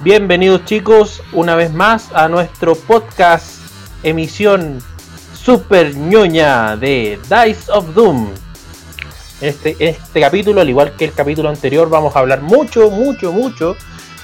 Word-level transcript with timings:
Bienvenidos 0.00 0.66
chicos 0.66 1.22
una 1.32 1.54
vez 1.54 1.72
más 1.72 2.12
a 2.12 2.28
nuestro 2.28 2.74
podcast 2.74 3.62
emisión 4.02 4.78
super 5.32 5.96
ñoña 5.96 6.76
de 6.76 7.18
Dice 7.22 7.72
of 7.72 7.94
Doom. 7.94 8.28
Este, 9.40 9.74
este 9.78 10.20
capítulo, 10.20 10.60
al 10.60 10.68
igual 10.68 10.94
que 10.96 11.06
el 11.06 11.14
capítulo 11.14 11.48
anterior, 11.48 11.88
vamos 11.88 12.14
a 12.14 12.18
hablar 12.18 12.42
mucho, 12.42 12.90
mucho, 12.90 13.32
mucho 13.32 13.74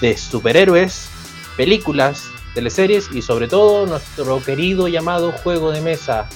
de 0.03 0.15
superhéroes, 0.15 1.09
películas, 1.57 2.25
teleseries 2.53 3.11
y 3.11 3.23
sobre 3.23 3.49
todo 3.49 3.87
nuestro 3.87 4.43
querido 4.45 4.89
llamado 4.89 5.33
juego 5.33 5.71
de 5.71 5.81
mesa. 5.81 6.29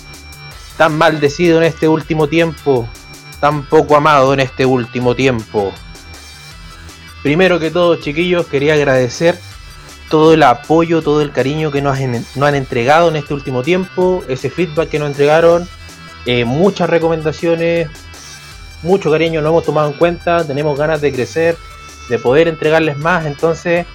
Tan 0.78 0.96
maldecido 0.96 1.58
en 1.58 1.64
este 1.64 1.88
último 1.88 2.26
tiempo, 2.26 2.88
tan 3.38 3.66
poco 3.66 3.96
amado 3.96 4.32
en 4.32 4.40
este 4.40 4.64
último 4.64 5.14
tiempo. 5.14 5.74
Primero 7.26 7.58
que 7.58 7.72
todo, 7.72 7.96
chiquillos, 7.96 8.46
quería 8.46 8.74
agradecer 8.74 9.36
todo 10.08 10.32
el 10.32 10.44
apoyo, 10.44 11.02
todo 11.02 11.22
el 11.22 11.32
cariño 11.32 11.72
que 11.72 11.82
nos, 11.82 11.98
han 11.98 12.54
entregado 12.54 13.08
en 13.08 13.16
este 13.16 13.34
último 13.34 13.64
tiempo, 13.64 14.22
ese 14.28 14.48
feedback 14.48 14.90
que 14.90 15.00
nos 15.00 15.08
entregaron, 15.08 15.68
eh, 16.24 16.44
muchas 16.44 16.88
recomendaciones, 16.88 17.88
mucho 18.84 19.10
cariño 19.10 19.40
lo 19.40 19.48
hemos 19.48 19.64
tomado 19.64 19.88
en 19.88 19.94
cuenta, 19.94 20.46
tenemos 20.46 20.78
ganas 20.78 21.00
de 21.00 21.12
crecer, 21.12 21.56
de 22.08 22.16
poder 22.20 22.46
entregarles 22.46 22.96
más, 22.96 23.26
entonces 23.26 23.86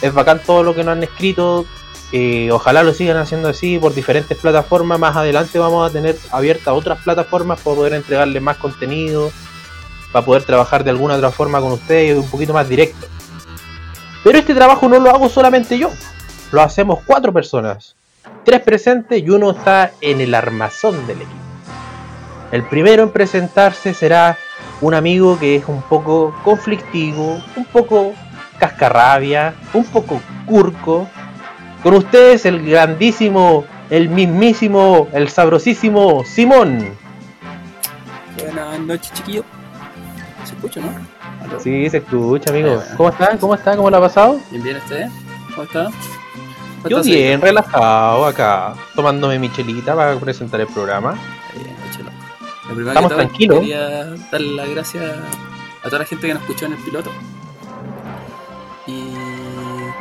es 0.00 0.12
bacán 0.12 0.40
todo 0.44 0.64
lo 0.64 0.74
que 0.74 0.82
nos 0.82 0.96
han 0.96 1.04
escrito, 1.04 1.66
eh, 2.10 2.50
ojalá 2.50 2.82
lo 2.82 2.92
sigan 2.94 3.16
haciendo 3.16 3.48
así 3.50 3.78
por 3.78 3.94
diferentes 3.94 4.36
plataformas, 4.36 4.98
más 4.98 5.14
adelante 5.14 5.60
vamos 5.60 5.88
a 5.88 5.92
tener 5.92 6.16
abiertas 6.32 6.74
otras 6.74 6.98
plataformas 6.98 7.60
para 7.60 7.76
poder 7.76 7.92
entregarles 7.92 8.42
más 8.42 8.56
contenido, 8.56 9.30
para 10.12 10.24
poder 10.24 10.44
trabajar 10.44 10.84
de 10.84 10.90
alguna 10.90 11.14
otra 11.14 11.30
forma 11.30 11.60
con 11.60 11.72
ustedes 11.72 12.16
un 12.16 12.28
poquito 12.28 12.52
más 12.52 12.68
directo. 12.68 13.06
Pero 14.22 14.38
este 14.38 14.54
trabajo 14.54 14.88
no 14.88 15.00
lo 15.00 15.10
hago 15.10 15.28
solamente 15.28 15.78
yo, 15.78 15.90
lo 16.52 16.62
hacemos 16.62 17.00
cuatro 17.04 17.32
personas, 17.32 17.96
tres 18.44 18.60
presentes 18.60 19.20
y 19.22 19.30
uno 19.30 19.50
está 19.50 19.92
en 20.00 20.20
el 20.20 20.34
armazón 20.34 21.06
del 21.06 21.22
equipo. 21.22 21.42
El 22.52 22.64
primero 22.64 23.02
en 23.02 23.10
presentarse 23.10 23.94
será 23.94 24.36
un 24.82 24.94
amigo 24.94 25.38
que 25.38 25.56
es 25.56 25.64
un 25.66 25.80
poco 25.82 26.34
conflictivo, 26.44 27.42
un 27.56 27.64
poco 27.64 28.12
cascarrabia, 28.58 29.54
un 29.72 29.84
poco 29.84 30.20
curco. 30.46 31.08
Con 31.82 31.94
ustedes 31.94 32.44
el 32.44 32.64
grandísimo, 32.68 33.64
el 33.90 34.08
mismísimo, 34.08 35.08
el 35.12 35.30
sabrosísimo 35.30 36.24
Simón. 36.24 36.90
Buenas 38.38 38.78
noches, 38.80 39.12
chiquillo. 39.14 39.44
¿Se 40.62 40.68
escucha, 40.68 40.80
no? 40.80 41.60
Sí, 41.60 41.90
se 41.90 41.96
escucha, 41.96 42.50
amigo. 42.50 42.80
¿Cómo 42.96 43.08
está? 43.08 43.36
¿Cómo 43.36 43.54
está? 43.54 43.76
¿Cómo 43.76 43.90
lo 43.90 43.96
ha 43.96 44.00
pasado? 44.00 44.40
Bien, 44.50 44.62
bien, 44.62 44.76
¿usted? 44.76 45.08
¿Cómo 45.50 45.64
está? 45.64 45.90
Yo 46.88 47.02
bien, 47.02 47.40
relajado 47.40 48.26
acá, 48.26 48.74
tomándome 48.94 49.38
mi 49.40 49.50
chelita 49.52 49.94
para 49.96 50.14
presentar 50.16 50.60
el 50.60 50.68
programa. 50.68 51.18
Estamos 52.86 53.12
tranquilos. 53.12 53.58
Quería 53.58 54.04
dar 54.30 54.40
las 54.40 54.68
gracias 54.70 55.04
a 55.82 55.84
toda 55.84 55.98
la 55.98 56.04
gente 56.04 56.28
que 56.28 56.34
nos 56.34 56.42
escuchó 56.42 56.66
en 56.66 56.72
el 56.74 56.78
piloto. 56.78 57.10
Y 58.86 59.14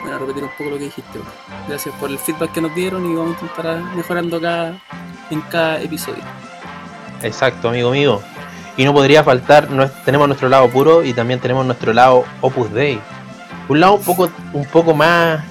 bueno, 0.03 0.19
repetir 0.19 0.43
un 0.43 0.49
poco 0.57 0.69
lo 0.69 0.77
que 0.77 0.85
dijiste. 0.85 1.19
Gracias 1.67 1.93
por 1.95 2.11
el 2.11 2.19
feedback 2.19 2.51
que 2.51 2.61
nos 2.61 2.73
dieron 2.75 3.11
y 3.11 3.15
vamos 3.15 3.35
a 3.35 3.45
intentar 3.45 3.95
mejorando 3.95 4.37
acá 4.37 4.79
en 5.31 5.41
cada 5.41 5.81
episodio. 5.81 6.23
Exacto, 7.23 7.69
amigo 7.69 7.91
mío. 7.91 8.21
Y 8.77 8.86
no 8.86 8.94
podría 8.94 9.23
faltar, 9.23 9.67
tenemos 10.05 10.27
nuestro 10.27 10.50
lado 10.50 10.69
puro 10.69 11.03
y 11.03 11.14
también 11.14 11.39
tenemos 11.39 11.66
nuestro 11.66 11.94
lado 11.94 12.23
Opus 12.39 12.72
Dei. 12.72 13.00
Un 13.67 13.80
lado 13.80 13.95
un 13.95 14.03
poco, 14.03 14.30
un 14.53 14.66
poco 14.66 14.94
más 14.94 15.41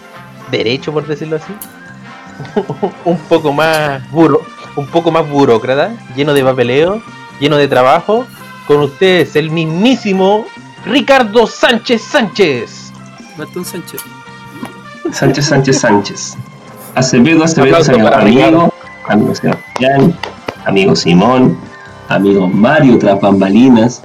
derecho, 0.51 0.93
por 0.93 1.07
decirlo 1.07 1.37
así. 1.37 1.53
un 3.05 3.19
poco 3.19 3.53
más 3.53 4.11
buro, 4.11 4.41
un 4.77 4.87
poco 4.87 5.11
más 5.11 5.28
burócrata, 5.28 5.93
lleno 6.17 6.33
de 6.33 6.43
papeleo, 6.43 7.03
lleno 7.39 7.56
de 7.56 7.69
trabajo. 7.69 8.27
Con 8.67 8.81
ustedes, 8.81 9.37
el 9.37 9.50
mismísimo 9.50 10.47
Ricardo 10.87 11.47
Sánchez 11.47 12.03
Sánchez. 12.03 12.93
Bartón 13.37 13.65
Sánchez. 13.65 14.00
Sánchez 15.12 15.44
Sánchez 15.47 15.81
Sánchez. 15.81 16.37
Acevedo, 16.94 17.44
Acevedo, 17.44 17.84
señor 17.84 18.15
amigo, 18.15 18.73
amigo 19.09 19.34
Sebastián, 19.34 20.17
amigo 20.65 20.97
Simón, 20.97 21.59
amigo 22.10 22.48
Mario 22.48 22.98
tras 22.98 23.21
bambalinas, 23.21 24.03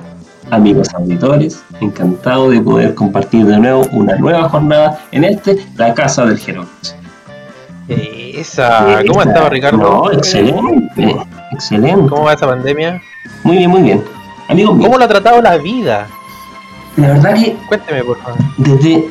amigos 0.52 0.94
auditores, 0.94 1.62
encantado 1.82 2.52
de 2.52 2.62
poder 2.62 2.94
compartir 2.94 3.46
de 3.46 3.58
nuevo 3.58 3.86
una 3.92 4.16
nueva 4.16 4.48
jornada 4.48 5.00
en 5.12 5.24
este, 5.24 5.58
la 5.76 5.94
Casa 5.94 6.26
del 6.26 6.38
Jerónimo. 6.38 6.72
Esa, 7.88 9.02
¿cómo 9.08 9.22
ha 9.22 9.24
estado 9.24 9.50
Ricardo? 9.50 9.78
No, 9.78 10.12
excelente, 10.12 11.16
excelente. 11.52 12.10
¿Cómo 12.10 12.24
va 12.24 12.34
esta 12.34 12.48
pandemia? 12.48 13.02
Muy 13.44 13.58
bien, 13.58 13.70
muy 13.70 13.82
bien. 13.82 14.04
Amigo 14.50 14.78
¿Cómo 14.78 14.98
lo 14.98 15.06
ha 15.06 15.08
tratado 15.08 15.42
la 15.42 15.58
vida? 15.58 16.08
La 16.98 17.08
verdad 17.08 17.34
que. 17.34 17.56
Cuénteme, 17.68 18.04
por 18.04 18.18
favor. 18.20 18.38
Desde 18.58 19.08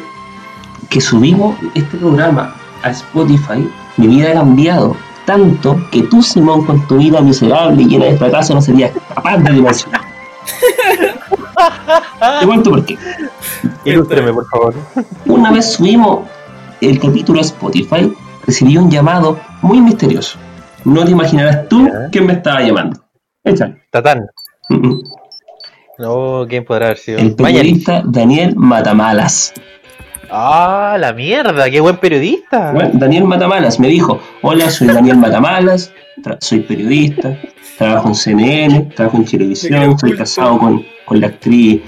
que 0.89 1.01
subimos 1.01 1.57
este 1.75 1.97
programa 1.97 2.55
a 2.83 2.91
Spotify, 2.91 3.69
mi 3.97 4.07
vida 4.07 4.31
ha 4.31 4.35
cambiado 4.35 4.97
tanto 5.27 5.77
que 5.91 6.03
tú, 6.03 6.23
Simón, 6.23 6.65
con 6.65 6.87
tu 6.87 6.99
vida 6.99 7.21
miserable 7.21 7.83
y 7.83 7.87
llena 7.87 8.07
de 8.07 8.17
fracaso, 8.17 8.55
no 8.55 8.63
serías 8.63 8.93
capaz 9.15 9.39
de 9.39 9.53
dimensionar. 9.53 10.01
Te 12.41 12.47
cuento 12.47 12.71
por 12.71 12.85
qué. 12.85 12.99
Ilústreme, 13.85 14.33
por 14.33 14.49
favor. 14.49 14.75
Una 15.27 15.53
vez 15.53 15.73
subimos 15.73 16.21
el 16.81 16.99
capítulo 16.99 17.41
a 17.41 17.43
Spotify, 17.43 18.13
recibí 18.47 18.77
un 18.77 18.91
llamado 18.91 19.39
muy 19.63 19.81
misterioso. 19.81 20.39
No 20.85 21.05
te 21.05 21.13
imaginarás 21.13 21.69
tú 21.69 21.89
quién 22.13 22.27
me 22.27 22.35
estaba 22.35 22.61
llamando. 22.61 23.01
Échale. 23.43 23.83
Tatán. 23.91 24.27
No, 25.99 26.45
¿quién 26.49 26.65
podrá 26.65 26.87
haber 26.87 26.99
sido? 26.99 27.19
El 27.19 27.35
periodista 27.35 28.03
Daniel 28.05 28.55
Matamalas. 28.57 29.53
Ah, 30.31 30.97
la 30.99 31.13
mierda, 31.13 31.71
qué 31.71 31.81
buen 31.81 31.97
periodista. 31.97 32.73
Daniel 32.93 33.25
Matamalas 33.25 33.79
me 33.79 33.89
dijo, 33.89 34.21
hola, 34.43 34.71
soy 34.71 34.89
Daniel 34.89 35.19
Matamalas, 35.19 35.93
soy 36.41 36.61
periodista, 36.61 37.37
trabajo 37.79 38.09
en 38.09 38.15
CNN, 38.15 38.81
trabajo 38.95 39.19
en 39.19 39.25
televisión, 39.25 39.93
estoy 39.93 40.17
casado 40.17 40.59
con, 40.59 40.85
con 41.05 41.21
la 41.21 41.29
actriz 41.29 41.83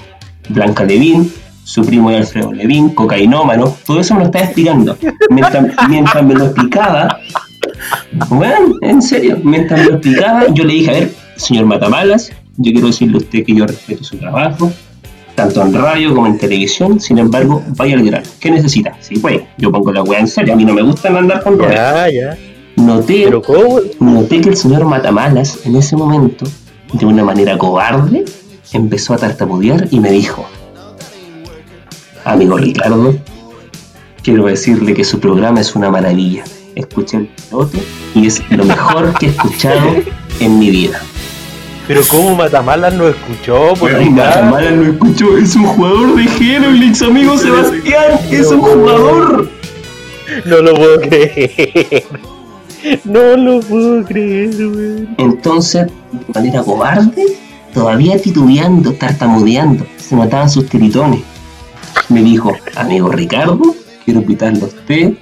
Blanca 0.49 0.85
Levin, 0.85 1.31
su 1.65 1.85
primo 1.85 2.11
de 2.11 2.19
Alfredo 2.19 2.53
Levin, 2.53 2.91
cocainómano, 2.91 3.77
todo 3.85 4.01
eso 4.01 4.15
me 4.15 4.21
lo 4.21 4.27
estaba 4.27 4.45
explicando. 4.45 4.97
Mientras, 5.31 5.67
mientras 5.89 6.25
me 6.25 6.35
lo 6.35 6.45
explicaba, 6.45 7.19
bueno, 8.29 8.77
en 8.83 9.03
serio, 9.03 9.39
mientras 9.43 9.81
me 9.81 9.87
lo 9.87 9.93
explicaba, 9.95 10.47
yo 10.53 10.65
le 10.65 10.75
dije, 10.75 10.91
a 10.91 10.95
ver, 10.95 11.11
señor 11.37 11.67
Matamalas, 11.67 12.31
yo 12.57 12.73
quiero 12.73 12.87
decirle 12.87 13.17
a 13.17 13.19
usted 13.19 13.45
que 13.45 13.55
yo 13.55 13.67
respeto 13.67 14.05
su 14.05 14.17
trabajo, 14.17 14.73
tanto 15.37 15.63
en 15.63 15.73
radio 15.75 16.15
como 16.15 16.27
en 16.27 16.39
televisión, 16.39 16.99
sin 16.99 17.19
embargo, 17.19 17.63
vaya 17.77 17.95
al 17.95 18.03
grano. 18.03 18.27
¿Qué 18.41 18.51
necesita? 18.51 18.97
Sí, 19.01 19.19
pues, 19.19 19.43
yo 19.59 19.71
pongo 19.71 19.93
la 19.93 20.03
weá 20.03 20.19
en 20.19 20.27
serio, 20.27 20.55
a 20.55 20.57
mí 20.57 20.65
no 20.65 20.75
me 20.75 20.83
gusta 20.83 21.17
andar 21.17 21.43
con 21.45 21.61
Ya, 21.61 22.09
ya. 22.11 22.37
Noté, 22.77 23.31
noté 24.01 24.41
que 24.41 24.49
el 24.49 24.57
señor 24.57 24.85
Matamalas, 24.85 25.65
en 25.65 25.77
ese 25.77 25.97
momento, 25.97 26.47
de 26.93 27.07
una 27.07 27.23
manera 27.23 27.57
cobarde, 27.57 28.25
empezó 28.73 29.15
a 29.15 29.19
tartamudear 29.19 29.89
y 29.91 30.01
me 30.01 30.11
dijo, 30.11 30.45
amigo 32.25 32.57
Ricardo, 32.57 33.15
quiero 34.23 34.47
decirle 34.47 34.95
que 34.95 35.05
su 35.05 35.21
programa 35.21 35.61
es 35.61 35.75
una 35.77 35.91
maravilla. 35.91 36.45
Escuché 36.75 37.17
el 37.19 37.27
piloto 37.29 37.79
y 38.15 38.27
es 38.27 38.43
lo 38.51 38.65
mejor 38.65 39.15
que 39.19 39.27
he 39.27 39.29
escuchado 39.31 39.89
en 40.41 40.59
mi 40.59 40.71
vida. 40.71 41.01
Pero 41.87 42.01
¿cómo 42.11 42.35
Matamalas 42.35 42.95
no 42.95 43.09
escuchó? 43.09 43.75
Por 43.75 43.93
Matamalas 44.11 44.73
no 44.73 44.85
escuchó, 44.93 45.37
es 45.39 45.55
un 45.57 45.65
jugador 45.67 46.17
de 46.17 46.25
Herolix, 46.25 47.03
amigo 47.03 47.37
Sebastián, 47.39 48.21
es 48.31 48.51
un 48.51 48.60
jugador. 48.60 49.51
No 50.45 50.59
lo 50.59 50.75
puedo 50.75 51.01
creer. 51.01 52.05
No 53.05 53.37
lo 53.37 53.60
puedo 53.60 54.05
creer, 54.05 54.55
güey. 54.69 55.09
Entonces, 55.19 55.87
de 55.87 56.33
manera 56.34 56.63
cobarde, 56.63 57.25
todavía 57.72 58.21
titubeando, 58.21 58.93
tartamudeando, 58.93 59.87
se 59.97 60.15
mataban 60.15 60.51
sus 60.51 60.69
tiritones. 60.69 61.21
Me 62.09 62.22
dijo, 62.22 62.53
amigo 62.77 63.09
Ricardo, 63.09 63.60
quiero 64.05 64.21
invitarlo 64.21 64.66
a 64.66 64.69
usted, 64.69 65.15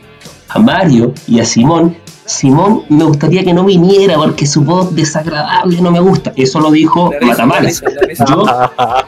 a 0.49 0.59
Mario 0.59 1.15
y 1.27 1.41
a 1.41 1.45
Simón 1.45 1.97
Simón 2.27 2.85
me 2.89 3.05
gustaría 3.05 3.45
que 3.45 3.53
no 3.53 3.65
viniera 3.65 4.17
porque 4.17 4.47
su 4.47 4.63
voz 4.63 4.95
desagradable 4.95 5.81
no 5.81 5.91
me 5.91 6.01
gusta. 6.01 6.33
Eso 6.37 6.59
lo 6.61 6.71
dijo 6.71 7.13
Matamales. 7.21 7.83
Yo, 8.27 8.47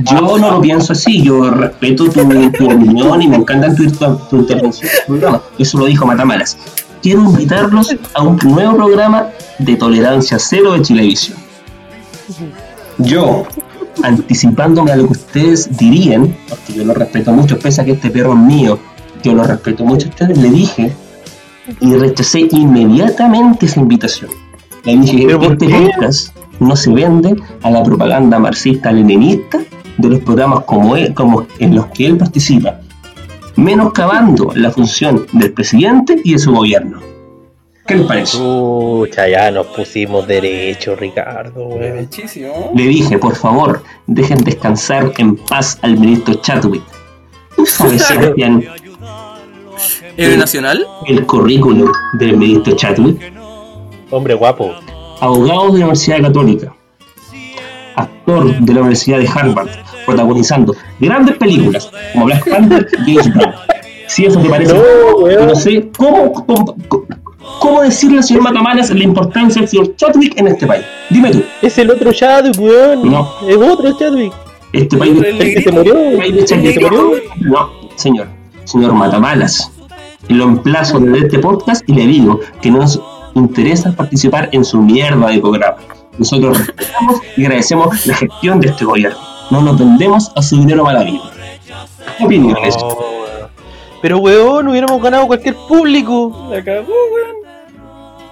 yo 0.01 0.39
no 0.39 0.51
lo 0.51 0.61
pienso 0.61 0.93
así, 0.93 1.23
yo 1.23 1.51
respeto 1.51 2.11
tu, 2.11 2.21
opinión 2.21 3.23
y 3.23 3.29
me 3.29 3.37
encanta 3.37 3.75
tu, 3.75 3.91
tu 3.91 4.37
intervención 4.37 4.91
en 4.91 5.07
programa. 5.07 5.43
Eso 5.59 5.79
lo 5.79 5.87
dijo 5.87 6.05
Matamalas. 6.05 6.59
Quiero 7.03 7.23
invitarlos 7.23 7.95
a 8.15 8.23
un 8.23 8.37
nuevo 8.43 8.77
programa 8.77 9.29
de 9.59 9.77
tolerancia 9.77 10.39
cero 10.39 10.73
de 10.73 10.81
televisión. 10.81 11.39
Yo, 12.99 13.47
anticipándome 14.03 14.93
a 14.93 14.97
lo 14.97 15.07
que 15.07 15.13
ustedes 15.13 15.75
dirían, 15.77 16.37
porque 16.49 16.75
yo 16.75 16.85
lo 16.85 16.93
respeto 16.93 17.33
mucho, 17.33 17.59
pese 17.59 17.81
a 17.81 17.85
que 17.85 17.93
este 17.93 18.11
perro 18.11 18.33
es 18.33 18.39
mío, 18.39 18.79
yo 19.23 19.33
lo 19.33 19.45
respeto 19.45 19.85
mucho 19.85 20.09
a 20.09 20.11
ustedes, 20.11 20.37
le 20.37 20.51
dije 20.51 20.93
y 21.81 21.95
rechacé 21.95 22.49
inmediatamente 22.51 23.67
esa 23.67 23.81
invitación. 23.81 24.31
Le 24.85 24.97
dije 24.99 25.25
¿Pero 25.27 25.41
que 25.41 25.47
por 25.47 25.53
este 25.55 25.67
qué? 25.67 25.91
podcast 25.95 26.37
no 26.61 26.77
se 26.77 26.91
vende 26.91 27.37
a 27.63 27.71
la 27.71 27.83
propaganda 27.83 28.39
marxista-leninista 28.39 29.59
de 29.99 30.09
los 30.09 30.21
programas 30.21 30.65
como, 30.65 30.97
él, 30.97 31.13
como 31.15 31.47
en 31.59 31.75
los 31.75 31.87
que 31.87 32.07
él 32.07 32.17
participa, 32.17 32.81
menoscabando 33.57 34.53
la 34.55 34.71
función 34.71 35.27
del 35.33 35.53
presidente 35.53 36.21
y 36.23 36.33
de 36.33 36.39
su 36.39 36.53
gobierno. 36.53 37.01
¿Qué 37.87 37.95
les 37.95 38.07
parece? 38.07 38.39
Pucha, 38.39 39.29
ya 39.29 39.51
nos 39.51 39.67
pusimos 39.69 40.27
derecho, 40.27 40.97
Ricardo. 40.97 41.79
Le 41.79 42.83
dije, 42.83 43.17
por 43.19 43.37
favor, 43.37 43.83
dejen 44.07 44.39
descansar 44.43 45.13
en 45.19 45.37
paz 45.37 45.79
al 45.83 45.97
ministro 45.97 46.35
Chadwick. 46.35 46.83
¿Tú 47.55 47.65
sabes, 47.65 48.03
Sebastián, 48.07 48.65
¿Héroe 50.17 50.37
nacional? 50.37 50.87
el 51.07 51.27
currículum 51.27 51.91
del 52.15 52.37
ministro 52.37 52.75
Chadwick? 52.75 53.33
Hombre 54.11 54.35
guapo. 54.35 54.73
Abogado 55.21 55.61
de 55.73 55.79
la 55.81 55.87
Universidad 55.87 56.21
Católica, 56.23 56.75
actor 57.97 58.55
de 58.61 58.73
la 58.75 58.81
Universidad 58.81 59.19
de 59.19 59.29
Harvard, 59.29 59.69
protagonizando 60.05 60.75
grandes 61.01 61.37
películas 61.37 61.91
como 62.13 62.27
Black 62.27 62.49
Panther 62.49 62.87
y 63.07 63.15
James 63.17 63.35
Brown. 63.35 63.55
Si 64.09 64.25
eso 64.27 64.39
te 64.41 64.49
parece, 64.49 64.75
No, 64.75 65.55
sé 65.55 65.89
cómo, 65.97 66.33
cómo, 66.33 66.77
cómo 67.61 67.83
decirle 67.83 68.19
al 68.19 68.25
señor 68.25 68.43
Matamalas 68.43 68.91
la 68.91 69.03
importancia 69.05 69.61
del 69.63 69.69
señor 69.69 69.97
Chadwick 69.97 70.39
en 70.39 70.49
este 70.49 70.67
país. 70.67 70.85
Dime 71.11 71.31
tú, 71.33 71.43
Es 71.63 71.77
el 71.79 71.91
otro 71.91 72.13
Chadwick, 72.13 72.59
weón. 72.61 73.11
No. 73.11 73.29
Es 73.49 73.57
otro 73.57 73.99
Chadwick. 73.99 74.33
este 74.73 74.97
país 74.97 75.17
El 75.19 75.25
El 75.25 75.55
que 75.55 75.63
se 75.63 75.73
murió. 75.73 75.99
el 75.99 76.17
país 76.19 76.35
de 76.35 76.41
El 76.41 76.63
que 76.63 76.73
se 76.75 76.81
murió. 76.81 77.13
No, 77.41 77.71
señor, 77.97 78.29
señor 78.65 78.93
Matamalas. 78.93 79.73
Lo 80.29 80.45
emplazo 80.45 80.99
desde 80.99 81.27
este 81.27 81.39
podcast 81.39 81.89
y 81.89 81.95
le 81.95 82.07
digo 82.07 82.41
que 82.61 82.71
no 82.71 82.79
nos 82.79 83.01
interesa 83.35 83.93
participar 83.93 84.49
en 84.53 84.65
su 84.65 84.81
mierda 84.81 85.29
de 85.29 85.39
programa. 85.39 85.77
Nosotros 86.19 86.59
respetamos 86.67 87.21
y 87.37 87.45
agradecemos 87.45 88.07
la 88.07 88.15
gestión 88.15 88.61
de 88.61 88.69
este 88.69 88.85
gobierno. 88.85 89.19
No 89.51 89.63
nos 89.63 89.79
vendemos 89.79 90.33
a 90.35 90.43
su 90.43 90.57
dinero 90.57 90.89
habido. 90.89 91.23
¿Qué 92.19 92.25
opinión 92.25 92.57
es? 92.65 92.77
No, 92.77 92.89
weón. 92.89 93.51
Pero 94.03 94.19
weón, 94.19 94.69
hubiéramos 94.69 95.01
ganado 95.03 95.27
cualquier 95.27 95.55
público. 95.69 96.49
La 96.51 96.65
cagó, 96.65 96.93
weón. 97.13 97.37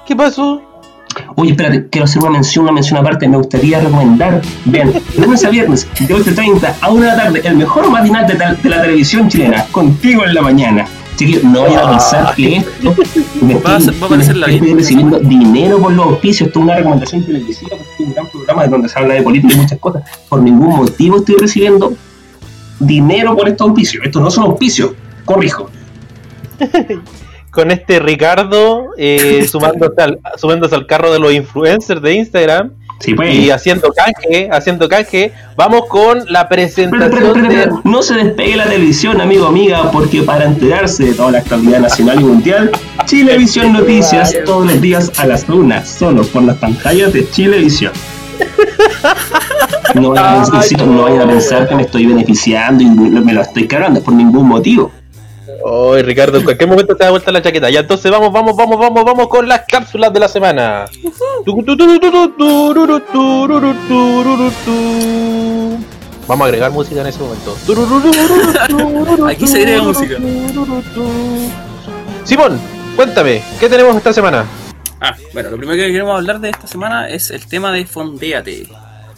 ¿Qué 0.07 0.17
pasó? 0.17 0.61
Oye, 1.37 1.53
espérate, 1.53 1.89
quiero 1.89 2.07
hacer 2.07 2.21
una 2.23 2.33
mención, 2.33 2.65
una 2.65 2.73
mención 2.73 2.99
aparte. 2.99 3.29
Me 3.29 3.37
gustaría 3.37 3.81
recomendar, 3.81 4.43
vean, 4.65 4.93
lunes 5.17 5.45
a 5.45 5.51
viernes, 5.51 5.89
de 6.01 6.15
8.30 6.15 6.75
a 6.81 6.91
1 6.91 7.01
de 7.01 7.07
la 7.07 7.17
tarde, 7.17 7.41
el 7.45 7.57
mejor 7.57 7.89
matinal 7.91 8.27
de 8.27 8.69
la 8.69 8.83
televisión 8.83 9.29
chilena, 9.29 9.65
contigo 9.71 10.25
en 10.25 10.35
la 10.35 10.43
mañana. 10.43 10.87
Chiquillos, 11.17 11.45
no 11.45 11.63
vayan 11.63 11.87
a 11.87 11.91
pensar 11.91 12.35
que 12.35 12.57
esto 12.57 12.95
me 13.43 13.55
estoy 13.55 14.75
recibiendo 14.75 15.19
dinero 15.21 15.79
por 15.79 15.93
los 15.93 16.07
auspicios. 16.07 16.49
Esto 16.49 16.59
es 16.59 16.65
una 16.65 16.77
recomendación 16.77 17.25
televisiva, 17.25 17.71
porque 17.77 17.93
es 17.95 18.01
un 18.01 18.13
gran 18.13 18.27
programa 18.29 18.63
de 18.65 18.69
donde 18.69 18.89
se 18.89 18.99
habla 18.99 19.15
de 19.15 19.23
política 19.23 19.55
y 19.55 19.57
muchas 19.59 19.79
cosas. 19.79 20.03
Por 20.29 20.43
ningún 20.43 20.77
motivo 20.77 21.19
estoy 21.19 21.37
recibiendo 21.37 21.95
dinero 22.81 23.37
por 23.37 23.49
estos 23.49 23.69
auspicios. 23.69 24.05
Estos 24.05 24.23
no 24.23 24.31
son 24.31 24.45
auspicios, 24.45 24.93
corrijo. 25.25 25.71
Con 27.51 27.71
este 27.71 28.01
Ricardo 28.01 28.87
eh, 28.97 29.47
sumándose, 29.49 30.03
al, 30.03 30.19
sumándose 30.37 30.75
al 30.75 30.87
carro 30.87 31.13
de 31.13 31.21
los 31.21 31.33
influencers 31.33 32.03
de 32.03 32.15
Instagram 32.15 32.73
Sí, 33.01 33.15
pues. 33.15 33.35
y 33.35 33.51
haciendo 33.51 33.93
canje, 33.93 34.49
haciendo 34.51 34.89
canje, 34.89 35.33
vamos 35.57 35.87
con 35.89 36.25
la 36.29 36.49
Pero, 36.49 36.49
pero, 36.49 36.49
presentación 36.49 37.33
pero, 37.35 37.49
de... 37.49 37.49
pero, 37.49 37.81
no 37.85 38.03
se 38.03 38.15
despegue 38.15 38.57
la 38.57 38.65
televisión, 38.65 39.21
amigo, 39.21 39.47
amiga, 39.47 39.91
porque 39.91 40.23
para 40.23 40.45
enterarse 40.45 41.07
de 41.07 41.15
toda 41.15 41.33
la 41.33 41.39
actualidad 41.39 41.81
nacional 41.81 42.21
y 42.21 42.25
mundial, 42.25 42.71
Chilevisión 43.05 43.73
Noticias 43.73 44.35
todos 44.47 44.67
los 44.67 44.81
días 44.81 45.13
a 45.19 45.27
las 45.27 45.49
una, 45.49 45.85
solo 45.85 46.23
por 46.23 46.45
las 46.45 46.57
pantallas 46.57 47.13
de 47.13 47.29
Chilevisión. 47.31 47.93
No 49.95 50.11
vayan, 50.11 50.43
a 50.43 50.87
no 50.87 51.03
vayan 51.03 51.21
a 51.21 51.27
pensar 51.27 51.69
que 51.69 51.75
me 51.75 51.83
estoy 51.83 52.07
beneficiando 52.07 52.83
y 52.83 52.87
me 52.87 53.33
lo 53.33 53.43
estoy 53.43 53.69
cagando 53.69 54.03
por 54.03 54.15
ningún 54.15 54.49
motivo. 54.49 54.91
Ay, 55.67 56.03
Ricardo, 56.03 56.37
en 56.37 56.45
cualquier 56.45 56.69
momento 56.69 56.95
te 56.95 57.05
da 57.05 57.11
vuelta 57.11 57.33
la 57.33 57.41
chaqueta. 57.41 57.71
Ya 57.71 57.81
entonces 57.81 58.11
vamos, 58.11 58.31
vamos, 58.31 58.55
vamos, 58.55 58.79
vamos, 58.79 59.03
vamos 59.03 59.29
con 59.29 59.49
las 59.49 59.63
cápsulas 59.67 60.13
de 60.13 60.21
la 60.21 60.29
semana. 60.29 60.85
Vamos 66.29 66.45
a 66.45 66.49
agregar 66.49 66.71
música 66.71 67.01
en 67.01 67.07
ese 67.07 67.19
momento. 67.19 67.57
Aquí 69.27 69.47
se 69.47 69.57
agrega 69.59 69.83
música. 69.83 70.17
Simón, 72.25 72.61
cuéntame, 72.95 73.43
¿qué 73.59 73.69
tenemos 73.69 73.97
esta 73.97 74.13
semana? 74.13 74.45
Ah, 75.01 75.17
bueno, 75.33 75.51
lo 75.51 75.57
primero 75.57 75.79
que 75.79 75.91
queremos 75.91 76.15
hablar 76.15 76.41
de 76.41 76.51
esta 76.51 76.67
semana 76.67 77.09
es 77.09 77.31
el 77.31 77.47
tema 77.47 77.73
de 77.73 77.87
Fondéate. 77.87 78.67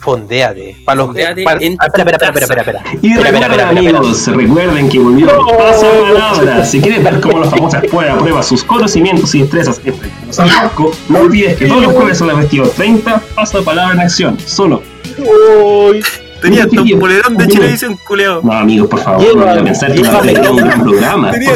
Fondeate. 0.06 0.76
Para 0.84 0.96
los 0.98 1.06
Fondeate 1.08 1.42
para- 1.42 1.60
en 1.60 1.76
ah, 1.80 1.86
espera, 1.86 2.18
tu. 2.64 2.84
Y 3.02 3.14
recuerden, 3.16 3.60
amigos, 3.60 4.26
recuerden 4.28 4.88
que 4.88 4.98
volvieron 5.00 5.36
No. 5.36 5.58
paso 5.58 5.86
palabra. 6.12 6.64
Si 6.64 6.80
quieres 6.80 7.02
ver 7.02 7.20
cómo 7.20 7.40
los 7.40 7.50
famosos 7.50 7.74
a 7.82 8.18
prueba 8.18 8.40
sus 8.44 8.62
conocimientos 8.62 9.34
y 9.34 9.40
destrezas 9.40 9.80
en 9.84 9.94
los 10.28 10.38
Almarco, 10.38 10.92
no 11.08 11.18
olvides 11.18 11.56
que 11.56 11.66
todos 11.66 11.82
los 11.82 11.92
jueves 11.92 12.18
son 12.18 12.28
las 12.28 12.36
22.30, 12.36 13.20
paso 13.34 13.58
de 13.58 13.64
palabra 13.64 13.94
en 13.94 14.00
acción, 14.00 14.38
solo. 14.46 14.80
Uy, 15.18 16.04
Tenía 16.40 16.68
polerón 16.68 17.36
de. 17.36 17.48
Chilevisión, 17.48 17.98
culeado. 18.06 18.42
No, 18.44 18.52
amigos, 18.52 18.88
por 18.88 19.00
favor, 19.00 19.36
no 19.36 19.44
vayan 19.44 19.58
a 19.58 19.64
pensar 19.64 19.92
que 19.92 20.02
va 20.02 20.08
a 20.08 20.22
llévame, 20.22 20.32
tener 20.34 20.50
un 20.50 20.56
gran 20.58 20.82
programa. 20.82 21.30
Tenía 21.32 21.54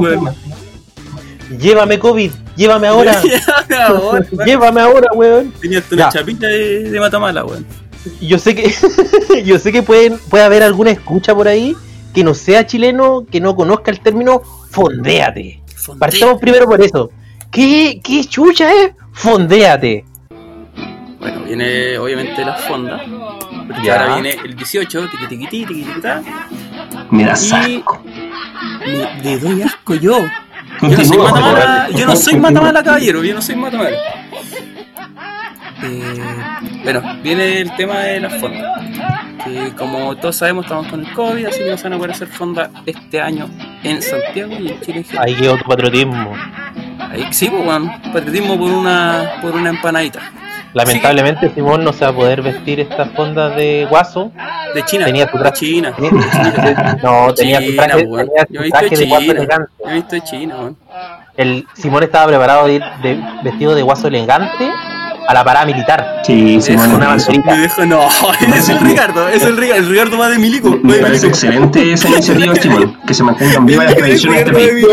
de- 0.00 0.20
llévame 1.58 1.98
COVID, 1.98 2.30
llévame 2.56 2.86
ahora. 2.88 3.20
Ahora, 3.86 4.26
weón. 4.32 4.46
llévame 4.46 4.80
ahora, 4.80 5.08
weón. 5.14 5.52
Tenía 5.60 5.78
hasta 5.80 5.94
una 5.94 6.08
chapita 6.08 6.46
de, 6.46 6.90
de 6.90 7.00
matamala, 7.00 7.44
weón. 7.44 7.66
Yo 8.20 8.38
sé 8.38 8.54
que 8.54 8.72
yo 9.44 9.58
sé 9.58 9.72
que 9.72 9.82
pueden, 9.82 10.18
puede 10.30 10.44
haber 10.44 10.62
alguna 10.62 10.90
escucha 10.90 11.34
por 11.34 11.48
ahí 11.48 11.76
que 12.14 12.22
no 12.24 12.34
sea 12.34 12.64
chileno, 12.66 13.26
que 13.30 13.40
no 13.40 13.54
conozca 13.56 13.90
el 13.90 14.00
término 14.00 14.42
fondéate. 14.70 15.60
Partamos 15.98 16.40
primero 16.40 16.66
por 16.66 16.80
eso. 16.80 17.10
¿Qué, 17.50 18.00
qué 18.02 18.24
chucha 18.24 18.72
es? 18.72 18.92
Fondéate. 19.12 20.04
Bueno, 21.18 21.40
viene 21.44 21.98
obviamente 21.98 22.44
la 22.44 22.54
fonda. 22.54 23.00
Porque 23.66 23.82
Ya. 23.86 24.00
ahora 24.02 24.14
viene 24.20 24.38
el 24.44 24.54
18, 24.56 25.08
tiqui 25.10 25.26
tiqui 25.26 25.46
tiqui 25.46 25.66
tiqui 25.66 25.82
tiqui, 25.84 26.00
ta. 26.00 26.22
Me 27.10 27.24
da 27.24 27.30
Y- 27.32 27.76
asco. 27.76 28.02
Me- 28.86 29.22
Le 29.22 29.38
doy 29.38 29.62
asco 29.62 29.94
yo. 29.94 30.18
Yo 30.82 30.88
no 30.88 31.04
soy 31.04 31.18
matamala, 31.18 31.86
por 31.86 31.96
yo 31.96 32.06
no 32.06 32.16
soy 32.16 32.34
favor. 32.34 32.52
matamala, 32.52 32.82
caballero, 32.82 33.24
yo 33.24 33.34
no 33.34 33.42
soy 33.42 33.56
matamala. 33.56 33.96
Eh, 35.82 36.14
bueno, 36.84 37.02
viene 37.22 37.60
el 37.60 37.76
tema 37.76 38.00
de 38.00 38.20
las 38.20 38.40
fondas. 38.40 38.64
Como 39.76 40.16
todos 40.16 40.36
sabemos, 40.36 40.64
estamos 40.64 40.88
con 40.88 41.00
el 41.04 41.12
COVID, 41.12 41.46
así 41.46 41.58
que 41.58 41.70
no 41.70 41.76
se 41.76 41.84
van 41.84 41.92
a 41.92 41.96
poder 41.96 42.10
hacer 42.12 42.28
fondas 42.28 42.70
este 42.84 43.20
año 43.20 43.48
en 43.84 44.02
Santiago 44.02 44.52
y 44.58 44.68
en 44.68 44.80
Chile. 44.80 45.06
Ahí 45.18 45.34
quedó 45.34 45.56
tu 45.56 45.64
patriotismo. 45.64 46.34
Ahí 46.98 47.26
sí, 47.30 47.48
pues, 47.48 47.66
weón. 47.66 47.88
Patriotismo 48.12 48.58
por 48.58 48.70
una, 48.70 49.38
por 49.40 49.54
una 49.54 49.70
empanadita. 49.70 50.20
Lamentablemente 50.76 51.50
Simón 51.54 51.82
no 51.84 51.94
se 51.94 52.04
va 52.04 52.10
a 52.10 52.14
poder 52.14 52.42
vestir 52.42 52.80
estas 52.80 53.10
fondas 53.12 53.56
de 53.56 53.86
guaso. 53.88 54.30
De 54.74 54.84
China. 54.84 55.06
Tenía 55.06 55.26
traje. 55.26 55.52
China. 55.56 55.94
No, 57.02 57.32
tenía 57.32 57.62
su 57.62 57.74
traje, 57.74 58.04
tenía 58.04 58.46
su 58.46 58.70
traje 58.70 58.96
de 58.96 59.06
guaso 59.06 59.30
elegante. 59.32 59.72
Yo 59.78 59.90
he 59.90 59.94
visto 59.94 60.18
China. 60.18 60.74
El 61.34 61.66
Simón 61.72 62.02
estaba 62.02 62.26
preparado 62.26 62.66
de 62.66 62.74
ir 62.74 62.82
de, 63.02 63.18
vestido 63.42 63.74
de 63.74 63.80
guaso 63.80 64.08
elegante 64.08 64.70
a 65.28 65.34
la 65.34 65.44
parada 65.44 65.66
militar. 65.66 66.22
Sí, 66.24 66.60
sí, 66.60 66.72
Es 66.72 66.78
bueno, 66.78 66.96
una 66.96 67.08
banderita. 67.08 67.86
No, 67.86 68.08
es 68.56 68.68
el 68.68 68.80
Ricardo, 68.80 69.28
es 69.28 69.42
el 69.42 69.56
Ricardo, 69.56 69.80
el 69.82 69.88
Ricardo 69.90 70.18
va 70.18 70.28
de 70.28 70.38
milico. 70.38 70.70
Me 70.82 70.94
parece 70.94 71.08
milico. 71.08 71.26
excelente 71.28 71.92
esa 71.92 72.08
iniciativa, 72.08 72.54
Chimón. 72.60 72.96
Que 73.06 73.14
se 73.14 73.22
mantengan 73.22 73.66
vivas 73.66 73.86
las 73.86 73.96
tradiciones 73.96 74.44
de 74.44 74.50
este 74.50 74.52
país. 74.52 74.86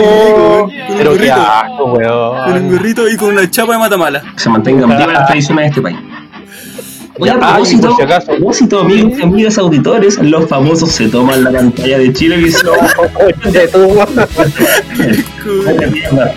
Pero 0.98 1.18
qué 1.18 1.32
asco, 1.32 1.78
con 1.78 1.92
un 1.92 1.98
weón. 1.98 2.72
gorrito 2.72 3.10
y 3.10 3.18
con 3.18 3.30
una 3.30 3.50
chapa 3.50 3.74
de 3.74 3.80
matamala. 3.80 4.22
Que 4.22 4.40
se 4.40 4.50
mantengan 4.50 4.90
vivas 4.90 5.14
las 5.14 5.28
tradiciones 5.28 5.64
de 5.64 5.70
este 5.70 5.82
país. 5.82 5.98
Oye, 7.20 7.32
a 7.32 7.40
propósito, 7.40 7.96
si 7.96 8.02
acaso. 8.02 8.32
a 8.32 8.36
propósito, 8.36 8.80
amigos 8.80 9.20
y 9.20 9.22
amigas 9.22 9.58
auditores, 9.58 10.18
los 10.20 10.50
famosos 10.50 10.92
se 10.92 11.10
toman 11.10 11.44
la 11.44 11.52
pantalla 11.52 12.00
de 12.00 12.12
Chilevisión 12.12 12.76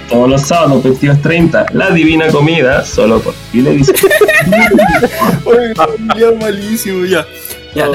todos 0.08 0.28
los 0.28 0.42
sábados, 0.42 0.84
22.30. 0.84 1.72
La 1.72 1.90
divina 1.90 2.28
comida, 2.28 2.84
solo 2.84 3.20
por 3.20 3.34
Chilevisión. 3.50 3.96
ya 6.18 6.32
malísimo, 6.38 7.06
ya. 7.06 7.26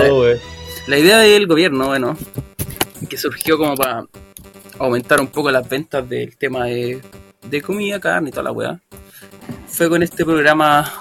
Oh, 0.10 0.26
la 0.88 0.98
idea 0.98 1.20
del 1.20 1.48
gobierno, 1.48 1.88
bueno, 1.88 2.18
que 3.08 3.18
surgió 3.18 3.58
como 3.58 3.76
para 3.76 4.06
aumentar 4.80 5.22
un 5.22 5.28
poco 5.28 5.52
las 5.52 5.68
ventas 5.68 6.08
del 6.08 6.36
tema 6.36 6.66
de, 6.66 7.02
de 7.44 7.62
comida, 7.62 8.00
carne 8.00 8.30
y 8.30 8.32
toda 8.32 8.44
la 8.44 8.52
weá, 8.52 8.80
fue 9.68 9.90
con 9.90 10.02
este 10.02 10.26
programa 10.26 10.92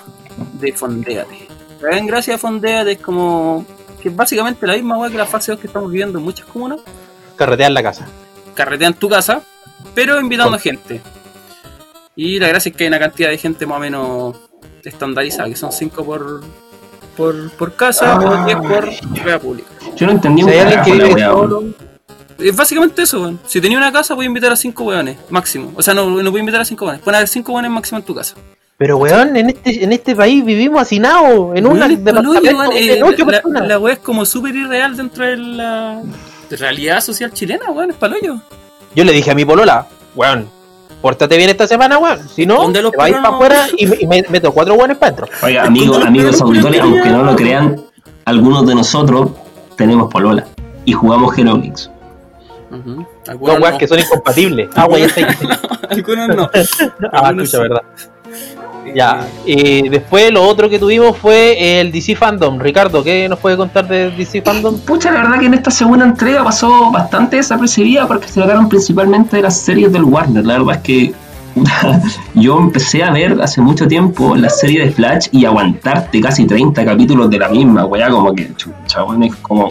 de 0.61 0.73
Fondeate. 0.73 1.50
La 1.81 1.89
gran 1.89 2.07
gracia 2.07 2.35
de 2.35 2.39
Fondeate 2.39 2.93
es 2.93 2.99
como 2.99 3.65
que 4.03 4.09
es 4.09 4.17
básicamente 4.17 4.67
la 4.67 4.75
misma 4.75 4.99
weá 4.99 5.11
que 5.11 5.19
la 5.19 5.27
fase 5.27 5.53
2 5.53 5.61
que 5.61 5.67
estamos 5.67 5.91
viviendo 5.91 6.19
en 6.19 6.25
muchas 6.25 6.47
comunas, 6.47 6.81
Carretea 7.37 7.67
en 7.69 7.75
la 7.75 7.83
casa. 7.83 8.07
carretea 8.55 8.89
en 8.89 8.95
tu 8.95 9.09
casa, 9.09 9.43
pero 9.95 10.21
invitando 10.21 10.59
gente. 10.59 11.01
Y 12.17 12.39
la 12.39 12.49
gracia 12.49 12.71
es 12.71 12.77
que 12.77 12.85
hay 12.85 12.89
una 12.89 12.99
cantidad 12.99 13.31
de 13.31 13.39
gente 13.39 13.67
más 13.67 13.77
o 13.79 13.81
menos 13.81 14.37
estandarizada, 14.85 15.49
que 15.49 15.57
son 15.57 15.73
5 15.73 16.05
por, 16.05 16.41
por, 17.17 17.51
por 17.53 17.75
casa 17.77 18.15
Ah. 18.15 18.43
o 18.43 18.45
10 18.45 18.57
por 18.59 18.91
rueda 19.23 19.39
pública. 19.39 19.69
Yo 19.97 20.07
no 20.07 20.13
entendí 20.13 20.43
Si 20.43 20.49
un 20.49 20.53
hay 20.53 20.59
alguien 20.61 20.83
que 20.83 20.93
vive 20.93 21.25
solo. 21.25 21.65
Es 22.39 22.57
básicamente 22.57 23.03
eso, 23.03 23.21
weón. 23.21 23.39
Si 23.47 23.61
tenía 23.61 23.77
una 23.79 23.93
casa, 23.93 24.15
voy 24.15 24.25
a 24.25 24.29
invitar 24.29 24.51
a 24.53 24.57
5 24.57 24.83
weones, 24.85 25.19
máximo. 25.29 25.73
O 25.77 25.83
sea, 25.83 25.93
no, 25.95 26.09
no 26.23 26.31
voy 26.31 26.39
a 26.39 26.41
invitar 26.41 26.61
a 26.63 26.65
5 26.65 26.85
weones. 26.85 27.03
Pueden 27.03 27.17
haber 27.17 27.29
5 27.29 27.53
weones 27.53 27.71
máximo 27.71 27.99
en 27.99 28.05
tu 28.05 28.15
casa. 28.15 28.35
Pero 28.81 28.97
weón, 28.97 29.37
en 29.37 29.51
este, 29.51 29.85
en 29.85 29.93
este 29.93 30.17
país 30.17 30.43
vivimos 30.43 30.81
hacinados, 30.81 31.55
en 31.55 31.67
un 31.67 31.75
Weón, 31.79 31.91
es 31.91 31.99
pa'l 31.99 32.17
hoyo, 32.27 32.33
departamento 32.41 32.77
Eh, 32.79 33.03
ocho 33.05 33.25
la, 33.27 33.31
personas. 33.33 33.69
la 33.69 33.79
weá 33.79 33.93
es 33.93 33.99
como 34.01 34.25
súper 34.25 34.55
irreal 34.57 34.97
dentro 34.97 35.27
de 35.27 35.37
la 35.37 36.01
realidad 36.49 37.03
social 37.03 37.31
chilena, 37.31 37.71
weón. 37.71 37.91
Es 37.91 37.97
paloyo. 37.97 38.37
Yo 38.97 39.05
le 39.05 39.13
dije 39.13 39.31
a 39.33 39.35
mi 39.35 39.45
polola, 39.45 39.87
weón, 40.17 40.49
pórtate 41.03 41.37
bien 41.37 41.51
esta 41.51 41.67
semana, 41.69 41.99
weón. 41.99 42.27
Si 42.27 42.47
no, 42.47 42.55
¿Dónde 42.63 42.81
los 42.81 42.93
te 42.93 42.97
vais 42.97 43.15
para 43.17 43.29
afuera 43.29 43.67
y, 43.77 43.85
me, 43.87 43.97
y 44.01 44.07
me- 44.07 44.25
meto 44.31 44.51
cuatro 44.51 44.73
weones 44.73 44.97
para 44.97 45.13
adentro. 45.13 45.29
Oiga, 45.43 45.65
amigos, 45.65 46.03
amigos 46.03 46.41
auditores, 46.41 46.81
aunque 46.81 47.11
no 47.11 47.23
lo 47.23 47.37
crean, 47.37 47.83
algunos 48.25 48.67
de 48.67 48.75
nosotros 48.77 49.33
tenemos 49.77 50.11
polola 50.11 50.47
y 50.87 50.95
jugamos 50.95 51.37
Heroclix. 51.37 51.91
Ujú. 52.71 52.95
Dos 52.95 53.07
Algunos 53.29 53.61
weas 53.61 53.73
no. 53.75 53.79
que 53.79 53.89
son 53.89 53.99
incompatibles. 53.99 54.71
Ah, 54.75 54.87
weón. 54.87 55.11
Algunos 55.91 56.29
no. 56.29 56.51
Ah, 57.13 57.29
escucha, 57.31 57.47
sí. 57.47 57.59
verdad. 57.59 57.83
Ya, 58.95 59.27
y 59.45 59.89
después 59.89 60.33
lo 60.33 60.43
otro 60.43 60.69
que 60.69 60.79
tuvimos 60.79 61.17
fue 61.17 61.81
el 61.81 61.93
DC 61.93 62.17
Fandom. 62.17 62.59
Ricardo, 62.59 63.03
¿qué 63.03 63.29
nos 63.29 63.39
puede 63.39 63.57
contar 63.57 63.87
de 63.87 64.11
DC 64.11 64.43
Fandom? 64.43 64.79
Pucha, 64.81 65.11
la 65.11 65.23
verdad 65.23 65.41
que 65.41 65.47
en 65.47 65.55
esta 65.55 65.71
segunda 65.71 66.05
entrega 66.05 66.45
pasó 66.45 66.91
bastante 66.91 67.37
desapercibida 67.37 68.07
porque 68.07 68.29
se 68.29 68.35
trataron 68.35 68.69
principalmente 68.69 69.37
de 69.37 69.43
las 69.43 69.61
series 69.61 69.93
del 69.93 70.05
Warner. 70.05 70.45
La 70.45 70.59
verdad 70.59 70.77
es 70.77 70.83
que 70.83 71.15
yo 72.35 72.59
empecé 72.59 73.03
a 73.03 73.11
ver 73.11 73.41
hace 73.41 73.61
mucho 73.61 73.87
tiempo 73.87 74.37
la 74.37 74.49
serie 74.49 74.85
de 74.85 74.91
Flash 74.91 75.29
y 75.33 75.45
aguantarte 75.45 76.21
casi 76.21 76.47
30 76.47 76.85
capítulos 76.85 77.31
de 77.31 77.39
la 77.39 77.49
misma, 77.49 77.85
weá, 77.85 78.09
como 78.09 78.35
que 78.35 78.55
chucha, 78.57 79.05
weón, 79.05 79.25
es 79.25 79.37
como 79.37 79.69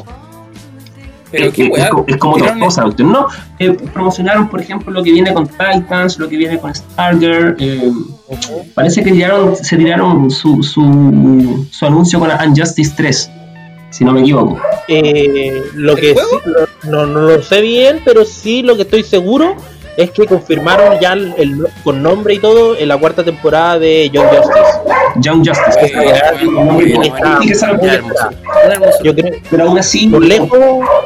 Pero 1.32 1.46
es, 1.46 1.54
qué 1.54 1.64
es- 1.66 1.70
weá. 1.72 1.90
es 2.08 2.18
como- 2.18 2.38
tortuosa, 2.38 2.84
cuestión. 2.84 3.12
No, 3.12 3.28
eh, 3.60 3.72
promocionaron, 3.94 4.50
por 4.50 4.62
ejemplo, 4.62 4.92
lo 4.92 5.04
que 5.04 5.12
viene 5.12 5.34
con 5.34 5.48
Titans, 5.48 6.18
lo 6.20 6.28
que 6.28 6.38
viene 6.38 6.58
con 6.60 6.74
Stargirl. 6.74 7.56
eh, 7.60 7.92
parece 8.74 9.04
que 9.04 9.12
tiraron, 9.12 9.56
se 9.56 9.78
tiraron 9.78 10.30
su, 10.32 10.62
su, 10.64 11.68
su 11.72 11.86
anuncio 11.86 12.20
con 12.20 12.30
Unjustice 12.32 12.94
3, 12.96 13.32
si 13.92 14.04
no 14.06 14.12
me 14.14 14.22
equivoco. 14.22 14.60
Eh, 14.88 15.62
lo 15.76 15.94
¿El 15.94 16.00
que 16.00 16.14
sí, 16.16 16.90
no, 16.90 17.06
no 17.06 17.22
lo 17.22 17.42
sé 17.44 17.62
bien, 17.62 18.02
pero 18.06 18.26
sí 18.26 18.62
lo 18.64 18.76
que 18.76 18.84
estoy 18.84 19.04
seguro 19.04 19.56
es 19.98 20.12
que 20.12 20.26
confirmaron 20.26 20.98
ya 21.02 21.14
el, 21.14 21.34
el- 21.38 21.68
con 21.84 22.02
nombre 22.02 22.34
y 22.36 22.40
todo 22.40 22.78
en 22.78 22.88
la 22.88 22.98
cuarta 22.98 23.24
temporada 23.24 23.78
de 23.80 24.10
Young 24.10 24.28
Justice. 24.28 24.99
Young 25.22 25.46
Justice. 25.48 25.80
Eh, 25.86 25.94
hermosura. 27.94 28.30
Yo 29.04 29.16
creo 29.16 29.34
Pero 29.50 29.64
aún 29.64 29.80
así, 29.80 30.08
por 30.08 30.24
lejos 30.24 30.50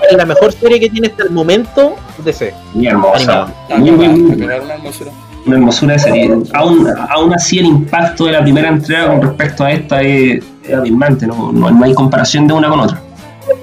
es 0.09 0.17
la 0.17 0.25
mejor 0.25 0.51
serie 0.53 0.79
que 0.79 0.89
tiene 0.89 1.07
hasta 1.07 1.23
el 1.23 1.31
momento 1.31 1.95
DC. 2.23 2.53
muy 2.73 2.87
hermosa. 2.87 3.47
Muy, 3.77 3.91
muy, 3.91 4.07
muy- 4.09 4.41
una 4.43 4.55
hermosura. 4.75 5.11
una 5.45 5.55
hermosura 5.55 5.93
de 5.93 5.99
serie. 5.99 6.37
Aún, 6.53 6.87
aún 7.09 7.33
así, 7.33 7.59
el 7.59 7.65
impacto 7.65 8.25
de 8.25 8.31
la 8.33 8.41
primera 8.41 8.69
entrega 8.69 9.07
con 9.07 9.21
respecto 9.21 9.63
a 9.63 9.71
esta 9.71 10.01
es, 10.01 10.43
es 10.63 10.73
abismante, 10.73 11.27
no, 11.27 11.51
no, 11.51 11.71
no 11.71 11.85
hay 11.85 11.93
comparación 11.93 12.47
de 12.47 12.53
una 12.53 12.69
con 12.69 12.79
otra. 12.81 13.01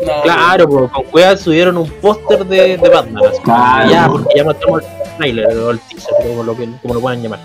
No, 0.07 0.23
Claro, 0.23 0.69
po, 0.69 0.89
con 0.89 1.05
cuevas 1.05 1.41
subieron 1.41 1.77
un 1.79 1.89
póster 1.89 2.45
de, 2.47 2.77
de 2.77 2.89
Batman. 2.89 3.23
así 3.31 3.41
Claro. 3.43 3.91
Ya, 3.91 4.09
porque 4.09 4.35
ya 4.37 4.45
mostramos 4.45 4.83
el 4.83 5.17
trailer 5.17 5.47
o 5.57 5.71
el 5.71 5.79
teaser, 5.81 6.15
como 6.29 6.43
lo, 6.43 6.55
que, 6.57 6.69
como 6.83 6.95
lo 6.95 7.01
puedan 7.01 7.23
llamar. 7.23 7.41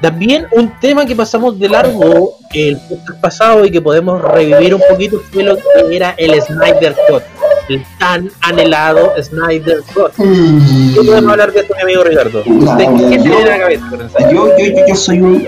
También 0.00 0.46
un 0.52 0.72
tema 0.80 1.06
que 1.06 1.14
pasamos 1.14 1.58
de 1.58 1.68
largo 1.68 2.34
el 2.52 2.78
pasado 3.20 3.64
y 3.64 3.70
que 3.70 3.80
podemos 3.80 4.20
revivir 4.20 4.74
un 4.74 4.82
poquito 4.88 5.20
fue 5.30 5.42
lo 5.42 5.56
que 5.56 5.62
era 5.90 6.14
el 6.16 6.40
Snyder 6.40 6.94
Cut. 7.08 7.22
El 7.68 7.84
tan 7.98 8.30
anhelado 8.42 9.12
Snyder 9.20 9.78
Cut. 9.94 10.12
¿Qué 10.14 11.02
podemos 11.04 11.30
hablar 11.30 11.52
de 11.52 11.60
esto, 11.60 11.74
mi 11.76 11.82
amigo 11.82 12.04
Ricardo? 12.04 12.42
¿Usted 12.46 12.84
qué 13.10 13.18
se 13.20 13.28
le 13.28 13.36
viene 13.36 13.42
a 13.42 13.46
la 13.46 13.58
cabeza 13.58 13.86
con? 13.88 14.30
Yo, 14.30 14.56
yo, 14.58 14.64
yo, 14.64 14.86
yo 14.88 14.94
soy 14.94 15.20
un 15.20 15.46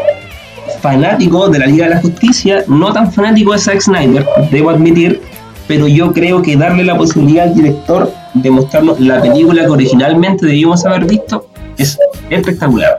fanático 0.81 1.49
de 1.49 1.59
la 1.59 1.67
Liga 1.67 1.89
de 1.89 1.95
la 1.95 2.01
Justicia, 2.01 2.65
no 2.69 2.93
tan 2.93 3.13
fanático 3.13 3.53
de 3.53 3.59
Zack 3.59 3.81
Snyder, 3.81 4.27
debo 4.51 4.71
admitir, 4.71 5.21
pero 5.67 5.89
yo 5.89 6.13
creo 6.13 6.43
que 6.43 6.57
darle 6.57 6.85
la 6.85 6.97
posibilidad 6.97 7.49
al 7.49 7.55
director 7.55 8.13
de 8.35 8.51
mostrarnos 8.51 9.01
la 9.01 9.21
película 9.21 9.65
que 9.65 9.71
originalmente 9.71 10.47
debíamos 10.47 10.85
haber 10.87 11.05
visto 11.05 11.47
es 11.77 11.99
espectacular. 12.31 12.99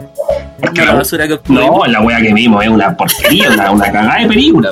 Basura 0.95 1.27
que 1.27 1.39
no, 1.47 1.85
la 1.85 2.01
wea 2.01 2.21
que 2.21 2.33
vimos 2.33 2.63
es 2.63 2.69
una 2.69 2.95
porquería, 2.95 3.49
una, 3.51 3.71
una 3.71 3.91
cagada 3.91 4.19
de 4.21 4.27
película. 4.27 4.71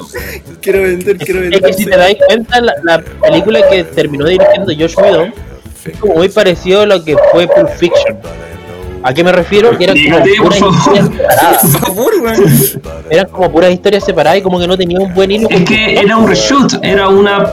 Quiero 0.61 0.81
vender, 0.83 1.17
quiero 1.17 1.43
Es 1.43 1.61
que 1.61 1.73
si 1.73 1.85
te 1.85 1.97
das 1.97 2.15
cuenta, 2.27 2.61
la, 2.61 2.73
la 2.83 3.01
película 3.21 3.59
que 3.69 3.83
terminó 3.83 4.25
dirigiendo 4.25 4.71
Josh 4.77 4.95
Whedon 4.97 5.33
es 5.85 5.97
como 5.99 6.15
muy 6.15 6.29
parecido 6.29 6.81
a 6.81 6.85
lo 6.85 7.03
que 7.03 7.15
fue 7.31 7.47
Pulp 7.47 7.69
Fiction. 7.77 8.17
¿A 9.03 9.13
qué 9.13 9.23
me 9.23 9.31
refiero? 9.31 9.77
Que 9.77 9.85
eran 9.85 9.95
como 9.95 10.19
Dígate, 10.25 10.41
puras 10.41 10.59
historias 10.77 11.05
separadas. 11.07 11.61
Por 11.61 11.79
favor, 11.81 12.11
weón. 12.21 12.43
Eran 13.09 13.27
como 13.29 13.51
puras 13.51 13.71
historias 13.71 14.03
separadas 14.03 14.39
y 14.39 14.41
como 14.41 14.59
que 14.59 14.67
no 14.67 14.77
tenía 14.77 14.99
un 14.99 15.13
buen 15.13 15.31
hilo. 15.31 15.47
Es 15.49 15.63
que 15.63 15.99
era 15.99 16.17
un 16.17 16.27
reshoot, 16.27 16.83
era 16.83 17.07
una. 17.07 17.45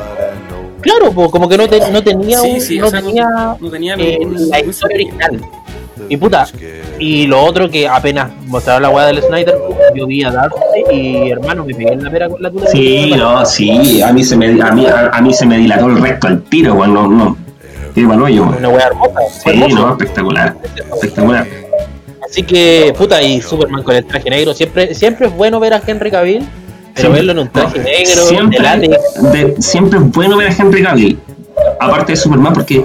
Claro, 0.81 1.13
po, 1.13 1.31
como 1.31 1.49
que 1.49 1.57
no, 1.57 1.69
te- 1.69 1.91
no 1.91 2.03
tenía, 2.03 2.41
Sí, 2.41 2.51
un- 2.51 2.61
sí, 2.61 2.79
no 2.79 2.87
o 2.87 2.91
sea, 2.91 3.01
no- 3.01 3.07
tenía 3.07 3.27
no 3.61 3.71
tenía 3.71 3.95
eh, 3.99 4.19
la 4.51 4.61
historia 4.61 4.97
original. 4.97 5.41
Y 6.09 6.17
puta, 6.17 6.47
y 6.99 7.27
lo 7.27 7.43
otro 7.45 7.71
que 7.71 7.87
apenas 7.89 8.31
mostraron 8.47 8.83
la 8.83 8.91
weá 8.91 9.07
del 9.07 9.23
Snyder, 9.23 9.55
yo 9.95 10.07
vi 10.07 10.25
a 10.25 10.31
Darcy 10.31 10.59
y 10.93 11.31
hermano, 11.31 11.65
me 11.65 11.75
pegué 11.75 11.93
en 11.93 12.03
la 12.05 12.11
pera 12.11 12.29
con 12.29 12.43
la 12.43 12.51
tula. 12.51 12.67
Sí, 12.67 13.13
no, 13.17 13.47
sí, 13.47 14.03
a 14.03 14.13
mí 14.13 14.25
se 14.25 14.37
me, 14.37 14.47
a 14.61 14.73
mí, 14.73 14.87
a, 14.87 15.09
a 15.13 15.21
mí 15.23 15.33
se 15.33 15.47
me 15.47 15.57
dilató 15.59 15.87
el 15.87 16.01
resto 16.03 16.27
al 16.27 16.43
tiro, 16.43 16.75
weón, 16.75 16.95
no, 16.95 17.07
no. 17.09 17.37
Qué 17.95 18.01
mal 18.03 18.21
hoyo, 18.21 18.43
weón. 18.43 18.57
Una 18.57 18.69
weá 18.71 18.87
hermosa. 18.89 19.21
Sí, 19.31 19.51
hermoso. 19.51 19.75
no, 19.77 19.91
espectacular, 19.93 20.57
espectacular. 20.95 21.47
Así 22.29 22.43
que, 22.43 22.93
puta, 22.99 23.23
y 23.23 23.41
Superman 23.41 23.85
con 23.85 23.95
el 23.95 24.05
traje 24.05 24.29
negro. 24.29 24.53
Siempre, 24.55 24.95
siempre 24.95 25.29
es 25.29 25.33
bueno 25.37 25.61
ver 25.61 25.75
a 25.75 25.83
Henry 25.87 26.11
Cavill, 26.11 26.41
pero 26.95 26.97
Siempre- 26.97 27.19
verlo 27.21 27.33
en 27.33 27.39
un 27.39 27.49
traje 27.51 27.79
no, 27.79 27.85
negro, 27.85 28.23
siempre, 28.27 28.59
de- 29.33 29.63
siempre 29.63 29.99
es 30.01 30.11
bueno 30.13 30.37
ver 30.37 30.49
a 30.49 30.55
Henry 30.57 30.83
Cavill, 30.83 31.19
aparte 31.79 32.13
de 32.13 32.17
Superman, 32.17 32.53
porque 32.53 32.85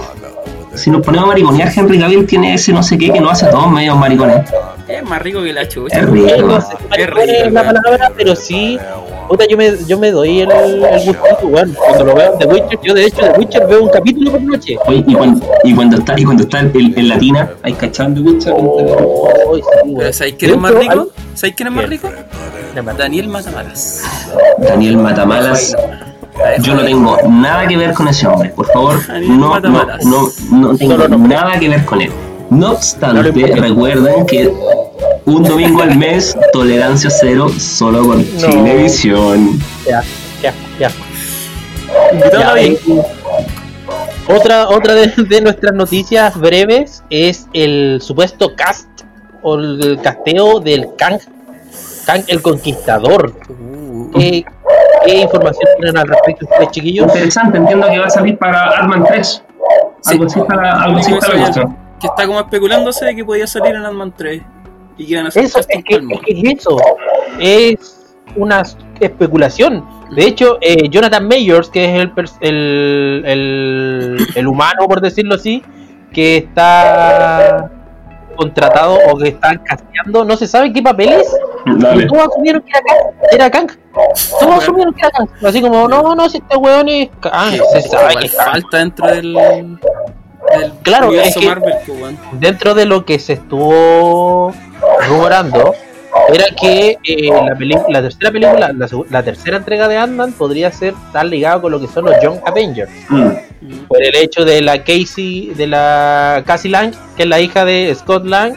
si 0.80 0.90
nos 0.90 1.02
ponemos 1.02 1.26
a 1.26 1.28
mariconear, 1.28 1.72
Henry 1.76 2.00
Cavill 2.00 2.26
tiene 2.26 2.54
ese 2.54 2.72
no 2.74 2.82
sé 2.84 2.98
qué 2.98 3.12
que 3.12 3.20
nos 3.20 3.32
hace 3.34 3.46
a 3.46 3.50
todos 3.52 3.72
medio 3.72 3.96
maricones. 3.96 4.50
Es 4.88 5.04
más 5.04 5.22
rico 5.22 5.44
que 5.44 5.54
la 5.54 5.68
chucha. 5.68 6.00
Es 6.00 6.10
rico. 6.10 6.26
No 6.48 6.60
Qué 6.96 7.08
maricón 7.08 7.30
es 7.30 7.44
rico, 7.44 7.50
la 7.52 7.62
weón. 7.62 7.76
palabra, 7.84 8.12
pero 8.18 8.36
sí. 8.36 8.80
Puta, 9.28 9.46
yo 9.48 9.56
me, 9.58 9.72
yo 9.88 10.00
me 10.00 10.10
doy 10.10 10.42
el, 10.42 10.50
el 10.52 10.80
gustito, 11.06 11.38
weón. 11.44 11.74
Cuando 11.76 12.06
lo 12.06 12.16
veo 12.16 12.34
en 12.34 12.40
The 12.40 12.46
Witcher, 12.48 12.80
yo 12.82 12.94
de 12.96 13.06
hecho 13.06 13.22
de 13.22 13.30
Witcher 13.38 13.68
veo 13.68 13.84
un 13.84 13.90
capítulo 13.90 14.32
por 14.32 14.42
noche. 14.42 14.78
Oye, 14.88 15.04
y 15.06 15.14
cuando, 15.14 15.46
y 15.64 15.76
cuando 15.76 15.98
está, 15.98 16.20
y 16.20 16.24
cuando 16.24 16.44
está 16.44 16.60
en, 16.62 16.72
en 16.76 17.08
latina, 17.08 17.52
hay 17.62 17.74
cachando 17.74 18.22
Witcher. 18.22 18.54
Oh, 18.58 19.56
sí, 19.56 19.62
Pero. 19.96 20.14
¿sabéis 20.14 20.36
quién 20.40 20.52
es 20.52 20.58
más 20.58 20.74
rico? 20.74 21.10
¿Sabéis 21.36 21.56
quién 21.56 21.68
es 21.68 21.74
más 21.76 21.88
rico? 21.88 22.10
Daniel 22.98 23.28
Matamalas. 23.28 24.04
Daniel 24.58 24.98
Matamalas. 24.98 25.76
Yo 26.62 26.76
no 26.76 26.84
tengo 26.84 27.18
nada 27.28 27.68
que 27.68 27.78
ver 27.78 27.94
con 27.94 28.08
ese 28.08 28.28
hombre, 28.28 28.50
por 28.50 28.66
favor, 28.72 29.00
no, 29.22 29.60
no, 29.60 29.86
no, 30.04 30.32
no 30.52 30.78
tengo 30.78 31.08
nada 31.18 31.60
que 31.60 31.70
ver 31.70 31.86
con 31.86 32.02
él. 32.02 32.12
No 32.50 32.72
obstante, 32.72 33.32
recuerden 33.32 34.26
que 34.26 34.52
un 35.26 35.44
domingo 35.44 35.84
al 35.84 35.96
mes, 35.98 36.36
tolerancia 36.52 37.10
cero, 37.10 37.50
solo 37.58 38.04
por 38.04 38.18
No. 38.18 38.24
Chilevisión. 38.38 39.60
Ya, 39.86 40.02
ya, 40.42 40.54
ya. 40.80 40.92
Eh, 42.58 42.80
otra 44.28 44.70
otra 44.70 44.94
de, 44.94 45.08
de 45.08 45.42
nuestras 45.42 45.74
noticias 45.74 46.40
breves 46.40 47.04
es 47.10 47.48
el 47.54 48.00
supuesto 48.02 48.56
cast 48.56 48.88
o 49.42 49.56
el 49.56 50.00
casteo 50.02 50.60
del 50.60 50.88
Kang, 50.98 51.20
Kang 52.06 52.24
el 52.28 52.42
Conquistador. 52.42 53.34
Uh, 53.50 54.12
¿Qué, 54.12 54.46
qué 55.06 55.18
información 55.22 55.70
tienen 55.78 55.98
al 55.98 56.08
respecto 56.08 56.46
ustedes, 56.46 56.72
chiquillos? 56.72 57.08
Interesante, 57.08 57.58
entiendo 57.58 57.88
que 57.88 58.00
va 58.00 58.06
a 58.06 58.10
salir 58.10 58.38
para 58.38 58.64
Arman 58.70 59.04
3. 59.04 59.44
Sí. 60.02 60.12
Algo 60.14 60.26
así 60.26 60.40
para, 60.48 60.84
algo 60.84 61.00
así 61.00 61.12
gusto. 61.12 61.32
que 62.00 62.08
está 62.08 62.26
como 62.26 62.40
especulándose 62.40 63.06
de 63.06 63.16
que 63.16 63.26
podía 63.26 63.46
salir 63.48 63.76
en 63.76 63.86
Ant-Man 63.86 64.14
3 64.16 64.42
y 64.98 65.06
que 65.06 65.12
iban 65.12 65.26
a 65.26 65.28
hacer 65.30 65.44
Eso, 65.44 65.60
es 65.60 65.68
que, 65.68 65.96
es 65.96 66.60
eso, 66.60 66.78
es 67.40 68.06
una 68.36 68.64
especulación. 69.00 69.86
De 70.16 70.26
hecho, 70.26 70.58
eh, 70.62 70.90
Jonathan 70.90 71.28
Mayors, 71.28 71.70
que 71.70 71.86
es 71.86 72.02
el, 72.02 72.14
pers- 72.16 72.38
el, 72.42 73.24
el, 73.26 74.18
el 74.36 74.48
humano, 74.48 74.88
por 74.88 75.02
decirlo 75.02 75.36
así, 75.36 75.62
que 76.14 76.38
está 76.38 77.70
contratado 78.40 78.98
o 79.12 79.18
que 79.18 79.30
están 79.30 79.58
casteando, 79.60 80.24
no 80.26 80.36
se 80.38 80.48
sabe 80.48 80.72
qué 80.74 80.82
papeles, 80.82 81.28
Dale. 81.66 82.04
y 82.04 82.08
todos 82.08 82.28
asumieron 82.30 82.62
que 82.62 82.72
era 82.72 82.82
Kang. 82.82 83.32
Era 83.32 83.52
Kang. 83.52 83.72
Todos 84.40 84.64
asumieron 84.64 84.94
que 84.94 85.02
era 85.02 85.12
Kang. 85.12 85.30
Así 85.46 85.62
como, 85.62 85.88
no, 85.88 86.16
no, 86.16 86.30
si 86.30 86.38
este 86.38 86.56
weón 86.58 86.88
es 86.90 87.10
Kang. 87.20 87.52
Que 87.52 87.82
Se 87.82 87.90
sabe 87.90 88.16
que 88.16 88.30
falta 88.30 88.78
dentro 88.78 89.08
del 89.08 89.34
del 89.34 90.74
Claro, 90.84 91.12
es 91.12 91.36
que- 91.36 91.46
Marvel, 91.46 91.74
pues, 91.86 92.16
dentro 92.34 92.74
de 92.74 92.86
lo 92.86 93.06
que 93.06 93.20
se 93.20 93.34
estuvo 93.34 94.52
rumorando 95.08 95.76
era 96.34 96.46
que 96.60 96.98
eh, 97.04 97.30
la, 97.30 97.86
la 97.90 98.02
tercera 98.02 98.32
película, 98.32 98.74
la, 99.10 99.24
tercera 99.24 99.58
entrega 99.58 99.88
de 99.88 99.98
Ant-Man 99.98 100.34
podría 100.34 100.72
ser 100.72 100.94
tan 101.14 101.30
ligado 101.30 101.62
con 101.62 101.72
lo 101.72 101.80
que 101.80 101.88
son 101.88 102.06
los 102.06 102.16
Young 102.22 102.40
Avengers. 102.46 102.92
Mm. 103.10 103.30
Por 103.88 104.02
el 104.02 104.16
hecho 104.16 104.46
de 104.46 104.62
la 104.62 104.84
Casey, 104.84 105.54
de 105.56 105.68
la 105.68 106.44
Cassie 106.46 106.72
Lang, 106.72 106.94
que 107.18 107.24
es 107.24 107.30
la 107.30 107.40
hija 107.40 107.66
de 107.66 107.94
Scott 107.96 108.26
Lang, 108.26 108.56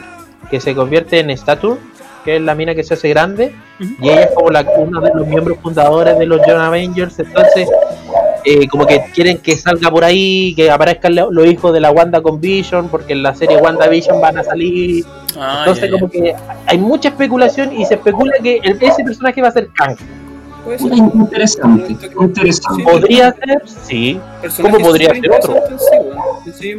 que 0.49 0.59
se 0.59 0.75
convierte 0.75 1.19
en 1.19 1.35
Stature, 1.35 1.79
que 2.23 2.37
es 2.37 2.41
la 2.41 2.55
mina 2.55 2.73
que 2.73 2.83
se 2.83 2.93
hace 2.93 3.09
grande, 3.09 3.53
y 3.79 4.09
ella 4.09 4.23
es 4.23 4.31
como 4.31 4.49
la, 4.49 4.65
uno 4.77 5.01
de 5.01 5.11
los 5.13 5.27
miembros 5.27 5.57
fundadores 5.61 6.17
de 6.17 6.25
los 6.25 6.39
Young 6.47 6.59
Avengers, 6.59 7.19
entonces 7.19 7.67
eh, 8.45 8.67
como 8.67 8.85
que 8.85 9.01
quieren 9.13 9.37
que 9.37 9.55
salga 9.57 9.89
por 9.89 10.03
ahí, 10.03 10.53
que 10.55 10.69
aparezcan 10.69 11.15
lo- 11.15 11.31
los 11.31 11.45
hijos 11.47 11.73
de 11.73 11.79
la 11.79 11.91
Wanda 11.91 12.21
con 12.21 12.39
Vision, 12.41 12.89
porque 12.89 13.13
en 13.13 13.23
la 13.23 13.33
serie 13.35 13.57
WandaVision 13.57 14.19
van 14.21 14.37
a 14.37 14.43
salir, 14.43 15.05
Ah, 15.37 15.63
entonces 15.65 15.89
como 15.91 16.09
que 16.09 16.35
hay 16.67 16.77
mucha 16.77 17.09
especulación 17.09 17.73
y 17.75 17.85
se 17.85 17.95
especula 17.95 18.33
que 18.41 18.57
el- 18.63 18.77
ese 18.81 19.03
personaje 19.03 19.41
va 19.41 19.47
a 19.47 19.51
ser 19.51 19.69
Kang. 19.73 19.95
Puta, 20.77 20.95
Interesante, 20.95 21.91
interesante. 22.21 22.83
¿Podría 22.83 23.33
ser? 23.33 23.61
Sí, 23.65 24.17
¿Cómo 24.61 24.77
podría 24.79 25.09
ser 25.13 25.29
otro? 25.31 25.55
Sí, 26.45 26.51
sí 26.53 26.75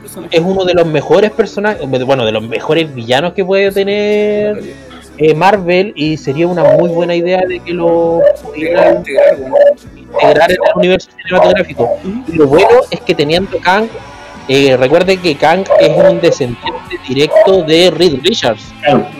personaje. 0.00 0.36
es 0.36 0.42
uno 0.44 0.64
de 0.64 0.74
los 0.74 0.86
mejores 0.86 1.32
personajes, 1.32 1.80
bueno, 2.06 2.24
de 2.24 2.30
los 2.30 2.42
mejores 2.46 2.94
villanos 2.94 3.32
que 3.32 3.44
puede 3.44 3.72
tener 3.72 4.62
eh, 5.18 5.34
Marvel 5.34 5.92
y 5.94 6.16
sería 6.16 6.46
una 6.46 6.64
muy 6.64 6.90
buena 6.90 7.14
idea 7.14 7.42
de 7.46 7.60
que 7.60 7.72
lo 7.72 8.20
pudieran 8.42 8.98
Integrar, 8.98 10.50
en 10.50 10.56
el 10.56 10.76
universo 10.76 11.10
cinematográfico. 11.22 11.98
Y 12.28 12.36
lo 12.36 12.46
bueno 12.46 12.80
es 12.90 13.00
que 13.00 13.14
teniendo 13.14 13.58
Kang, 13.60 13.88
eh, 14.48 14.76
recuerden 14.76 15.20
que 15.20 15.34
Kang 15.34 15.64
es 15.80 15.96
un 15.96 16.20
descendiente 16.20 16.98
directo 17.08 17.62
de 17.62 17.90
Reed 17.90 18.20
Richards. 18.22 18.72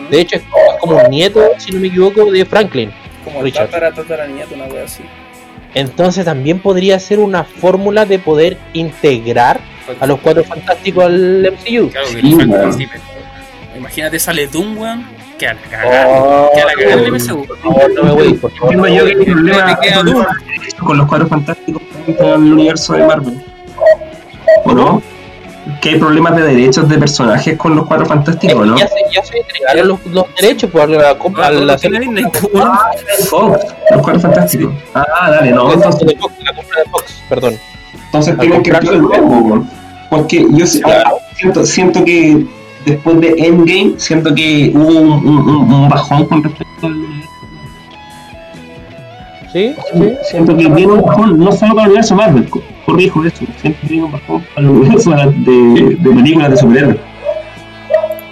De 0.09 0.21
hecho, 0.21 0.37
es 0.37 0.43
como 0.79 0.97
un 0.97 1.09
nieto, 1.09 1.41
si 1.57 1.71
no 1.71 1.79
me 1.79 1.87
equivoco, 1.87 2.31
de 2.31 2.45
Franklin. 2.45 2.91
Como 3.23 3.39
el 3.39 3.45
Richard. 3.45 3.65
tatara, 3.65 3.91
tatara 3.91 4.27
nieto, 4.27 4.53
una 4.55 4.65
wea 4.65 4.83
así. 4.83 5.03
Entonces 5.73 6.23
también 6.23 6.59
podría 6.59 6.99
ser 6.99 7.19
una 7.19 7.43
fórmula 7.43 8.05
de 8.05 8.19
poder 8.19 8.57
integrar 8.73 9.59
a 9.99 10.07
los 10.07 10.19
cuatro 10.19 10.43
fantásticos 10.43 11.03
al 11.03 11.51
MCU. 11.51 11.89
Claro, 11.89 12.07
que 12.07 12.21
Sí. 12.77 12.87
Imagínate, 13.77 14.19
sale 14.19 14.47
Doom, 14.47 14.77
weón. 14.77 15.14
Que 15.37 15.47
a 15.47 15.53
la 15.53 15.61
cagada. 15.61 16.07
Oh, 16.07 16.49
Que 16.55 16.61
a 16.61 16.65
la 16.65 16.73
cagada 16.73 16.93
el 17.01 17.11
no, 17.11 17.17
MCU. 17.17 17.45
no 17.95 18.03
me 18.03 18.11
voy, 18.11 18.33
por 18.35 18.51
favor. 18.51 18.73
Entiendo 18.73 18.87
yo 18.87 19.19
que 19.19 19.31
problema, 19.31 19.79
con 20.79 20.97
los 20.97 21.07
cuadros 21.07 21.29
fantásticos 21.29 21.81
en 22.07 22.25
el 22.25 22.53
universo 22.53 22.93
de 22.93 23.05
Marvel. 23.05 23.43
¿O 24.65 24.71
no? 24.73 25.01
Que 25.81 25.89
hay 25.89 25.99
problemas 25.99 26.35
de 26.35 26.43
derechos 26.43 26.87
de 26.87 26.97
personajes 26.97 27.57
con 27.57 27.75
los 27.75 27.85
cuadros 27.87 28.07
fantásticos, 28.07 28.65
¿no? 28.65 28.77
Ya 28.77 28.87
se, 28.87 28.95
ya 29.13 29.23
se 29.23 29.37
entregaron 29.39 29.87
los, 29.89 30.05
los 30.07 30.25
derechos 30.39 30.69
por 30.69 30.87
la 30.87 31.17
compra 31.17 31.47
Ah, 31.47 31.75
tiene 31.75 31.99
Disney, 31.99 32.23
pues, 32.31 32.47
weón. 32.53 32.71
Fox, 33.29 33.65
los 33.91 34.01
cuadros 34.01 34.21
fantásticos. 34.21 34.73
Ah, 34.93 35.31
dale, 35.31 35.51
no, 35.51 35.73
entonces, 35.73 36.07
de 36.07 36.15
Fox, 36.17 36.33
la 36.43 36.53
compra 36.55 36.79
de 36.83 36.89
Fox, 36.91 37.21
perdón. 37.27 37.59
entonces 38.05 38.37
tienen 38.37 38.61
que 38.63 38.69
entrar 38.69 38.83
de 38.93 38.97
nuevo. 38.99 39.65
Porque 40.09 40.45
yo 40.51 40.65
Claro. 40.83 41.17
siento, 41.35 41.65
siento 41.65 42.05
que 42.05 42.45
después 42.85 43.19
de 43.21 43.33
Endgame, 43.37 43.93
siento 43.97 44.33
que 44.35 44.71
hubo 44.73 44.99
un, 44.99 45.27
un- 45.27 45.73
un- 45.73 45.89
bajón 45.89 46.25
con 46.25 46.43
respecto 46.43 46.87
al 46.87 46.93
¿Sí? 49.51 49.73
¿Sí? 49.93 50.13
Siento 50.29 50.55
que 50.57 50.67
viene 50.67 50.91
un 50.93 51.01
bajón, 51.01 51.37
no 51.39 51.51
solo 51.51 51.75
para 51.75 51.83
el 51.85 51.91
universo 51.91 52.15
Marvel, 52.15 52.49
co- 52.49 52.61
corrijo 52.85 53.23
eso, 53.23 53.45
siento 53.61 53.79
que 53.81 53.87
viene 53.87 54.03
un 54.03 54.11
bajón 54.11 54.43
para 54.53 54.67
el 54.67 54.73
universo 54.73 55.11
de, 55.11 55.95
de 55.97 56.09
películas 56.11 56.51
de 56.51 56.57
superhéroes. 56.57 56.97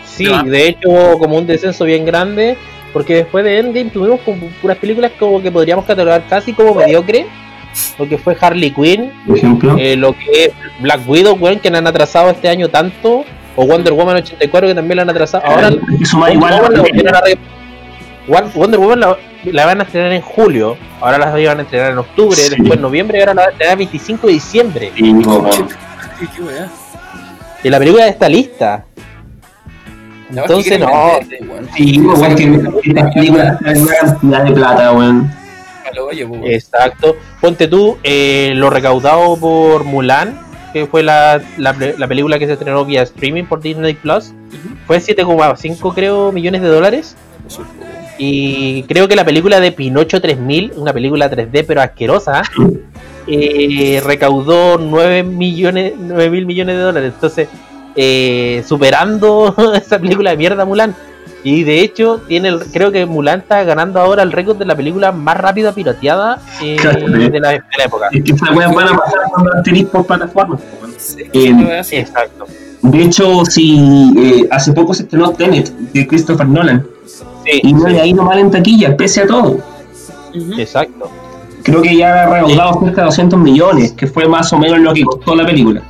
Sí, 0.06 0.28
de 0.46 0.68
hecho 0.68 0.90
hubo 0.90 1.18
como 1.20 1.38
un 1.38 1.48
descenso 1.48 1.86
bien 1.86 2.06
grande, 2.06 2.58
porque 2.92 3.16
después 3.16 3.44
de 3.46 3.58
Endgame 3.58 3.90
tuvimos 3.90 4.20
como 4.22 4.48
puras 4.62 4.78
películas 4.78 5.12
como 5.18 5.42
que 5.42 5.50
podríamos 5.52 5.86
catalogar 5.86 6.28
casi 6.28 6.52
como 6.54 6.76
mediocre, 6.76 7.26
lo 7.98 8.08
que 8.08 8.18
fue 8.18 8.36
Harley 8.40 8.70
Quinn, 8.72 9.12
Por 9.26 9.38
ejemplo, 9.38 9.76
eh, 9.80 9.96
lo 9.96 10.14
que 10.14 10.46
es 10.46 10.52
Black 10.82 11.08
Widow, 11.08 11.36
weón, 11.40 11.58
que 11.60 11.70
han 11.70 11.88
atrasado 11.88 12.30
este 12.32 12.50
año 12.50 12.68
tanto, 12.70 13.24
o 13.56 13.66
Wonder 13.66 13.94
Woman 13.94 14.18
84 14.18 14.68
que 14.68 14.76
también 14.76 14.98
la 14.98 15.02
han 15.04 15.10
atrasado. 15.10 15.46
Ahora 15.46 15.72
igual 16.30 16.40
Wonder 16.40 16.80
Woman 16.82 17.06
la 17.06 17.22
la 18.28 18.42
Wonder 18.56 18.80
Woman 18.80 19.00
van 19.66 19.82
a 19.82 19.84
estrenar 19.84 20.14
en 20.14 20.22
julio, 20.22 20.78
ahora 21.02 21.18
la 21.18 21.40
iban 21.40 21.60
a 21.60 21.64
estrenar 21.64 21.92
en 21.92 21.98
octubre, 21.98 22.36
Sí. 22.38 22.50
después 22.50 22.74
en 22.74 22.82
noviembre 22.82 23.18
y 23.18 23.22
ahora 23.22 23.34
la 23.34 23.42
van 23.42 23.50
a 23.50 23.52
estrenar 23.52 23.74
el 23.74 23.78
25 23.80 24.28
de 24.28 24.34
diciembre. 24.34 24.92
Sí. 24.96 25.16
Y 27.64 27.70
la 27.70 27.80
película 27.80 28.08
está 28.08 28.30
lista. 28.30 28.86
Entonces, 30.30 30.80
no. 30.80 30.90
Sí, 31.76 31.96
igual 31.96 32.36
que 32.36 32.62
estas 32.84 33.14
películas 33.14 33.60
de 33.62 34.52
plata, 34.52 34.92
pues, 34.94 34.98
weón. 34.98 35.32
Exacto. 36.46 37.16
Ponte 37.40 37.68
tú 37.68 37.98
eh, 38.04 38.54
lo 38.56 38.70
recaudado 38.70 39.38
por 39.38 39.84
Mulan, 39.84 40.40
que 40.74 40.88
fue 40.88 41.04
la, 41.04 41.42
la, 41.58 41.76
la 41.98 42.08
película 42.08 42.40
que 42.40 42.48
se 42.48 42.54
estrenó 42.54 42.84
vía 42.84 43.04
streaming 43.04 43.46
por 43.46 43.62
Disney 43.62 43.94
Plus, 43.94 44.34
fue 44.88 44.98
7,5 44.98 45.94
creo 45.94 46.32
millones 46.32 46.62
de 46.62 46.68
dólares. 46.68 47.16
Y 48.18 48.84
creo 48.84 49.08
que 49.08 49.16
la 49.16 49.26
película 49.26 49.60
de 49.60 49.72
Pinocho 49.72 50.22
3000, 50.22 50.74
una 50.78 50.94
película 50.94 51.32
3D 51.32 51.66
pero 51.68 51.82
asquerosa, 51.82 52.44
eh, 53.28 54.02
recaudó 54.04 54.78
9 54.78 55.24
millones, 55.24 55.94
9 55.98 56.30
mil 56.30 56.46
millones 56.46 56.76
de 56.76 56.82
dólares. 56.82 57.14
Entonces, 57.16 57.48
eh, 57.96 58.64
superando 58.68 59.56
esa 59.76 60.00
película 60.00 60.32
de 60.32 60.38
mierda 60.38 60.66
Mulan. 60.66 60.96
Y 61.44 61.64
de 61.64 61.82
hecho, 61.82 62.22
tiene 62.28 62.48
el, 62.50 62.60
creo 62.72 62.92
que 62.92 63.06
Mulan 63.06 63.40
está 63.40 63.64
ganando 63.64 64.00
ahora 64.00 64.24
el 64.24 64.32
récord 64.32 64.58
de 64.58 64.66
la 64.66 64.76
película 64.76 65.12
más 65.12 65.36
rápida 65.38 65.74
pirateada 65.74 66.42
eh, 66.62 66.78
Claro. 66.82 67.00
de, 67.10 67.40
la, 67.40 67.50
de 67.52 67.62
la 67.78 67.84
época. 67.86 68.08
Es 68.12 68.24
que 68.24 68.32
esas 68.32 68.56
weas 68.56 68.74
van 68.74 68.88
a 68.88 68.98
pasar 68.98 69.20
cuando 69.32 69.52
tenéis 69.64 69.86
por 69.88 70.06
plataformas. 70.06 70.62
Sí, 70.98 71.24
Eh, 71.34 71.54
weá. 71.54 71.82
Exacto. 71.82 72.46
De 72.82 73.02
hecho, 73.02 73.46
si 73.46 74.14
eh, 74.18 74.48
hace 74.52 74.74
poco 74.74 74.94
se 74.94 75.04
estrenó 75.04 75.32
Tenet 75.32 75.70
de 75.94 76.06
Christopher 76.08 76.48
Nolan 76.48 76.86
Sí, 77.06 77.60
y 77.64 77.74
no 77.74 77.88
le 77.88 78.00
ha 78.00 78.06
ido 78.06 78.24
mal 78.24 78.40
en 78.40 78.50
taquilla, 78.52 78.96
pese 78.96 79.22
a 79.22 79.28
todo. 79.28 79.58
Exacto. 80.58 81.10
Creo 81.64 81.82
que 81.82 81.96
ya 81.96 82.24
ha 82.24 82.26
recaudado 82.42 82.80
cerca 82.86 83.02
de 83.02 83.06
200 83.06 83.40
millones, 83.40 83.92
que 83.94 84.08
fue 84.08 84.28
más 84.28 84.52
o 84.54 84.58
menos 84.60 84.80
lo 84.80 84.94
que 84.94 85.04
costó 85.04 85.36
la 85.36 85.46
película. 85.46 85.82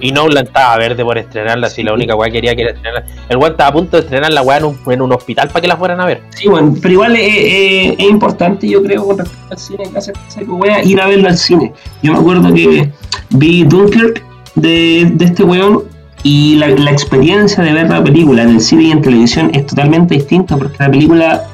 Y 0.00 0.12
Nolan 0.12 0.46
estaba 0.46 0.76
verde 0.78 1.04
por 1.04 1.18
estrenarla, 1.18 1.68
si 1.68 1.82
la 1.82 1.92
única 1.92 2.14
weá 2.14 2.28
que 2.28 2.34
quería 2.34 2.54
que 2.56 2.62
era 2.62 2.70
estrenarla. 2.72 3.06
El 3.28 3.36
weón 3.36 3.52
estaba 3.52 3.70
a 3.70 3.72
punto 3.72 3.96
de 3.96 4.02
estrenar 4.04 4.32
la 4.32 4.42
weá 4.42 4.58
en 4.58 4.64
un, 4.64 4.78
en 4.86 5.02
un 5.02 5.12
hospital 5.12 5.48
para 5.48 5.60
que 5.60 5.68
la 5.68 5.76
fueran 5.76 6.00
a 6.00 6.06
ver. 6.06 6.22
Sí, 6.30 6.48
bueno, 6.48 6.74
pero 6.80 6.92
igual 6.94 7.16
es, 7.16 7.22
es- 7.28 7.94
es 7.98 8.10
importante, 8.10 8.68
yo 8.68 8.82
creo, 8.82 9.04
con 9.06 9.18
respecto 9.18 9.46
al 9.50 9.58
cine, 9.58 9.84
que 9.90 9.98
hace 9.98 10.12
que 10.38 10.44
voy 10.44 10.68
a 10.68 10.82
ir 10.84 11.00
a 11.00 11.06
verlo 11.06 11.28
al 11.28 11.36
cine. 11.36 11.72
Yo 12.02 12.12
me 12.12 12.18
acuerdo 12.18 12.52
que 12.54 12.90
vi 13.30 13.64
Dunkirk 13.64 14.22
de, 14.54 15.10
de 15.14 15.24
este 15.24 15.42
weón 15.44 15.84
y 16.22 16.56
la, 16.56 16.68
la 16.68 16.90
experiencia 16.90 17.62
de 17.62 17.72
ver 17.72 17.90
la 17.90 18.02
película 18.02 18.42
en 18.42 18.50
el 18.50 18.60
cine 18.60 18.84
y 18.84 18.90
en 18.92 19.02
televisión 19.02 19.50
es 19.52 19.66
totalmente 19.66 20.14
distinta 20.14 20.56
porque 20.56 20.76
la 20.78 20.90
película 20.90 21.44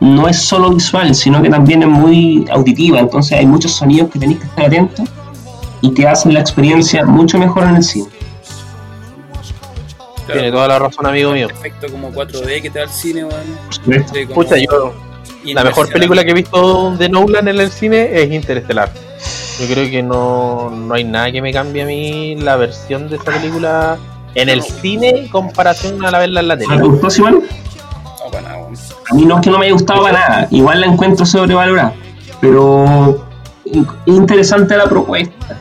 no 0.00 0.28
es 0.28 0.38
solo 0.38 0.70
visual, 0.70 1.14
sino 1.14 1.40
que 1.42 1.48
también 1.50 1.82
es 1.82 1.88
muy 1.88 2.44
auditiva, 2.52 3.00
entonces 3.00 3.38
hay 3.38 3.46
muchos 3.46 3.72
sonidos 3.72 4.10
que 4.10 4.18
tenéis 4.18 4.38
que 4.40 4.46
estar 4.46 4.66
atentos 4.66 5.08
y 5.80 5.92
que 5.94 6.06
hacen 6.08 6.34
la 6.34 6.40
experiencia 6.40 7.04
mucho 7.04 7.38
mejor 7.38 7.64
en 7.64 7.76
el 7.76 7.82
cine. 7.82 8.08
Claro, 10.26 10.40
Tiene 10.40 10.52
toda 10.52 10.68
la 10.68 10.78
razón, 10.78 11.06
amigo 11.06 11.32
mío. 11.32 11.48
Efecto 11.50 11.86
como 11.90 12.10
4D 12.12 12.60
que 12.62 12.70
te 12.70 12.78
da 12.80 12.84
el 12.84 12.90
cine, 12.90 13.24
weón. 13.24 14.28
Pucha, 14.34 14.56
yo 14.58 14.92
La 15.44 15.64
mejor 15.64 15.88
película 15.90 16.22
que 16.24 16.30
he 16.32 16.34
visto 16.34 16.94
de 16.96 17.08
Nolan 17.08 17.48
en 17.48 17.60
el 17.60 17.70
cine 17.70 18.08
es 18.22 18.30
Interestelar. 18.30 18.92
Yo 19.60 19.66
creo 19.74 19.90
que 19.90 20.02
no, 20.02 20.70
no 20.70 20.94
hay 20.94 21.04
nada 21.04 21.32
que 21.32 21.40
me 21.42 21.52
cambie 21.52 21.82
a 21.82 21.86
mí 21.86 22.36
la 22.36 22.56
versión 22.56 23.08
de 23.08 23.16
esa 23.16 23.24
película 23.24 23.96
en 24.34 24.48
el 24.50 24.62
cine 24.62 25.08
en 25.10 25.28
comparación 25.28 26.04
a 26.04 26.10
la 26.10 26.18
verla 26.18 26.40
en 26.40 26.48
la 26.48 26.56
¿Me 26.56 26.66
tele. 26.66 26.82
gustó, 26.82 27.08
Simón? 27.10 27.42
No, 27.42 28.30
para 28.30 28.42
nada, 28.42 28.58
weón. 28.58 28.74
A 29.10 29.14
mí 29.14 29.24
no 29.24 29.36
es 29.36 29.40
que 29.40 29.50
no 29.50 29.58
me 29.58 29.64
haya 29.64 29.72
gustado 29.72 30.02
para 30.02 30.28
nada, 30.28 30.48
igual 30.50 30.80
la 30.82 30.86
encuentro 30.86 31.24
sobrevalorada, 31.24 31.94
pero 32.40 33.26
in- 33.64 33.88
interesante 34.06 34.76
la 34.76 34.84
propuesta. 34.84 35.58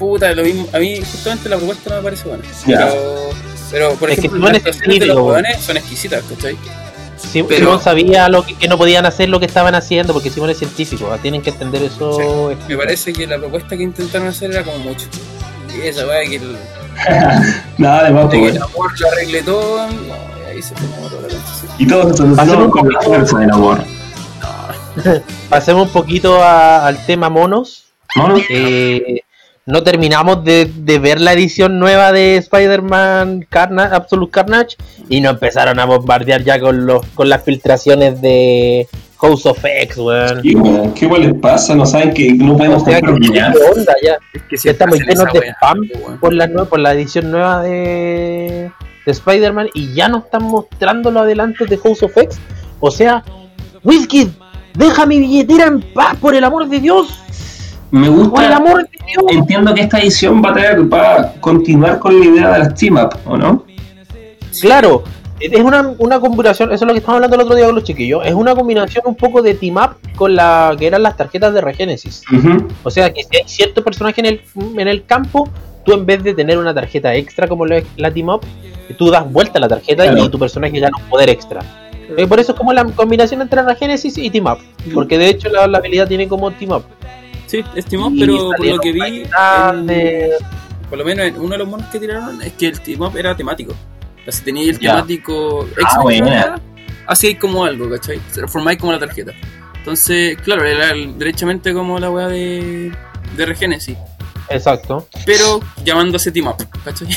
Puta, 0.00 0.34
lo 0.34 0.42
mismo. 0.42 0.66
A 0.72 0.78
mí, 0.78 0.98
justamente, 1.00 1.48
la 1.48 1.56
propuesta 1.58 1.90
no 1.90 1.96
me 1.98 2.02
parece 2.02 2.26
buena. 2.28 2.42
Ya. 2.66 2.78
Pero, 2.88 3.30
pero, 3.70 3.94
por 3.94 4.10
Es 4.10 4.14
que 4.16 4.20
ejemplo, 4.26 4.38
Simón 4.38 4.52
las 4.54 4.60
es 4.62 4.66
actuaciones 4.66 5.00
de 5.00 5.06
los 5.06 5.16
weones 5.18 5.60
son 5.62 5.76
exquisitas, 5.76 6.24
¿cachai? 6.24 6.56
Sí, 7.16 7.42
Pero- 7.42 7.58
Simón 7.60 7.82
sabía 7.82 8.28
lo 8.30 8.44
que, 8.46 8.54
que 8.56 8.66
no 8.66 8.78
podían 8.78 9.04
hacer 9.06 9.28
lo 9.28 9.38
que 9.38 9.46
estaban 9.46 9.74
haciendo 9.74 10.12
porque 10.14 10.30
Simón 10.30 10.48
es 10.50 10.58
científico, 10.58 11.14
tienen 11.22 11.42
que 11.42 11.50
entender 11.50 11.82
eso. 11.82 12.50
Me 12.66 12.76
parece 12.76 13.12
que 13.12 13.26
la 13.26 13.36
propuesta 13.38 13.76
que 13.76 13.82
intentaron 13.82 14.26
hacer 14.28 14.50
era 14.50 14.64
como 14.64 14.78
mucho. 14.78 15.06
Y 15.76 15.86
esa 15.86 16.06
weá 16.06 16.28
que 16.28 16.36
el, 16.36 16.56
Nada 17.78 18.04
de 18.04 18.10
más, 18.10 18.30
de 18.30 18.36
que 18.38 18.42
pues, 18.42 18.56
el 18.56 18.62
amor 18.62 19.00
lo 19.00 19.08
arregle 19.08 19.42
todo, 19.42 19.86
no, 19.86 20.14
ahí 20.48 20.62
se 20.62 20.74
toda 20.74 21.28
la. 21.28 21.28
Y 21.78 21.86
todo 21.86 22.02
se 22.04 22.10
Hacemos 22.10 22.36
solucionó 22.36 22.64
un 22.64 22.70
con 22.70 22.88
la 22.92 23.00
fuerza 23.02 23.38
del 23.38 23.50
amor. 23.50 23.84
Pasemos 25.48 25.86
un 25.86 25.92
poquito 25.92 26.42
a- 26.42 26.86
al 26.86 27.04
tema 27.06 27.28
monos. 27.28 27.84
¿No? 28.16 28.34
Eh, 28.50 29.20
no 29.66 29.82
terminamos 29.82 30.42
de, 30.44 30.70
de 30.74 30.98
ver 30.98 31.20
la 31.20 31.32
edición 31.32 31.78
nueva 31.78 32.12
de 32.12 32.36
Spider-Man 32.36 33.46
Carna- 33.48 33.90
Absolute 33.94 34.30
Carnage 34.32 34.76
y 35.08 35.20
nos 35.20 35.34
empezaron 35.34 35.78
a 35.78 35.84
bombardear 35.84 36.42
ya 36.42 36.58
con 36.58 36.86
los 36.86 37.04
con 37.14 37.28
las 37.28 37.44
filtraciones 37.44 38.20
de 38.20 38.88
House 39.18 39.44
of 39.46 39.62
X, 39.62 39.98
weón. 39.98 40.40
¿Qué, 40.42 40.54
weón? 40.56 40.94
¿Qué 40.94 41.06
weón 41.06 41.22
les 41.22 41.34
pasa? 41.40 41.74
¿No 41.74 41.84
saben 41.84 42.14
que 42.14 42.32
no 42.32 42.54
O 42.54 42.56
podemos 42.56 42.82
sea, 42.84 43.00
comprar 43.00 43.20
¿qué 43.20 43.34
ya? 43.34 43.52
onda 43.76 43.94
ya? 44.02 44.18
Es 44.32 44.42
que 44.44 44.56
Ya 44.56 44.70
estamos 44.70 44.98
llenos 44.98 45.26
de 45.32 45.40
spam 45.50 45.78
weón. 46.04 46.18
por 46.20 46.32
la, 46.32 46.48
por 46.64 46.78
la 46.80 46.92
edición 46.94 47.30
nueva 47.30 47.62
de, 47.62 48.70
de 49.04 49.12
Spider-Man 49.12 49.68
y 49.74 49.92
ya 49.94 50.08
nos 50.08 50.24
están 50.24 50.44
mostrando 50.44 51.10
los 51.10 51.22
adelantos 51.22 51.68
de 51.68 51.76
House 51.76 52.02
of 52.02 52.16
X. 52.16 52.38
O 52.80 52.90
sea, 52.90 53.22
Wizkid, 53.84 54.28
deja 54.74 55.04
mi 55.04 55.18
billetera 55.20 55.66
en 55.66 55.80
paz, 55.92 56.16
por 56.16 56.34
el 56.34 56.42
amor 56.42 56.66
de 56.68 56.80
Dios. 56.80 57.08
Me 57.90 58.06
Por 58.08 58.18
el 58.18 58.24
gusta. 58.28 58.56
amor 58.56 58.82
de 58.82 58.98
Dios. 59.06 59.24
Entiendo 59.30 59.74
que 59.74 59.80
esta 59.82 59.98
edición 59.98 60.42
va 60.44 60.50
a 60.50 60.54
tener, 60.54 60.92
va 60.92 61.14
a 61.20 61.32
continuar 61.40 61.98
con 61.98 62.18
la 62.18 62.24
idea 62.26 62.50
de 62.52 62.58
las 62.60 62.74
team 62.74 62.96
up, 62.96 63.16
¿o 63.26 63.36
no? 63.36 63.64
Claro, 64.60 65.04
es 65.40 65.60
una, 65.60 65.94
una 65.98 66.20
combinación, 66.20 66.70
eso 66.72 66.84
es 66.84 66.86
lo 66.86 66.92
que 66.92 66.98
estábamos 66.98 67.24
hablando 67.24 67.36
el 67.36 67.42
otro 67.42 67.56
día 67.56 67.66
con 67.66 67.74
los 67.74 67.84
chiquillos, 67.84 68.24
es 68.26 68.34
una 68.34 68.54
combinación 68.54 69.04
un 69.06 69.14
poco 69.14 69.42
de 69.42 69.54
team 69.54 69.76
up 69.76 69.96
con 70.16 70.34
la 70.36 70.74
que 70.78 70.86
eran 70.86 71.02
las 71.02 71.16
tarjetas 71.16 71.54
de 71.54 71.60
Regenesis. 71.60 72.22
Ujú. 72.32 72.68
O 72.82 72.90
sea 72.90 73.12
que 73.12 73.22
si 73.22 73.36
hay 73.36 73.42
cierto 73.46 73.82
personaje 73.82 74.20
en 74.20 74.26
el, 74.26 74.40
en 74.78 74.88
el 74.88 75.04
campo, 75.04 75.48
tú 75.84 75.92
en 75.94 76.04
vez 76.04 76.22
de 76.22 76.34
tener 76.34 76.58
una 76.58 76.74
tarjeta 76.74 77.14
extra 77.14 77.48
como 77.48 77.64
la, 77.66 77.82
la 77.96 78.12
team 78.12 78.28
up, 78.28 78.42
tú 78.98 79.10
das 79.10 79.30
vuelta 79.32 79.58
a 79.58 79.60
la 79.62 79.68
tarjeta 79.68 80.02
Claro. 80.04 80.24
y 80.24 80.28
tu 80.28 80.38
personaje 80.38 80.78
gana 80.78 80.96
un 80.96 81.08
poder 81.08 81.30
extra. 81.30 81.60
Eh, 82.16 82.26
por 82.26 82.38
eso 82.40 82.52
es 82.52 82.58
como 82.58 82.72
la 82.72 82.84
combinación 82.84 83.40
entre 83.40 83.62
Regenesis 83.62 84.18
y 84.18 84.28
team 84.30 84.46
up. 84.46 84.58
Porque 84.92 85.16
de 85.16 85.28
hecho 85.28 85.48
la, 85.48 85.66
la 85.68 85.78
habilidad 85.78 86.08
tiene 86.08 86.26
como 86.28 86.50
team 86.50 86.72
up. 86.72 86.84
Sí, 87.50 87.64
estimó, 87.74 88.12
pero 88.16 88.50
por 88.56 88.64
lo 88.66 88.78
que 88.78 88.92
vi, 88.92 89.00
en- 89.24 90.30
por 90.88 90.98
lo 90.98 91.04
menos 91.04 91.26
en 91.26 91.38
uno 91.40 91.50
de 91.50 91.58
los 91.58 91.68
monos 91.68 91.86
que 91.88 91.98
tiraron 91.98 92.40
es 92.42 92.52
que 92.52 92.66
el 92.68 92.80
team 92.80 93.00
up 93.02 93.16
era 93.16 93.36
temático. 93.36 93.72
O 93.72 94.22
sea, 94.24 94.32
si 94.32 94.42
teníais 94.44 94.68
el 94.76 94.78
Ya. 94.78 94.92
temático 94.96 95.66
Ah, 95.84 96.56
hacíais 97.08 97.38
como 97.38 97.64
algo, 97.64 97.90
¿cachai? 97.90 98.20
Formáis 98.46 98.78
como 98.78 98.92
la 98.92 98.98
tarjeta. 99.00 99.32
Entonces, 99.78 100.36
claro, 100.42 100.64
era 100.64 100.90
el- 100.90 101.18
derechamente 101.18 101.72
como 101.72 101.98
la 101.98 102.10
weá 102.10 102.28
de, 102.28 102.92
de 103.36 103.46
Regenesis, 103.46 103.96
Exacto. 104.48 105.08
pero 105.26 105.60
llamándose 105.84 106.30
team 106.30 106.46
up, 106.48 106.56
¿cachai? 106.84 107.08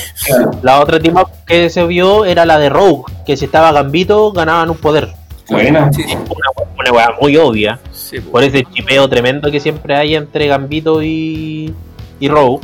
La 0.64 0.80
otra 0.80 1.00
team 1.00 1.18
up 1.18 1.28
que 1.46 1.70
se 1.70 1.86
vio 1.86 2.26
era 2.26 2.46
la 2.46 2.58
de 2.58 2.70
Rogue, 2.70 3.04
que 3.26 3.36
si 3.38 3.46
estaba 3.46 3.72
Gambito 3.72 4.32
ganaban 4.32 4.70
un 4.70 4.78
poder. 4.78 5.14
Buena. 5.50 5.92
Sí, 5.92 6.04
sí, 6.04 6.14
Una, 6.16 6.70
una 6.80 6.92
weá 6.92 7.10
muy 7.22 7.36
obvia. 7.38 7.80
Sí. 8.22 8.30
Por 8.32 8.44
ese 8.44 8.64
chipeo 8.64 9.08
tremendo 9.08 9.50
que 9.52 9.60
siempre 9.60 9.96
hay 9.96 10.16
entre 10.16 10.48
Gambito 10.48 11.02
y, 11.04 11.74
y 12.20 12.28
Rogue. 12.28 12.60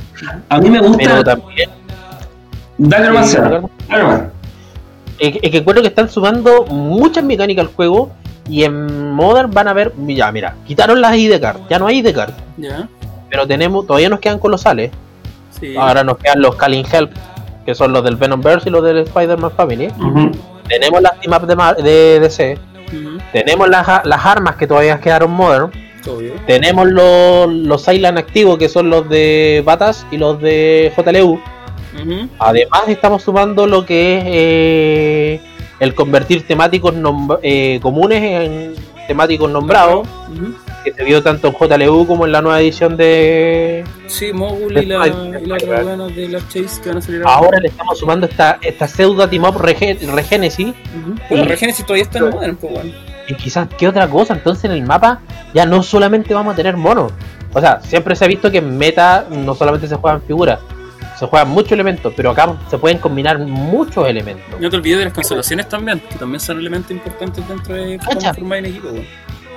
A 0.50 0.60
mí 0.60 0.70
me 0.70 0.80
Pero 0.80 0.90
gusta. 0.90 1.24
también. 1.24 1.70
Dale 2.78 3.08
nomás. 3.08 3.38
Es 5.20 5.34
que, 5.34 5.40
es 5.44 5.52
que 5.52 5.58
encuentro 5.58 5.82
que 5.82 5.90
están 5.90 6.10
sumando 6.10 6.66
muchas 6.66 7.24
mecánicas 7.24 7.66
al 7.68 7.74
juego. 7.74 8.12
Y 8.48 8.64
en 8.64 9.12
Modern 9.12 9.52
van 9.52 9.68
a 9.68 9.74
ver. 9.74 9.94
Ya, 10.08 10.32
mira, 10.32 10.56
quitaron 10.66 11.02
las 11.02 11.16
ID 11.16 11.40
card. 11.40 11.60
Ya 11.70 11.78
no 11.78 11.86
hay 11.88 12.00
ID 12.00 12.16
card. 12.16 12.32
Ya, 12.58 12.88
Pero 13.30 13.46
tenemos. 13.46 13.86
Todavía 13.86 14.10
nos 14.10 14.20
quedan 14.20 14.40
colosales. 14.40 14.92
sí. 15.60 15.76
Ahora 15.78 16.04
nos 16.04 16.18
quedan 16.18 16.42
los 16.42 16.56
Calling 16.56 16.86
Help. 16.92 17.12
Que 17.66 17.76
son 17.76 17.94
los 17.94 18.04
del 18.04 18.16
Venomverse 18.16 18.70
y 18.70 18.72
los 18.72 18.84
del 18.84 19.00
Spider-Man 19.00 19.52
Family. 19.56 19.90
Tenemos 20.68 21.02
las 21.02 21.20
team 21.20 21.34
up 21.36 21.46
de, 21.46 21.56
Mar- 21.56 21.76
de 21.78 22.20
DC. 22.20 22.58
Tenemos 23.32 23.70
las, 23.70 24.06
las 24.06 24.26
armas 24.26 24.56
que 24.56 24.68
todavía 24.68 25.00
quedaron 25.00 25.32
Modern. 25.32 25.72
obvio. 26.08 26.34
Tenemos 26.48 26.88
los, 26.88 27.52
los 27.52 27.88
Island 27.88 28.18
activos 28.18 28.58
que 28.58 28.70
son 28.70 28.90
los 28.90 29.08
de 29.10 29.62
Batas 29.66 30.06
y 30.12 30.18
los 30.18 30.42
de 30.42 30.92
JLU. 30.96 31.40
Además 32.40 32.84
estamos 32.88 33.24
sumando 33.24 33.68
lo 33.68 33.86
que 33.86 34.18
es 34.18 34.24
eh, 34.28 35.42
el 35.80 35.96
convertir 35.96 36.46
temáticos 36.48 36.94
eh, 37.42 37.80
comunes 37.82 38.24
en 38.24 38.76
temáticos 39.08 39.50
nombrados. 39.50 40.08
Que 40.84 40.94
se 40.94 41.04
vio 41.04 41.22
tanto 41.24 41.48
en 41.48 41.54
JLU 41.54 42.08
como 42.08 42.26
en 42.26 42.32
la 42.32 42.42
nueva 42.42 42.60
edición 42.62 42.96
de... 42.98 43.84
Sí, 44.08 44.32
Mogul 44.34 44.74
De 44.74 44.84
y 44.84 44.86
la, 44.86 45.06
Spider- 45.06 45.42
y 45.42 45.46
la 45.46 45.56
otra 45.56 45.84
weá 45.84 45.96
de 46.08 46.28
las 46.30 46.48
Chase 46.50 46.82
que 46.82 46.90
van 46.90 46.98
a 46.98 47.02
salir 47.02 47.22
Ahora 47.26 47.60
le 47.60 47.68
estamos 47.68 48.00
sumando 48.00 48.26
esta, 48.28 48.58
esta 48.62 48.88
pseudo 48.88 49.28
team 49.28 49.44
up 49.44 49.56
rege- 49.58 50.00
Regenesis. 50.12 50.74
Bueno, 51.30 51.44
y- 51.44 51.48
Regenesis 51.48 51.86
todavía 51.86 52.04
está 52.04 52.20
en 52.20 52.30
Modern, 52.30 52.56
pues, 52.56 52.74
weón. 52.74 52.94
y 53.28 53.34
quizás 53.36 53.68
qué 53.78 53.88
otra 53.88 54.08
cosa, 54.10 54.34
entonces 54.34 54.66
en 54.66 54.72
el 54.72 54.84
mapa 54.84 55.20
ya 55.54 55.66
no 55.66 55.84
solamente 55.84 56.34
vamos 56.34 56.54
a 56.54 56.56
tener 56.56 56.78
monos, 56.78 57.12
o 57.54 57.60
sea, 57.60 57.82
siempre 57.82 58.16
se 58.16 58.26
ha 58.26 58.28
visto 58.28 58.50
que 58.52 58.60
en 58.60 58.78
meta 58.78 59.26
no 59.30 59.56
solamente 59.56 59.88
se 59.88 59.96
juegan 59.96 60.22
figuras, 60.22 60.60
se 61.18 61.26
juegan 61.28 61.50
muchos 61.50 61.72
elementos, 61.74 62.14
pero 62.16 62.30
acá 62.32 62.56
se 62.70 62.78
pueden 62.78 62.98
combinar 63.00 63.38
muchos 63.40 64.08
elementos. 64.08 64.46
No 64.60 64.70
te 64.70 64.76
olvides 64.78 65.00
de 65.00 65.06
las 65.06 65.14
cancelaciones 65.14 65.68
también, 65.68 66.00
que 66.00 66.16
también 66.16 66.40
son 66.40 66.60
elementos 66.60 66.92
importantes 66.92 67.46
dentro 67.48 67.74
de 67.76 68.00
formar 68.34 68.60
en 68.60 68.66
equipo. 68.68 68.88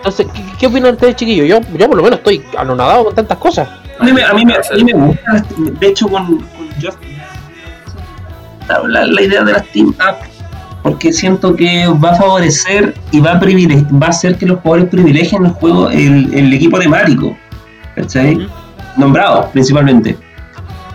Entonces, 0.02 0.26
¿qué, 0.34 0.42
qué 0.58 0.66
opinan 0.66 0.94
ustedes, 0.94 1.14
chiquillos? 1.14 1.46
Yo, 1.46 1.60
yo 1.78 1.86
por 1.86 1.96
lo 1.96 2.02
menos 2.02 2.18
estoy 2.18 2.42
anonadado 2.58 3.04
con 3.04 3.14
tantas 3.14 3.38
cosas. 3.38 3.68
A 4.00 4.04
mí, 4.04 4.12
me, 4.12 4.24
a, 4.24 4.32
mí 4.32 4.44
me, 4.44 4.54
a 4.54 4.74
mí 4.74 4.84
me 4.84 4.92
gusta, 4.94 5.44
de 5.78 5.86
hecho, 5.86 6.08
con, 6.08 6.26
con 6.26 6.68
Justin, 6.74 7.18
la, 8.88 9.06
la 9.06 9.22
idea 9.22 9.44
de 9.44 9.52
las 9.52 9.64
team 9.68 9.90
up, 9.90 10.16
porque 10.82 11.12
siento 11.12 11.54
que 11.54 11.86
va 11.86 12.10
a 12.10 12.14
favorecer 12.16 12.94
y 13.12 13.20
va 13.20 13.30
a, 13.30 13.40
va 13.40 14.06
a 14.06 14.10
hacer 14.10 14.36
que 14.36 14.46
los 14.46 14.58
jugadores 14.58 14.90
privilegien 14.90 15.46
el 15.46 15.52
juego, 15.52 15.88
el, 15.88 16.34
el 16.34 16.52
equipo 16.52 16.80
temático, 16.80 17.36
¿cachai? 17.94 18.34
Ujú. 18.34 18.48
Nombrado 18.96 19.48
principalmente, 19.52 20.18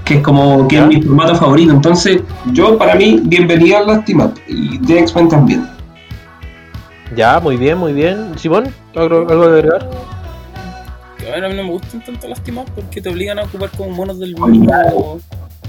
que 0.03 0.15
es 0.15 0.21
como 0.21 0.67
que 0.67 0.79
es 0.79 0.85
mi 0.85 1.01
formato 1.01 1.35
favorito. 1.35 1.71
Entonces, 1.71 2.23
yo 2.51 2.77
para 2.77 2.95
mí, 2.95 3.21
bienvenida 3.23 3.79
a 3.79 3.83
las 3.83 4.03
team 4.03 4.19
up 4.19 4.33
y 4.49 4.77
de 4.79 4.99
X-Men 4.99 5.29
también. 5.29 5.65
Ya, 7.15 7.39
muy 7.39 7.55
bien, 7.55 7.77
muy 7.77 7.93
bien. 7.93 8.37
Simón, 8.37 8.67
¿algo, 8.97 9.29
algo 9.29 9.49
de 9.49 9.59
agregar? 9.59 9.89
Que, 11.17 11.33
a 11.33 11.49
mí 11.49 11.55
no 11.55 11.63
me 11.63 11.71
gustan 11.71 12.03
tanto 12.03 12.27
las 12.27 12.39
porque 12.73 13.01
te 13.01 13.09
obligan 13.09 13.39
a 13.39 13.43
ocupar 13.43 13.69
como 13.71 13.91
monos 13.91 14.19
del 14.19 14.35
mismo, 14.35 15.19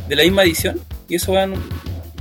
de 0.08 0.16
la 0.16 0.22
misma 0.22 0.42
edición. 0.44 0.80
Y 1.08 1.16
eso 1.16 1.32
weón, 1.32 1.54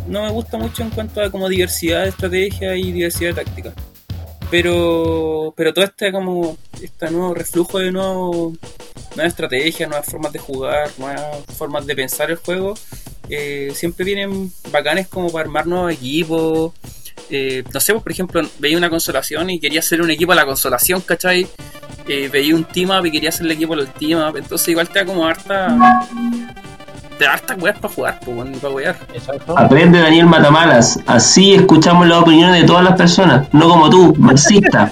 no 0.08 0.24
me 0.24 0.32
gusta 0.32 0.58
mucho 0.58 0.84
en 0.84 0.90
cuanto 0.90 1.22
a 1.22 1.30
como 1.30 1.50
diversidad 1.50 2.04
de 2.04 2.10
estrategia 2.10 2.76
y 2.76 2.92
diversidad 2.92 3.36
de 3.36 3.44
táctica. 3.44 3.74
Pero, 4.50 5.54
pero 5.58 5.74
todo 5.74 5.84
este 5.86 6.12
como 6.12 6.58
este 6.82 7.12
nuevo 7.12 7.34
reflujo 7.34 7.80
de 7.80 7.92
nuevo, 7.92 8.54
nuevas 9.16 9.34
estrategias, 9.34 9.90
nuevas 9.90 10.08
formas 10.08 10.32
de 10.32 10.40
jugar, 10.40 10.90
nuevas 10.98 11.44
formas 11.58 11.86
de 11.86 11.96
pensar 11.96 12.32
el 12.32 12.38
juego, 12.38 12.76
eh, 13.30 13.72
siempre 13.76 14.06
vienen 14.06 14.52
bacanes 14.72 15.08
como 15.08 15.30
para 15.32 15.46
armar 15.46 15.68
nuevos 15.68 15.92
equipos. 15.92 16.74
Eh, 17.30 17.64
no 17.74 17.80
sé, 17.80 17.94
pues, 17.94 18.04
por 18.04 18.12
ejemplo, 18.12 18.42
veía 18.60 18.78
una 18.78 18.90
consolación 18.90 19.50
y 19.50 19.60
quería 19.60 19.80
hacer 19.80 20.02
un 20.02 20.10
equipo 20.10 20.32
a 20.32 20.36
la 20.36 20.46
consolación, 20.46 21.02
¿cachai? 21.02 21.48
Eh, 22.08 22.30
veía 22.32 22.56
un 22.56 22.64
team 22.64 22.92
up 22.92 23.06
y 23.06 23.12
quería 23.12 23.30
hacer 23.30 23.46
el 23.46 23.52
equipo 23.52 23.74
al 23.74 23.88
team 23.94 24.20
up, 24.22 24.38
entonces 24.38 24.70
igual 24.70 24.88
te 24.88 25.00
da 25.00 25.06
como 25.06 25.26
harta. 25.26 26.06
Te 27.18 27.26
da 27.26 27.34
harta 27.34 27.56
weas 27.56 27.78
para 27.80 27.94
jugar, 27.94 28.20
pues, 28.24 28.36
bueno, 28.38 28.58
para 28.60 28.74
wear. 28.74 28.98
Aprende 29.56 30.00
Daniel 30.00 30.28
Matamalas, 30.28 31.00
así 31.08 31.56
escuchamos 31.56 32.08
las 32.08 32.20
opiniones 32.20 32.62
de 32.62 32.68
todas 32.68 32.84
las 32.84 32.96
personas, 32.96 33.52
no 33.54 33.68
como 33.68 33.90
tú, 33.90 34.16
marxista. 34.18 34.92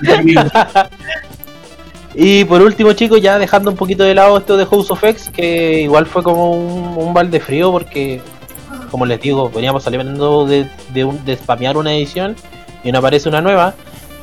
Y 2.14 2.44
por 2.44 2.60
último, 2.60 2.92
chicos, 2.92 3.22
ya 3.22 3.38
dejando 3.38 3.70
un 3.70 3.76
poquito 3.76 4.04
de 4.04 4.14
lado 4.14 4.36
esto 4.36 4.56
de 4.56 4.66
House 4.66 4.90
of 4.90 5.02
X, 5.02 5.30
que 5.32 5.80
igual 5.80 6.06
fue 6.06 6.22
como 6.22 6.52
un, 6.52 6.98
un 6.98 7.14
balde 7.14 7.40
frío 7.40 7.72
porque, 7.72 8.20
como 8.92 9.06
les 9.06 9.20
digo, 9.20 9.50
veníamos 9.50 9.82
saliendo 9.82 10.46
de, 10.46 10.68
de, 10.94 11.04
un- 11.04 11.24
de 11.24 11.34
spamear 11.36 11.76
una 11.76 11.92
edición 11.92 12.36
y 12.84 12.92
no 12.92 12.98
aparece 13.00 13.28
una 13.28 13.40
nueva. 13.40 13.74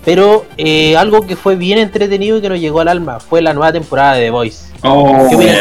Pero 0.05 0.45
eh, 0.57 0.95
algo 0.95 1.27
que 1.27 1.35
fue 1.35 1.57
bien 1.57 1.77
entretenido 1.77 2.37
y 2.37 2.41
que 2.41 2.47
nos 2.47 2.59
llegó 2.61 2.79
al 2.79 2.87
alma 2.87 3.19
fue 3.19 3.41
la 3.41 3.53
nueva 3.53 3.73
temporada 3.73 4.13
de 4.13 4.25
The 4.25 4.29
Voice. 4.29 4.71
Oh, 4.83 5.27
¿Qué? 5.29 5.59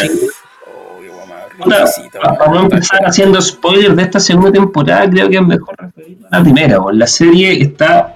Oh, 1.60 2.34
para 2.38 2.52
no 2.52 2.60
empezar 2.60 3.00
haciendo 3.04 3.40
spoilers 3.42 3.96
de 3.96 4.02
esta 4.04 4.20
segunda 4.20 4.52
temporada, 4.52 5.10
creo 5.10 5.28
que 5.28 5.36
es 5.36 5.42
mejor 5.46 5.74
referirnos 5.76 6.32
a 6.32 6.38
la 6.38 6.42
primera. 6.44 6.78
La 6.92 7.06
serie 7.08 7.60
está 7.60 8.14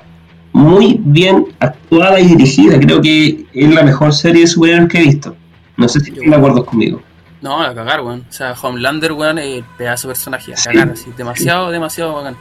muy 0.53 0.97
bien 1.01 1.47
actuada 1.59 2.21
y 2.21 2.27
dirigida. 2.27 2.79
Creo 2.79 3.01
que 3.01 3.45
es 3.53 3.75
la 3.75 3.83
mejor 3.83 4.15
serie 4.15 4.43
de 4.43 4.47
superhéroes 4.47 4.89
que 4.89 4.99
he 4.99 5.03
visto. 5.03 5.35
No 5.77 5.89
sé 5.89 5.99
si 6.01 6.13
están 6.13 6.31
de 6.31 6.37
acuerdo 6.37 6.65
conmigo. 6.65 7.01
No, 7.43 7.61
a 7.61 7.75
cagar, 7.75 8.01
weón. 8.03 8.25
O 8.29 8.33
sea, 8.33 8.55
Homelander, 8.61 9.13
weón, 9.13 9.39
es 9.39 9.59
el 9.59 9.65
pedazo 9.77 10.09
de 10.09 10.15
personaje. 10.15 10.53
A 10.55 10.57
Sí. 10.57 10.69
cagar, 10.71 10.91
así. 10.91 11.11
Demasiado, 11.17 11.71
demasiado 11.71 12.15
bacán. 12.15 12.37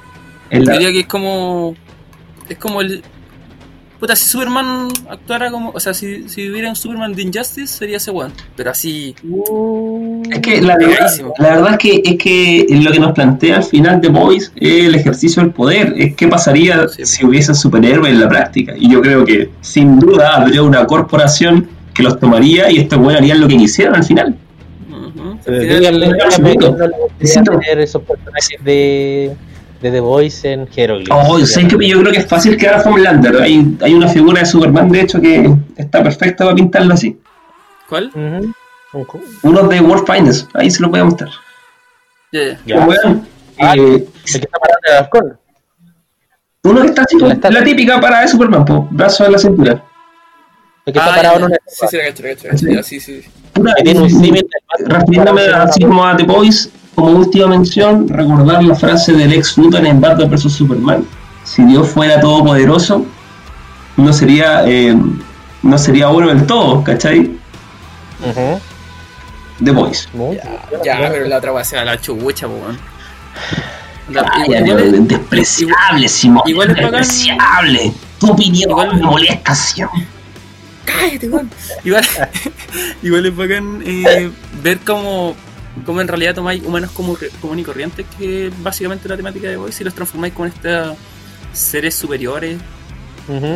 Es 0.50 0.64
la- 0.66 0.74
Diría 0.74 0.92
que 0.92 1.00
es 1.02 1.08
como. 1.08 1.76
Es 2.48 2.58
como 2.58 2.82
el. 2.82 3.04
Puta, 4.00 4.16
si 4.16 4.26
Superman 4.30 4.88
actuara 5.10 5.52
como. 5.52 5.70
O 5.72 5.80
sea, 5.80 5.94
si, 5.94 6.28
si 6.28 6.44
viviera 6.44 6.70
un 6.70 6.76
Superman 6.76 7.14
de 7.14 7.22
Injustice, 7.24 7.68
sería 7.68 7.98
ese 7.98 8.12
weón. 8.12 8.32
Pero 8.56 8.72
así. 8.72 9.16
Es 10.30 10.40
que 10.40 10.62
la 10.62 10.76
verdad, 10.78 10.90
Pegadísimo. 10.96 11.34
la 11.38 11.50
verdad 11.56 11.72
es 11.74 11.78
que 11.78 12.02
es 12.04 12.18
que 12.18 12.66
lo 12.84 12.92
que 12.92 13.00
nos 13.00 13.12
plantea 13.14 13.58
al 13.58 13.64
final 13.64 14.02
de 14.02 14.10
Boys 14.10 14.52
es 14.56 14.86
el 14.86 14.96
ejercicio 14.96 15.42
del 15.44 15.52
poder. 15.52 15.94
Es 15.98 16.16
qué 16.16 16.28
pasaría 16.28 16.88
Sí. 16.90 17.06
si 17.06 17.26
hubiese 17.26 17.54
superhéroes 17.54 18.12
en 18.14 18.20
la 18.22 18.28
práctica. 18.30 18.74
Y 18.78 18.92
yo 18.92 19.02
creo 19.02 19.24
que 19.26 19.50
sin 19.62 20.00
duda 20.00 20.36
habría 20.36 20.62
una 20.64 20.86
corporación 20.86 21.70
que 21.94 22.04
los 22.04 22.20
tomaría 22.20 22.72
y 22.72 22.78
estos 22.80 22.98
buenos 23.00 23.22
harían 23.22 23.40
lo 23.42 23.48
que 23.48 23.58
quisieran 23.58 23.96
al 23.96 24.04
final. 24.04 24.36
Díganle, 25.46 26.08
Necesito. 27.20 27.60
tener 27.60 27.80
esos 27.80 28.02
personajes 28.04 28.64
de, 28.64 29.36
de 29.82 29.92
The 29.92 30.00
Voice 30.00 30.52
en 30.52 30.68
Hieroglyphs. 30.68 31.12
Oh, 31.12 31.40
yo 31.40 31.46
sé 31.46 31.68
que 31.68 31.88
yo 31.88 32.00
creo 32.02 32.12
que 32.12 32.20
es 32.20 32.28
fácil 32.28 32.58
que 32.58 32.68
haga 32.68 32.84
Homelander. 32.90 33.42
Hay, 33.42 33.78
hay 33.82 33.94
una 33.94 34.08
figura 34.08 34.40
de 34.40 34.46
Superman, 34.46 34.90
de 34.90 35.02
hecho, 35.02 35.20
que 35.22 35.52
está 35.78 36.04
perfecta 36.04 36.44
para 36.46 36.56
pintarlo 36.56 36.94
así. 36.94 37.20
¿Cuál? 37.90 38.12
Un 38.94 39.06
cu- 39.06 39.22
Uno 39.44 39.68
de 39.68 39.80
World 39.80 40.06
Finest, 40.06 40.50
ahí 40.54 40.70
se 40.70 40.82
lo 40.82 40.90
voy 40.90 41.00
a 41.00 41.06
mostrar. 41.06 41.30
Ya, 42.34 42.60
ya. 42.66 42.88
Ah, 43.60 43.76
eh, 43.76 43.80
El 43.96 44.06
que 44.24 44.32
está 44.38 44.58
parado 44.60 45.40
uno 46.64 46.82
que 46.82 46.88
está 46.88 47.02
así, 47.04 47.18
La 47.20 47.34
está- 47.34 47.50
la 47.50 47.64
típica 47.64 48.00
para 48.00 48.22
de 48.22 48.28
Superman, 48.28 48.64
po, 48.66 48.88
brazo 48.92 49.26
en 49.26 49.32
la 49.32 49.38
cintura. 49.40 49.84
El 50.86 50.94
que 50.94 51.00
Ah, 51.00 51.04
está 51.04 51.16
parado 51.16 51.38
en 51.40 51.44
una. 51.46 51.56
Sí, 51.68 51.86
sí, 51.90 51.98
la 51.98 52.04
cacho, 52.06 52.24
la 52.24 52.30
cacho, 52.30 52.48
la 52.48 52.52
cacho. 52.54 52.68
Ya, 52.70 52.84
sí, 52.84 53.00
sí. 53.00 53.24
Puta, 53.54 53.74
que 53.78 53.84
tiene 53.84 54.00
un 54.02 54.10
símil. 54.10 54.46
Refiriéndome 54.86 55.42
así 55.48 55.82
como 55.82 56.06
a 56.06 56.16
The 56.16 56.24
Boys, 56.24 56.70
como 56.96 57.12
última 57.12 57.48
mención, 57.48 58.08
recordar 58.08 58.64
la 58.64 58.76
frase 58.76 59.14
del 59.14 59.34
ex 59.34 59.58
Luthor 59.58 59.86
en 59.86 60.00
Batman 60.00 60.30
vs 60.30 60.52
Superman. 60.54 61.06
Si 61.44 61.64
Dios 61.66 61.90
fuera 61.90 62.20
todopoderoso, 62.20 63.06
no 63.98 64.14
sería 64.14 64.64
eh, 64.68 64.96
no 65.64 65.78
sería 65.78 66.08
bueno 66.08 66.30
del 66.30 66.46
todo, 66.46 66.84
¿cachai? 66.84 67.32
Ujú. 68.26 68.60
The 69.64 69.72
Boys. 69.72 70.10
Ya, 70.84 71.00
bien. 71.00 71.12
pero 71.12 71.26
la 71.28 71.38
otra 71.38 71.52
va 71.52 71.62
a 71.62 71.64
ser 71.64 71.86
la 71.86 72.00
chubucha, 72.00 72.48
weón. 72.48 72.80
Despreciable, 75.08 76.08
Simón. 76.10 76.44
igual 76.46 76.74
despreciable. 76.74 77.94
Tu 78.20 78.32
opinión 78.32 78.70
Igual- 78.70 78.96
me 78.96 79.02
molesta, 79.04 79.56
siempre. 79.56 80.06
Cállate, 81.00 81.30
weón. 81.30 81.50
Igual, 81.84 82.06
igual 83.04 83.26
es 83.26 83.36
bacán 83.36 83.84
eh, 83.86 84.32
ver 84.64 84.80
cómo, 84.80 85.36
cómo 85.86 86.02
en 86.02 86.08
realidad 86.08 86.36
tomáis 86.36 86.64
humanos 86.64 86.92
como 86.92 87.18
común 87.42 87.60
y 87.60 87.64
corrientes, 87.64 88.06
que 88.18 88.48
es 88.48 88.64
básicamente 88.64 89.08
la 89.10 89.18
temática 89.18 89.48
de 89.48 89.58
Voice, 89.58 89.84
y 89.84 89.86
los 89.86 89.94
transformáis 89.94 90.34
con 90.34 90.48
estos 90.48 90.96
seres 91.54 91.96
superiores 91.96 92.58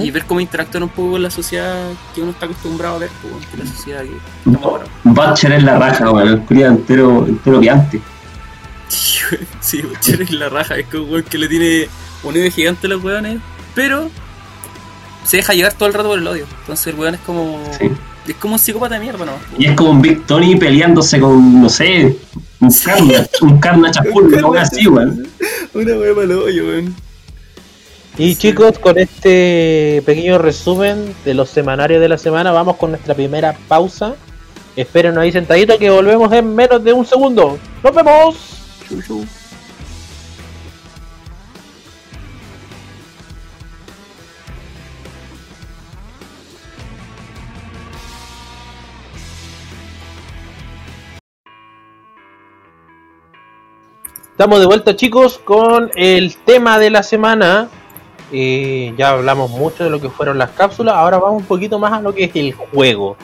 y 0.02 0.12
ver 0.12 0.24
cómo 0.26 0.39
interactúan 0.39 0.84
un 0.84 0.89
poco 0.89 1.12
con 1.12 1.24
la 1.24 1.30
sociedad 1.30 1.91
que 2.13 2.21
uno 2.21 2.32
está 2.32 2.45
acostumbrado 2.45 2.95
a 2.95 3.00
ver, 3.00 3.10
pues, 3.21 3.45
que 3.48 3.58
la 3.58 3.65
sociedad 3.65 4.04
que 4.04 4.12
estamos 4.38 4.63
ahora. 4.63 4.86
Butcher 5.04 5.52
es 5.52 5.63
la 5.63 5.78
raja, 5.78 6.12
weón. 6.12 6.45
El 6.50 6.62
entero, 6.62 7.26
entero 7.28 7.60
piante. 7.60 8.00
Sí, 8.88 9.19
weón, 9.32 9.48
sí, 9.60 9.82
Butcher 9.82 10.21
es 10.21 10.32
la 10.32 10.50
raja, 10.50 10.78
es 10.78 10.86
como 10.88 11.21
que 11.24 11.38
le 11.38 11.48
tiene 11.48 11.89
un 12.24 12.52
gigante 12.52 12.88
a 12.88 12.89
los 12.91 13.04
weones, 13.04 13.39
pero 13.74 14.10
se 15.26 15.38
deja 15.38 15.54
llevar 15.54 15.74
todo 15.74 15.88
el 15.88 15.94
rato 15.94 16.10
por 16.10 16.20
el 16.20 16.28
odio. 16.28 16.46
Entonces 16.62 16.88
el 16.88 17.00
weón 17.00 17.16
es 17.16 17.22
como. 17.22 17.60
Sí. 17.78 17.92
Es 18.28 18.36
como 18.38 18.54
un 18.54 18.60
psicópata 18.60 18.96
de 18.96 19.02
mierda, 19.02 19.24
¿no? 19.24 19.34
Y 19.58 19.68
es 19.68 19.76
como 19.76 19.92
un 19.92 20.02
Big 20.02 20.26
Tony 20.26 20.56
peleándose 20.56 21.20
con, 21.20 21.62
no 21.62 21.70
sé, 21.70 22.18
un 22.60 22.72
carnage, 22.72 23.30
un 23.42 23.60
carnage 23.60 24.00
azul, 24.10 24.34
una 24.34 24.48
wea 24.48 24.62
así, 24.64 24.88
weón. 24.88 25.28
Una 25.74 25.94
wea 25.94 26.14
para 26.14 26.24
el 26.24 26.32
hoyo, 26.32 26.66
weón. 26.66 26.96
Y 28.18 28.36
chicos, 28.36 28.80
con 28.80 28.98
este 28.98 30.02
pequeño 30.06 30.38
resumen 30.38 31.14
de 31.26 31.34
los 31.34 31.50
semanarios 31.50 32.02
de 32.02 32.10
la 32.10 32.18
semana, 32.18 32.52
vamos 32.52 32.78
con 32.78 32.92
nuestra 32.92 33.14
primera 33.14 33.56
pausa. 33.68 34.16
Espérenos 34.76 35.20
ahí 35.20 35.32
sentaditos 35.32 35.78
que 35.78 35.90
volvemos 35.90 36.32
en 36.34 36.56
menos 36.56 36.84
de 36.84 36.94
un 36.94 37.06
segundo. 37.06 37.60
¡Nos 37.84 37.94
vemos! 37.94 38.36
Chu. 39.06 39.26
Estamos 54.36 54.60
de 54.60 54.65
vuelta 54.65 54.95
chicos 54.98 55.38
con 55.38 55.91
el 55.95 56.36
tema 56.36 56.78
de 56.78 56.89
la 56.89 57.04
semana. 57.04 57.69
Eh, 58.34 58.93
ya 58.98 59.12
hablamos 59.12 59.50
mucho 59.50 59.86
de 59.86 59.89
lo 59.89 60.02
que 60.02 60.10
fueron 60.10 60.38
las 60.38 60.50
cápsulas, 60.52 60.95
ahora 60.95 61.19
vamos 61.19 61.41
un 61.41 61.48
poquito 61.48 61.80
más 61.80 61.93
a 61.93 62.02
lo 62.02 62.13
que 62.13 62.26
es 62.26 62.36
el 62.36 62.54
juego. 62.54 63.15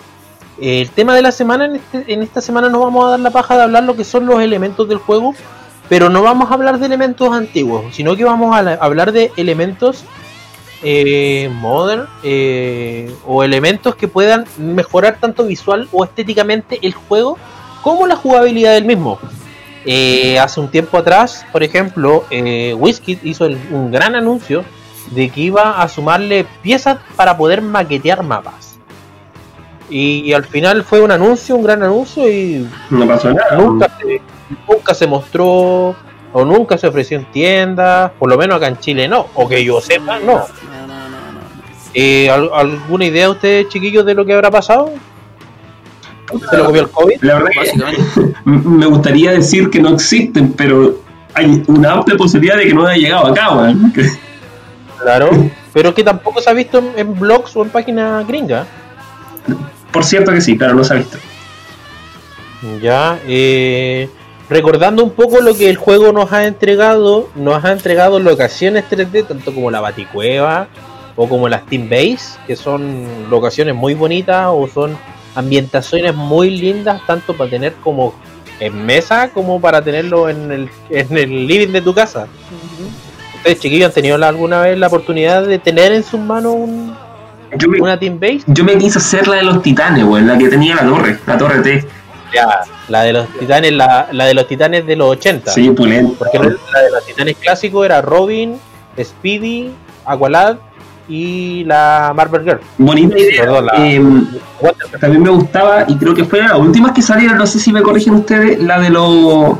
El 0.59 0.89
tema 0.91 1.13
de 1.15 1.21
la 1.21 1.31
semana, 1.33 1.65
en, 1.65 1.75
este- 1.77 2.13
en 2.13 2.21
esta 2.21 2.39
semana 2.39 2.69
nos 2.69 2.81
vamos 2.81 3.05
a 3.05 3.09
dar 3.11 3.19
la 3.19 3.31
paja 3.31 3.57
de 3.57 3.63
hablar 3.63 3.83
lo 3.83 3.95
que 3.95 4.03
son 4.05 4.25
los 4.25 4.39
elementos 4.41 4.87
del 4.87 4.99
juego, 4.99 5.33
pero 5.89 6.09
no 6.09 6.21
vamos 6.21 6.49
a 6.49 6.53
hablar 6.53 6.79
de 6.79 6.85
elementos 6.85 7.33
antiguos, 7.33 7.83
sino 7.93 8.15
que 8.15 8.23
vamos 8.23 8.55
a 8.55 8.61
la- 8.61 8.73
hablar 8.75 9.11
de 9.11 9.31
elementos 9.35 10.05
eh, 10.83 11.49
modern 11.59 12.07
eh, 12.23 13.13
o 13.27 13.43
elementos 13.43 13.95
que 13.95 14.07
puedan 14.07 14.45
mejorar 14.57 15.17
tanto 15.19 15.43
visual 15.43 15.87
o 15.91 16.03
estéticamente 16.05 16.79
el 16.81 16.93
juego 16.93 17.37
como 17.83 18.07
la 18.07 18.15
jugabilidad 18.15 18.73
del 18.73 18.85
mismo. 18.85 19.19
Eh, 19.85 20.37
hace 20.39 20.59
un 20.59 20.69
tiempo 20.69 20.97
atrás, 20.97 21.45
por 21.51 21.63
ejemplo, 21.63 22.25
eh, 22.29 22.75
Wizkid 22.77 23.19
hizo 23.23 23.45
el- 23.45 23.57
un 23.71 23.91
gran 23.91 24.15
anuncio 24.15 24.63
de 25.09 25.29
que 25.29 25.41
iba 25.41 25.81
a 25.81 25.87
sumarle 25.89 26.45
piezas 26.61 26.97
para 27.15 27.35
poder 27.35 27.61
maquetear 27.61 28.21
mapas. 28.23 28.77
Y, 29.89 30.31
al 30.33 30.45
final 30.45 30.83
fue 30.85 31.01
un 31.01 31.11
anuncio, 31.11 31.55
un 31.55 31.63
gran 31.63 31.83
anuncio 31.83 32.29
y 32.31 32.65
No 32.89 33.05
pasó 33.07 33.33
nada. 33.33 33.57
nunca 33.57 33.89
se, 33.99 34.21
nunca 34.69 34.93
se 34.93 35.07
mostró 35.07 35.95
o 36.33 36.45
nunca 36.45 36.77
se 36.77 36.87
ofreció 36.87 37.17
en 37.17 37.25
tiendas, 37.25 38.11
por 38.17 38.29
lo 38.29 38.37
menos 38.37 38.55
acá 38.57 38.67
en 38.67 38.77
Chile 38.79 39.07
no, 39.09 39.27
o 39.33 39.49
que 39.49 39.65
yo 39.65 39.81
sepa 39.81 40.17
no. 40.19 40.45
Eh, 41.93 42.29
¿al- 42.29 42.49
¿Alguna 42.53 43.03
idea 43.05 43.29
ustedes 43.29 43.67
chiquillos 43.67 44.05
de 44.05 44.13
lo 44.13 44.25
que 44.25 44.33
habrá 44.33 44.49
pasado? 44.49 44.91
¿Se 46.49 46.57
lo 46.57 46.65
comió 46.65 46.81
el 46.81 46.89
COVID? 46.89 47.21
La 47.21 47.35
verdad 47.35 47.49
que 47.49 48.33
me 48.45 48.85
gustaría 48.85 49.31
decir 49.31 49.69
que 49.69 49.81
no 49.81 49.89
existen, 49.89 50.53
pero 50.53 50.99
hay 51.33 51.63
una 51.67 51.93
amplia 51.93 52.17
posibilidad 52.17 52.57
de 52.57 52.67
que 52.67 52.73
no 52.73 52.85
haya 52.85 53.01
llegado 53.01 53.27
acá, 53.27 53.55
weón. 53.55 53.93
Claro, 55.01 55.29
pero 55.73 55.93
que 55.93 56.03
tampoco 56.03 56.41
se 56.41 56.49
ha 56.49 56.53
visto 56.53 56.77
en, 56.77 56.91
en 56.95 57.19
blogs 57.19 57.55
o 57.55 57.63
en 57.63 57.69
páginas 57.69 58.27
gringas. 58.27 58.67
Por 59.91 60.03
cierto 60.05 60.31
que 60.31 60.41
sí, 60.41 60.55
pero 60.55 60.73
no 60.73 60.83
se 60.83 60.93
ha 60.93 60.97
visto. 60.97 61.17
Ya, 62.81 63.19
eh, 63.25 64.07
recordando 64.49 65.03
un 65.03 65.11
poco 65.11 65.41
lo 65.41 65.55
que 65.55 65.69
el 65.69 65.77
juego 65.77 66.11
nos 66.11 66.31
ha 66.31 66.45
entregado, 66.45 67.29
nos 67.35 67.63
ha 67.65 67.71
entregado 67.71 68.19
locaciones 68.19 68.85
3D, 68.89 69.27
tanto 69.27 69.53
como 69.53 69.71
la 69.71 69.81
Baticueva 69.81 70.67
o 71.15 71.27
como 71.27 71.49
las 71.49 71.65
Team 71.65 71.89
Base, 71.89 72.37
que 72.45 72.55
son 72.55 73.29
locaciones 73.29 73.75
muy 73.75 73.95
bonitas 73.95 74.47
o 74.49 74.67
son 74.67 74.95
ambientaciones 75.35 76.13
muy 76.15 76.49
lindas, 76.51 77.01
tanto 77.07 77.35
para 77.35 77.49
tener 77.49 77.73
como 77.83 78.13
en 78.59 78.85
mesa 78.85 79.29
como 79.29 79.59
para 79.59 79.81
tenerlo 79.81 80.29
en 80.29 80.51
el, 80.51 80.69
en 80.89 81.17
el 81.17 81.47
living 81.47 81.69
de 81.69 81.81
tu 81.81 81.93
casa. 81.93 82.27
¿Ustedes 83.37 83.59
chiquillos 83.59 83.87
han 83.87 83.93
tenido 83.93 84.23
alguna 84.23 84.61
vez 84.61 84.77
la 84.77 84.87
oportunidad 84.87 85.43
de 85.45 85.57
tener 85.57 85.91
en 85.91 86.03
sus 86.03 86.19
manos 86.19 86.53
un- 86.55 86.95
Yo 87.57 87.67
me, 87.67 87.81
una 87.81 87.97
Team 87.99 88.19
Base? 88.19 88.41
yo 88.45 88.63
me 88.63 88.77
quise 88.77 88.99
hacer 88.99 89.27
la 89.27 89.37
de 89.37 89.43
los 89.43 89.61
titanes, 89.63 90.03
weón, 90.03 90.27
la 90.27 90.37
que 90.37 90.47
tenía 90.47 90.75
la 90.75 90.83
torre, 90.87 91.17
la 91.25 91.37
torre 91.37 91.59
T. 91.61 91.87
Ya, 92.33 92.61
la 92.87 93.01
de 93.01 93.13
los 93.13 93.27
titanes, 93.39 93.73
la, 93.73 94.07
la 94.11 94.25
de 94.25 94.33
los 94.35 94.47
titanes 94.47 94.85
de 94.85 94.95
los 94.95 95.07
80. 95.09 95.51
Sí, 95.51 95.69
pulento. 95.71 96.13
Porque 96.19 96.37
la 96.39 96.45
la 96.71 96.79
de 96.81 96.91
los 96.91 97.05
titanes 97.05 97.35
clásicos 97.37 97.83
era 97.85 98.01
Robin, 98.01 98.57
Speedy, 99.01 99.71
Aqualad 100.05 100.57
y 101.09 101.63
la 101.65 102.13
Marvel 102.15 102.43
Girl. 102.43 102.59
Bonita 102.77 103.17
idea. 103.17 103.41
Perdón, 103.43 103.65
la- 103.65 103.73
Eh, 103.87 104.01
también 104.99 105.23
me 105.23 105.29
gustaba, 105.29 105.85
y 105.87 105.95
creo 105.97 106.13
que 106.13 106.23
fue 106.25 106.39
la 106.41 106.57
última 106.57 106.93
que 106.93 107.01
salieron, 107.01 107.37
no 107.37 107.45
sé 107.47 107.59
si 107.59 107.71
me 107.73 107.81
corrigen 107.81 108.13
ustedes, 108.15 108.59
la 108.61 108.79
de 108.79 108.89
los. 108.89 109.57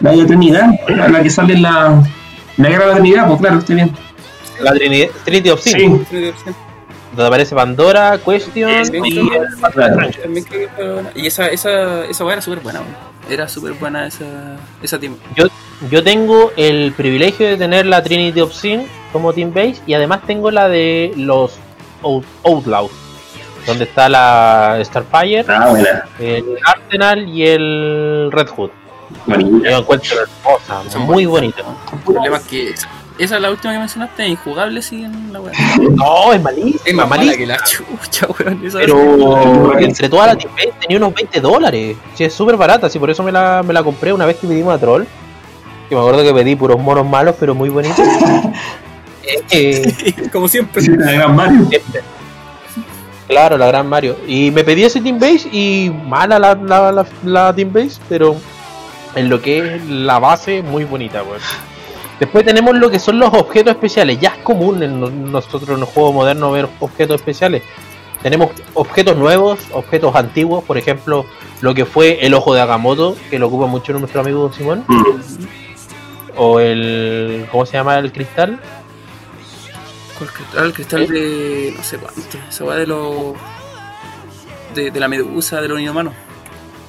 La 0.00 0.10
de 0.10 0.16
la 0.18 0.26
Trinidad, 0.26 0.68
la 0.88 1.08
la 1.08 1.22
que 1.22 1.30
sale 1.30 1.54
en 1.54 1.62
la. 1.62 2.02
La 2.56 2.68
guerra 2.68 2.86
de 2.86 2.90
la 2.92 2.98
Trinidad, 2.98 3.26
pues 3.28 3.40
claro, 3.40 3.58
estoy 3.58 3.76
bien. 3.76 3.92
La 4.60 4.72
Trinidad, 4.72 5.08
Trinity 5.24 5.50
of 5.50 5.60
Sin, 5.60 6.04
Sí, 6.10 6.32
donde 7.14 7.26
aparece 7.26 7.54
Pandora, 7.54 8.18
Question 8.24 8.84
Sí, 8.84 8.92
y 9.04 9.12
sí. 9.12 9.18
el. 9.18 11.06
Y 11.14 11.26
esa, 11.26 11.46
esa, 11.48 12.04
esa 12.06 12.24
weá 12.24 12.34
era 12.34 12.42
súper 12.42 12.60
buena, 12.60 12.80
weón. 12.80 13.12
Era 13.30 13.48
súper 13.48 13.72
buena 13.74 14.06
esa, 14.06 14.24
esa 14.82 14.98
team. 14.98 15.14
Yo 15.90 16.02
tengo 16.02 16.52
el 16.56 16.92
privilegio 16.96 17.46
de 17.48 17.56
tener 17.56 17.86
la 17.86 18.02
Trinity 18.02 18.40
of 18.40 18.52
Sin 18.52 18.86
como 19.12 19.32
Team 19.32 19.52
Base 19.52 19.76
y 19.86 19.94
además 19.94 20.20
tengo 20.26 20.50
la 20.50 20.68
de 20.68 21.12
los 21.16 21.52
Out- 22.02 22.24
Outlaws, 22.44 22.90
donde 23.66 23.84
está 23.84 24.08
la 24.08 24.78
Starfire, 24.82 25.44
ah, 25.48 25.72
el 26.18 26.44
Arsenal 26.66 27.28
y 27.28 27.46
el 27.46 28.30
Red 28.32 28.48
Hood. 28.48 28.70
Bonita. 29.26 29.70
Yo 29.70 29.78
encuentro 29.78 30.16
hermosa, 30.20 30.90
Son 30.90 31.02
muy 31.02 31.26
bonitas, 31.26 31.64
bonita. 31.64 31.92
El 31.92 31.98
problema 32.00 32.36
es 32.38 32.42
que 32.44 32.70
esa, 32.70 32.88
esa 33.18 33.36
es 33.36 33.42
la 33.42 33.50
última 33.50 33.74
que 33.74 33.78
mencionaste, 33.78 34.24
es 34.24 34.30
injugable 34.30 34.80
sí 34.80 35.04
en 35.04 35.32
la 35.32 35.40
weá. 35.40 35.52
No, 35.94 36.32
es 36.32 36.42
malísima, 36.42 36.80
Es 36.86 36.94
más 36.94 37.08
mala 37.08 37.22
malísima. 37.24 37.36
que 37.36 37.46
la 37.46 37.58
chucha, 37.62 38.26
weón. 38.26 38.66
Esa 38.66 38.78
Pero 38.78 39.78
entre 39.78 40.08
todas 40.08 40.28
las 40.28 40.38
Team 40.38 40.54
Base 40.54 40.72
tenía 40.80 40.96
unos 40.96 41.12
20 41.14 41.40
dólares. 41.40 41.96
Sí, 42.14 42.24
es 42.24 42.32
súper 42.32 42.56
barata, 42.56 42.88
sí, 42.88 42.98
por 42.98 43.10
eso 43.10 43.22
me 43.22 43.30
la, 43.30 43.62
me 43.62 43.74
la 43.74 43.82
compré 43.82 44.12
una 44.14 44.24
vez 44.24 44.36
que 44.38 44.46
pedimos 44.46 44.74
a 44.74 44.78
Troll. 44.78 45.04
Que 45.90 45.94
me 45.94 46.00
acuerdo 46.00 46.22
que 46.22 46.32
pedí 46.32 46.56
puros 46.56 46.80
monos 46.80 47.06
malos, 47.06 47.34
pero 47.38 47.54
muy 47.54 47.68
bonitos. 47.68 47.98
Eh, 49.50 50.14
Como 50.32 50.48
siempre. 50.48 50.82
La 50.96 51.12
gran 51.12 51.36
Mario. 51.36 51.68
Claro, 53.28 53.56
la 53.56 53.66
gran 53.66 53.88
Mario. 53.88 54.16
Y 54.26 54.50
me 54.50 54.64
pedí 54.64 54.84
ese 54.84 55.00
Team 55.00 55.18
Base 55.18 55.48
y 55.52 55.90
mala 56.06 56.38
la, 56.38 56.54
la, 56.54 56.92
la, 56.92 57.06
la 57.24 57.54
Team 57.54 57.72
Base, 57.72 57.98
pero 58.08 58.36
en 59.14 59.28
lo 59.28 59.40
que 59.40 59.76
es 59.76 59.86
la 59.86 60.18
base, 60.18 60.62
muy 60.62 60.84
bonita, 60.84 61.22
weón. 61.22 61.40
Después 62.20 62.44
tenemos 62.44 62.76
lo 62.76 62.90
que 62.90 62.98
son 62.98 63.18
los 63.18 63.32
objetos 63.32 63.72
especiales. 63.74 64.18
Ya 64.20 64.30
es 64.30 64.42
común 64.42 64.82
en 64.82 65.00
no- 65.00 65.10
nosotros 65.10 65.70
en 65.70 65.80
los 65.80 65.88
juegos 65.88 66.14
modernos 66.14 66.52
ver 66.52 66.68
objetos 66.80 67.16
especiales. 67.16 67.62
Tenemos 68.22 68.50
objetos 68.74 69.16
nuevos, 69.16 69.58
objetos 69.72 70.14
antiguos, 70.14 70.62
por 70.62 70.78
ejemplo, 70.78 71.24
lo 71.60 71.74
que 71.74 71.84
fue 71.84 72.24
el 72.24 72.34
ojo 72.34 72.54
de 72.54 72.60
Agamotto, 72.60 73.16
que 73.30 73.38
lo 73.38 73.48
ocupa 73.48 73.66
mucho 73.66 73.92
nuestro 73.94 74.20
amigo 74.20 74.52
Simón, 74.52 74.84
Mm. 74.86 75.04
o 76.36 76.60
el. 76.60 77.46
¿Cómo 77.50 77.66
se 77.66 77.72
llama 77.72 77.98
el 77.98 78.12
cristal? 78.12 78.60
El 80.56 80.72
cristal 80.72 81.06
de. 81.08 81.74
no 81.76 81.82
sé 81.82 81.98
cuánto. 81.98 82.20
Esa 82.48 82.64
va 82.64 82.76
de 82.76 82.86
los. 82.86 83.34
De, 84.74 84.90
de 84.90 85.00
la 85.00 85.08
medusa, 85.08 85.60
de 85.60 85.68
los 85.68 85.78
inhumanos. 85.80 86.14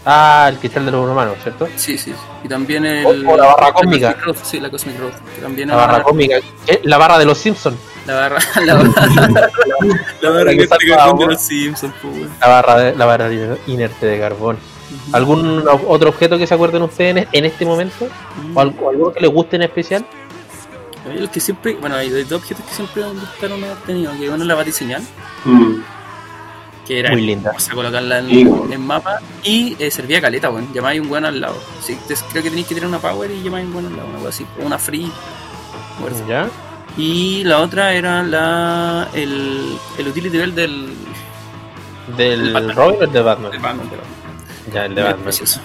Ah, 0.06 0.48
el 0.50 0.58
cristal 0.58 0.86
de 0.86 0.92
los 0.92 1.10
humanos, 1.10 1.38
¿cierto? 1.44 1.68
Sí, 1.76 1.98
sí. 1.98 2.14
Y 2.44 2.48
también 2.48 2.86
el. 2.86 3.26
O- 3.26 3.32
o 3.34 3.38
la 3.38 3.46
barra 3.56 3.72
cósmica. 3.74 4.08
Cosmic 4.14 4.24
Growth, 4.24 4.44
Sí, 4.44 4.60
la 4.60 4.70
Cosmic 4.70 4.96
que 5.36 5.42
también 5.42 5.70
La 5.70 5.76
barra 5.76 5.92
ahora- 5.94 6.04
cómica, 6.04 6.36
eh, 6.68 6.82
la 6.84 6.98
barra 6.98 7.18
de 7.20 7.26
los 7.26 7.38
Simpsons, 7.38 7.78
La 8.06 8.14
barra. 8.16 8.38
La 8.66 8.74
barra. 8.76 8.90
la 10.22 10.30
barra 10.30 10.52
que 10.52 10.68
la 10.68 11.14
de 11.14 11.26
los 11.28 11.42
Simpsons, 11.42 11.94
pues, 12.02 12.16
la 12.42 12.48
barra, 12.48 12.78
de- 12.78 12.96
la 12.96 13.06
barra 13.06 13.30
inerte 13.68 14.06
de 14.06 14.20
carbón. 14.20 14.58
¿Algún 15.12 15.64
otro 15.88 16.10
objeto 16.10 16.38
que 16.38 16.46
se 16.46 16.54
acuerden 16.54 16.82
ustedes 16.84 17.18
en, 17.18 17.28
en 17.32 17.46
este 17.46 17.66
momento? 17.66 18.08
¿O 18.54 18.60
al- 18.60 18.76
o 18.82 18.90
algo 18.90 19.14
que 19.14 19.22
les 19.22 19.32
guste 19.32 19.56
en 19.56 19.64
especial? 19.64 20.06
El 21.10 21.30
que 21.30 21.40
siempre. 21.40 21.76
Bueno, 21.76 21.96
hay 21.96 22.10
dos 22.10 22.32
objetos 22.42 22.66
que 22.66 22.74
siempre 22.74 23.04
me 23.04 23.10
gustaron 23.20 23.64
haber 23.64 23.78
tenido. 23.78 24.12
Que 24.18 24.30
uno 24.30 24.44
es 24.44 24.48
la 24.48 24.56
batiseñal, 24.56 25.02
Mm. 25.46 25.74
que 26.88 27.00
era 27.00 27.12
Muy 27.12 27.22
linda. 27.22 27.50
hermosa 27.50 27.74
colocarla 27.74 28.20
en, 28.20 28.30
Sí, 28.30 28.46
weón. 28.46 28.72
en 28.74 28.86
mapa. 28.86 29.20
Y 29.44 29.76
eh, 29.80 29.92
servía 29.92 30.22
caleta, 30.22 30.50
weón. 30.50 30.72
Llamáis 30.74 31.02
un 31.02 31.10
weón 31.12 31.26
al 31.26 31.42
lado. 31.42 31.56
Sí, 31.82 31.98
te- 32.08 32.16
creo 32.32 32.42
que 32.44 32.50
tenéis 32.50 32.68
que 32.68 32.76
tener 32.76 32.88
una 32.88 33.00
power 33.00 33.30
y 33.32 33.42
llamáis 33.44 33.66
un 33.68 33.74
weón 33.74 33.86
al 33.88 33.98
lado, 33.98 34.10
algo 34.16 34.28
así. 34.28 34.46
O 34.62 34.66
una 34.66 34.78
free. 34.80 35.12
fuerza. 36.00 36.24
¿Ya? 36.28 36.50
Y 36.98 37.44
la 37.44 37.60
otra 37.60 37.94
era 37.94 38.22
la 38.24 39.08
el, 39.14 39.78
el 39.98 40.08
utility 40.08 40.38
belt 40.38 40.56
del, 40.56 40.94
¿Del 42.18 42.54
Batman. 42.54 42.76
Robin 42.76 43.00
o 43.00 43.04
el 43.04 43.12
de 43.12 43.22
Batman? 43.22 43.52
del 43.52 43.62
Batman. 43.62 43.90
del 43.90 44.00
Batman. 44.00 44.74
Ya, 44.74 44.86
el 44.86 44.96
de 44.96 45.02
Batman. 45.04 45.24
Precioso. 45.24 45.60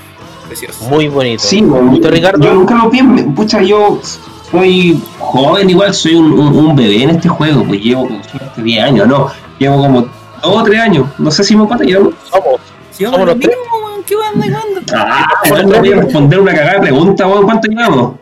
Precioso. 0.46 0.84
Muy 0.88 1.08
bonito. 1.08 1.42
Sí. 1.42 1.62
¿Usted, 1.62 2.10
Ricardo? 2.10 2.42
Yo 2.44 2.54
nunca 2.54 2.74
lo 2.74 2.88
vi. 2.90 3.02
Pucha, 3.34 3.62
yo 3.62 4.00
soy 4.50 5.00
joven, 5.18 5.70
igual 5.70 5.94
soy 5.94 6.14
un, 6.14 6.32
un- 6.32 6.56
un 6.56 6.76
bebé 6.76 7.02
en 7.02 7.10
este 7.10 7.28
juego. 7.28 7.64
Pues 7.64 7.80
llevo 7.80 8.06
como 8.08 8.22
suerte 8.24 8.62
10 8.62 8.84
años, 8.84 9.06
no. 9.08 9.30
Llevo 9.58 9.78
como 9.78 10.00
2 10.02 10.10
o 10.42 10.62
3 10.64 10.80
años. 10.80 11.06
No 11.18 11.30
sé 11.30 11.44
si 11.44 11.56
me 11.56 11.66
cuánto 11.66 11.84
llevo. 11.84 12.12
Somos. 12.30 12.60
Sí, 12.90 13.04
Somos 13.04 13.26
los 13.26 13.36
mismo, 13.36 13.52
weón. 13.84 14.02
¿Qué 14.04 14.16
weón 14.16 14.28
andáis 14.34 14.52
jugando? 14.56 14.80
Ah, 14.96 15.26
bueno, 15.48 15.68
no 15.70 15.78
voy 15.78 15.92
a 15.92 15.96
responder 15.96 16.40
una 16.40 16.52
cagada 16.54 16.72
de 16.74 16.80
pregunta, 16.80 17.26
weón. 17.26 17.44
¿Cuánto 17.44 17.68
llevamos? 17.68 18.12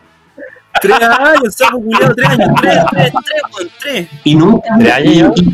Tres 0.79 0.93
años, 1.01 1.55
culiado, 1.71 2.13
tres 2.15 2.29
años, 2.29 2.49
tres, 2.61 2.77
tres, 2.91 3.11
tres, 3.25 3.41
weón, 3.57 3.69
tres. 3.79 4.07
Y 4.23 4.35
nunca. 4.35 4.69
¿Tres 4.77 4.93
años 4.93 5.13
ya? 5.15 5.31
y- 5.35 5.51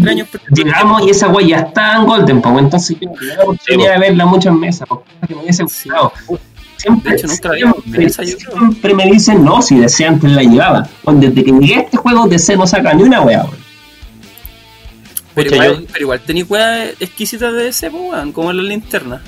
tres 0.00 0.08
años 0.08 0.28
llegamos 0.52 1.02
y 1.02 1.10
esa 1.10 1.28
weá 1.28 1.46
ya 1.48 1.56
está 1.58 1.96
en 1.96 2.06
Golden, 2.06 2.40
pues 2.40 2.58
entonces 2.58 2.96
yo 3.00 3.10
tenía 3.10 3.34
la 3.36 3.42
oportunidad 3.42 3.92
de 3.94 3.98
verla 3.98 4.26
mucho 4.26 4.48
en 4.50 4.60
mesa, 4.60 4.86
porque 4.86 5.10
que 5.26 5.34
me 5.34 5.42
hubiese 5.42 5.66
Sí. 5.66 5.88
gustado. 5.88 6.12
Siempre, 6.80 7.10
De 7.12 7.16
hecho, 7.18 7.26
nunca 7.26 7.50
siempre, 7.52 8.10
siempre 8.10 8.94
me 8.94 9.04
dicen 9.06 9.44
no, 9.44 9.60
si 9.60 9.76
DC 9.78 10.06
antes 10.06 10.30
la 10.32 10.42
llevaba. 10.42 10.88
Bueno, 11.02 11.20
desde 11.20 11.44
que 11.44 11.52
llegué 11.52 11.74
a 11.74 11.80
este 11.80 11.96
juego, 11.98 12.26
DC 12.26 12.56
no 12.56 12.66
saca 12.66 12.94
ni 12.94 13.02
una 13.02 13.20
weón. 13.20 13.50
Pero 15.34 15.50
Pucha, 15.50 15.64
igual, 15.66 15.80
yo- 15.80 15.86
pero 15.92 16.00
igual 16.04 16.20
tenía 16.20 16.44
weas 16.48 16.90
exquisitas 17.00 17.52
de 17.52 17.68
ese, 17.68 17.90
pues, 17.90 18.02
weón, 18.02 18.32
como 18.32 18.52
la 18.52 18.62
linterna. 18.62 19.22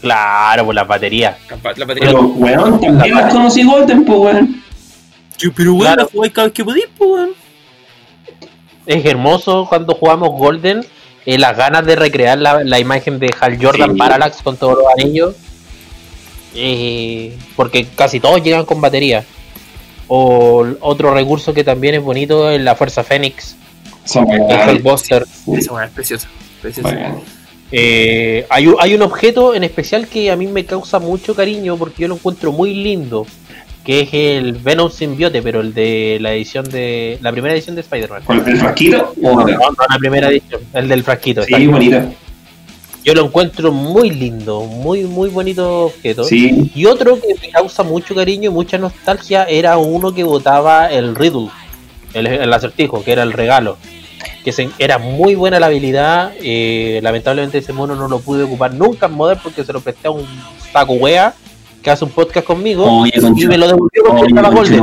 Claro, 0.00 0.66
por 0.66 0.74
las 0.74 0.86
baterías. 0.86 1.36
La, 1.48 1.56
pa- 1.56 1.72
la 1.76 1.86
batería. 1.86 2.08
Pero, 2.10 2.22
weón, 2.26 2.80
también 2.80 3.14
las 3.14 3.32
conocí 3.32 3.62
Golden, 3.62 4.04
pues, 4.04 4.18
weón. 4.18 4.62
Yo, 5.38 5.52
pero 5.54 5.70
weón, 5.72 5.80
Claro. 5.82 6.02
la 6.02 6.08
jugáis 6.12 6.32
cada 6.32 6.46
vez 6.48 6.54
que 6.54 6.64
podís, 6.64 6.84
pues, 6.98 7.10
weón. 7.10 7.30
Es 8.86 9.04
hermoso 9.06 9.66
cuando 9.68 9.94
jugamos 9.94 10.30
Golden. 10.30 10.84
eh, 11.26 11.38
las 11.38 11.56
ganas 11.56 11.86
de 11.86 11.96
recrear 11.96 12.36
la, 12.38 12.62
la 12.64 12.78
imagen 12.78 13.18
de 13.18 13.32
Hal 13.40 13.56
Jordan 13.58 13.92
Sí. 13.92 13.96
Parallax 13.98 14.42
con 14.42 14.58
todos 14.58 14.76
los 14.76 14.84
anillos. 14.98 15.34
Eh, 16.54 17.36
porque 17.56 17.86
casi 17.94 18.20
todos 18.20 18.42
llegan 18.42 18.64
con 18.64 18.80
batería. 18.80 19.24
O 20.06 20.66
otro 20.80 21.14
recurso 21.14 21.54
que 21.54 21.64
también 21.64 21.94
es 21.94 22.02
bonito 22.02 22.50
es 22.50 22.60
la 22.60 22.74
Fuerza 22.74 23.02
Fénix. 23.04 23.56
Son 24.04 24.30
El 24.30 24.42
weá 24.82 25.84
es 25.86 25.90
preciosa. 25.92 26.28
Preciosa. 26.60 26.88
Weón. 26.90 27.20
Eh, 27.72 28.46
hay, 28.50 28.66
un- 28.66 28.76
hay 28.78 28.94
un 28.94 29.02
objeto 29.02 29.54
en 29.54 29.64
especial 29.64 30.06
que 30.06 30.30
a 30.30 30.36
mí 30.36 30.46
me 30.46 30.64
causa 30.64 30.98
mucho 30.98 31.34
cariño 31.34 31.76
porque 31.76 32.02
yo 32.02 32.08
lo 32.08 32.14
encuentro 32.16 32.52
muy 32.52 32.74
lindo, 32.74 33.26
que 33.82 34.00
es 34.02 34.08
el 34.12 34.52
Venom 34.52 34.90
Symbiote, 34.90 35.42
pero 35.42 35.60
el 35.60 35.72
de 35.74 36.18
la 36.20 36.34
edición 36.34 36.68
de 36.68 37.18
la 37.22 37.32
primera 37.32 37.54
edición 37.54 37.74
de 37.74 37.80
Spider-Man. 37.80 38.22
¿Con 38.26 38.46
el 38.48 38.56
frasquito? 38.58 39.14
No, 39.16 39.34
no, 39.34 39.46
la 39.46 39.98
primera 39.98 40.28
edición, 40.28 40.60
el 40.74 40.86
del 40.88 41.02
frasquito. 41.02 41.42
Sí, 41.42 41.66
bonita. 41.66 42.06
Yo 43.04 43.12
lo 43.14 43.26
encuentro 43.26 43.70
muy 43.70 44.10
lindo, 44.10 44.62
muy 44.62 45.04
muy 45.04 45.28
bonito 45.28 45.86
objeto. 45.86 46.24
Sí. 46.24 46.70
Y 46.74 46.86
otro 46.86 47.20
que 47.20 47.34
me 47.40 47.50
causa 47.50 47.82
mucho 47.82 48.14
cariño 48.14 48.50
y 48.50 48.52
mucha 48.54 48.78
nostalgia 48.78 49.44
era 49.44 49.76
uno 49.76 50.14
que 50.14 50.24
botaba 50.24 50.90
el 50.90 51.14
Riddle, 51.14 51.48
el, 52.14 52.26
el 52.26 52.52
acertijo, 52.52 53.04
que 53.04 53.12
era 53.12 53.22
el 53.22 53.32
regalo. 53.32 53.76
Que 54.42 54.52
se- 54.52 54.70
era 54.78 54.98
muy 54.98 55.34
buena 55.34 55.60
la 55.60 55.66
habilidad. 55.66 56.32
eh, 56.40 57.00
lamentablemente 57.02 57.58
ese 57.58 57.72
mono 57.74 57.94
no 57.94 58.08
lo 58.08 58.20
pude 58.20 58.44
ocupar 58.44 58.72
nunca 58.72 59.06
en 59.06 59.12
Modern 59.12 59.40
porque 59.42 59.64
se 59.64 59.72
lo 59.72 59.80
presté 59.82 60.08
a 60.08 60.10
un 60.10 60.26
saco 60.72 60.94
wea 60.94 61.34
que 61.84 61.90
hace 61.90 62.04
un 62.06 62.10
podcast 62.12 62.46
conmigo 62.46 62.84
Oye, 63.02 63.12
y 63.14 63.20
concha. 63.20 63.46
me 63.46 63.58
lo 63.58 63.66
devolvió 63.68 64.02
porque 64.04 64.22
Oye, 64.22 64.28
estaba 64.28 64.48
Golden. 64.50 64.80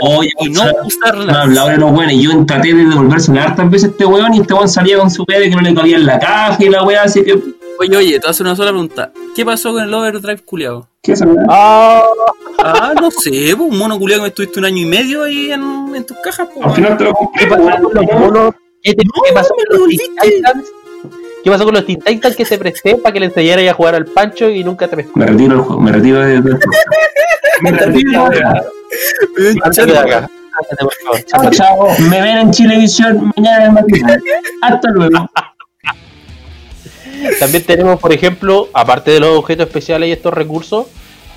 Oye, 0.00 0.30
y 0.40 0.48
no. 0.50 0.64
No 0.64 0.72
usarla. 0.86 1.42
hablaba 1.42 1.70
de 1.70 1.78
los 1.78 1.92
buenos. 1.92 2.14
Yo 2.16 2.44
traté 2.46 2.74
de 2.74 2.84
devolvérsela 2.86 3.44
hartas 3.44 3.70
veces 3.70 3.88
a 3.88 3.92
este 3.92 4.06
weón 4.06 4.34
y 4.34 4.40
este 4.40 4.54
weón 4.54 4.68
salía 4.68 4.98
con 4.98 5.10
su 5.10 5.24
weá 5.28 5.38
de 5.40 5.50
que 5.50 5.56
no 5.56 5.62
le 5.62 5.74
cabía 5.74 5.96
en 5.96 6.06
la 6.06 6.18
caja 6.18 6.56
y 6.64 6.68
la 6.70 6.82
weá, 6.82 7.02
así 7.02 7.22
que. 7.22 7.34
Oye, 7.80 7.96
oye, 7.96 8.12
te 8.12 8.18
voy 8.20 8.28
a 8.28 8.30
hacer 8.30 8.46
una 8.46 8.56
sola 8.56 8.70
pregunta. 8.70 9.12
¿Qué 9.34 9.44
pasó 9.44 9.72
con 9.72 9.82
el 9.82 9.92
overdrive 9.92 10.38
culiado? 10.44 10.88
¿Qué 11.02 11.12
es? 11.12 11.22
Ah, 11.48 12.02
Ah, 12.66 12.94
no 12.98 13.10
sé, 13.10 13.54
pues, 13.58 13.70
un 13.70 13.76
mono 13.76 13.98
culiado 13.98 14.22
que 14.22 14.24
me 14.24 14.28
estuviste 14.28 14.58
un 14.58 14.64
año 14.64 14.78
y 14.78 14.86
medio 14.86 15.24
ahí 15.24 15.50
en, 15.50 15.94
en 15.94 16.06
tus 16.06 16.16
cajas, 16.24 16.48
pues. 16.54 16.66
Al 16.66 16.72
final 16.74 16.96
te 16.96 17.04
lo 17.04 17.12
compré, 17.12 17.44
¿Qué 17.44 17.50
pasó 17.50 17.62
con 17.82 17.94
los 17.94 18.04
monos? 18.20 18.54
¿Qué, 18.82 18.94
No, 18.96 19.34
pasó 19.34 19.54
me 19.58 19.64
con 19.64 19.80
lo 19.80 19.86
los? 19.86 19.94
¿Qué 21.44 21.50
pasó 21.50 21.64
con 21.64 21.74
los 21.74 21.84
Teen 21.84 22.00
Titans 22.00 22.34
que 22.36 22.44
te 22.46 22.56
presté 22.58 22.96
para 22.96 23.12
que 23.12 23.20
le 23.20 23.26
enseñara 23.26 23.60
a 23.70 23.74
jugar 23.74 23.94
al 23.94 24.06
Pancho 24.06 24.48
y 24.48 24.64
nunca 24.64 24.88
te 24.88 24.96
pescó? 24.96 25.12
Me 25.18 25.26
retiro 25.26 25.56
del 25.56 25.60
juego, 25.60 25.82
me 25.82 25.92
retiro 25.92 26.20
de-. 26.20 26.58
Me 27.60 27.70
retiro 27.70 28.28
de. 28.30 28.42
Chao, 31.26 31.50
chao. 31.50 31.88
Me 32.08 32.22
ven 32.22 32.38
en 32.38 32.50
Chilevisión 32.50 33.30
mañana 33.36 33.66
en 33.66 33.74
mañana. 33.74 34.18
Hasta 34.62 34.90
luego. 34.90 35.30
También 37.38 37.64
tenemos, 37.64 38.00
por 38.00 38.12
ejemplo, 38.14 38.70
aparte 38.72 39.10
de 39.10 39.20
los 39.20 39.36
objetos 39.38 39.66
especiales 39.66 40.08
y 40.08 40.12
estos 40.12 40.32
recursos, 40.32 40.86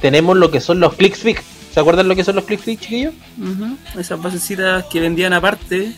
tenemos 0.02 0.38
lo 0.38 0.52
que 0.52 0.62
son 0.62 0.80
los 0.80 0.94
click 0.94 1.16
fix. 1.16 1.44
¿Se 1.74 1.82
acuerdan 1.82 2.08
lo 2.08 2.16
que 2.16 2.24
son 2.24 2.36
los 2.36 2.46
click 2.46 2.62
fix, 2.62 2.82
chiquillos? 2.82 3.14
Ujú, 3.38 4.00
Esas 4.00 4.22
basecitas 4.22 4.86
que 4.86 5.02
vendían 5.02 5.34
aparte. 5.34 5.92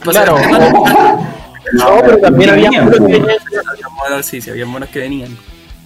Claro. 0.00 0.36
No, 1.72 1.96
No, 1.96 2.02
pero 2.02 2.18
también 2.18 2.50
había 2.50 2.70
uno 2.82 2.90
que 2.90 2.98
pues. 2.98 3.10
venía- 3.12 3.36
Había 3.70 3.88
monos, 3.88 4.26
sí, 4.26 4.40
sí, 4.40 4.50
había 4.50 4.66
monos 4.66 4.88
que 4.88 4.98
venían. 5.00 5.36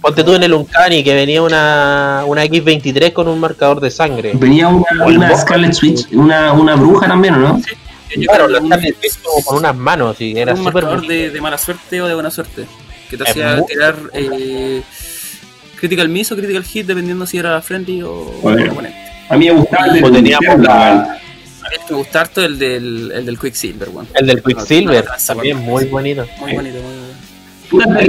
Ponte 0.01 0.23
tú 0.23 0.35
en 0.35 0.43
el 0.43 0.53
Uncanny 0.53 1.01
que 1.03 1.13
venía 1.13 1.41
una, 1.41 2.23
una 2.27 2.43
X23 2.45 3.13
con 3.13 3.27
un 3.29 3.39
marcador 3.39 3.79
de 3.79 3.89
sangre. 3.89 4.31
Venía 4.35 4.67
una, 4.67 4.85
una 5.05 5.37
Scarlet 5.37 5.73
Switch, 5.73 6.07
una, 6.11 6.51
una 6.53 6.75
bruja 6.75 7.07
también, 7.07 7.35
¿o 7.35 7.39
no? 7.39 7.61
Yo 8.15 8.27
Claro, 8.27 8.47
la 8.49 8.59
Scarlet 8.59 8.97
Witch 9.01 9.21
como 9.23 9.43
con 9.45 9.57
unas 9.59 9.75
manos 9.75 10.19
y 10.19 10.37
era 10.37 10.51
un 10.53 10.57
súper 10.63 10.83
marcador 10.83 11.07
de, 11.07 11.29
de 11.31 11.41
mala 11.41 11.57
suerte 11.57 12.01
o 12.01 12.07
de 12.07 12.13
buena 12.13 12.29
suerte. 12.31 12.65
Que 13.09 13.17
te 13.17 13.23
Es 13.23 13.29
hacía 13.29 13.61
tirar 13.65 13.95
eh, 14.13 14.81
critical 15.79 16.09
miss 16.09 16.31
o 16.31 16.35
critical 16.35 16.63
hit 16.63 16.85
dependiendo 16.85 17.25
si 17.25 17.37
era 17.37 17.61
friendly 17.61 18.01
o 18.03 18.25
Bueno. 18.41 18.71
oponente. 18.73 18.97
A 19.29 19.37
mí 19.37 19.45
me 19.45 19.51
gustaba 19.53 19.85
el 19.87 19.93
de 19.93 20.03
O 20.03 20.11
teníamos 20.11 20.59
la- 20.59 21.17
me 21.89 21.95
gusta 21.97 22.21
harto 22.21 22.43
el 22.43 22.57
del, 22.57 23.11
el 23.13 23.25
del 23.25 23.39
Quicksilver, 23.39 23.89
weón. 23.89 24.07
El 24.13 24.27
del 24.27 24.43
Quicksilver, 24.43 25.05
No, 25.05 25.11
no, 25.11 25.17
también 25.25 25.57
muy 25.57 25.85
bonito. 25.85 26.25
Muy 26.39 26.53
bonito, 26.53 26.79
muy 26.81 27.13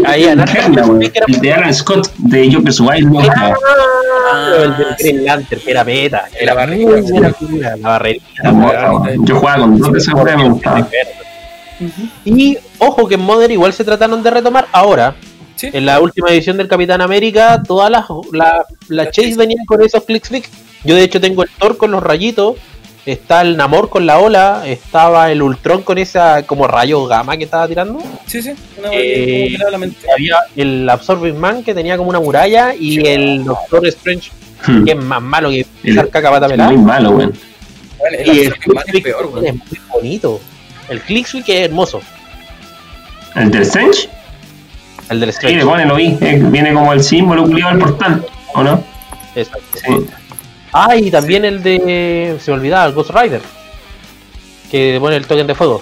Ahí, 0.06 0.24
el 0.24 1.40
de 1.40 1.52
Alan 1.52 1.72
Scott 1.74 2.12
de 2.16 2.52
Joker's 2.52 2.80
Wild, 2.80 3.10
weón. 3.10 3.30
Ah, 3.36 4.52
el 4.62 4.76
del 4.76 4.96
Green 4.98 5.24
Lantern, 5.24 5.60
que 5.62 5.70
era 5.70 5.84
beta, 5.84 6.28
que 6.38 6.44
La 6.44 6.52
era 6.52 7.32
figura, 7.32 7.76
la 7.76 7.98
weón. 8.52 9.26
Yo 9.26 9.36
jugaba 9.36 9.60
con 9.60 9.78
dos 9.78 10.06
de 10.06 10.12
weas, 10.12 10.36
me 10.36 10.48
gustaba. 10.48 10.88
Y 12.24 12.58
ojo 12.78 13.08
que 13.08 13.14
en 13.14 13.20
Modern 13.20 13.52
igual 13.52 13.72
se 13.72 13.84
trataron 13.84 14.22
de 14.22 14.30
retomar 14.30 14.66
ahora. 14.72 15.16
Sí. 15.56 15.70
En 15.72 15.86
la 15.86 16.00
última 16.00 16.30
edición 16.30 16.56
del 16.56 16.68
Capitán 16.68 17.00
América, 17.00 17.62
todas 17.66 17.88
las 17.88 18.06
la, 18.32 18.66
la 18.88 19.10
Chase 19.10 19.36
venían 19.36 19.64
con 19.66 19.80
esos 19.82 20.04
flick. 20.04 20.48
Yo 20.84 20.96
de 20.96 21.04
hecho 21.04 21.20
tengo 21.20 21.44
el 21.44 21.50
Thor 21.58 21.76
con 21.76 21.90
los 21.92 22.02
rayitos 22.02 22.56
está 23.06 23.40
el 23.42 23.56
Namor 23.56 23.88
con 23.90 24.06
la 24.06 24.18
ola, 24.18 24.62
estaba 24.66 25.30
el 25.30 25.42
Ultron 25.42 25.82
con 25.82 25.98
esa 25.98 26.42
como 26.44 26.66
rayo 26.66 27.04
gamma 27.06 27.36
que 27.36 27.44
estaba 27.44 27.66
tirando. 27.68 28.00
Sí, 28.26 28.40
sí, 28.42 28.52
una 28.78 28.88
Eh, 28.92 29.56
la 29.70 29.78
mente. 29.78 30.06
Había 30.12 30.36
el 30.56 30.88
Absorbing 30.88 31.38
Man 31.38 31.62
que 31.62 31.74
tenía 31.74 31.96
como 31.96 32.10
una 32.10 32.20
muralla 32.20 32.74
y 32.74 33.06
el 33.06 33.44
Doctor 33.44 33.86
Strange 33.88 34.30
Hmm. 34.66 34.84
que 34.84 34.92
es 34.92 34.96
más 34.98 35.20
malo 35.20 35.50
que 35.50 35.60
El- 35.60 35.66
pisar 35.82 36.08
caca 36.08 36.30
pata 36.30 36.46
Es 36.46 36.58
muy 36.58 36.76
malo, 36.78 37.10
weón. 37.10 37.34
Bueno, 37.98 38.16
el 38.18 38.26
Y 38.36 38.40
el 38.40 38.54
Man 38.74 38.84
es 38.86 39.00
peor, 39.02 39.26
weón. 39.26 39.46
es 39.46 39.54
muy 39.54 39.78
bonito. 39.92 40.40
El 40.88 41.00
Click 41.02 41.44
que 41.44 41.58
es 41.64 41.68
hermoso. 41.68 42.00
¿El 43.34 43.50
del 43.50 43.62
Strange? 43.62 44.08
El 45.10 45.20
del 45.20 45.30
Sí, 45.30 45.36
Strange. 45.36 45.58
le 45.58 45.64
pone, 45.66 45.84
lo 45.84 45.96
vi. 45.96 46.16
eh, 46.20 46.40
Viene 46.42 46.72
como 46.72 46.92
el 46.94 47.02
símbolo 47.02 47.46
del 47.46 47.78
portal, 47.78 48.24
¿o 48.54 48.62
no? 48.62 48.82
Exacto. 49.34 49.64
Sí. 49.74 50.06
Ah, 50.76 50.96
y 50.96 51.08
también 51.08 51.44
el 51.44 51.62
de. 51.62 52.36
Se 52.40 52.50
me 52.50 52.56
olvidaba, 52.56 52.86
el 52.86 52.94
Ghost 52.94 53.10
Rider. 53.10 53.40
Que 54.72 54.98
pone 55.00 55.14
el 55.14 55.24
token 55.24 55.46
de 55.46 55.54
fuego. 55.54 55.80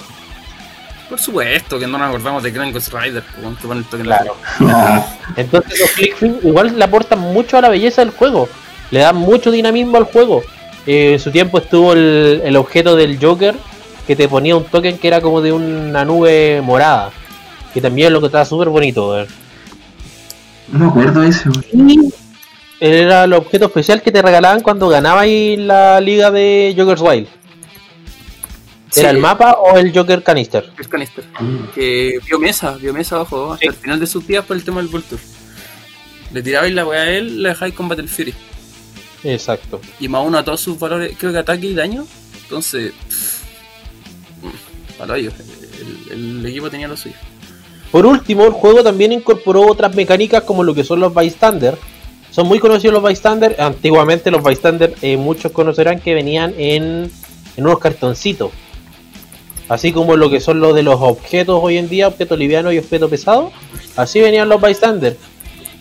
Por 1.09 1.19
supuesto 1.19 1.79
que 1.79 1.87
no 1.87 1.97
nos 1.97 2.09
acordamos 2.09 2.43
de 2.43 2.51
Grand 2.51 2.75
Ghost 2.75 2.93
Rider, 2.93 3.25
weón, 3.41 3.57
que 3.57 3.67
pone 3.67 3.81
el 3.81 3.87
toque 3.87 4.03
en 4.03 4.09
la 4.11 4.19
Claro. 4.19 4.37
Ah, 4.61 5.07
Entonces 5.37 5.81
los 5.81 5.91
click 5.93 6.17
Fin 6.17 6.39
igual 6.43 6.79
le 6.79 6.85
aportan 6.85 7.21
mucho 7.21 7.57
a 7.57 7.63
la 7.63 7.71
belleza 7.71 8.05
del 8.05 8.13
juego. 8.13 8.51
Le 8.91 9.01
dan 9.01 9.17
mucho 9.17 9.51
dinamismo 9.51 9.97
al 9.97 10.05
juego. 10.05 10.43
Eh, 10.87 11.15
en 11.15 11.21
su 11.21 11.31
tiempo 11.31 11.57
estuvo 11.57 11.95
el, 11.95 12.43
el 12.45 12.57
objeto 12.57 12.95
del 12.95 13.19
Joker 13.19 13.55
que 14.07 14.15
te 14.15 14.29
ponía 14.29 14.57
un 14.57 14.65
token 14.65 14.99
que 14.99 15.09
era 15.09 15.23
como 15.23 15.41
de 15.41 15.53
una 15.53 16.05
nube 16.05 16.61
morada. 16.63 17.13
Que 17.73 17.81
también 17.81 18.13
lo 18.13 18.21
que 18.21 18.27
estaba 18.27 18.45
súper 18.45 18.69
bonito. 18.69 19.25
no 20.69 20.79
me 20.79 20.87
acuerdo 20.87 21.23
de. 21.23 21.35
Y 21.73 22.13
era 22.91 23.25
el 23.25 23.33
objeto 23.33 23.67
especial 23.67 24.03
que 24.03 24.11
te 24.11 24.21
regalaban 24.23 24.61
cuando 24.61 24.89
ganabas 24.89 25.27
la 25.29 26.01
liga 26.01 26.31
de 26.31 26.75
Joker's 26.77 27.01
Wild. 27.01 27.29
¿Era 28.95 29.11
el 29.11 29.19
mapa 29.19 29.53
o 29.53 29.79
el 29.79 29.97
Joker 29.97 30.23
Canister? 30.23 30.71
El 30.79 30.89
canister. 30.89 31.25
Que 31.75 32.19
vio 32.27 32.39
mesa, 32.39 32.77
vio 32.79 32.93
mesa 32.93 33.17
abajo 33.17 33.53
hasta 33.53 33.61
Sí. 33.63 33.69
el 33.69 33.75
final 33.75 34.01
de 34.01 34.07
sus 34.07 34.27
días 34.27 34.45
por 34.45 34.57
el 34.57 34.65
tema 34.65 34.81
del 34.83 34.89
Vulture. 34.89 35.23
Le 36.33 36.43
tirabais 36.43 36.75
la 36.75 36.85
weá 36.85 37.03
a 37.03 37.11
él, 37.11 37.43
le 37.43 37.51
dejáis 37.51 37.73
con 37.73 37.89
Battle 37.89 38.09
Fury. 38.09 38.35
Exacto. 39.25 39.81
Y 40.01 40.09
más 40.09 40.27
uno 40.27 40.37
a 40.39 40.45
todos 40.45 40.61
sus 40.61 40.79
valores, 40.79 41.17
creo 41.19 41.33
que 41.33 41.39
ataque 41.39 41.69
y 41.69 41.75
daño. 41.75 42.05
Entonces, 42.43 42.93
para 44.99 45.17
ellos, 45.17 45.35
el, 46.11 46.39
el 46.41 46.47
equipo 46.47 46.69
tenía 46.69 46.89
lo 46.89 46.97
suyo. 46.97 47.15
Por 47.91 48.05
último, 48.07 48.45
el 48.45 48.53
juego 48.53 48.83
también 48.83 49.13
incorporó 49.13 49.67
otras 49.71 49.95
mecánicas 49.95 50.43
como 50.43 50.65
lo 50.65 50.75
que 50.75 50.85
son 50.85 51.01
los 51.01 51.15
bystander. 51.15 51.79
Son 52.33 52.49
muy 52.49 52.59
conocidos 52.59 52.95
los 52.95 53.03
bystander. 53.03 53.57
Antiguamente 53.61 54.31
los 54.31 54.43
bystander 54.43 54.95
eh, 55.03 55.17
muchos 55.17 55.53
conocerán 55.53 56.01
que 56.01 56.15
venían 56.15 56.55
en, 56.57 57.11
en 57.57 57.65
unos 57.67 57.79
cartoncitos. 57.79 58.51
Así 59.69 59.93
como 59.93 60.17
lo 60.17 60.29
que 60.31 60.41
son 60.41 60.61
los 60.61 60.75
de 60.75 60.83
los 60.83 61.01
objetos 61.01 61.61
hoy 61.63 61.79
en 61.79 61.89
día, 61.89 62.09
objeto 62.09 62.37
liviano 62.37 62.73
y 62.73 62.79
objeto 62.79 63.09
pesado. 63.09 63.53
Así 63.97 64.21
venían 64.21 64.49
los 64.49 64.61
bystander. 64.61 65.17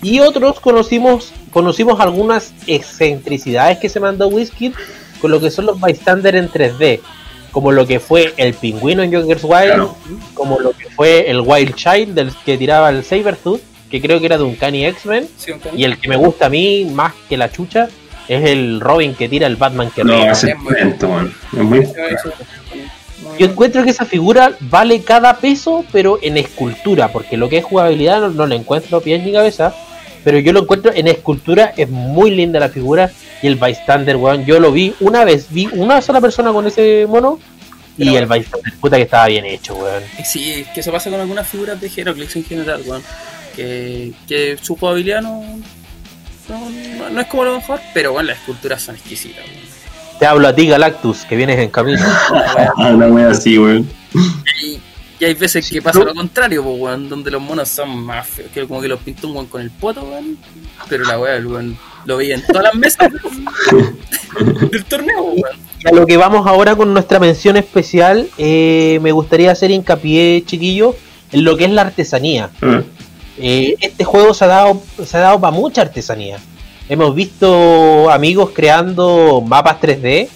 Y 0.03 0.19
otros 0.19 0.59
conocimos, 0.59 1.31
conocimos 1.51 1.99
algunas 1.99 2.53
excentricidades 2.67 3.79
que 3.79 3.89
se 3.89 3.99
mandó 3.99 4.27
Wizkid 4.27 4.73
con 5.21 5.31
lo 5.31 5.39
que 5.39 5.51
son 5.51 5.65
los 5.65 5.79
bystander 5.79 6.35
en 6.35 6.49
3D. 6.49 6.99
Como 7.51 7.71
lo 7.71 7.85
que 7.85 7.99
fue 7.99 8.33
el 8.37 8.53
pingüino 8.53 9.03
en 9.03 9.13
Joker's 9.13 9.43
Wild, 9.43 9.65
Claro. 9.65 9.95
como 10.33 10.59
lo 10.59 10.71
que 10.71 10.89
fue 10.89 11.29
el 11.29 11.41
Wild 11.41 11.75
Child 11.75 12.13
del 12.15 12.31
que 12.45 12.57
tiraba 12.57 12.89
el 12.89 13.03
Sabertooth, 13.03 13.59
que 13.91 14.01
creo 14.01 14.19
que 14.19 14.25
era 14.25 14.37
de 14.37 14.43
un 14.43 14.51
Uncanny 14.51 14.85
X-Men, 14.85 15.27
Sí, 15.37 15.51
y 15.75 15.83
el 15.83 15.97
que 15.99 16.07
me 16.07 16.15
gusta 16.15 16.45
a 16.47 16.49
mí 16.49 16.85
más 16.91 17.13
que 17.29 17.37
la 17.37 17.51
chucha 17.51 17.89
es 18.27 18.49
el 18.49 18.79
Robin 18.79 19.13
que 19.13 19.27
tira 19.29 19.45
el 19.47 19.57
Batman 19.57 19.91
que 19.93 20.03
No, 20.03 20.13
ríe. 20.13 20.31
es 20.31 20.45
muy. 20.57 21.63
Muy- 21.63 21.87
Yo 23.37 23.45
encuentro 23.45 23.83
que 23.83 23.89
esa 23.91 24.05
figura 24.05 24.53
vale 24.61 25.01
cada 25.03 25.37
peso, 25.37 25.85
pero 25.91 26.19
en 26.21 26.37
escultura, 26.37 27.09
porque 27.11 27.37
lo 27.37 27.49
que 27.49 27.57
es 27.59 27.63
jugabilidad 27.65 28.19
no, 28.21 28.29
no 28.29 28.47
le 28.47 28.55
encuentro 28.55 29.01
pies 29.01 29.23
ni 29.23 29.31
cabeza, 29.31 29.73
pero 30.23 30.39
yo 30.39 30.53
lo 30.53 30.61
encuentro 30.61 30.91
en 30.93 31.07
escultura, 31.07 31.73
es 31.77 31.89
muy 31.89 32.31
linda 32.31 32.59
la 32.59 32.69
figura, 32.69 33.11
y 33.41 33.47
el 33.47 33.55
bystander, 33.55 34.15
weón, 34.17 34.45
yo 34.45 34.59
lo 34.59 34.71
vi 34.71 34.93
una 34.99 35.23
vez, 35.23 35.47
vi 35.49 35.67
una 35.73 36.01
sola 36.01 36.19
persona 36.21 36.51
con 36.51 36.65
ese 36.67 37.05
mono, 37.07 37.39
y 37.97 38.05
Pero- 38.05 38.17
el 38.19 38.25
bystander, 38.25 38.73
puta 38.79 38.97
que 38.97 39.03
estaba 39.03 39.27
bien 39.27 39.45
hecho, 39.45 39.75
weón. 39.75 40.03
Sí, 40.25 40.51
es 40.61 40.67
que 40.69 40.79
eso 40.81 40.91
pasa 40.91 41.09
con 41.09 41.19
algunas 41.19 41.47
figuras 41.47 41.79
de 41.79 41.91
Heroclix 41.95 42.35
en 42.35 42.43
general, 42.45 42.81
weón. 42.85 43.01
Que, 43.55 44.13
que 44.27 44.57
su 44.61 44.75
jugabilidad 44.75 45.21
no, 45.21 45.43
no, 46.49 47.09
no 47.09 47.21
es 47.21 47.27
como 47.27 47.43
lo 47.45 47.55
mejor, 47.55 47.79
pero 47.93 48.13
bueno, 48.13 48.29
las 48.29 48.39
esculturas 48.39 48.81
son 48.81 48.95
exquisitas. 48.95 49.43
Te 50.21 50.27
hablo 50.27 50.47
a 50.47 50.53
ti, 50.53 50.67
Galactus, 50.67 51.25
que 51.25 51.35
vienes 51.35 51.57
en 51.57 51.69
camino. 51.69 52.05
Una 52.77 53.07
wea 53.07 53.29
así, 53.29 53.57
weón. 53.57 53.89
Y, 54.61 54.79
hay 55.23 55.33
veces 55.33 55.67
que 55.69 55.81
pasa 55.81 56.03
lo 56.03 56.13
contrario, 56.13 56.63
pues, 56.63 56.75
weón, 56.79 57.09
donde 57.09 57.31
los 57.31 57.41
monos 57.41 57.69
son 57.69 58.03
más 58.03 58.27
feos, 58.27 58.51
que 58.53 58.67
como 58.67 58.81
que 58.81 58.87
los 58.87 58.99
pintó 58.99 59.27
un 59.27 59.35
weón 59.35 59.47
con 59.47 59.61
el 59.61 59.71
poto, 59.71 60.03
weón. 60.03 60.37
Pero 60.87 61.05
la 61.05 61.17
weá, 61.19 61.37
el 61.37 61.47
weón 61.47 61.77
lo 62.05 62.17
veía 62.17 62.35
en 62.35 62.45
todas 62.45 62.63
las 62.63 62.75
mesas 62.75 63.11
del 64.71 64.85
torneo, 64.85 65.23
weón. 65.23 65.59
A 65.85 65.91
lo 65.91 66.05
que 66.05 66.17
vamos 66.17 66.45
ahora 66.45 66.75
con 66.75 66.93
nuestra 66.93 67.19
mención 67.19 67.57
especial, 67.57 68.29
eh, 68.37 68.99
me 69.01 69.11
gustaría 69.11 69.51
hacer 69.51 69.71
hincapié, 69.71 70.43
chiquillos, 70.45 70.95
en 71.31 71.43
lo 71.43 71.57
que 71.57 71.65
es 71.65 71.71
la 71.71 71.81
artesanía. 71.81 72.51
Ah, 72.61 72.83
Eh, 73.41 73.75
este 73.81 74.03
juego 74.03 74.33
se 74.33 74.45
ha 74.45 74.47
dado, 74.47 74.81
se 75.05 75.17
ha 75.17 75.21
dado 75.21 75.39
para 75.39 75.51
mucha 75.55 75.81
artesanía. 75.81 76.37
Hemos 76.87 77.15
visto 77.15 78.09
amigos 78.11 78.51
creando 78.53 79.41
mapas 79.45 79.79
3D. 79.81 80.27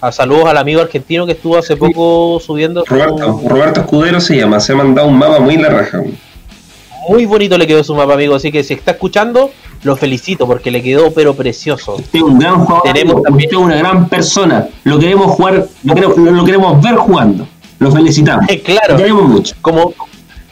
A 0.00 0.12
saludos 0.12 0.46
al 0.46 0.58
amigo 0.58 0.82
argentino 0.82 1.24
que 1.24 1.32
estuvo 1.32 1.56
hace 1.56 1.76
poco 1.76 2.38
subiendo. 2.44 2.84
su- 2.86 2.94
Roberto, 3.48 3.80
Escudero 3.80 4.20
se 4.20 4.36
llama. 4.36 4.60
Se 4.60 4.72
ha 4.72 4.76
mandado 4.76 5.08
un 5.08 5.16
mapa 5.18 5.38
muy 5.40 5.56
la 5.56 5.70
raja. 5.70 6.02
Muy 7.08 7.24
bonito 7.24 7.56
le 7.56 7.66
quedó 7.66 7.82
su 7.82 7.94
mapa, 7.94 8.14
amigo. 8.14 8.34
Así 8.34 8.52
que 8.52 8.62
si 8.62 8.74
está 8.74 8.90
escuchando, 8.92 9.50
lo 9.84 9.96
felicito 9.96 10.46
porque 10.46 10.70
le 10.70 10.82
quedó 10.82 11.12
pero 11.12 11.34
precioso. 11.34 11.94
Usted 11.94 12.18
es 12.18 12.22
un 12.22 12.38
gran 12.38 12.64
jugador. 12.64 12.82
Tenemos 12.92 13.22
también- 13.22 13.48
Usted 13.48 13.58
es 13.58 13.64
una 13.64 13.76
gran 13.76 14.08
persona. 14.08 14.68
Lo 14.84 14.98
queremos 14.98 15.30
jugar, 15.30 15.66
lo 15.84 15.94
queremos, 15.94 16.16
lo 16.18 16.44
queremos 16.44 16.82
ver 16.82 16.96
jugando. 16.96 17.48
Lo 17.78 17.90
felicitamos. 17.92 18.46
Lo 18.50 18.62
claro, 18.62 18.96
queremos 18.96 19.22
mucho. 19.24 19.54
como, 19.62 19.94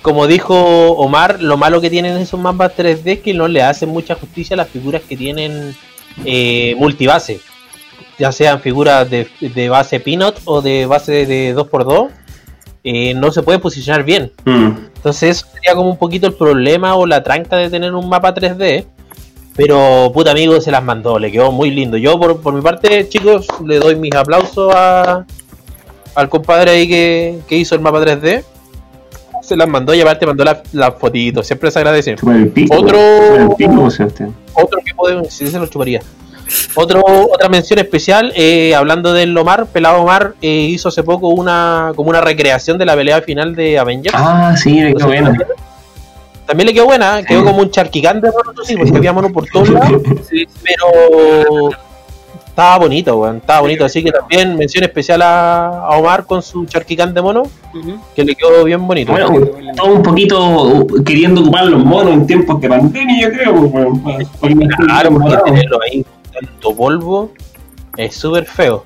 como 0.04 0.26
dijo 0.26 0.54
Omar, 0.98 1.42
lo 1.42 1.56
malo 1.56 1.80
que 1.80 1.88
tienen 1.88 2.18
esos 2.18 2.38
mapas 2.38 2.76
3D 2.76 3.00
es 3.06 3.20
que 3.20 3.32
no 3.32 3.48
le 3.48 3.62
hacen 3.62 3.88
mucha 3.88 4.14
justicia 4.14 4.52
a 4.52 4.58
las 4.58 4.68
figuras 4.68 5.00
que 5.00 5.16
tienen 5.16 5.74
eh, 6.26 6.74
multibase. 6.76 7.40
Ya 8.18 8.30
sean 8.30 8.60
figuras 8.60 9.08
de, 9.08 9.26
de 9.40 9.68
base 9.70 10.00
Peanut 10.00 10.36
o 10.44 10.60
de 10.60 10.84
base 10.84 11.24
de 11.24 11.56
2x2. 11.56 12.10
eh, 12.84 13.14
no 13.14 13.32
se 13.32 13.42
pueden 13.42 13.62
posicionar 13.62 14.04
bien. 14.04 14.30
Mm. 14.44 14.72
Entonces 14.96 15.38
eso 15.38 15.46
sería 15.54 15.74
como 15.74 15.88
un 15.88 15.96
poquito 15.96 16.26
el 16.26 16.34
problema 16.34 16.96
o 16.96 17.06
la 17.06 17.22
tranca 17.22 17.56
de 17.56 17.70
tener 17.70 17.94
un 17.94 18.06
mapa 18.06 18.34
3D. 18.34 18.84
Pero 19.56 20.10
puta 20.12 20.32
amigo 20.32 20.60
se 20.60 20.70
las 20.70 20.84
mandó, 20.84 21.18
le 21.18 21.32
quedó 21.32 21.50
muy 21.50 21.70
lindo. 21.70 21.96
Yo 21.96 22.18
por, 22.20 22.42
por 22.42 22.52
mi 22.52 22.60
parte, 22.60 23.08
chicos, 23.08 23.46
le 23.66 23.78
doy 23.78 23.96
mis 23.96 24.14
aplausos 24.14 24.70
a, 24.74 25.24
al 26.14 26.28
compadre 26.28 26.72
ahí 26.72 26.86
que, 26.86 27.38
que 27.48 27.56
hizo 27.56 27.74
el 27.74 27.80
mapa 27.80 28.00
3D. 28.02 28.44
Se 29.44 29.56
las 29.56 29.68
mandó 29.68 29.92
y 29.94 30.00
aparte 30.00 30.26
mandó 30.26 30.42
las 30.44 30.58
las 30.72 30.94
fotitos, 30.94 31.46
siempre 31.46 31.70
se 31.70 31.78
agradece. 31.78 32.16
Pico. 32.54 32.76
Otro- 32.76 33.54
pico, 33.56 33.72
usted. 33.82 34.06
Otro 34.54 34.78
que 34.84 34.94
podemos, 34.94 35.28
si 35.32 35.46
se 35.46 35.58
lo 35.58 35.66
chuparía. 35.66 36.00
Otro, 36.74 37.02
otra 37.32 37.48
mención 37.48 37.78
especial, 37.78 38.32
eh, 38.36 38.74
hablando 38.74 39.12
del 39.12 39.36
Omar, 39.36 39.66
Pelado 39.66 40.02
Omar 40.02 40.34
eh, 40.42 40.48
hizo 40.70 40.88
hace 40.88 41.02
poco 41.02 41.28
una 41.28 41.92
como 41.96 42.10
una 42.10 42.20
recreación 42.20 42.76
de 42.78 42.84
la 42.86 42.94
pelea 42.94 43.22
final 43.22 43.54
de 43.54 43.78
Avengers. 43.78 44.14
Ah, 44.18 44.54
sí, 44.56 44.76
qué 44.96 45.04
bueno. 45.04 45.32
También 46.46 46.66
le 46.66 46.74
quedó 46.74 46.84
buena, 46.84 47.22
quedó 47.22 47.42
como 47.44 47.60
un 47.62 47.70
charquicán 47.70 48.20
de 48.20 48.28
mono, 48.30 48.52
sí, 48.64 48.76
porque 48.76 48.96
había 48.96 49.12
mono 49.14 49.30
por 49.32 49.46
todos 49.46 49.68
lados, 49.70 50.02
Sí, 50.28 50.46
pero 50.62 51.70
estaba 52.54 52.78
bonito, 52.78 53.18
weón, 53.18 53.38
estaba 53.38 53.62
bonito. 53.62 53.84
Así 53.84 54.04
que 54.04 54.12
también 54.12 54.56
mención 54.56 54.84
especial 54.84 55.22
a, 55.22 55.66
a 55.86 55.98
Omar 55.98 56.24
con 56.24 56.40
su 56.40 56.64
charquicán 56.66 57.12
de 57.12 57.20
mono, 57.20 57.42
que 58.14 58.22
le 58.24 58.36
quedó 58.36 58.62
bien 58.62 58.86
bonito. 58.86 59.10
Bueno, 59.10 59.28
todo 59.76 59.92
un 59.92 60.02
poquito 60.02 60.86
queriendo 61.04 61.40
ocupar 61.40 61.66
los 61.66 61.84
monos 61.84 62.12
en 62.12 62.26
tiempos 62.28 62.60
de 62.60 62.68
pandemia, 62.68 63.28
yo 63.28 63.32
creo. 63.32 63.70
pues, 63.70 64.26
weón, 64.40 64.68
Claro, 64.86 65.10
porque 65.10 65.36
tenerlo 65.44 65.78
ahí 65.82 66.04
con 66.04 66.46
tanto 66.46 66.76
polvo 66.76 67.32
es 67.96 68.14
súper 68.14 68.44
feo. 68.44 68.84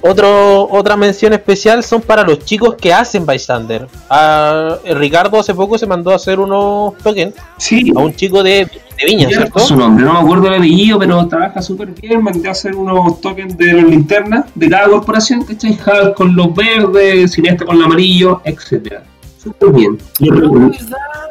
Otro, 0.00 0.68
otra 0.70 0.96
mención 0.96 1.32
especial 1.32 1.82
son 1.82 2.00
para 2.00 2.22
los 2.22 2.38
chicos 2.44 2.74
que 2.76 2.92
hacen 2.92 3.26
bystander. 3.26 3.88
Ah, 4.08 4.76
Ricardo 4.94 5.40
hace 5.40 5.54
poco 5.54 5.78
se 5.78 5.86
mandó 5.86 6.10
a 6.12 6.16
hacer 6.16 6.38
unos 6.38 6.96
tokens 6.98 7.34
Sí, 7.56 7.92
a 7.96 8.00
un 8.00 8.14
chico 8.14 8.42
de, 8.42 8.66
de 8.98 9.06
Viña, 9.06 9.28
ya 9.28 9.36
¿cierto? 9.38 9.58
su 9.60 9.76
nombre, 9.76 10.04
no 10.04 10.12
me 10.14 10.18
acuerdo 10.20 10.48
el 10.48 10.54
apellido, 10.54 10.98
pero 10.98 11.26
trabaja 11.26 11.60
súper 11.62 11.88
bien. 11.88 12.22
Mandé 12.22 12.48
a 12.48 12.52
hacer 12.52 12.74
unos 12.76 13.20
tokens 13.20 13.56
de 13.56 13.72
linternas 13.72 14.44
de 14.54 14.68
cada 14.68 14.88
corporación, 14.88 15.44
¿cachai? 15.44 15.78
Con 16.14 16.36
los 16.36 16.54
verdes, 16.54 17.32
Siniestra 17.32 17.66
con 17.66 17.76
el 17.76 17.82
amarillo, 17.84 18.40
etcétera. 18.44 19.02
Súper 19.46 19.70
bien. 19.72 19.98
Yo 20.18 20.32
No. 20.34 20.70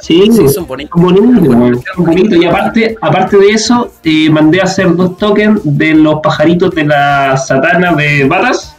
Sí, 0.02 0.30
Sí, 0.32 0.48
son 0.50 0.68
bonitos. 0.68 0.92
Son 1.02 1.16
bonitos, 1.16 1.56
weón, 1.56 1.82
son 1.96 2.06
bonitos. 2.06 2.38
Y 2.38 2.46
aparte, 2.46 2.96
aparte 3.02 3.38
de 3.38 3.50
eso, 3.50 3.92
eh, 4.04 4.30
mandé 4.30 4.62
a 4.62 4.64
hacer 4.66 4.96
dos 4.96 5.18
tokens 5.18 5.60
de 5.64 5.94
los 5.96 6.20
pajaritos 6.22 6.72
de 6.76 6.86
la 6.86 7.36
satana 7.38 7.94
de 7.94 8.26
batas, 8.26 8.76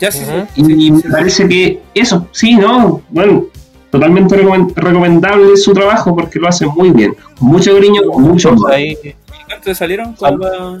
Ya 0.00 0.12
sí, 0.12 0.22
Y 0.54 0.92
me 0.92 1.02
parece 1.02 1.48
que 1.48 1.82
eso, 1.94 2.26
sí, 2.30 2.54
¿no? 2.54 3.02
Bueno, 3.10 3.46
totalmente 3.90 4.36
recomen- 4.40 4.72
recomendable 4.76 5.56
su 5.56 5.72
trabajo 5.72 6.14
porque 6.14 6.38
lo 6.38 6.46
hace 6.48 6.66
muy 6.66 6.90
bien. 6.90 7.16
Mucho 7.40 7.74
cariño, 7.74 8.02
con 8.12 8.22
mucho. 8.22 8.54
Ahí, 8.68 8.96
¿Cuántos 9.46 9.76
salieron? 9.76 10.14
Para- 10.14 10.78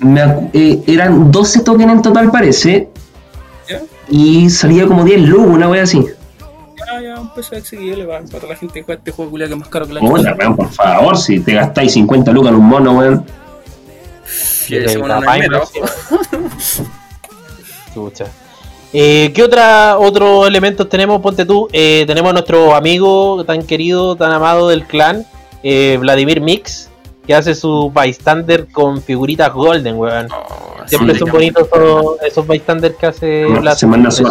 Me 0.00 0.22
eh, 0.54 0.82
eran 0.86 1.30
12 1.30 1.60
tokens 1.60 1.92
en 1.92 2.02
total, 2.02 2.30
parece. 2.30 2.88
¿Ya? 3.68 3.82
Y 4.08 4.48
salía 4.50 4.86
como 4.86 5.04
10 5.04 5.20
luz, 5.28 5.44
una 5.46 5.68
wea 5.68 5.82
así. 5.82 6.04
Ya, 6.92 7.00
ya, 7.00 7.20
un 7.20 7.28
peso 7.30 7.56
accesible 7.56 8.04
para, 8.04 8.18
para 8.20 8.40
toda 8.40 8.48
la 8.52 8.56
gente 8.56 8.74
que 8.74 8.82
juega 8.82 8.98
este 8.98 9.12
juego 9.12 9.30
culiao 9.30 9.48
que 9.48 9.54
es 9.54 9.60
más 9.60 9.68
caro 9.68 9.86
que 9.86 9.94
la 9.94 10.00
Hola, 10.00 10.36
weón, 10.38 10.56
por 10.56 10.68
favor, 10.68 11.16
si 11.16 11.40
te 11.40 11.54
gastáis 11.54 11.92
50 11.92 12.30
lucas 12.32 12.52
en 12.52 12.58
un 12.58 12.66
mono, 12.66 12.92
weón. 12.98 13.24
No 14.70 15.08
Papá 15.08 15.38
es 15.38 15.46
y 15.46 15.48
meta, 15.48 15.50
me- 15.50 15.56
ojo. 15.56 15.72
Chucha. 17.94 18.26
Eh, 18.92 19.32
¿Qué 19.34 19.42
otra, 19.42 19.98
otros 19.98 20.46
elementos 20.46 20.86
tenemos? 20.88 21.20
Ponte 21.22 21.46
tú. 21.46 21.66
Eh, 21.72 22.04
tenemos 22.06 22.30
a 22.30 22.32
nuestro 22.34 22.74
amigo 22.74 23.42
tan 23.44 23.62
querido, 23.62 24.14
tan 24.16 24.32
amado 24.32 24.68
del 24.68 24.84
clan, 24.84 25.24
eh, 25.62 25.96
Vladimir 25.98 26.42
Mix, 26.42 26.90
que 27.26 27.34
hace 27.34 27.54
su 27.54 27.90
bystander 27.90 28.66
con 28.70 29.00
figuritas 29.02 29.50
golden, 29.52 29.96
weón. 29.96 30.28
Oh, 30.30 30.86
Siempre 30.86 31.14
sí, 31.14 31.20
son 31.20 31.30
bonitos 31.30 31.66
esos, 31.72 32.22
esos 32.22 32.46
bystanders 32.46 32.96
que 32.96 33.06
hace 33.06 33.44
Bueno, 33.46 33.74
se 33.74 33.86
manda 33.86 34.10
su 34.10 34.24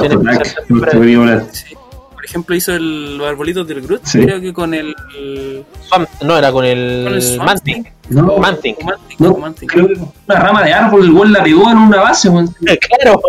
Por 2.21 2.25
ejemplo, 2.29 2.55
hizo 2.55 2.73
el- 2.75 3.17
los 3.17 3.27
arbolitos 3.27 3.67
del 3.67 3.81
Groot. 3.81 4.05
Sí. 4.05 4.19
Creo 4.21 4.39
que 4.39 4.53
con 4.53 4.75
el. 4.75 4.93
el- 5.17 5.65
Swamp- 5.89 6.07
no, 6.21 6.37
era 6.37 6.51
con 6.51 6.63
el, 6.63 7.03
con 7.39 7.49
el. 7.49 7.61
Thing. 7.61 7.83
No, 8.09 8.37
Mantic, 8.37 8.77
No, 9.17 9.35
creo 9.67 9.87
que 9.87 9.93
una 10.27 10.39
rama 10.39 10.63
de 10.63 10.71
árbol, 10.71 11.01
el 11.05 11.11
weón 11.13 11.33
la 11.33 11.43
pegó 11.43 11.71
en 11.71 11.77
una 11.79 11.97
base, 12.01 12.29
weón. 12.29 12.53
Claro, 12.99 13.19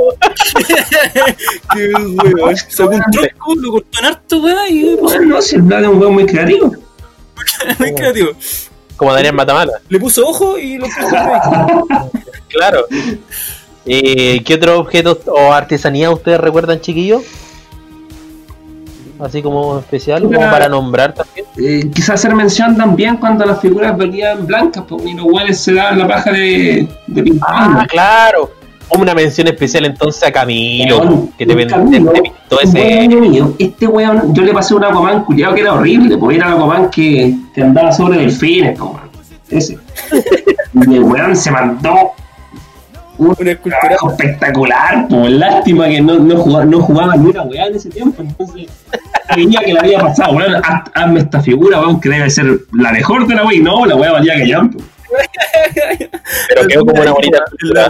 Qué 1.73 1.93
weón. 2.35 2.57
Sacó 2.69 2.91
un 2.91 3.03
tronco, 3.11 3.55
lo 3.57 3.71
cortó 3.73 3.99
en 4.01 4.05
harto, 4.05 4.39
weón, 4.41 4.59
y 4.69 4.95
Bueno, 4.97 5.25
no, 5.37 5.41
si 5.43 5.57
el 5.57 5.63
Vlad 5.63 5.83
es 5.85 5.89
un 5.89 5.99
weón 5.99 6.13
muy 6.13 6.27
creativo. 6.27 6.75
muy 7.79 7.95
creativo. 7.95 8.31
como 8.97 9.15
Daniel 9.15 9.35
Matamala. 9.35 9.73
Le 9.89 9.99
puso 9.99 10.27
ojo 10.29 10.59
y 10.59 10.77
lo 10.77 10.85
puso. 10.87 12.09
Claro. 12.49 12.85
Eh, 13.87 14.43
¿Qué 14.45 14.55
otros 14.55 14.79
objetos 14.81 15.19
o 15.27 15.51
artesanía 15.53 16.11
ustedes 16.11 16.39
recuerdan, 16.41 16.81
chiquillos? 16.81 17.23
Así 19.23 19.41
como 19.41 19.79
especial, 19.79 20.25
como 20.25 20.41
para 20.41 20.69
nombrar 20.69 21.15
también. 21.15 21.47
Eh, 21.57 21.89
quizás 21.95 22.17
hacer 22.17 22.35
mención 22.35 22.77
también 22.77 23.19
cuando 23.19 23.45
las 23.47 23.61
figuras 23.61 23.97
venían 23.97 24.45
blancas, 24.47 24.83
porque 24.89 25.15
los 25.15 25.25
weones 25.27 25.61
se 25.61 25.75
daban 25.75 26.01
la 26.01 26.09
paja 26.09 26.33
de, 26.33 26.89
de 27.07 27.23
pintar. 27.23 27.49
Ah, 27.53 27.87
claro. 27.89 28.51
Una 28.99 29.15
mención 29.15 29.47
especial 29.47 29.87
entonces 29.87 30.23
a 30.25 30.33
Camilo, 30.33 31.29
que 31.39 31.47
te, 31.47 31.67
Camilo, 31.67 32.11
te 32.13 32.21
pintó 32.23 32.59
un 32.63 32.73
buen 32.73 32.87
ese. 32.87 33.05
amigo 33.05 33.21
mío, 33.21 33.55
Este 33.59 33.87
weón, 33.87 34.35
yo 34.35 34.43
le 34.43 34.53
pasé 34.53 34.75
un 34.75 34.85
Aquaman 34.85 35.25
culiado 35.25 35.55
que 35.55 35.61
era 35.61 35.73
horrible, 35.73 36.19
porque 36.19 36.37
era 36.37 36.49
el 36.49 36.55
Aquaman 36.55 36.91
que, 36.91 37.35
que 37.55 37.63
andaba 37.63 37.93
sobre 37.93 38.19
delfines, 38.19 38.79
weón. 38.79 39.01
Ese. 39.49 39.79
y 40.89 40.95
el 40.95 41.05
weón 41.05 41.37
se 41.37 41.51
mandó 41.53 42.13
un 43.31 43.71
trabajo 43.71 44.11
espectacular, 44.11 45.07
pues 45.09 45.31
lástima 45.33 45.89
que 45.89 46.01
no, 46.01 46.19
no, 46.19 46.37
jugaba, 46.37 46.65
no 46.65 46.81
jugaba 46.81 47.17
ni 47.17 47.31
una 47.31 47.43
weá 47.43 47.67
en 47.67 47.77
ese 47.77 47.91
tiempo, 47.91 48.23
entonces 48.23 48.67
sabía 49.29 49.61
que 49.61 49.73
le 49.73 49.79
había 49.81 49.99
pasado, 50.01 50.35
weón, 50.37 50.55
haz- 50.57 50.91
hazme 50.95 51.21
esta 51.21 51.41
figura, 51.41 51.81
weón, 51.81 52.01
que 52.01 52.09
debe 52.09 52.29
ser 52.31 52.47
la 52.73 52.93
mejor 52.93 53.27
de 53.27 53.35
la 53.35 53.45
weá, 53.47 53.55
y 53.57 53.61
no, 53.63 53.85
la 53.87 53.97
weá 53.97 54.13
valía 54.13 54.35
que 54.37 54.47
llampo. 54.47 54.79
Pero 56.49 56.67
quedó 56.69 56.87
como 56.87 57.03
una 57.03 57.13
bonita 57.13 57.39
la 57.39 57.45
escultura. 57.45 57.89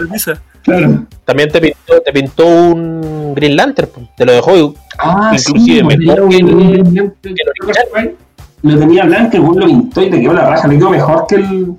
Claro. 0.63 1.05
También 1.25 1.49
te 1.49 1.59
pintó, 1.59 2.01
te 2.05 2.13
pintó 2.13 2.45
un 2.47 3.33
Green 3.35 3.55
Lantern, 3.57 3.89
pues, 3.93 4.07
te 4.15 4.25
lo 4.25 4.31
dejó 4.31 4.55
y 4.57 4.73
Ah, 4.97 5.31
Inclusive 5.35 5.77
sí, 5.79 5.83
mejor 5.83 6.19
lo 6.19 6.29
que 6.29 6.37
el- 6.37 6.83
tenía- 7.21 8.13
Lo 8.61 8.79
tenía 8.79 9.03
blanco, 9.03 9.35
el 9.35 9.41
weón 9.41 9.59
lo 9.59 9.65
pintó 9.65 10.01
y 10.03 10.09
le 10.09 10.21
quedó 10.21 10.33
la 10.33 10.49
raja, 10.51 10.67
le 10.67 10.77
quedó 10.77 10.89
mejor 10.89 11.25
que 11.27 11.35
el, 11.35 11.73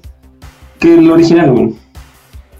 que 0.78 0.94
el 0.98 1.10
original, 1.10 1.50
weón. 1.52 1.76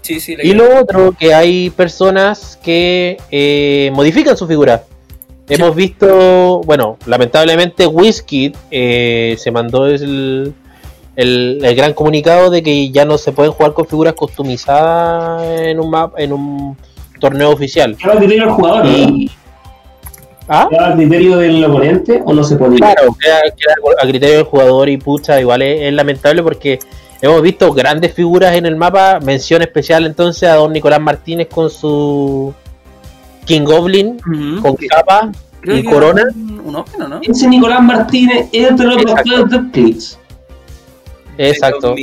Sí, 0.05 0.19
sí, 0.19 0.35
le 0.35 0.45
Y 0.45 0.53
lo 0.53 0.79
otro, 0.79 1.13
que 1.17 1.33
hay 1.33 1.71
personas 1.71 2.59
que 2.61 3.17
eh, 3.31 3.89
modifican 3.91 4.37
su 4.37 4.45
figura. 4.45 4.83
Hemos 5.49 5.75
visto, 5.75 6.61
bueno, 6.63 6.97
lamentablemente 7.07 7.87
Whiskey 7.87 8.53
eh, 8.69 9.35
se 9.39 9.49
mandó 9.49 9.87
el, 9.87 10.53
el, 11.15 11.59
el 11.63 11.75
gran 11.75 11.93
comunicado 11.93 12.51
de 12.51 12.61
que 12.61 12.91
ya 12.91 13.03
no 13.03 13.17
se 13.17 13.31
pueden 13.31 13.51
jugar 13.51 13.73
con 13.73 13.87
figuras 13.87 14.13
customizadas 14.13 15.41
en 15.61 15.79
un 15.79 15.89
map, 15.89 16.13
en 16.19 16.33
un 16.33 16.77
torneo 17.19 17.49
oficial. 17.49 17.97
¿Qué 17.97 18.07
va 18.07 18.13
a 18.13 18.17
criterio 18.17 18.43
del 18.43 18.53
jugador? 18.53 18.85
Y, 18.85 19.31
¿Ah? 20.47 20.67
¿Qué 20.69 20.77
va 20.77 20.89
a 20.89 20.95
criterio 20.95 21.37
del 21.37 21.65
oponente 21.65 22.21
o 22.23 22.31
no 22.31 22.43
se 22.43 22.57
podía? 22.57 22.77
Claro, 22.77 23.15
queda, 23.19 23.41
queda 23.41 23.73
a 23.99 24.07
criterio 24.07 24.35
del 24.35 24.45
jugador 24.45 24.87
y 24.87 24.97
pucha, 24.97 25.41
igual 25.41 25.63
es, 25.63 25.81
es 25.81 25.93
lamentable 25.93 26.43
porque 26.43 26.77
hemos 27.25 27.41
visto 27.41 27.71
grandes 27.73 28.13
figuras 28.13 28.55
en 28.55 28.65
el 28.65 28.75
mapa. 28.75 29.19
Mención 29.19 29.61
especial 29.61 30.05
entonces 30.05 30.49
a 30.49 30.55
don 30.55 30.73
Nicolás 30.73 31.01
Martínez 31.01 31.47
con 31.47 31.69
su 31.69 32.53
King 33.45 33.63
Goblin, 33.63 34.19
con 34.61 34.75
capa 34.75 35.31
Creo 35.61 35.77
y 35.77 35.83
corona. 35.83 36.23
Ese 37.21 37.47
Nicolás 37.47 37.81
Martínez 37.81 38.47
es 38.51 38.77
de 38.77 38.83
los 38.83 39.03
doctores 39.03 39.49
de 39.49 39.71
clics. 39.71 40.19
Exacto. 41.37 41.95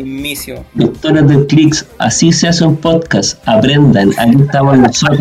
Doctores 0.75 1.29
de 1.29 1.47
clics, 1.47 1.87
así 1.99 2.33
se 2.33 2.49
hace 2.49 2.65
un 2.65 2.77
podcast. 2.77 3.41
Aprendan, 3.47 4.11
aquí 4.19 4.43
estamos 4.43 4.79
nosotros. 4.79 5.21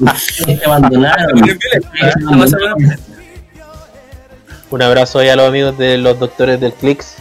Ustedes 0.00 0.66
abandonaron. 0.66 1.42
Un 4.70 4.82
abrazo 4.82 5.20
ahí 5.20 5.28
a 5.28 5.36
los 5.36 5.46
amigos 5.48 5.78
de 5.78 5.98
los 5.98 6.18
doctores 6.18 6.58
del 6.60 6.72
Clicks. 6.72 7.16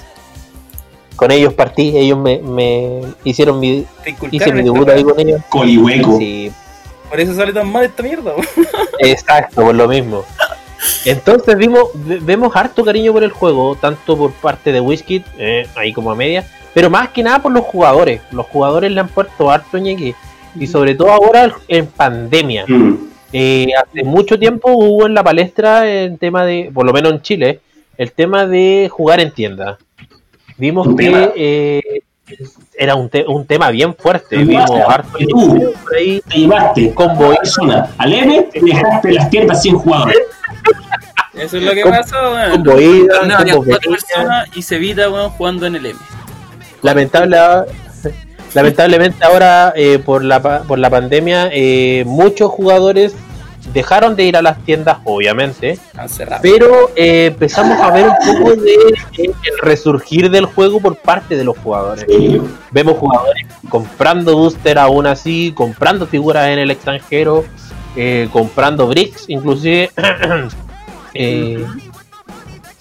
Con 1.16 1.32
ellos 1.32 1.54
partí, 1.54 1.96
ellos 1.98 2.18
me, 2.18 2.40
me 2.40 3.02
hicieron 3.24 3.60
mi, 3.60 3.86
hice 4.32 4.52
mi 4.52 4.64
debut 4.64 4.90
ahí 4.90 5.04
con 5.04 5.20
ellos. 5.20 5.42
Colihueco. 5.50 6.18
Sí, 6.18 6.52
Por 7.10 7.20
eso 7.20 7.34
sale 7.36 7.54
tan 7.54 7.72
mal 7.72 7.86
esta 7.86 8.02
mierda. 8.04 8.34
Exacto, 9.00 9.62
por 9.64 9.76
lo 9.76 9.88
mismo. 9.88 10.24
Entonces 11.06 11.56
vimos, 11.58 11.90
ve- 11.94 12.20
vemos 12.22 12.56
harto 12.56 12.84
cariño 12.84 13.14
por 13.14 13.24
el 13.24 13.32
juego, 13.32 13.76
tanto 13.76 14.18
por 14.18 14.32
parte 14.34 14.72
de 14.72 14.80
Whisky, 14.82 15.24
eh, 15.38 15.68
ahí 15.76 15.94
como 15.94 16.12
a 16.12 16.16
media, 16.16 16.46
pero 16.74 16.90
más 16.90 17.10
que 17.10 17.24
nada 17.24 17.42
por 17.42 17.52
los 17.52 17.64
jugadores. 17.64 18.22
Los 18.32 18.46
jugadores 18.48 18.92
le 18.92 19.00
han 19.00 19.08
puesto 19.08 19.50
harto 19.50 19.78
ñeque. 19.78 20.16
Y 20.60 20.68
sobre 20.68 20.94
todo 20.96 21.12
ahora 21.12 21.56
en 21.68 21.88
pandemia. 21.88 22.66
Mm. 22.68 22.98
Eh, 23.32 23.68
hace 23.82 24.04
mucho 24.04 24.38
tiempo 24.38 24.72
hubo 24.72 25.08
en 25.08 25.14
la 25.16 25.24
palestra 25.24 25.88
el 25.90 26.20
tema 26.20 26.46
de, 26.46 26.70
por 26.74 26.86
lo 26.86 26.94
menos 26.94 27.14
en 27.14 27.22
Chile, 27.22 27.60
el 27.98 28.12
tema 28.12 28.46
de 28.46 28.90
jugar 28.92 29.20
en 29.20 29.32
tienda. 29.32 29.78
Vimos 30.58 30.88
Un 30.88 30.96
que 30.98 31.04
tema. 31.06 31.30
eh, 31.36 31.82
era 32.76 32.96
un, 32.96 33.10
te- 33.10 33.26
un 33.28 33.46
tema 33.46 33.70
bien 33.70 33.94
fuerte. 33.96 34.38
Vimos 34.38 34.70
harto 34.88 35.18
Y 35.20 35.28
tú. 35.28 35.74
por 35.84 35.96
ahí. 35.96 36.22
Te 36.30 36.38
llevaste 36.40 36.94
Combo. 36.94 37.26
con 37.28 37.36
persona 37.36 37.90
al 37.98 38.14
M 38.14 38.48
y 38.54 38.60
dejaste 38.60 39.12
las 39.12 39.30
tiendas 39.30 39.62
sin 39.62 39.76
jugadores. 39.78 40.18
Eso 41.34 41.58
es 41.58 41.64
lo 41.64 41.72
que 41.74 41.84
pasó, 41.84 42.16
weón. 42.34 42.52
combo 42.52 42.80
ida, 42.80 43.20
Torneo 43.20 43.38
había 43.38 43.56
cuatro 43.56 43.92
personas 43.92 44.50
y 44.56 44.62
se 44.62 44.76
evita, 44.76 45.10
weón, 45.10 45.30
jugando 45.32 45.66
en 45.66 45.76
el 45.76 45.86
M. 45.88 46.00
Lamentable, 46.84 47.38
lamentablemente 48.54 49.24
ahora 49.26 49.74
eh, 49.76 50.00
por, 50.00 50.24
la, 50.24 50.42
pa- 50.42 50.62
por 50.64 50.78
la 50.80 50.90
pandemia 50.90 51.50
eh, 51.52 52.04
muchos 52.06 52.52
jugadores 52.52 53.16
dejaron 53.72 54.16
de 54.16 54.26
ir 54.26 54.36
a 54.36 54.42
las 54.42 54.58
tiendas, 54.64 54.98
obviamente, 55.06 55.80
pero 56.42 56.92
eh, 56.96 57.28
empezamos 57.28 57.80
a 57.80 57.92
ver 57.92 58.08
un 58.08 58.16
poco 58.34 58.56
de 58.56 58.74
eh, 58.74 59.32
el 59.44 59.58
resurgir 59.62 60.30
del 60.30 60.46
juego 60.46 60.80
por 60.80 60.98
parte 60.98 61.38
de 61.38 61.44
los 61.44 61.58
jugadores. 61.58 62.06
Sí. 62.08 62.42
Vemos 62.72 62.98
jugadores 62.98 63.46
comprando 63.70 64.36
booster 64.36 64.78
aún 64.78 65.08
así, 65.08 65.54
comprando 65.56 66.08
figuras 66.08 66.50
en 66.50 66.60
el 66.60 66.72
extranjero, 66.72 67.46
eh, 67.96 68.28
comprando 68.32 68.88
bricks 68.88 69.26
inclusive. 69.28 69.92
Eh, 71.16 71.64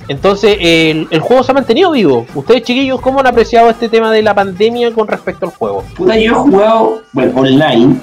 entonces 0.08 0.56
el, 0.58 1.06
el 1.10 1.20
juego 1.20 1.42
se 1.42 1.52
ha 1.52 1.54
mantenido 1.54 1.90
vivo. 1.90 2.26
Ustedes 2.34 2.62
chiquillos, 2.62 2.98
¿cómo 3.02 3.20
han 3.20 3.26
apreciado 3.26 3.68
este 3.68 3.90
tema 3.90 4.10
de 4.10 4.22
la 4.22 4.34
pandemia 4.34 4.90
con 4.90 5.06
respecto 5.06 5.44
al 5.44 5.52
juego? 5.52 5.84
Puta, 5.94 6.16
yo 6.16 6.32
he 6.32 6.34
jugado, 6.34 7.02
bueno, 7.12 7.38
online. 7.38 8.00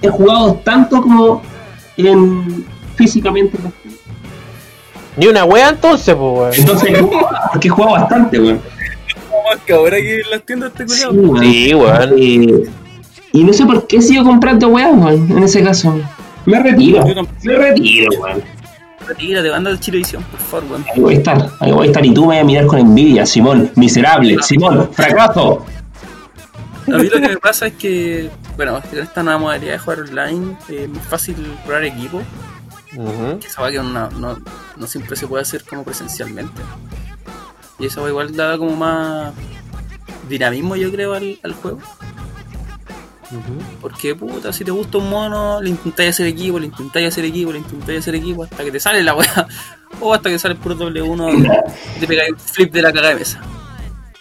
He 0.00 0.08
jugado 0.08 0.60
tanto 0.62 1.02
como 1.02 1.42
en 1.96 2.64
físicamente. 2.96 3.58
Ni 5.16 5.26
una 5.28 5.44
wea 5.44 5.68
entonces, 5.70 6.14
pues, 6.14 6.32
weón. 6.38 6.52
Entonces, 6.54 6.98
porque 7.52 7.68
he 7.68 7.70
jugado 7.70 7.92
bastante, 7.94 8.40
weón. 8.40 8.60
Más 9.50 9.60
que 9.64 9.72
ahora 9.72 9.96
que 9.98 10.20
en 10.20 10.30
las 10.30 10.42
tiendas 10.42 10.72
este 10.78 10.88
Sí, 10.88 11.04
culiao. 11.04 11.22
weón. 11.32 11.42
Sí, 11.44 11.74
weón. 11.74 12.14
Eh, 12.18 12.64
y 13.32 13.44
no 13.44 13.52
sé 13.52 13.66
por 13.66 13.86
qué 13.86 14.00
sigo 14.00 14.24
comprando 14.24 14.68
weas, 14.68 14.92
weón, 14.96 15.30
en 15.30 15.42
ese 15.42 15.62
caso. 15.62 15.98
Me 16.46 16.60
retiro. 16.62 17.04
Me 17.42 17.54
retiro, 17.56 18.08
weón. 18.20 18.42
Retírate, 19.06 19.52
anda 19.52 19.70
de 19.70 19.78
Chilevisión, 19.78 20.22
por 20.24 20.40
favor, 20.40 20.64
weón. 20.70 20.84
Ahí 20.94 21.00
voy 21.00 21.14
a 21.14 21.18
estar, 21.18 21.48
ahí 21.60 21.72
voy 21.72 21.86
a 21.86 21.90
estar. 21.90 22.04
Y 22.06 22.14
tú 22.14 22.22
me 22.26 22.36
vas 22.36 22.42
a 22.42 22.44
mirar 22.46 22.66
con 22.66 22.78
envidia, 22.78 23.26
Simón. 23.26 23.70
Miserable, 23.76 24.36
Simón, 24.42 24.88
fracaso. 24.92 25.64
A 26.86 26.98
mí 26.98 27.08
lo 27.08 27.20
que 27.20 27.28
me 27.28 27.36
pasa 27.38 27.66
es 27.66 27.74
que, 27.74 28.30
bueno, 28.56 28.82
con 28.82 28.98
esta 28.98 29.22
nueva 29.22 29.38
modalidad 29.38 29.72
de 29.72 29.78
jugar 29.78 30.00
online 30.00 30.56
eh, 30.68 30.82
es 30.84 30.88
muy 30.88 31.00
fácil 31.00 31.36
probar 31.64 31.84
equipo. 31.84 32.22
Que 33.40 33.46
esa 33.46 33.70
que 33.70 33.78
no, 33.78 34.10
no, 34.10 34.38
no 34.76 34.86
siempre 34.86 35.16
se 35.16 35.26
puede 35.26 35.42
hacer 35.42 35.64
como 35.64 35.82
presencialmente. 35.82 36.60
Y 37.78 37.86
eso 37.86 38.06
igual 38.08 38.36
da 38.36 38.56
como 38.56 38.76
más 38.76 39.34
dinamismo, 40.28 40.76
yo 40.76 40.90
creo, 40.92 41.14
al, 41.14 41.38
al 41.42 41.54
juego. 41.54 41.80
Porque, 43.80 44.14
puta, 44.14 44.52
si 44.52 44.64
te 44.64 44.70
gusta 44.70 44.98
un 44.98 45.10
mono, 45.10 45.60
le 45.60 45.70
intentáis 45.70 46.10
hacer 46.10 46.26
equipo, 46.26 46.58
le 46.58 46.66
intentáis 46.66 47.08
hacer 47.08 47.24
equipo, 47.24 47.52
le 47.52 47.58
intentáis 47.58 48.00
hacer 48.00 48.14
equipo 48.14 48.44
hasta 48.44 48.62
que 48.62 48.70
te 48.70 48.80
sale 48.80 49.02
la 49.02 49.14
weá. 49.14 49.48
O 50.00 50.12
hasta 50.12 50.28
que 50.28 50.40
sale 50.40 50.54
el 50.54 50.60
puro 50.60 50.74
W1 50.76 51.62
y 51.96 52.00
te 52.00 52.06
pegáis 52.08 52.32
un 52.32 52.38
flip 52.38 52.72
de 52.72 52.82
la 52.82 52.92
cagada 52.92 53.10
de 53.10 53.20
mesa. 53.20 53.40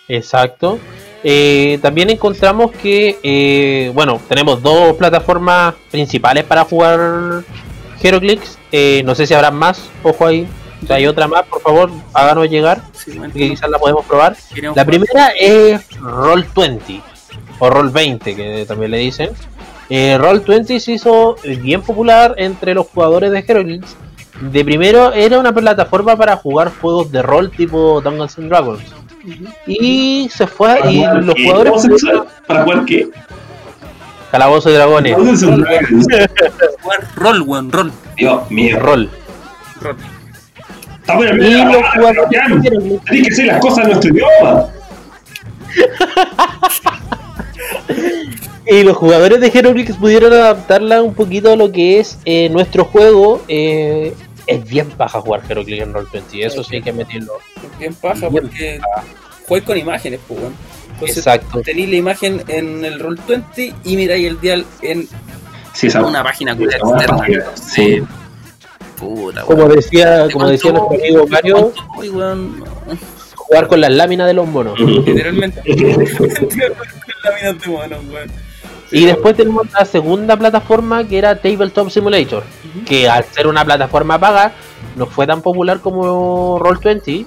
Exacto. 0.07 0.79
Eh, 1.23 1.79
también 1.81 2.09
encontramos 2.09 2.71
que, 2.71 3.17
eh, 3.23 3.91
bueno, 3.93 4.19
tenemos 4.27 4.61
dos 4.61 4.95
plataformas 4.97 5.73
principales 5.89 6.43
para 6.43 6.65
jugar 6.65 7.43
HeroClix. 8.01 8.57
Eh, 8.71 9.01
no 9.05 9.15
sé 9.15 9.25
si 9.25 9.33
habrá 9.33 9.51
más, 9.51 9.89
ojo 10.03 10.25
ahí. 10.25 10.47
Si 10.85 10.91
hay 10.91 11.07
otra 11.07 11.27
más, 11.27 11.43
por 11.43 11.61
favor, 11.61 11.89
háganos 12.13 12.49
llegar, 12.49 12.81
Sí, 12.91 13.17
bueno, 13.17 13.33
que 13.33 13.49
quizás 13.51 13.69
la 13.69 13.79
podemos 13.79 14.05
probar. 14.05 14.35
La 14.75 14.83
primera 14.83 15.29
es 15.39 15.89
Roll20 15.91 17.01
o 17.59 17.69
Roll20 17.69 18.35
que 18.35 18.65
también 18.67 18.91
le 18.91 18.97
dicen. 18.97 19.29
Eh, 19.89 20.17
Roll20 20.19 20.79
se 20.79 20.91
hizo 20.93 21.35
bien 21.61 21.81
popular 21.81 22.35
entre 22.37 22.73
los 22.73 22.87
jugadores 22.87 23.31
de 23.31 23.45
Heroclix. 23.47 23.95
De 24.41 24.65
primero 24.65 25.13
era 25.13 25.39
una 25.39 25.53
plataforma 25.53 26.17
para 26.17 26.35
jugar 26.35 26.71
juegos 26.81 27.11
de 27.11 27.21
rol 27.21 27.51
tipo 27.51 28.01
Dungeons 28.01 28.37
and 28.37 28.49
Dragons. 28.49 28.83
Y 29.67 30.29
se 30.33 30.47
fue 30.47 30.77
¿Para 30.79 30.91
y 30.91 31.01
los 31.21 31.35
qué? 31.35 31.43
jugadores. 31.45 31.87
¿Para 32.47 32.63
jugar 32.63 32.85
qué? 32.85 33.07
Calabozo 34.31 34.69
de 34.69 34.75
Dragones, 34.75 35.15
rol, 37.15 37.41
weón, 37.43 37.71
rol. 37.71 37.91
Dios 38.17 38.49
mío. 38.51 38.79
rol. 38.79 39.09
rol. 39.81 39.95
Está 41.01 41.15
bueno, 41.17 41.43
Y 41.45 41.51
los 41.65 41.83
jugadores 41.93 42.29
de 42.29 42.37
Heroclix- 42.39 43.01
Tienes 43.09 43.27
que 43.27 43.33
hacer 43.33 43.45
las 43.45 43.59
cosas 43.61 43.77
en 43.79 43.91
nuestro 43.91 44.09
idioma. 44.11 44.65
Y 48.65 48.83
los 48.83 48.95
jugadores 48.95 49.41
de 49.41 49.47
Heroclix 49.53 49.97
pudieron 49.97 50.31
adaptarla 50.31 51.01
un 51.01 51.13
poquito 51.13 51.51
a 51.51 51.55
lo 51.57 51.71
que 51.71 51.99
es 51.99 52.17
eh, 52.25 52.47
nuestro 52.49 52.85
juego. 52.85 53.41
eh, 53.47 54.13
es 54.47 54.67
bien 54.67 54.89
paja 54.89 55.21
jugar 55.21 55.41
Heroclix 55.47 55.83
en 55.83 55.93
Roll20, 55.93 56.45
eso 56.45 56.63
sí 56.63 56.75
hay 56.77 56.81
que 56.81 56.91
meterlo. 56.93 57.33
Bien 57.79 57.93
paja 57.95 58.29
Bien 58.29 58.43
porque 58.43 58.79
juegas 59.47 59.67
con 59.67 59.77
imágenes, 59.77 60.19
pues, 60.27 60.39
weón. 60.39 60.53
Entonces, 60.93 61.17
Exacto. 61.17 61.61
tenéis 61.61 61.89
la 61.89 61.95
imagen 61.95 62.43
en 62.47 62.85
el 62.85 62.99
roll 62.99 63.19
20 63.27 63.73
y 63.83 63.95
miráis 63.95 64.27
el 64.27 64.39
dial 64.39 64.65
en 64.81 65.07
Sí, 65.73 65.87
una 65.97 66.23
página 66.23 66.53
buena 66.53 66.77
externa. 66.77 67.25
Sí. 67.55 68.03
Puta, 68.99 69.41
Como 69.41 69.67
decía, 69.67 70.27
como 70.31 70.47
decía 70.47 70.71
nuestro 70.71 70.95
amigo 70.95 71.27
Mario, 71.27 71.73
jugar 73.35 73.67
con 73.67 73.81
las 73.81 73.91
láminas 73.91 74.27
de 74.27 74.33
los 74.33 74.47
monos. 74.47 74.79
Literalmente. 74.79 75.61
Láminas 75.65 77.59
de 77.59 77.67
mono, 77.67 77.97
weón. 78.11 78.31
Y 78.91 79.05
después 79.05 79.35
tenemos 79.35 79.71
la 79.71 79.85
segunda 79.85 80.37
plataforma 80.37 81.07
que 81.07 81.17
era 81.17 81.35
Tabletop 81.41 81.89
Simulator, 81.89 82.43
que 82.85 83.09
al 83.09 83.23
ser 83.25 83.47
una 83.47 83.65
plataforma 83.65 84.19
paga 84.19 84.53
no 84.95 85.07
fue 85.07 85.25
tan 85.25 85.41
popular 85.41 85.79
como 85.79 86.59
Roll20. 86.59 87.25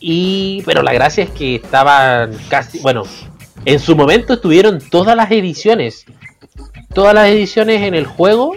Y 0.00 0.62
pero 0.64 0.82
la 0.82 0.92
gracia 0.92 1.24
es 1.24 1.30
que 1.30 1.56
estaban 1.56 2.30
casi, 2.48 2.78
bueno, 2.80 3.02
en 3.64 3.78
su 3.80 3.96
momento 3.96 4.34
estuvieron 4.34 4.78
todas 4.90 5.16
las 5.16 5.30
ediciones, 5.30 6.04
todas 6.94 7.14
las 7.14 7.28
ediciones 7.28 7.82
en 7.82 7.94
el 7.94 8.06
juego 8.06 8.54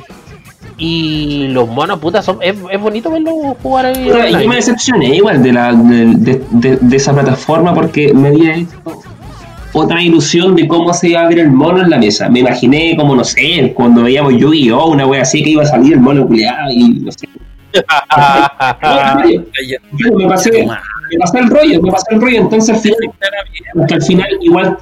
y 0.78 1.48
los 1.50 1.68
monos 1.68 2.00
putas 2.00 2.26
son 2.26 2.38
es, 2.42 2.56
es 2.72 2.80
bonito 2.82 3.12
verlos 3.12 3.34
jugar 3.62 3.88
ahí. 3.88 4.06
Puta, 4.06 4.30
y 4.30 4.34
yo 4.44 4.48
me 4.50 4.56
decepcioné 4.56 5.16
igual 5.16 5.42
de, 5.44 5.52
la, 5.54 5.74
de, 5.74 6.06
de- 6.18 6.42
de- 6.52 6.78
de 6.78 6.96
esa 6.98 7.14
plataforma 7.14 7.74
porque 7.74 8.14
me 8.14 8.30
había 8.30 8.56
hecho 8.56 8.78
otra 9.74 10.02
ilusión 10.02 10.56
de 10.56 10.68
cómo 10.68 10.94
se 10.94 11.10
iba 11.10 11.22
a 11.22 11.28
ver 11.30 11.39
el 11.39 11.50
mono 11.52 11.82
en 11.82 11.89
la 11.89 11.98
mesa. 11.98 12.30
Me 12.30 12.39
imaginé 12.42 12.96
como, 12.98 13.16
no 13.16 13.24
sé, 13.24 13.72
cuando 13.76 14.04
veíamos 14.04 14.34
Yu-Gi-Oh! 14.38 14.89
una 14.92 15.06
wea 15.08 15.22
así 15.22 15.44
que 15.44 15.52
iba 15.52 15.64
a 15.64 15.66
salir 15.66 15.94
el 15.94 16.00
mono 16.02 16.28
culeado 16.28 16.70
y 16.72 16.89
no 16.89 17.12
sé. 17.12 17.28
En 18.84 19.46
yo 19.98 20.12
me 20.18 20.28
pasé, 20.28 20.68
me 21.12 21.18
pasé 21.20 21.39
el 21.39 21.49
rollo, 21.49 21.82
me 21.82 21.91
pasé 21.91 22.05
el 22.16 22.22
rollo, 22.22 22.38
entonces 22.41 22.76
al 22.76 22.82
final, 22.82 22.97
porque 23.74 23.93
al 23.95 24.01
final 24.01 24.30
igual 24.41 24.78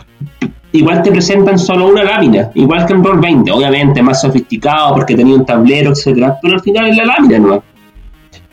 igual 0.72 1.02
te 1.02 1.12
presentan 1.12 1.58
solo 1.58 1.88
una 1.88 2.04
lámina, 2.04 2.52
igual 2.54 2.86
que 2.86 2.94
en 2.94 3.04
Roll 3.04 3.20
20, 3.20 3.52
obviamente 3.52 4.02
más 4.04 4.22
sofisticado 4.22 4.96
porque 4.96 5.16
tenía 5.16 5.36
un 5.36 5.46
tablero, 5.46 5.92
etcétera, 5.92 6.38
pero 6.42 6.56
al 6.56 6.62
final 6.62 6.90
es 6.90 6.98
la 6.98 7.06
lámina 7.06 7.40
no. 7.40 7.64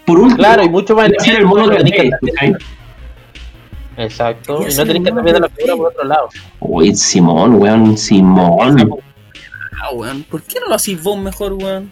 Por 0.07 0.21
último, 0.21 0.37
Claro, 0.37 0.63
y 0.63 0.69
mucho 0.69 0.95
más 0.95 1.11
ser 1.19 1.37
el 1.37 1.47
mono 1.47 1.69
de 1.69 1.79
¿cachai? 1.79 2.55
Exacto, 3.99 4.61
Y 4.61 4.75
no 4.75 4.85
tenés 4.85 5.03
que 5.03 5.09
estar 5.09 5.23
viendo 5.25 5.41
la 5.41 5.49
figura 5.49 5.77
por 5.77 5.87
otro 5.89 6.05
lado. 6.05 6.29
Uy, 6.61 6.95
Simón, 6.95 7.55
weón, 7.57 7.97
Simón, 7.97 9.01
Ah, 9.83 9.91
weón. 9.93 10.23
¿Por 10.25 10.43
qué 10.43 10.61
no 10.61 10.69
lo 10.69 10.75
hacís 10.75 11.03
vos 11.03 11.19
mejor, 11.19 11.53
weón? 11.55 11.91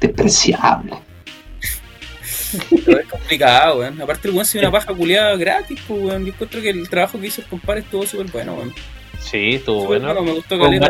despreciable. 0.00 0.92
Pero 2.84 2.98
es 3.00 3.06
complicado, 3.06 3.78
weón. 3.80 4.00
Aparte, 4.00 4.28
el 4.28 4.34
weón 4.34 4.46
se 4.46 4.58
dio 4.58 4.68
una 4.68 4.78
paja 4.78 4.94
culiada 4.94 5.36
gratis, 5.36 5.78
pues, 5.86 6.02
weón. 6.02 6.24
Yo 6.26 6.32
encuentro 6.32 6.60
que 6.60 6.70
el 6.70 6.88
trabajo 6.88 7.20
que 7.20 7.26
hizo 7.28 7.40
el 7.40 7.46
compadre 7.48 7.80
estuvo 7.80 8.06
súper 8.06 8.26
bueno, 8.32 8.54
weón. 8.54 8.74
Sí, 9.20 9.56
estuvo 9.56 9.82
Súper 9.82 10.00
bueno. 10.02 10.22
Me 10.22 10.32
gustó 10.32 10.58
caleta. 10.58 10.88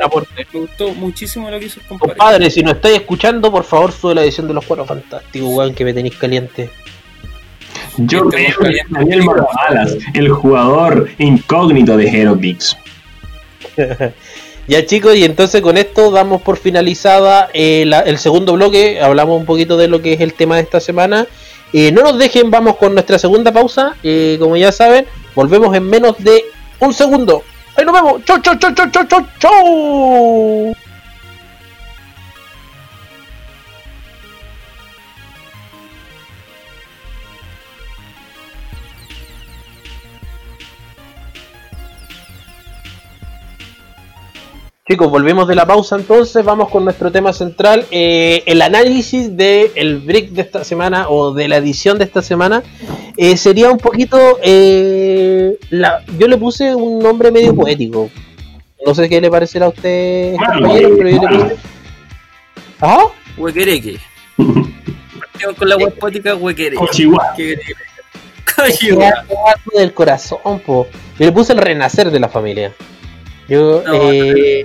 Me 0.52 0.60
gustó 0.60 0.94
muchísimo 0.94 1.50
lo 1.50 1.58
que 1.58 1.66
hizo 1.66 1.80
el 1.80 1.86
compadre. 1.86 2.16
Compadre, 2.16 2.50
si 2.50 2.62
no 2.62 2.72
estáis 2.72 2.96
escuchando, 2.96 3.50
por 3.50 3.64
favor 3.64 3.92
sube 3.92 4.14
la 4.14 4.22
edición 4.22 4.46
de 4.48 4.54
los 4.54 4.64
cuatro 4.64 4.84
fantásticos, 4.84 5.48
weón, 5.50 5.74
que 5.74 5.84
me 5.84 5.94
tenéis 5.94 6.16
caliente. 6.16 6.70
Yo 7.96 8.28
creo 8.28 8.56
que. 8.58 8.78
Daniel 8.90 9.24
Marbalas, 9.24 9.96
el 10.14 10.28
jugador 10.28 11.08
incógnito 11.18 11.96
de 11.96 12.08
Heroclix. 12.08 12.76
Ya 14.68 14.84
chicos, 14.84 15.16
y 15.16 15.24
entonces 15.24 15.62
con 15.62 15.78
esto 15.78 16.10
damos 16.10 16.42
por 16.42 16.58
finalizada 16.58 17.48
eh, 17.54 17.84
la- 17.86 18.00
el 18.00 18.18
segundo 18.18 18.52
bloque, 18.52 19.00
hablamos 19.00 19.40
un 19.40 19.46
poquito 19.46 19.78
de 19.78 19.88
lo 19.88 20.02
que 20.02 20.12
es 20.12 20.20
el 20.20 20.34
tema 20.34 20.56
de 20.56 20.62
esta 20.62 20.78
semana. 20.78 21.26
Eh, 21.72 21.92
no 21.92 22.02
nos 22.02 22.18
dejen, 22.18 22.50
vamos 22.50 22.76
con 22.76 22.94
nuestra 22.94 23.18
segunda 23.18 23.52
pausa, 23.52 23.94
eh, 24.02 24.36
como 24.40 24.56
ya 24.56 24.72
saben, 24.72 25.06
volvemos 25.34 25.76
en 25.76 25.84
menos 25.84 26.16
de 26.18 26.44
un 26.80 26.94
segundo. 26.94 27.42
Ahí 27.76 27.84
nos 27.84 27.94
vemos, 27.94 28.24
chau, 28.24 28.40
chau, 28.40 28.58
chau, 28.58 28.74
chau, 28.74 28.90
chau, 28.90 29.04
chau, 29.06 29.26
chau. 29.38 30.87
Chicos, 44.88 45.10
volvemos 45.10 45.46
de 45.46 45.54
la 45.54 45.66
pausa 45.66 45.96
entonces, 45.96 46.42
vamos 46.42 46.70
con 46.70 46.82
nuestro 46.82 47.12
tema 47.12 47.34
central, 47.34 47.84
eh, 47.90 48.42
el 48.46 48.62
análisis 48.62 49.36
del 49.36 49.70
el 49.74 49.98
break 49.98 50.30
de 50.30 50.40
esta 50.40 50.64
semana 50.64 51.10
o 51.10 51.34
de 51.34 51.46
la 51.46 51.58
edición 51.58 51.98
de 51.98 52.04
esta 52.04 52.22
semana. 52.22 52.62
Eh, 53.18 53.36
sería 53.36 53.70
un 53.70 53.76
poquito, 53.76 54.38
eh, 54.42 55.58
la, 55.68 56.02
yo 56.18 56.26
le 56.26 56.38
puse 56.38 56.74
un 56.74 57.00
nombre 57.00 57.30
medio 57.30 57.54
poético. 57.54 58.08
No 58.86 58.94
sé 58.94 59.10
qué 59.10 59.20
le 59.20 59.30
parecerá 59.30 59.66
a 59.66 59.68
usted, 59.68 60.34
compañero, 60.36 60.90
pero 60.96 61.10
yo 61.10 61.20
le 61.20 61.28
puse... 61.28 61.56
¿Ah? 62.80 63.04
Huequereque. 63.36 63.98
Con 64.38 65.68
la 65.68 65.76
web 65.76 65.98
poética 65.98 66.34
huequereque. 66.34 66.78
Algo 68.56 69.78
del 69.78 69.92
corazón, 69.92 70.60
po. 70.64 70.86
Yo 71.18 71.26
le 71.26 71.32
puse 71.32 71.52
el 71.52 71.58
renacer 71.58 72.10
de 72.10 72.20
la 72.20 72.30
familia. 72.30 72.72
Yo, 73.48 73.82
No, 73.86 74.12
eh, 74.12 74.64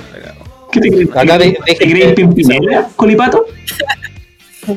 ¿Qué 0.72 0.80
te 0.82 0.90
crees? 0.90 1.10
Acá 1.16 1.38
de- 1.38 1.52
¿Te 1.66 1.74
dejen 1.74 1.92
crees 1.92 2.14
Pimpinela, 2.14 2.90
Colipato? 2.96 3.46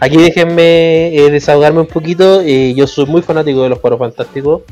Aquí 0.00 0.16
déjenme 0.16 1.16
eh, 1.16 1.30
desahogarme 1.30 1.80
un 1.80 1.86
poquito. 1.86 2.40
eh, 2.42 2.74
yo 2.74 2.86
soy 2.86 3.06
muy 3.06 3.22
fanático 3.22 3.62
de 3.62 3.68
los 3.70 3.78
Cuatro 3.78 3.98
Fantásticos. 3.98 4.62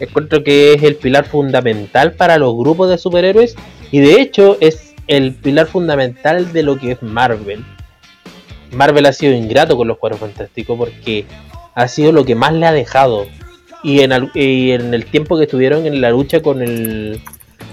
Encuentro 0.00 0.42
que 0.42 0.72
es 0.72 0.82
el 0.82 0.96
pilar 0.96 1.26
fundamental 1.26 2.12
para 2.14 2.38
los 2.38 2.56
grupos 2.56 2.88
de 2.90 2.98
superhéroes. 2.98 3.54
Y 3.92 4.00
de 4.00 4.20
hecho 4.20 4.56
es 4.60 4.94
el 5.06 5.34
pilar 5.34 5.66
fundamental 5.66 6.52
de 6.52 6.62
lo 6.62 6.78
que 6.78 6.92
es 6.92 7.02
Marvel. 7.02 7.64
Marvel 8.72 9.06
ha 9.06 9.12
sido 9.12 9.32
ingrato 9.34 9.76
con 9.76 9.86
los 9.86 9.98
Cuatro 9.98 10.18
Fantásticos 10.18 10.76
porque 10.76 11.26
ha 11.74 11.86
sido 11.86 12.10
lo 12.12 12.24
que 12.24 12.34
más 12.34 12.52
le 12.54 12.66
ha 12.66 12.72
dejado. 12.72 13.26
Y 13.84 14.00
en, 14.00 14.30
y 14.34 14.70
en 14.72 14.94
el 14.94 15.04
tiempo 15.04 15.36
que 15.36 15.44
estuvieron 15.44 15.86
en 15.86 16.00
la 16.00 16.10
lucha 16.10 16.40
con 16.40 16.62
el, 16.62 17.20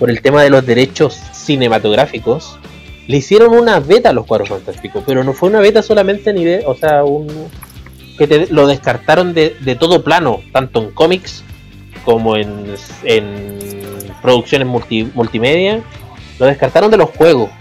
por 0.01 0.09
el 0.09 0.19
tema 0.23 0.41
de 0.41 0.49
los 0.49 0.65
derechos 0.65 1.13
cinematográficos, 1.31 2.57
le 3.05 3.17
hicieron 3.17 3.53
una 3.53 3.79
beta 3.79 4.09
a 4.09 4.13
los 4.13 4.25
Cuadros 4.25 4.49
Fantásticos, 4.49 5.03
pero 5.05 5.23
no 5.23 5.31
fue 5.33 5.49
una 5.49 5.59
beta 5.59 5.83
solamente 5.83 6.31
a 6.31 6.33
nivel, 6.33 6.63
o 6.65 6.73
sea, 6.73 7.03
un 7.03 7.27
que 8.17 8.25
te- 8.25 8.47
lo 8.47 8.65
descartaron 8.65 9.35
de, 9.35 9.55
de 9.59 9.75
todo 9.75 10.03
plano, 10.03 10.41
tanto 10.51 10.81
en 10.81 10.89
cómics 10.89 11.43
como 12.03 12.35
en, 12.35 12.73
en 13.03 13.59
producciones 14.23 14.67
multi- 14.67 15.11
multimedia, 15.13 15.81
lo 16.39 16.47
descartaron 16.47 16.89
de 16.89 16.97
los 16.97 17.11
juegos. 17.11 17.51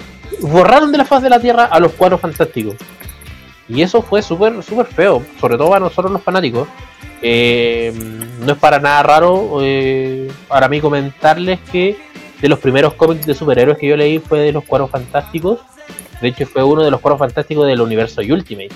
Borraron 0.41 0.93
de 0.93 0.97
la 0.97 1.05
faz 1.05 1.22
de 1.22 1.28
la 1.28 1.41
Tierra 1.41 1.66
a 1.66 1.78
los 1.78 1.93
cuadros 1.93 2.22
fantásticos. 2.22 2.76
Y 3.68 3.82
eso 3.82 4.01
fue 4.01 4.22
súper 4.22 4.62
súper 4.62 4.86
feo, 4.86 5.22
sobre 5.38 5.59
todo 5.59 5.68
para 5.68 5.80
nosotros 5.80 6.11
los 6.11 6.22
fanáticos. 6.22 6.66
Eh, 7.20 7.93
no 8.41 8.53
es 8.53 8.59
para 8.59 8.78
nada 8.78 9.03
raro 9.03 9.59
eh, 9.61 10.32
para 10.49 10.70
mí 10.70 10.80
comentarles 10.80 11.59
que 11.70 11.99
de 12.41 12.49
los 12.49 12.59
primeros 12.59 12.95
cómics 12.95 13.26
de 13.26 13.34
superhéroes 13.34 13.78
que 13.78 13.86
yo 13.88 13.97
leí 13.97 14.18
fue 14.18 14.41
de 14.41 14.53
los 14.53 14.64
cuadros 14.64 14.91
fantásticos. 14.91 15.59
De 16.20 16.28
hecho, 16.28 16.47
fue 16.47 16.62
uno 16.62 16.82
de 16.82 16.91
los 16.91 17.01
cuadros 17.01 17.18
fantásticos 17.18 17.66
del 17.66 17.80
universo 17.80 18.20
Ultimate. 18.20 18.70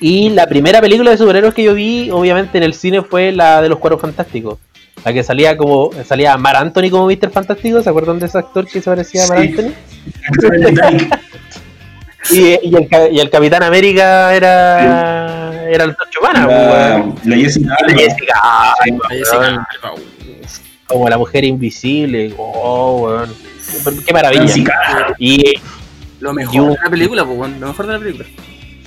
Y 0.00 0.30
la 0.30 0.46
primera 0.46 0.80
película 0.80 1.10
de 1.12 1.16
superhéroes 1.18 1.54
que 1.54 1.62
yo 1.62 1.74
vi, 1.74 2.10
obviamente 2.10 2.58
en 2.58 2.64
el 2.64 2.74
cine, 2.74 3.02
fue 3.02 3.30
la 3.32 3.62
de 3.62 3.68
los 3.68 3.78
cuadros 3.78 4.00
fantásticos. 4.00 4.58
La 5.04 5.12
que 5.12 5.22
salía 5.22 5.56
como 5.56 5.90
salía 6.04 6.36
Mar 6.36 6.56
Anthony 6.56 6.90
como 6.90 7.06
Mr. 7.06 7.30
Fantástico, 7.30 7.82
¿se 7.82 7.88
acuerdan 7.90 8.18
de 8.18 8.26
ese 8.26 8.38
actor 8.38 8.66
que 8.66 8.80
se 8.80 8.90
parecía 8.90 9.24
a 9.24 9.28
Mar 9.28 9.38
Sí. 9.42 9.48
Anthony? 9.48 9.72
Y, 12.30 12.56
y 12.70 12.76
el, 12.76 12.88
ca- 12.88 13.08
y 13.08 13.18
el 13.18 13.28
Capitán 13.30 13.64
América 13.64 14.32
era 14.32 15.64
era 15.68 15.84
el 15.84 15.96
pues, 15.96 16.06
La, 17.24 17.36
Jessica 17.36 17.76
La. 17.84 17.94
Jessica 17.94 18.40
Alba, 18.42 19.08
Alba. 19.32 19.66
Como 20.92 21.08
la 21.08 21.18
mujer 21.18 21.44
invisible, 21.44 22.34
oh, 22.38 23.00
weón. 23.02 23.34
Qué 24.06 24.12
maravilla. 24.12 24.54
Y 25.18 25.54
Lo 26.20 26.32
Y 26.32 26.34
mejor 26.34 26.70
de 26.70 26.76
la 26.84 26.90
película, 26.90 27.24
pues, 27.24 27.36
bueno, 27.36 27.56
lo 27.58 27.66
mejor 27.68 27.86
de 27.86 27.92
la 27.94 27.98
película. 27.98 28.26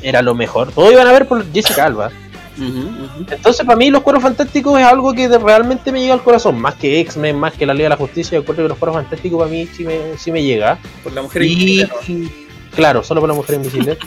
era 0.02 0.22
lo 0.22 0.36
mejor. 0.36 0.72
Todos 0.72 0.92
iban 0.92 1.08
a 1.08 1.12
ver 1.12 1.28
por 1.28 1.52
Jessica 1.52 1.86
Alba. 1.86 2.12
Entonces, 2.58 3.66
para 3.66 3.76
mí, 3.76 3.90
los 3.90 4.02
cueros 4.02 4.24
fantásticos 4.24 4.80
es 4.80 4.86
algo 4.86 5.14
que 5.14 5.28
realmente 5.38 5.92
me 5.92 6.00
llega 6.02 6.14
al 6.14 6.24
corazón. 6.24 6.60
Más 6.60 6.76
que 6.76 7.00
X-Men, 7.02 7.38
más 7.38 7.54
que 7.54 7.66
la 7.66 7.74
Liga 7.74 7.86
de 7.86 7.90
la 7.90 7.98
Justicia. 7.98 8.36
Yo 8.38 8.42
encuentro 8.42 8.64
que 8.66 8.70
los 8.70 8.78
cueros 8.78 8.96
fantásticos 8.96 9.38
para 9.40 9.52
mí 9.52 9.68
sí 9.68 9.84
me, 9.84 10.18
sí 10.18 10.32
me 10.32 10.42
llega. 10.44 10.78
Por 11.04 11.12
la 11.14 11.22
mujer 11.24 11.42
Y, 11.44 11.82
invisible, 11.82 11.88
¿no? 11.88 12.76
claro, 12.76 13.04
solo 13.04 13.20
por 13.22 13.30
la 13.30 13.36
mujer 13.36 13.56
invisible. 13.56 13.98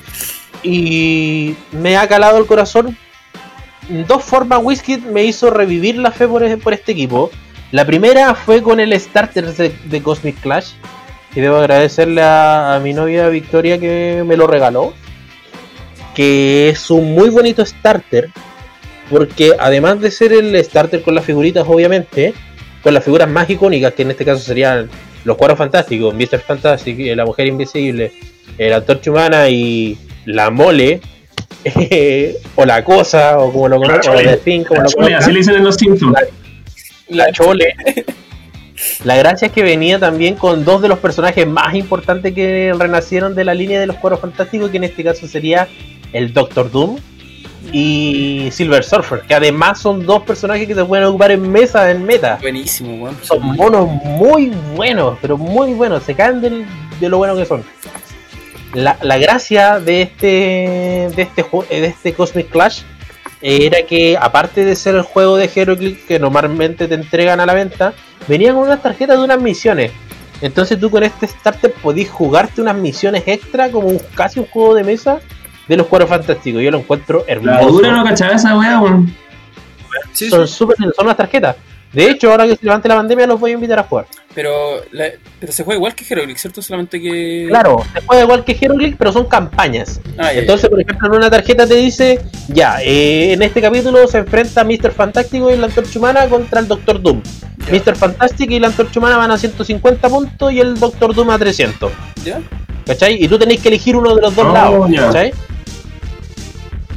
y 0.62 1.54
me 1.72 1.96
ha 1.96 2.08
calado 2.08 2.38
el 2.38 2.46
corazón. 2.46 2.96
Dos 4.06 4.22
formas, 4.24 4.60
Whisky 4.62 4.98
me 4.98 5.24
hizo 5.24 5.50
revivir 5.50 5.96
la 5.96 6.10
fe 6.10 6.26
por, 6.28 6.58
por 6.60 6.72
este 6.74 6.92
equipo. 6.92 7.30
La 7.70 7.84
primera 7.84 8.34
fue 8.34 8.62
con 8.62 8.80
el 8.80 8.98
starter 8.98 9.52
de, 9.54 9.72
de 9.84 10.02
Cosmic 10.02 10.40
Clash. 10.40 10.72
Y 11.34 11.40
debo 11.40 11.56
agradecerle 11.56 12.22
a, 12.22 12.74
a 12.74 12.80
mi 12.80 12.94
novia 12.94 13.28
Victoria 13.28 13.78
que 13.78 14.24
me 14.26 14.36
lo 14.36 14.46
regaló. 14.46 14.94
Que 16.14 16.70
es 16.70 16.90
un 16.90 17.14
muy 17.14 17.30
bonito 17.30 17.64
starter. 17.64 18.30
Porque 19.10 19.52
además 19.58 20.00
de 20.00 20.10
ser 20.10 20.32
el 20.32 20.62
starter 20.64 21.02
con 21.02 21.14
las 21.14 21.24
figuritas, 21.24 21.64
obviamente, 21.66 22.34
con 22.82 22.94
las 22.94 23.04
figuras 23.04 23.28
más 23.28 23.48
icónicas, 23.48 23.92
que 23.94 24.02
en 24.02 24.10
este 24.10 24.24
caso 24.24 24.42
serían 24.42 24.88
los 25.24 25.36
cuadros 25.36 25.58
fantásticos, 25.58 26.14
Mr. 26.14 26.40
Fantastic, 26.40 26.98
eh, 27.00 27.16
la 27.16 27.24
mujer 27.24 27.46
invisible, 27.46 28.12
el 28.56 28.72
antorcha 28.72 29.10
humana 29.10 29.48
y 29.48 29.98
la 30.24 30.50
mole, 30.50 31.00
o 32.56 32.64
la 32.64 32.84
cosa, 32.84 33.38
o 33.38 33.52
como 33.52 33.68
lo 33.68 33.78
La 33.78 33.88
conozco, 33.88 34.12
o 34.12 34.14
como 34.14 35.08
La 35.08 35.10
lo 35.10 35.18
así 35.18 35.32
le 35.32 35.38
dicen 35.38 35.56
en 35.56 35.64
los 35.64 35.76
Simpsons. 35.76 36.16
La 37.08 37.30
chole. 37.32 37.74
La 39.04 39.16
gracia 39.16 39.46
es 39.46 39.52
que 39.52 39.62
venía 39.62 39.98
también 39.98 40.36
con 40.36 40.64
dos 40.64 40.80
de 40.80 40.88
los 40.88 40.98
personajes 41.00 41.46
más 41.46 41.74
importantes 41.74 42.32
que 42.32 42.72
renacieron 42.78 43.34
de 43.34 43.44
la 43.44 43.52
línea 43.54 43.80
de 43.80 43.86
los 43.86 43.96
cuadros 43.96 44.20
fantásticos, 44.20 44.70
que 44.70 44.76
en 44.76 44.84
este 44.84 45.02
caso 45.02 45.26
sería 45.26 45.66
el 46.12 46.32
Doctor 46.32 46.70
Doom 46.70 46.96
y 47.72 48.48
Silver 48.52 48.84
Surfer, 48.84 49.22
que 49.22 49.34
además 49.34 49.80
son 49.80 50.06
dos 50.06 50.22
personajes 50.22 50.66
que 50.68 50.74
se 50.76 50.84
pueden 50.84 51.06
ocupar 51.06 51.32
en 51.32 51.50
mesa, 51.50 51.90
en 51.90 52.04
meta. 52.04 52.38
Buenísimo, 52.40 53.02
weón. 53.04 53.16
Son 53.22 53.42
monos 53.56 53.88
muy 54.04 54.52
buenos, 54.76 55.18
pero 55.20 55.36
muy 55.36 55.74
buenos, 55.74 56.04
se 56.04 56.14
caen 56.14 56.40
del- 56.40 56.64
de 57.00 57.08
lo 57.08 57.18
bueno 57.18 57.34
que 57.36 57.44
son. 57.46 57.64
La, 58.74 58.96
la 59.02 59.18
gracia 59.18 59.80
de 59.80 60.02
este 60.02 60.26
de 61.16 61.22
este 61.22 61.44
de 61.70 61.86
este 61.86 62.12
Cosmic 62.12 62.48
Clash 62.50 62.82
era 63.40 63.82
que 63.86 64.16
aparte 64.20 64.64
de 64.64 64.74
ser 64.76 64.94
el 64.96 65.02
juego 65.02 65.36
de 65.36 65.50
Heroclix 65.54 66.02
que 66.04 66.18
normalmente 66.18 66.88
te 66.88 66.94
entregan 66.94 67.40
a 67.40 67.46
la 67.46 67.54
venta, 67.54 67.92
venían 68.26 68.54
con 68.54 68.64
unas 68.64 68.82
tarjetas 68.82 69.18
de 69.18 69.24
unas 69.24 69.40
misiones. 69.40 69.92
Entonces 70.40 70.78
tú 70.78 70.90
con 70.90 71.02
este 71.02 71.26
starter 71.26 71.72
podís 71.72 72.08
jugarte 72.10 72.60
unas 72.60 72.76
misiones 72.76 73.22
extra 73.26 73.70
como 73.70 73.88
un- 73.88 74.00
casi 74.14 74.38
un 74.40 74.46
juego 74.46 74.74
de 74.74 74.84
mesa 74.84 75.18
de 75.66 75.76
los 75.76 75.86
cuadros 75.86 76.08
fantásticos. 76.10 76.62
Yo 76.62 76.70
lo 76.70 76.78
encuentro 76.78 77.24
La 77.26 77.32
hermoso. 77.34 77.68
dura 77.68 77.90
no 77.92 78.04
cachaba 78.04 78.32
esa 78.34 78.56
weá, 78.58 78.80
weón. 78.80 79.14
Sí, 80.12 80.30
son 80.30 80.46
súper 80.46 80.76
son 80.76 81.06
unas 81.06 81.16
tarjetas. 81.16 81.56
De 82.04 82.10
hecho, 82.10 82.30
ahora 82.30 82.46
que 82.46 82.56
se 82.56 82.64
levante 82.64 82.88
la 82.88 82.96
pandemia 82.96 83.26
los 83.26 83.40
voy 83.40 83.50
a 83.50 83.54
invitar 83.54 83.78
a 83.78 83.82
jugar. 83.82 84.06
Pero, 84.34 84.82
la- 84.92 85.10
pero 85.40 85.52
se 85.52 85.64
juega 85.64 85.78
igual 85.78 85.94
que 85.94 86.04
Heroclix, 86.08 86.40
¿cierto? 86.40 86.62
Solamente 86.62 87.00
que. 87.00 87.46
Claro, 87.48 87.84
se 87.92 88.00
juega 88.06 88.22
igual 88.22 88.44
que 88.44 88.56
Heroclix, 88.60 88.96
pero 88.96 89.12
son 89.12 89.26
campañas. 89.26 90.00
Ah, 90.16 90.32
ya, 90.32 90.40
Entonces, 90.40 90.68
por 90.70 90.80
ejemplo, 90.80 91.08
en 91.08 91.14
una 91.14 91.30
tarjeta 91.30 91.66
te 91.66 91.74
dice, 91.74 92.20
ya, 92.48 92.80
eh, 92.82 93.32
en 93.32 93.42
este 93.42 93.60
capítulo 93.60 94.06
se 94.06 94.18
enfrenta 94.18 94.62
Mr. 94.64 94.92
Fantástico 94.92 95.50
y 95.50 95.56
la 95.56 95.66
Antorcha 95.66 95.98
Humana 95.98 96.26
contra 96.28 96.60
el 96.60 96.68
Doctor 96.68 97.02
Doom. 97.02 97.20
Ya. 97.66 97.72
Mr. 97.72 97.96
Fantastic 97.96 98.50
y 98.52 98.60
la 98.60 98.68
Antorcha 98.68 99.00
Humana 99.00 99.16
van 99.16 99.30
a 99.32 99.38
150 99.38 100.08
puntos 100.08 100.52
y 100.52 100.60
el 100.60 100.78
Doctor 100.78 101.14
Doom 101.14 101.30
a 101.30 101.38
300. 101.38 101.90
¿Ya? 102.24 102.40
¿Cachai? 102.86 103.22
Y 103.22 103.28
tú 103.28 103.38
tenés 103.38 103.60
que 103.60 103.68
elegir 103.68 103.96
uno 103.96 104.14
de 104.14 104.22
los 104.22 104.34
dos 104.34 104.46
Oh, 104.48 104.52
lados. 104.52 104.88
ya. 104.90 105.06
¿Cachai? 105.06 105.32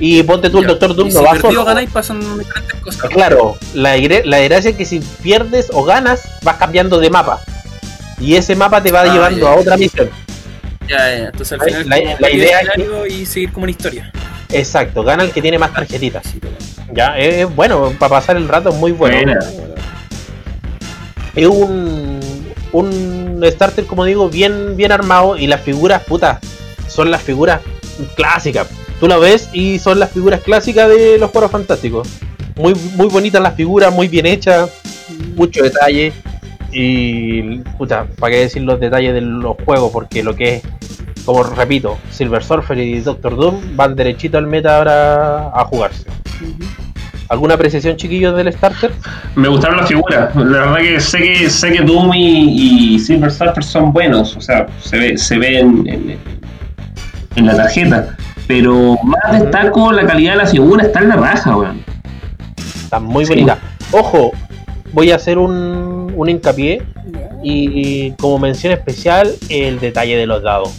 Y 0.03 0.23
ponte 0.23 0.49
tú, 0.49 0.57
el 0.57 0.63
Ya. 0.63 0.69
Doctor 0.69 0.95
Doom 0.95 1.09
Y 1.09 1.13
no 1.13 1.19
si 1.19 1.25
va 1.25 1.31
perdido 1.33 1.51
solo. 1.51 1.65
ganáis 1.65 1.89
pasan 1.91 2.19
diferentes 2.39 2.79
cosas. 2.81 3.09
Claro, 3.11 3.55
la, 3.75 3.95
la 4.25 4.39
gracia 4.39 4.71
es 4.71 4.75
que 4.75 4.83
si 4.85 4.99
pierdes 5.21 5.67
o 5.71 5.83
ganas, 5.83 6.23
vas 6.41 6.55
cambiando 6.57 6.97
de 6.97 7.11
mapa. 7.11 7.39
Y 8.19 8.35
ese 8.35 8.55
mapa 8.55 8.81
te 8.81 8.91
va 8.91 9.01
Ah, 9.01 9.13
llevando 9.13 9.45
ya. 9.45 9.51
a 9.51 9.55
otra 9.55 9.77
misión. 9.77 10.09
Ya, 10.89 10.97
ya. 10.97 11.25
Entonces 11.27 11.51
al 11.53 11.59
La- 11.59 11.65
final 11.65 11.89
la- 11.89 11.97
es 11.97 12.01
como 12.03 12.13
la 12.13 12.19
varios 12.19 12.41
idea 12.43 12.59
es 12.61 12.67
escenarios 12.67 13.09
y 13.09 13.25
seguir 13.27 13.51
como 13.51 13.63
una 13.65 13.71
historia. 13.71 14.11
Exacto, 14.49 15.03
gana 15.03 15.23
el 15.23 15.31
que 15.31 15.41
tiene 15.41 15.59
más 15.59 15.71
tarjetitas. 15.71 16.23
Ya, 16.93 17.17
es, 17.19 17.55
bueno, 17.55 17.93
para 17.99 18.09
pasar 18.09 18.37
el 18.37 18.47
rato 18.49 18.69
es 18.69 18.75
muy 18.75 18.91
bueno. 18.93 19.15
Buena. 19.17 19.39
Es 21.35 21.47
un, 21.47 22.19
un 22.73 23.43
starter, 23.51 23.85
como 23.85 24.03
digo, 24.05 24.29
bien, 24.29 24.75
bien 24.75 24.91
armado 24.91 25.37
y 25.37 25.47
las 25.47 25.61
figuras, 25.61 26.03
puta, 26.03 26.39
son 26.87 27.09
las 27.11 27.21
figuras 27.21 27.61
clásicas. 28.15 28.67
Tú 29.01 29.07
la 29.07 29.17
ves 29.17 29.49
y 29.51 29.79
son 29.79 29.97
las 29.99 30.11
figuras 30.11 30.41
clásicas 30.41 30.87
de 30.87 31.17
los 31.17 31.31
juegos 31.31 31.49
fantásticos. 31.51 32.07
Muy, 32.55 32.75
muy 32.95 33.07
bonitas 33.07 33.41
las 33.41 33.55
figuras, 33.55 33.91
muy 33.91 34.07
bien 34.07 34.27
hechas, 34.27 34.69
mucho 35.35 35.63
detalle. 35.63 36.13
Y, 36.71 37.57
puta, 37.79 38.05
para 38.19 38.31
qué 38.33 38.39
decir 38.41 38.61
los 38.61 38.79
detalles 38.79 39.13
de 39.15 39.21
los 39.21 39.57
juegos, 39.65 39.91
porque 39.91 40.21
lo 40.23 40.35
que 40.35 40.57
es, 40.57 40.63
como 41.25 41.41
repito, 41.43 41.97
Silver 42.11 42.43
Surfer 42.43 42.77
y 42.77 42.99
Doctor 42.99 43.35
Doom 43.35 43.75
van 43.75 43.95
derechito 43.95 44.37
al 44.37 44.45
meta 44.45 44.77
ahora 44.77 45.47
a 45.47 45.65
jugarse. 45.65 46.05
¿Alguna 47.27 47.55
apreciación, 47.55 47.95
chiquillos, 47.97 48.35
del 48.35 48.53
starter? 48.53 48.91
Me 49.35 49.47
gustaron 49.47 49.77
las 49.77 49.87
figuras. 49.87 50.35
La 50.35 50.43
verdad 50.43 50.77
que 50.77 50.99
sé 50.99 51.17
que 51.23 51.49
sé 51.49 51.71
que 51.71 51.81
Doom 51.81 52.11
y, 52.13 52.99
Silver 52.99 53.31
Surfer 53.31 53.63
son 53.63 53.91
buenos. 53.91 54.35
O 54.37 54.41
sea, 54.41 54.67
se 54.79 54.97
ve, 54.99 55.17
se 55.17 55.37
ve 55.39 55.59
en- 55.59 56.19
en 57.35 57.45
la 57.47 57.55
tarjeta. 57.55 58.15
Pero 58.53 58.97
más 59.03 59.41
destaco 59.41 59.93
la 59.93 60.05
calidad 60.05 60.33
de 60.33 60.37
la 60.39 60.45
figura, 60.45 60.83
está 60.85 60.99
en 60.99 61.07
la 61.07 61.15
raja, 61.15 61.55
weón. 61.55 61.81
Está 62.83 62.99
muy 62.99 63.25
Sí. 63.25 63.29
bonita. 63.31 63.59
Ojo, 63.93 64.31
voy 64.91 65.11
a 65.11 65.15
hacer 65.15 65.37
un, 65.37 66.11
un 66.13 66.29
hincapié 66.29 66.81
y, 67.41 68.07
y 68.07 68.11
como 68.19 68.39
mención 68.39 68.73
especial 68.73 69.31
el 69.47 69.79
detalle 69.79 70.17
de 70.17 70.25
los 70.25 70.43
dados. 70.43 70.69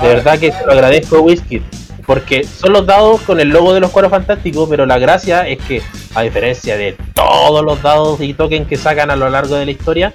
De 0.00 0.06
verdad 0.06 0.38
que 0.38 0.52
se 0.52 0.64
lo 0.64 0.70
agradezco 0.72 1.16
a 1.16 1.20
Whisky. 1.20 1.62
Porque 2.06 2.44
son 2.44 2.72
los 2.72 2.86
dados 2.86 3.20
con 3.22 3.40
el 3.40 3.48
logo 3.48 3.74
de 3.74 3.80
los 3.80 3.90
cuadros 3.90 4.10
fantásticos, 4.12 4.68
pero 4.70 4.86
la 4.86 4.98
gracia 4.98 5.46
es 5.48 5.58
que, 5.58 5.82
a 6.14 6.22
diferencia 6.22 6.76
de 6.76 6.96
todos 7.12 7.62
los 7.64 7.82
dados 7.82 8.20
y 8.22 8.32
tokens 8.34 8.66
que 8.68 8.76
sacan 8.76 9.10
a 9.10 9.16
lo 9.16 9.28
largo 9.28 9.56
de 9.56 9.64
la 9.66 9.72
historia, 9.72 10.12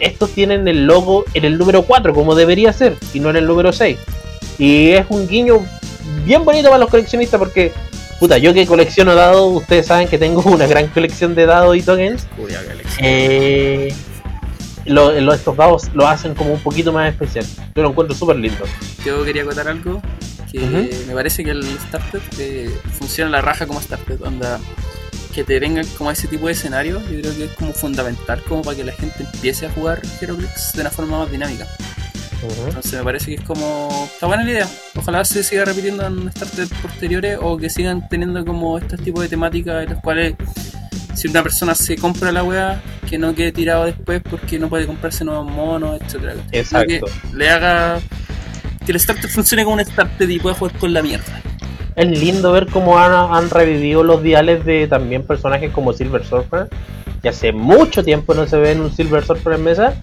estos 0.00 0.30
tienen 0.30 0.66
el 0.68 0.86
logo 0.86 1.24
en 1.34 1.44
el 1.44 1.58
número 1.58 1.82
4, 1.82 2.14
como 2.14 2.34
debería 2.36 2.72
ser, 2.72 2.96
y 3.12 3.18
no 3.20 3.28
en 3.30 3.36
el 3.36 3.46
número 3.46 3.72
6. 3.72 3.98
Y 4.58 4.92
es 4.92 5.04
un 5.10 5.26
guiño 5.28 5.58
bien 6.24 6.44
bonito 6.44 6.68
para 6.68 6.78
los 6.78 6.90
coleccionistas 6.90 7.38
porque, 7.38 7.72
puta, 8.20 8.38
yo 8.38 8.52
que 8.54 8.66
colecciono 8.66 9.14
dados, 9.14 9.52
ustedes 9.62 9.86
saben 9.86 10.08
que 10.08 10.18
tengo 10.18 10.42
una 10.42 10.66
gran 10.66 10.88
colección 10.88 11.34
de 11.34 11.46
dados 11.46 11.76
y 11.76 11.82
tokens. 11.82 12.26
Eh, 13.00 13.94
lo- 14.86 15.12
lo- 15.20 15.32
estos 15.34 15.56
dados 15.56 15.84
lo 15.94 16.06
hacen 16.06 16.34
como 16.34 16.52
un 16.52 16.60
poquito 16.60 16.92
más 16.92 17.10
especial. 17.10 17.44
Yo 17.74 17.82
lo 17.82 17.90
encuentro 17.90 18.14
súper 18.16 18.36
lindo. 18.36 18.64
Yo 19.04 19.24
quería 19.24 19.42
acotar 19.42 19.68
algo 19.68 20.00
que 20.52 20.60
me 21.08 21.14
parece 21.14 21.42
que 21.44 21.50
el 21.50 21.64
starter 21.88 22.20
eh, 22.38 22.70
funciona 22.98 23.30
la 23.30 23.40
raja 23.40 23.66
como 23.66 23.80
starter, 23.80 24.18
onda 24.22 24.60
que 25.34 25.42
te 25.42 25.58
vengan 25.58 25.84
como 25.98 26.12
ese 26.12 26.28
tipo 26.28 26.46
de 26.46 26.52
escenario, 26.52 27.00
yo 27.10 27.20
creo 27.20 27.36
que 27.36 27.44
es 27.46 27.50
como 27.54 27.72
fundamental 27.72 28.40
como 28.48 28.62
para 28.62 28.76
que 28.76 28.84
la 28.84 28.92
gente 28.92 29.24
empiece 29.24 29.66
a 29.66 29.70
jugar 29.70 30.00
Heroclix 30.20 30.74
de 30.74 30.82
una 30.82 30.90
forma 30.90 31.18
más 31.18 31.30
dinámica. 31.32 31.66
Entonces 32.66 32.92
me 32.94 33.04
parece 33.04 33.26
que 33.26 33.34
es 33.34 33.40
como. 33.42 33.88
Está 34.12 34.26
buena 34.26 34.44
la 34.44 34.50
idea. 34.50 34.68
Ojalá 34.96 35.24
se 35.24 35.42
siga 35.42 35.64
repitiendo 35.64 36.06
en 36.06 36.30
starters 36.30 36.70
posteriores 36.82 37.38
o 37.40 37.56
que 37.56 37.70
sigan 37.70 38.08
teniendo 38.08 38.44
como 38.44 38.78
estos 38.78 39.00
tipos 39.00 39.22
de 39.22 39.28
temáticas 39.28 39.84
en 39.84 39.90
las 39.90 40.02
cuales 40.02 40.34
si 41.14 41.28
una 41.28 41.42
persona 41.42 41.74
se 41.74 41.96
compra 41.96 42.32
la 42.32 42.42
weá, 42.42 42.82
que 43.08 43.18
no 43.18 43.34
quede 43.34 43.52
tirado 43.52 43.84
después 43.84 44.22
porque 44.28 44.58
no 44.58 44.68
puede 44.68 44.86
comprarse 44.86 45.24
nuevos 45.24 45.50
monos, 45.50 46.00
etcétera. 46.00 46.34
Exacto. 46.52 47.06
Que 47.06 47.36
le 47.36 47.50
haga. 47.50 48.00
Que 48.84 48.92
el 48.92 49.00
starter 49.00 49.30
funcione 49.30 49.64
como 49.64 49.76
un 49.76 49.84
starter 49.84 50.30
y 50.30 50.38
pueda 50.38 50.54
jugar 50.54 50.76
con 50.78 50.92
la 50.92 51.02
mierda. 51.02 51.40
Es 51.96 52.06
lindo 52.18 52.52
ver 52.52 52.66
cómo 52.66 52.98
han, 52.98 53.12
han 53.12 53.50
revivido 53.50 54.02
los 54.02 54.22
diales 54.22 54.64
de 54.64 54.88
también 54.88 55.24
personajes 55.24 55.70
como 55.70 55.92
Silver 55.92 56.24
Surfer, 56.24 56.68
que 57.24 57.30
hace 57.30 57.52
mucho 57.52 58.04
tiempo 58.04 58.34
no 58.34 58.46
se 58.46 58.58
ve 58.58 58.72
en 58.72 58.82
un 58.82 58.92
Silver 58.92 59.24
Surfer 59.24 59.54
en 59.54 59.64
mesa, 59.64 59.94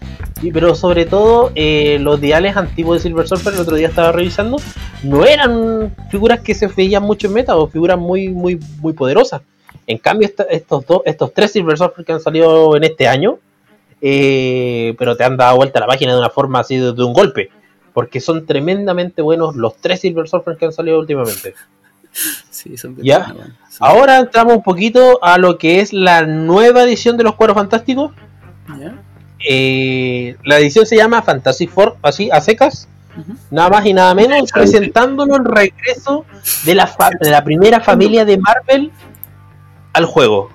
y, 0.41 0.51
pero 0.51 0.73
sobre 0.73 1.05
todo 1.05 1.51
eh, 1.53 1.99
los 1.99 2.19
diales 2.19 2.57
antiguos 2.57 2.97
de 2.97 3.07
Silver 3.07 3.27
Surfer, 3.27 3.53
el 3.53 3.59
otro 3.59 3.75
día 3.75 3.89
estaba 3.89 4.11
revisando, 4.11 4.57
no 5.03 5.23
eran 5.23 5.95
figuras 6.09 6.39
que 6.39 6.55
se 6.55 6.65
veían 6.65 7.03
mucho 7.03 7.27
en 7.27 7.33
meta 7.33 7.55
o 7.55 7.67
figuras 7.67 7.99
muy 7.99 8.29
muy 8.29 8.59
muy 8.79 8.93
poderosas. 8.93 9.43
En 9.85 9.99
cambio, 9.99 10.27
estos 10.49 10.85
dos, 10.87 11.03
estos 11.05 11.31
tres 11.31 11.51
Silver 11.51 11.77
Surfer 11.77 12.03
que 12.03 12.13
han 12.13 12.21
salido 12.21 12.75
en 12.75 12.85
este 12.85 13.07
año, 13.07 13.37
eh, 14.01 14.95
pero 14.97 15.15
te 15.15 15.23
han 15.23 15.37
dado 15.37 15.57
vuelta 15.57 15.79
la 15.79 15.85
página 15.85 16.13
de 16.13 16.19
una 16.19 16.31
forma 16.31 16.59
así 16.61 16.77
de, 16.77 16.91
de 16.91 17.03
un 17.03 17.13
golpe. 17.13 17.51
Porque 17.93 18.19
son 18.19 18.47
tremendamente 18.47 19.21
buenos 19.21 19.55
los 19.55 19.75
tres 19.75 19.99
Silver 19.99 20.27
Surfer 20.27 20.57
que 20.57 20.65
han 20.65 20.73
salido 20.73 20.97
últimamente. 20.97 21.53
Sí, 22.61 22.77
son 22.77 22.95
bien 22.95 23.05
Ya. 23.07 23.33
Sí. 23.69 23.77
Ahora 23.79 24.19
entramos 24.19 24.55
un 24.55 24.63
poquito 24.63 25.23
a 25.23 25.37
lo 25.37 25.57
que 25.57 25.79
es 25.79 25.93
la 25.93 26.25
nueva 26.25 26.83
edición 26.83 27.17
de 27.17 27.23
los 27.23 27.35
Cuadros 27.35 27.55
Fantásticos. 27.57 28.11
¿Ya? 28.79 28.93
Eh, 29.49 30.35
la 30.43 30.59
edición 30.59 30.85
se 30.85 30.95
llama 30.95 31.21
Fantasy 31.23 31.65
Four, 31.67 31.97
así 32.03 32.29
a 32.31 32.39
secas, 32.41 32.87
nada 33.49 33.69
más 33.69 33.85
y 33.87 33.93
nada 33.93 34.13
menos, 34.13 34.51
presentándonos 34.51 35.39
el 35.39 35.45
regreso 35.45 36.25
de 36.65 36.75
la, 36.75 36.85
fa- 36.85 37.09
de 37.19 37.31
la 37.31 37.43
primera 37.43 37.79
familia 37.81 38.23
de 38.23 38.37
Marvel 38.37 38.91
al 39.93 40.05
juego, 40.05 40.49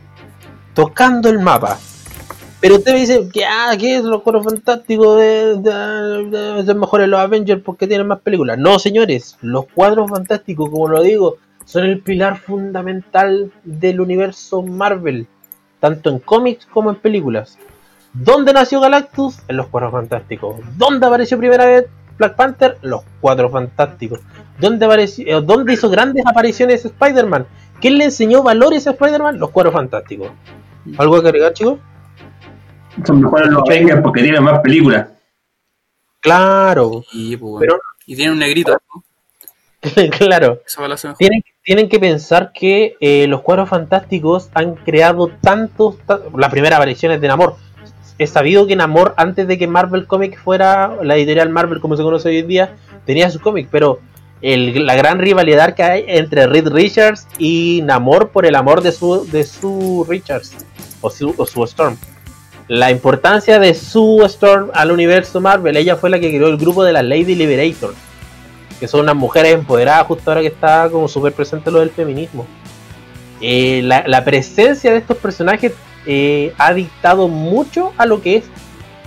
tocando 0.74 1.28
el 1.28 1.40
mapa. 1.40 1.78
Pero 2.60 2.76
usted 2.76 2.92
me 2.94 3.00
dice 3.00 3.28
que 3.32 3.44
ah, 3.44 3.74
¿qué 3.78 3.96
es 3.96 4.04
los 4.04 4.22
Cuadros 4.22 4.44
Fantásticos 4.44 5.18
de, 5.18 5.56
de, 5.58 6.26
de- 6.30 6.62
de 6.62 6.74
mejores 6.74 7.08
los 7.08 7.18
Avengers 7.20 7.62
porque 7.62 7.86
tienen 7.88 8.06
más 8.06 8.20
películas? 8.20 8.56
No, 8.56 8.78
señores, 8.78 9.36
los 9.42 9.66
Cuadros 9.66 10.08
Fantásticos, 10.08 10.70
como 10.70 10.88
lo 10.88 11.02
digo, 11.02 11.36
son 11.66 11.84
el 11.84 12.00
pilar 12.00 12.38
fundamental 12.38 13.52
del 13.64 14.00
universo 14.00 14.62
Marvel, 14.62 15.26
tanto 15.80 16.08
en 16.08 16.20
cómics 16.20 16.64
como 16.64 16.88
en 16.88 16.96
películas. 16.96 17.58
¿Dónde 18.14 18.54
nació 18.54 18.80
Galactus? 18.80 19.40
En 19.48 19.58
los 19.58 19.66
Cuatro 19.66 19.90
Fantásticos. 19.90 20.56
¿Dónde 20.78 21.06
apareció 21.06 21.36
primera 21.36 21.66
vez 21.66 21.84
Black 22.16 22.34
Panther? 22.36 22.78
Los 22.80 23.02
Cuatro 23.20 23.50
Fantásticos. 23.50 24.20
¿Dónde, 24.58 24.86
apareció, 24.86 25.26
eh, 25.26 25.42
¿dónde 25.44 25.74
hizo 25.74 25.90
grandes 25.90 26.24
apariciones 26.26 26.82
Spider-Man? 26.86 27.46
¿Quién 27.78 27.98
le 27.98 28.04
enseñó 28.04 28.42
valores 28.42 28.86
a 28.86 28.92
Spider-Man? 28.92 29.38
Los 29.38 29.50
Cuatro 29.50 29.70
Fantásticos. 29.72 30.30
¿Algo 30.96 31.20
que 31.20 31.28
agregar, 31.28 31.52
chicos? 31.52 31.78
Son 33.04 33.20
mejores 33.20 33.50
los 33.50 33.62
Avengers 33.68 34.00
porque 34.02 34.22
tienen 34.22 34.42
más 34.42 34.60
películas. 34.60 35.08
Claro, 36.20 37.02
Y, 37.12 37.36
pues. 37.36 37.60
Pero- 37.60 37.80
y 38.06 38.16
tiene 38.16 38.32
un 38.32 38.38
negrito. 38.38 38.72
¿no? 38.72 39.04
claro. 40.18 40.60
Tienen, 41.18 41.42
tienen 41.62 41.88
que 41.88 41.98
pensar 41.98 42.52
que 42.52 42.96
eh, 43.00 43.26
los 43.28 43.42
Cuatro 43.42 43.66
Fantásticos 43.66 44.50
han 44.54 44.74
creado 44.76 45.28
tantos... 45.40 45.96
ta- 46.06 46.20
las 46.36 46.50
primeras 46.50 46.76
apariciones 46.78 47.20
de 47.20 47.28
Namor. 47.28 47.56
Es 48.18 48.30
sabido 48.30 48.66
que 48.66 48.76
Namor, 48.76 49.14
antes 49.16 49.46
de 49.46 49.58
que 49.58 49.66
Marvel 49.66 50.06
Comics 50.06 50.38
fuera 50.40 50.96
la 51.02 51.16
editorial 51.16 51.50
Marvel 51.50 51.80
como 51.80 51.96
se 51.96 52.02
conoce 52.02 52.28
hoy 52.30 52.38
en 52.38 52.48
día, 52.48 52.74
tenía 53.04 53.28
su 53.30 53.40
cómic, 53.40 53.68
pero 53.70 54.00
el- 54.42 54.86
la 54.86 54.94
gran 54.94 55.18
rivalidad 55.18 55.74
que 55.74 55.82
hay 55.82 56.04
entre 56.08 56.46
Reed 56.46 56.68
Richards 56.68 57.26
y 57.38 57.82
Namor 57.84 58.30
por 58.30 58.46
el 58.46 58.54
amor 58.54 58.80
de 58.82 58.92
su, 58.92 59.26
de 59.30 59.44
su 59.44 60.06
Richards 60.08 60.54
o 61.00 61.10
su, 61.10 61.34
o 61.36 61.46
su 61.46 61.62
Storm. 61.64 61.96
La 62.68 62.90
importancia 62.90 63.58
de 63.60 63.74
su 63.74 64.22
Storm 64.24 64.70
al 64.74 64.90
universo 64.90 65.40
Marvel, 65.40 65.76
ella 65.76 65.96
fue 65.96 66.10
la 66.10 66.18
que 66.18 66.30
creó 66.30 66.48
el 66.48 66.56
grupo 66.56 66.82
de 66.84 66.92
las 66.92 67.04
Lady 67.04 67.34
Liberators 67.34 67.94
que 68.78 68.88
son 68.88 69.00
unas 69.00 69.16
mujeres 69.16 69.54
empoderadas 69.54 70.06
justo 70.06 70.30
ahora 70.30 70.40
que 70.42 70.48
está 70.48 70.88
como 70.90 71.08
súper 71.08 71.32
presente 71.32 71.70
lo 71.70 71.80
del 71.80 71.90
feminismo. 71.90 72.46
Eh, 73.40 73.82
la, 73.82 74.24
presencia 74.24 74.92
de 74.92 74.98
estos 74.98 75.16
personajes 75.18 75.72
eh, 76.06 76.54
ha 76.56 76.72
dictado 76.72 77.28
mucho 77.28 77.92
a 77.98 78.06
lo 78.06 78.22
que 78.22 78.36
es 78.36 78.44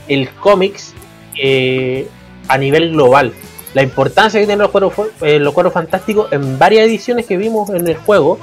el 0.08 0.30
cómics 0.30 0.94
eh, 1.42 2.08
a 2.48 2.58
nivel 2.58 2.92
global. 2.92 3.34
La 3.74 3.84
importancia 3.84 4.40
que 4.40 4.46
tienen 4.46 4.64
los 4.64 4.72
cuadros, 4.72 5.74
fantásticos 5.74 6.32
en 6.32 6.58
varias 6.58 6.88
ediciones 6.88 7.26
que 7.26 7.38
vimos 7.38 7.70
en 7.70 7.88
el 7.88 7.96
juego 7.98 8.40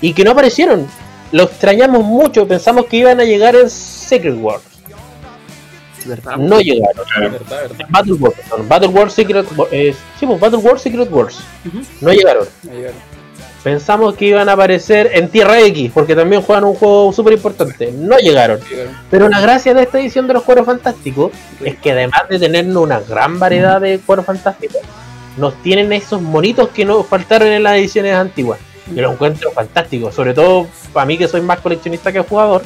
y 0.00 0.12
que 0.12 0.24
no 0.24 0.32
aparecieron. 0.32 0.86
Lo 1.32 1.44
extrañamos 1.44 2.04
mucho, 2.04 2.46
pensamos 2.48 2.86
que 2.86 2.98
iban 2.98 3.20
a 3.20 3.24
llegar 3.24 3.54
en 3.54 3.68
Secret 3.68 4.36
Wars. 4.40 4.67
No 6.38 6.60
llegaron. 6.60 7.04
verdad, 7.20 7.62
verdad. 7.62 7.86
Battle 7.88 8.14
Wars, 8.14 8.34
perdón, 8.36 8.68
Battle 8.68 8.88
Wars 8.88 9.12
Secret 9.12 9.46
Wars. 9.56 9.72
eh, 9.72 9.94
sí, 10.18 10.26
pues, 10.26 10.40
Battle 10.40 10.58
Wars 10.58 10.82
Secret 10.82 11.08
Wars. 11.10 11.40
No 12.00 12.12
llegaron. 12.12 12.46
Pensamos 13.62 14.14
que 14.14 14.26
iban 14.26 14.48
a 14.48 14.52
aparecer 14.52 15.10
en 15.12 15.28
Tierra 15.28 15.60
X, 15.60 15.90
porque 15.92 16.14
también 16.14 16.42
juegan 16.42 16.64
un 16.64 16.74
juego 16.74 17.12
súper 17.12 17.34
importante. 17.34 17.92
No 17.92 18.16
llegaron. 18.16 18.60
Pero 19.10 19.28
la 19.28 19.40
gracia 19.40 19.74
de 19.74 19.82
esta 19.82 19.98
edición 19.98 20.26
de 20.26 20.34
los 20.34 20.44
Cuadros 20.44 20.66
Fantásticos 20.66 21.32
es 21.62 21.76
que 21.78 21.92
además 21.92 22.28
de 22.28 22.38
tener 22.38 22.64
una 22.76 23.00
gran 23.00 23.38
variedad 23.38 23.80
de 23.80 23.98
Cuadros 23.98 24.26
Fantásticos, 24.26 24.80
nos 25.36 25.60
tienen 25.62 25.92
esos 25.92 26.22
monitos 26.22 26.68
que 26.70 26.84
nos 26.84 27.06
faltaron 27.06 27.48
en 27.48 27.62
las 27.62 27.76
ediciones 27.76 28.14
antiguas. 28.14 28.58
Yo 28.94 29.02
los 29.02 29.12
encuentro 29.12 29.50
fantásticos, 29.52 30.14
sobre 30.14 30.34
todo 30.34 30.66
para 30.92 31.04
mí 31.04 31.18
que 31.18 31.28
soy 31.28 31.42
más 31.42 31.60
coleccionista 31.60 32.12
que 32.12 32.20
jugador, 32.20 32.62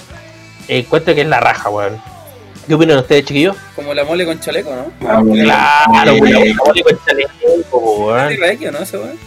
eh, 0.69 0.79
encuentro 0.79 1.15
que 1.15 1.23
es 1.23 1.27
la 1.27 1.41
raja, 1.41 1.69
weón. 1.69 2.01
¿Qué 2.67 2.75
opinan 2.75 2.99
ustedes, 2.99 3.25
chiquillos? 3.25 3.57
Como 3.75 3.93
la 3.93 4.05
mole 4.05 4.25
con 4.25 4.39
chaleco, 4.39 4.71
¿no? 4.75 5.33
Claro, 5.43 6.13
Eh, 6.13 6.21
weón, 6.21 6.49
la 6.49 6.55
mole 6.65 6.83
con 6.83 6.99
chaleco, 7.05 7.79
weón. 7.79 8.33
¿Es 8.33 8.39
la 8.39 8.53
X 8.53 8.69
o 8.69 8.73
no? 8.73 8.79
Ese 8.79 8.99
weón. 8.99 9.19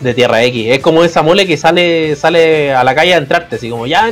de 0.00 0.14
Tierra 0.14 0.42
X. 0.44 0.66
Es 0.70 0.78
como 0.80 1.04
esa 1.04 1.22
mole 1.22 1.46
que 1.46 1.56
sale 1.56 2.14
sale 2.16 2.72
a 2.72 2.84
la 2.84 2.94
calle 2.94 3.14
a 3.14 3.18
entrarte, 3.18 3.56
así 3.56 3.68
como 3.68 3.86
ya. 3.86 4.08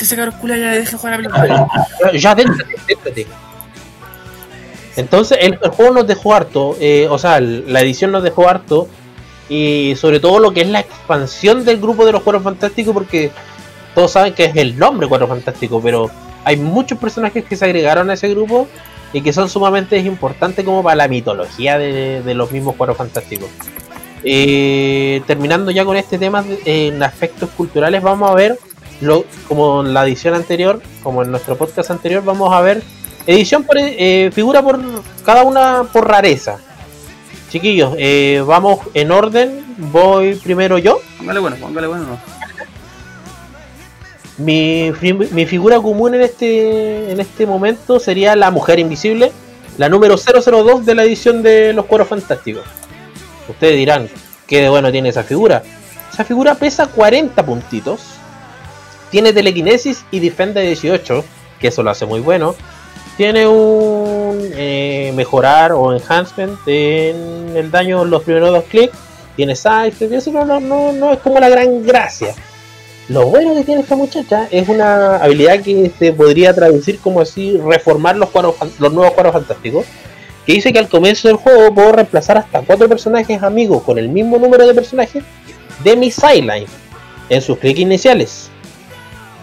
Ese 0.00 0.10
cabrón 0.16 0.34
culo 0.40 0.56
ya 0.56 0.72
deja 0.72 0.96
jugar 0.98 1.14
a 1.14 1.16
ya. 2.12 2.18
Entonces 4.96 5.38
el, 5.40 5.58
el 5.62 5.70
juego 5.70 5.92
nos 5.94 6.06
dejó 6.06 6.34
harto, 6.34 6.76
eh, 6.80 7.06
o 7.08 7.16
sea, 7.18 7.38
el- 7.38 7.72
la 7.72 7.80
edición 7.80 8.10
nos 8.12 8.22
dejó 8.22 8.48
harto 8.48 8.88
y 9.48 9.94
sobre 9.96 10.20
todo 10.20 10.38
lo 10.40 10.52
que 10.52 10.60
es 10.62 10.68
la 10.68 10.80
expansión 10.80 11.64
del 11.64 11.78
grupo 11.80 12.04
de 12.04 12.12
los 12.12 12.22
Cuatro 12.22 12.40
Fantásticos 12.42 12.92
porque 12.92 13.30
todos 13.94 14.12
saben 14.12 14.34
que 14.34 14.44
es 14.44 14.56
el 14.56 14.78
nombre 14.78 15.08
Cuatro 15.08 15.26
Fantásticos, 15.26 15.82
pero 15.82 16.10
hay 16.44 16.56
muchos 16.56 16.98
personajes 16.98 17.44
que 17.44 17.56
se 17.56 17.64
agregaron 17.64 18.10
a 18.10 18.14
ese 18.14 18.28
grupo 18.28 18.66
y 19.12 19.22
que 19.22 19.32
son 19.32 19.48
sumamente 19.48 19.98
importantes 19.98 20.64
como 20.64 20.82
para 20.82 20.96
la 20.96 21.08
mitología 21.08 21.78
de, 21.78 22.22
de 22.22 22.34
los 22.34 22.50
mismos 22.52 22.74
Cuatro 22.76 22.94
Fantásticos. 22.94 23.48
Eh, 24.22 25.22
terminando 25.26 25.70
ya 25.70 25.84
con 25.84 25.96
este 25.96 26.18
tema 26.18 26.44
en 26.64 27.02
aspectos 27.02 27.48
culturales, 27.50 28.02
vamos 28.02 28.30
a 28.30 28.34
ver, 28.34 28.58
lo, 29.00 29.24
como 29.48 29.80
en 29.80 29.94
la 29.94 30.04
edición 30.04 30.34
anterior, 30.34 30.80
como 31.02 31.22
en 31.22 31.30
nuestro 31.30 31.56
podcast 31.56 31.90
anterior, 31.90 32.22
vamos 32.22 32.52
a 32.52 32.60
ver 32.60 32.82
edición 33.26 33.64
por 33.64 33.76
eh, 33.78 34.30
figura 34.32 34.62
por 34.62 34.80
cada 35.24 35.42
una 35.44 35.84
por 35.92 36.08
rareza. 36.08 36.58
Chiquillos, 37.50 37.94
eh, 37.98 38.42
vamos 38.46 38.80
en 38.94 39.10
orden. 39.10 39.64
Voy 39.78 40.34
primero 40.34 40.78
yo. 40.78 41.00
Póngale 41.18 41.40
bueno, 41.40 41.56
póngale 41.56 41.86
bueno, 41.86 42.04
no. 42.04 42.39
Mi, 44.40 44.90
mi 45.32 45.46
figura 45.46 45.80
común 45.80 46.14
en 46.14 46.22
este, 46.22 47.12
en 47.12 47.20
este 47.20 47.44
momento 47.46 48.00
sería 48.00 48.34
la 48.36 48.50
Mujer 48.50 48.78
Invisible, 48.78 49.32
la 49.76 49.88
número 49.88 50.16
002 50.16 50.86
de 50.86 50.94
la 50.94 51.04
edición 51.04 51.42
de 51.42 51.74
Los 51.74 51.84
Cueros 51.84 52.08
Fantásticos. 52.08 52.64
Ustedes 53.48 53.76
dirán, 53.76 54.08
¿qué 54.46 54.62
de 54.62 54.68
bueno 54.70 54.90
tiene 54.90 55.10
esa 55.10 55.24
figura? 55.24 55.62
Esa 56.10 56.24
figura 56.24 56.54
pesa 56.54 56.86
40 56.86 57.44
puntitos, 57.44 58.00
tiene 59.10 59.32
telequinesis 59.32 60.04
y 60.10 60.20
defende 60.20 60.62
18, 60.62 61.24
que 61.60 61.68
eso 61.68 61.82
lo 61.82 61.90
hace 61.90 62.06
muy 62.06 62.20
bueno. 62.20 62.54
Tiene 63.16 63.46
un 63.46 64.38
eh, 64.54 65.12
mejorar 65.14 65.72
o 65.72 65.94
enhancement 65.94 66.58
en 66.66 67.54
el 67.54 67.70
daño 67.70 68.02
en 68.02 68.10
los 68.10 68.22
primeros 68.22 68.50
dos 68.50 68.64
clics. 68.64 68.96
Tiene 69.36 69.52
y 69.52 70.14
eso 70.14 70.32
no, 70.32 70.44
no, 70.44 70.60
no, 70.60 70.92
no 70.92 71.12
es 71.12 71.18
como 71.18 71.38
la 71.40 71.48
gran 71.48 71.84
gracia. 71.84 72.34
Lo 73.10 73.26
bueno 73.26 73.56
que 73.56 73.64
tiene 73.64 73.80
esta 73.80 73.96
muchacha 73.96 74.46
es 74.52 74.68
una 74.68 75.16
habilidad 75.16 75.60
que 75.62 75.90
se 75.98 76.12
podría 76.12 76.54
traducir 76.54 77.00
como 77.00 77.20
así, 77.20 77.58
reformar 77.58 78.14
los, 78.14 78.30
cuadros, 78.30 78.54
los 78.78 78.92
nuevos 78.92 79.14
cuadros 79.14 79.32
fantásticos. 79.32 79.84
Que 80.46 80.52
dice 80.52 80.72
que 80.72 80.78
al 80.78 80.88
comienzo 80.88 81.26
del 81.26 81.36
juego 81.36 81.74
puedo 81.74 81.90
reemplazar 81.90 82.38
hasta 82.38 82.60
cuatro 82.60 82.88
personajes 82.88 83.42
amigos 83.42 83.82
con 83.82 83.98
el 83.98 84.08
mismo 84.08 84.38
número 84.38 84.64
de 84.64 84.74
personajes 84.74 85.24
de 85.82 85.96
mi 85.96 86.12
sideline 86.12 86.68
en 87.28 87.42
sus 87.42 87.58
clics 87.58 87.80
iniciales. 87.80 88.48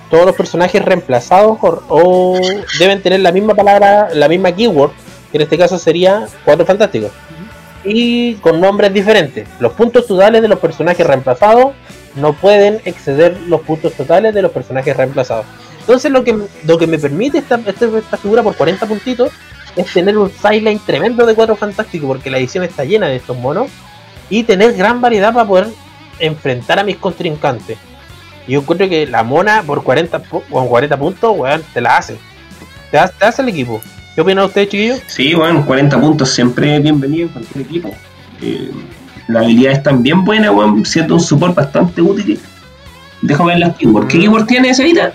Todos 0.09 0.26
los 0.26 0.36
personajes 0.36 0.82
reemplazados 0.86 1.57
o, 1.61 1.84
o 1.89 2.39
deben 2.80 3.01
tener 3.01 3.20
la 3.20 3.34
misma 3.34 3.53
palabra, 3.53 4.07
la 4.13 4.30
misma 4.30 4.53
keyword, 4.53 4.91
que 5.30 5.39
en 5.39 5.41
este 5.41 5.57
caso 5.57 5.78
sería 5.78 6.30
cuatro 6.45 6.65
fantásticos. 6.65 7.11
y 7.84 8.36
con 8.36 8.61
nombres 8.61 8.93
diferentes. 8.93 9.45
Los 9.59 9.74
puntos 9.74 10.07
totales 10.07 10.41
de 10.41 10.47
los 10.47 10.59
personajes 10.59 11.05
reemplazados 11.05 11.74
no 12.18 12.34
pueden 12.34 12.82
exceder 12.86 13.39
los 13.47 13.61
puntos 13.61 13.93
totales 13.93 14.34
de 14.34 14.41
los 14.41 14.51
personajes 14.51 14.95
reemplazados. 14.95 15.45
Entonces 15.82 16.11
lo 16.11 16.24
que, 16.24 16.38
lo 16.65 16.78
que 16.78 16.88
me 16.88 16.99
permite 16.99 17.38
esta, 17.38 17.59
esta, 17.65 18.18
figura 18.18 18.43
por 18.43 18.55
40 18.55 18.86
puntitos 18.86 19.32
es 19.76 19.93
tener 19.93 20.18
un 20.18 20.30
sideline 20.30 20.80
tremendo 20.86 21.26
de 21.26 21.34
cuatro 21.36 21.55
fantásticos 21.55 22.07
porque 22.07 22.30
la 22.30 22.38
edición 22.39 22.63
está 22.63 22.84
llena 22.84 23.07
de 23.07 23.15
estos 23.18 23.38
monos 23.38 23.68
y 24.30 24.43
tener 24.43 24.74
gran 24.74 24.99
variedad 24.99 25.34
para 25.34 25.47
poder 25.47 25.68
enfrentar 26.20 26.80
a 26.80 26.84
mis 26.84 26.97
contrincantes. 26.97 27.78
Y 28.47 28.53
yo 28.53 28.61
encuentro 28.61 28.89
que 28.89 29.05
la 29.07 29.24
mona 29.24 29.63
por 29.63 29.84
40, 29.84 30.24
pu- 30.24 30.43
con 30.49 30.68
40 30.68 30.97
puntos, 30.97 31.38
weón, 31.38 31.63
te 31.74 31.80
la 31.82 31.97
hace. 31.97 32.18
Te, 32.91 32.97
te 33.20 33.26
hace 33.26 33.41
el 33.41 33.49
equipo. 33.49 33.82
¿Qué 34.15 34.22
opinan 34.22 34.45
ustedes, 34.45 34.70
chiquillos? 34.70 34.99
Sí, 35.07 35.34
bueno, 35.36 35.63
40 35.65 35.99
puntos 36.01 36.30
siempre 36.32 36.80
bienvenido 36.80 37.28
en 37.28 37.34
cualquier 37.34 37.65
equipo. 37.65 37.91
Eh, 38.41 38.72
la 39.28 39.39
habilidad 39.41 39.73
es 39.73 39.84
también 39.84 40.23
buena, 40.23 40.51
weón, 40.51 40.86
siendo 40.86 41.15
un 41.15 41.19
support 41.21 41.55
bastante 41.55 42.01
útil. 42.01 42.39
Déjame 43.21 43.51
ver 43.53 43.59
las 43.59 43.75
keywords. 43.78 44.07
¿Qué 44.09 44.17
Mm. 44.17 44.21
keyword 44.21 44.45
tiene 44.45 44.69
esa 44.69 44.84
vida? 44.84 45.13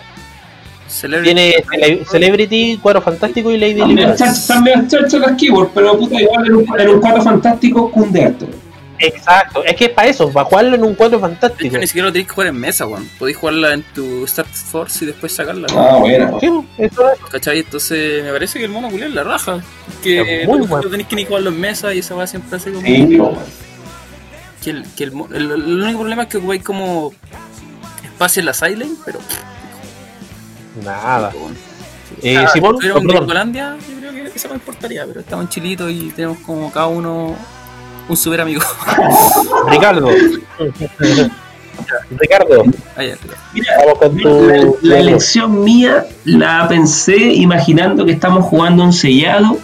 Celebrity. 0.88 1.34
Tiene 1.34 1.54
Cele- 1.70 2.04
Celebrity, 2.04 2.78
Cuadro 2.82 3.00
Fantástico 3.00 3.50
y 3.50 3.56
Lady 3.56 3.76
También 3.78 4.10
Liberty. 4.10 4.24
también 4.46 4.88
charchas 4.88 5.20
las 5.20 5.32
keywords, 5.38 5.70
pero 5.74 5.98
puta, 5.98 6.20
igual 6.20 6.46
en 6.46 6.54
un, 6.56 6.80
en 6.80 6.88
un 6.90 7.00
cuadro 7.00 7.22
fantástico 7.22 7.90
cunde 7.90 8.24
harto. 8.24 8.46
Exacto, 8.98 9.64
es 9.64 9.74
que 9.74 9.86
es 9.86 9.90
para 9.90 10.08
eso, 10.08 10.30
para 10.30 10.44
jugarlo 10.44 10.76
en 10.76 10.84
un 10.84 10.94
cuadro 10.94 11.18
fantástico. 11.18 11.76
ni 11.76 11.86
siquiera 11.88 12.06
lo 12.06 12.12
tenés 12.12 12.28
que 12.28 12.34
jugar 12.34 12.48
en 12.50 12.56
mesa, 12.60 12.86
weón. 12.86 13.08
Podés 13.18 13.36
jugarla 13.36 13.72
en 13.74 13.82
tu 13.94 14.24
Start 14.28 14.48
Force 14.52 15.04
y 15.04 15.08
después 15.08 15.32
sacarla. 15.32 15.66
Ah, 15.74 15.96
bueno. 15.98 16.38
Sí, 16.40 16.48
eso 16.78 17.10
es. 17.10 17.18
¿Cachai? 17.30 17.60
Entonces 17.60 18.22
me 18.22 18.30
parece 18.30 18.58
que 18.60 18.66
el 18.66 18.70
mono 18.70 18.88
culiao 18.90 19.08
es 19.08 19.14
la 19.14 19.24
raja. 19.24 19.60
Que 20.04 20.42
Es 20.42 20.46
muy 20.48 20.58
no, 20.60 20.66
bueno. 20.66 20.84
no 20.84 20.90
tenés 20.90 21.06
que 21.08 21.16
ni 21.16 21.24
jugarlo 21.24 21.48
en 21.50 21.58
mesa 21.58 21.92
y 21.94 21.98
esa 21.98 22.14
va 22.14 22.26
siempre 22.28 22.56
hace 22.56 22.70
como. 22.70 22.86
Sí. 22.86 23.18
Que 24.62 24.70
el, 24.70 24.84
que 24.96 25.04
el, 25.04 25.12
mo- 25.12 25.28
el- 25.32 25.50
el 25.50 25.82
único 25.82 25.98
problema 26.00 26.22
es 26.22 26.28
que 26.28 26.36
ocupáis 26.38 26.62
como 26.62 27.12
espacio 28.04 28.40
en 28.40 28.46
la 28.46 28.54
sideline, 28.54 28.96
pero. 29.04 29.18
Nada. 30.84 31.32
Eh, 32.22 32.36
Ah, 32.36 32.48
Simón, 32.52 32.76
si 32.80 32.86
estuviéramos 32.86 33.02
en. 33.02 33.08
Gringolandia, 33.18 33.76
yo 33.90 33.98
creo 33.98 34.12
que 34.12 34.32
eso 34.36 34.48
no 34.48 34.54
importaría, 34.54 35.04
pero 35.06 35.20
estamos 35.20 35.44
en 35.44 35.48
Chilito 35.48 35.88
y 35.90 36.10
tenemos 36.10 36.38
como 36.38 36.70
cada 36.70 36.86
uno 36.86 37.34
un 38.08 38.16
super 38.16 38.40
amigo. 38.40 38.60
Ricardo. 39.68 40.08
Ricardo, 42.18 42.64
Mira, 43.54 43.72
vamos 43.78 43.98
con 43.98 44.16
tu. 44.16 44.46
la, 44.46 44.64
la 44.82 44.98
elección 44.98 45.64
mía 45.64 46.04
la 46.24 46.68
pensé 46.68 47.16
imaginando 47.16 48.04
que 48.04 48.12
estamos 48.12 48.44
jugando 48.44 48.84
un 48.84 48.92
sellado 48.92 49.58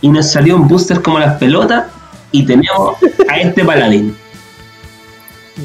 y 0.00 0.08
nos 0.08 0.30
salió 0.32 0.56
un 0.56 0.66
booster 0.66 1.02
como 1.02 1.18
las 1.18 1.36
pelotas 1.38 1.84
y 2.32 2.44
tenemos 2.44 2.96
a 3.28 3.36
este 3.38 3.64
paladín. 3.64 4.16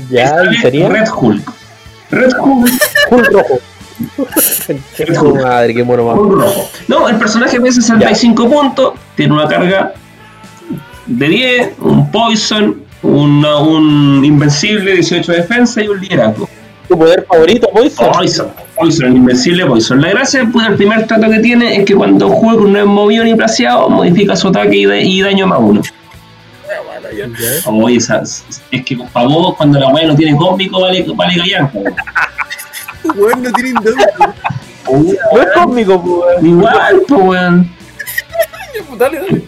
Ya, 0.09 0.35
y 0.51 0.55
sería 0.57 0.89
Red 0.89 1.07
Hulk. 1.15 1.51
Red 2.11 2.31
Hulk, 2.39 2.69
Hulk 3.11 3.31
rojo. 3.31 3.59
Madre, 5.43 5.73
qué 5.73 5.83
mono 5.83 6.05
más. 6.05 6.17
Hulk 6.17 6.31
rojo. 6.41 6.69
No, 6.87 7.09
el 7.09 7.15
personaje 7.17 7.59
pesa 7.59 7.81
65 7.81 8.49
puntos, 8.49 8.93
tiene 9.15 9.33
una 9.33 9.47
carga 9.47 9.93
de 11.05 11.27
10, 11.27 11.69
un 11.79 12.11
poison, 12.11 12.81
una- 13.03 13.57
un 13.57 14.23
invencible, 14.25 14.93
18 14.93 15.31
de 15.31 15.37
defensa 15.39 15.81
y 15.81 15.87
un 15.87 15.99
liderazgo. 16.01 16.47
¿Tu 16.87 16.95
poder 16.97 17.25
favorito, 17.27 17.67
Poison? 17.73 18.11
Poison, 18.11 18.47
Poison, 18.75 19.15
invencible 19.17 19.65
Poison. 19.65 19.99
La 20.01 20.09
gracia, 20.09 20.47
pues, 20.53 20.67
el 20.67 20.75
primer 20.75 21.07
trato 21.07 21.29
que 21.31 21.39
tiene 21.39 21.77
es 21.77 21.85
que 21.85 21.95
cuando 21.95 22.29
juega 22.29 22.61
no 22.63 22.77
es 22.77 22.85
movido 22.85 23.23
ni 23.23 23.33
placeado, 23.33 23.89
modifica 23.89 24.35
su 24.35 24.49
ataque 24.49 24.77
y, 24.77 24.85
de- 24.85 25.01
y 25.01 25.21
daño 25.21 25.47
más 25.47 25.59
uno. 25.61 25.81
Ya. 27.13 27.69
Oye, 27.71 27.97
es 27.97 28.43
que 28.85 28.97
para 29.11 29.27
vos, 29.27 29.55
cuando 29.55 29.79
la 29.79 29.89
weá 29.89 30.07
no 30.07 30.15
tiene 30.15 30.37
cósmico, 30.37 30.81
vale, 30.81 31.05
vale 31.15 31.37
callar. 31.37 31.71
po. 31.71 31.83
Weón, 33.15 33.43
no 33.43 33.51
tienen 33.51 33.75
duda. 33.75 34.35
No 34.91 35.41
es 35.41 35.47
cósmico, 35.53 36.01
pues. 36.03 36.43
Igual, 36.43 37.01
pues, 37.07 37.21
weón. 37.21 37.71
Dale, 38.97 39.19
dale. 39.19 39.41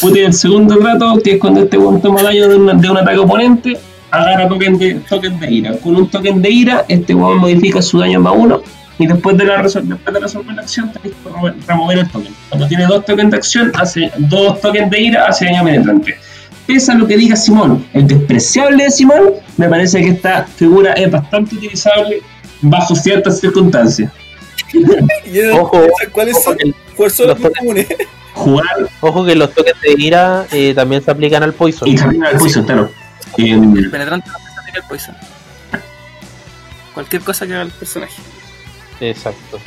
Puta, 0.00 0.18
el 0.18 0.32
segundo 0.32 0.78
trato, 0.78 1.18
que 1.22 1.32
es 1.32 1.40
cuando 1.40 1.62
este 1.62 1.78
weón 1.78 2.00
toma 2.00 2.22
daño 2.22 2.48
de 2.48 2.56
un, 2.56 2.80
de 2.80 2.90
un 2.90 2.96
ataque 2.96 3.18
oponente, 3.18 3.78
agarra 4.10 4.48
token 4.48 4.78
de, 4.78 4.94
token 5.08 5.38
de 5.40 5.50
ira. 5.50 5.76
Con 5.78 5.96
un 5.96 6.08
token 6.08 6.42
de 6.42 6.50
ira, 6.50 6.84
este 6.88 7.14
weón 7.14 7.38
modifica 7.38 7.82
su 7.82 7.98
daño 7.98 8.20
más 8.20 8.34
uno. 8.36 8.62
Y 8.98 9.06
después 9.06 9.36
de, 9.36 9.44
la 9.44 9.62
después 9.62 9.84
de 9.84 10.20
resolver 10.20 10.56
la 10.56 10.62
acción, 10.62 10.92
tenés 10.92 11.16
que 11.16 11.28
remover, 11.28 11.54
remover 11.66 11.98
el 11.98 12.10
token. 12.10 12.34
Cuando 12.48 12.66
tiene 12.66 12.86
dos 12.86 13.04
tokens 13.04 13.30
de 13.30 13.36
acción, 13.36 13.72
hace 13.76 14.10
dos 14.18 14.60
tokens 14.60 14.90
de 14.90 15.00
ira, 15.00 15.26
hace 15.26 15.44
daño 15.44 15.64
penetrante. 15.64 16.18
Pese 16.68 16.92
a 16.92 16.94
lo 16.94 17.06
que 17.08 17.16
diga 17.16 17.34
Simón, 17.34 17.84
el 17.94 18.06
despreciable 18.06 18.84
de 18.84 18.90
Simón, 18.90 19.30
me 19.56 19.68
parece 19.70 20.00
que 20.02 20.08
esta 20.10 20.44
figura 20.44 20.92
es 20.92 21.10
bastante 21.10 21.56
utilizable 21.56 22.22
bajo 22.60 22.94
ciertas 22.94 23.40
circunstancias. 23.40 24.12
Ojo, 25.58 25.80
¿Cuáles 26.12 26.40
son? 26.42 26.56
el- 26.60 26.74
¿Cuáles 26.94 27.14
son 27.16 27.28
los 27.28 27.38
comunes? 27.58 27.86
Jugar 28.34 28.66
Ojo 29.00 29.24
que 29.24 29.34
los 29.34 29.52
toques 29.54 29.72
de 29.82 29.94
ira 30.00 30.46
eh, 30.52 30.72
también 30.74 31.02
se 31.02 31.10
aplican 31.10 31.42
al 31.42 31.54
Poison. 31.54 31.88
y 31.88 31.96
también 31.96 32.22
al 32.24 32.36
poison, 32.36 32.64
claro. 32.64 32.90
Em, 33.38 33.76
El 33.76 33.90
penetrante 33.90 34.28
no 34.30 34.36
piensa 34.38 34.62
que 34.72 34.78
el 34.78 34.84
poison. 34.84 35.16
Cualquier 36.94 37.22
cosa 37.22 37.46
que 37.46 37.54
haga 37.54 37.62
el 37.62 37.70
personaje. 37.70 38.20
Exacto. 39.00 39.58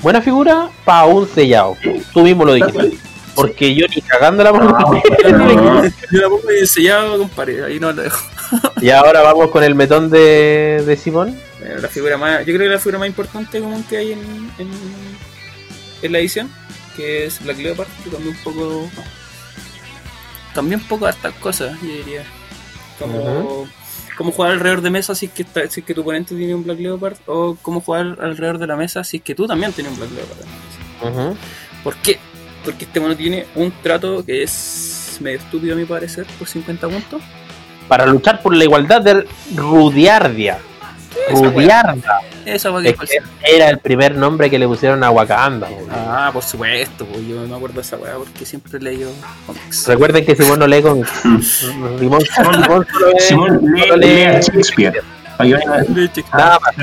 Buena 0.00 0.20
figura 0.20 0.68
para 0.84 1.06
un 1.06 1.26
sellado. 1.28 1.76
Tú 2.12 2.20
mismo 2.22 2.44
lo 2.44 2.54
dijiste. 2.54 2.98
Porque 3.34 3.74
yo 3.74 3.86
ni 3.88 4.02
cagando 4.02 4.42
la 4.44 4.50
Ah, 4.50 4.52
mano. 4.52 5.02
Yo 6.10 6.20
la 6.20 6.28
pongo 6.28 6.52
y 6.52 6.66
sellado, 6.66 7.18
compadre. 7.18 7.64
Ahí 7.64 7.80
no 7.80 7.92
lo 7.92 8.02
dejo. 8.02 8.18
Y 8.82 8.90
ahora 8.90 9.22
vamos 9.22 9.50
con 9.50 9.64
el 9.64 9.74
metón 9.74 10.10
de, 10.10 10.82
de 10.84 10.96
Simón. 10.96 11.38
Bueno, 11.58 11.78
la 11.80 11.88
figura 11.88 12.18
más, 12.18 12.40
yo 12.40 12.52
creo 12.52 12.58
que 12.58 12.68
la 12.68 12.78
figura 12.78 12.98
más 12.98 13.08
importante 13.08 13.60
común 13.60 13.82
que 13.88 13.96
hay 13.96 14.12
en, 14.12 14.20
en, 14.58 14.68
en 16.02 16.12
la 16.12 16.18
edición, 16.18 16.50
que 16.96 17.24
es 17.24 17.42
Black 17.42 17.56
Leopard, 17.58 17.88
que 18.04 18.10
cambia 18.10 18.30
un 18.30 18.36
poco. 18.44 18.90
Cambia 20.54 20.76
un 20.76 20.84
poco 20.84 21.06
hartas 21.06 21.32
cosas, 21.34 21.80
yo 21.80 21.88
diría. 21.88 22.24
Como, 22.98 23.66
como 24.18 24.32
jugar 24.32 24.52
alrededor 24.52 24.82
de 24.82 24.90
mesa 24.90 25.14
si 25.14 25.26
es, 25.26 25.32
que 25.32 25.42
está, 25.42 25.66
si 25.68 25.80
es 25.80 25.86
que 25.86 25.94
tu 25.94 26.02
oponente 26.02 26.34
tiene 26.34 26.54
un 26.54 26.62
Black 26.64 26.78
Leopard, 26.78 27.16
o 27.26 27.56
cómo 27.62 27.80
jugar 27.80 28.18
alrededor 28.20 28.58
de 28.58 28.66
la 28.66 28.76
mesa 28.76 29.02
si 29.02 29.16
es 29.18 29.22
que 29.22 29.34
tú 29.34 29.46
también 29.46 29.72
tienes 29.72 29.92
un 29.94 29.98
Black 29.98 30.10
Leopard. 30.12 31.28
Ujú. 31.30 31.36
¿Por 31.82 31.96
qué? 31.96 32.18
Porque 32.64 32.84
este 32.84 33.00
mono 33.00 33.16
tiene 33.16 33.46
un 33.54 33.72
trato 33.82 34.24
que 34.24 34.42
es 34.42 35.18
medio 35.20 35.38
estúpido 35.38 35.74
a 35.74 35.76
mi 35.76 35.84
parecer, 35.84 36.26
por 36.38 36.48
50 36.48 36.88
puntos. 36.88 37.20
Para 37.88 38.06
luchar 38.06 38.40
por 38.42 38.54
la 38.56 38.64
igualdad 38.64 39.00
de 39.02 39.26
Rudiardia. 39.54 40.58
Esa 42.46 42.70
va 42.70 42.82
que 42.82 42.88
Es 42.88 42.96
que 42.98 43.18
era 43.44 43.68
el 43.68 43.78
primer 43.78 44.16
nombre 44.16 44.48
que 44.50 44.58
le 44.58 44.66
pusieron 44.66 45.04
a 45.04 45.10
Wakanda. 45.10 45.68
boludo. 45.68 45.88
Ah, 45.92 46.30
por 46.32 46.42
supuesto, 46.42 47.04
pues 47.04 47.26
yo 47.26 47.36
me 47.46 47.54
acuerdo 47.54 47.76
de 47.76 47.80
esa 47.82 47.96
weá 47.96 48.14
porque 48.16 48.44
siempre 48.46 48.78
he 48.78 48.82
leído 48.82 49.10
cómics. 49.46 49.86
Recuerden 49.86 50.24
que 50.24 50.34
Simón 50.34 50.58
no 50.58 50.66
lee 50.66 50.82
con 50.82 51.04
Simón, 51.42 52.24
Simón 53.18 53.60
lee- 53.74 53.90
lee, 53.96 53.96
lee 53.98 54.22
a 54.24 54.40
Shakespeare. 54.40 55.02
Para 55.36 55.48
que 55.48 55.54
vayan 55.54 55.72
a 55.72 55.82
Leche. 55.82 56.24
Nada 56.32 56.58
más. 56.60 56.74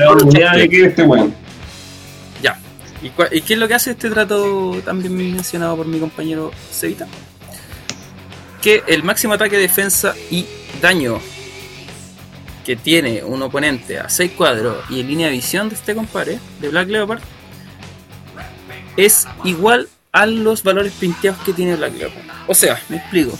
¿Y, 3.02 3.06
y 3.36 3.40
qué 3.42 3.54
es 3.54 3.58
lo 3.58 3.66
que 3.66 3.74
hace 3.74 3.92
este 3.92 4.10
trato 4.10 4.80
también 4.84 5.16
mencionado 5.16 5.76
por 5.76 5.86
mi 5.86 5.98
compañero 5.98 6.50
Cevita? 6.70 7.06
Que 8.60 8.82
el 8.86 9.02
máximo 9.02 9.34
ataque, 9.34 9.56
defensa 9.56 10.14
y 10.30 10.46
daño 10.82 11.20
que 12.64 12.76
tiene 12.76 13.24
un 13.24 13.42
oponente 13.42 13.98
a 13.98 14.08
6 14.08 14.32
cuadros 14.32 14.84
y 14.90 15.00
en 15.00 15.08
línea 15.08 15.26
de 15.28 15.32
visión 15.32 15.68
de 15.68 15.74
este 15.74 15.94
compadre, 15.94 16.38
de 16.60 16.68
Black 16.68 16.88
Leopard, 16.88 17.20
es 18.96 19.26
igual 19.44 19.88
a 20.12 20.26
los 20.26 20.62
valores 20.62 20.92
pinteados 20.92 21.40
que 21.42 21.52
tiene 21.52 21.76
Black 21.76 21.96
Leopard. 21.96 22.24
O 22.46 22.54
sea, 22.54 22.80
me 22.88 22.96
explico. 22.96 23.38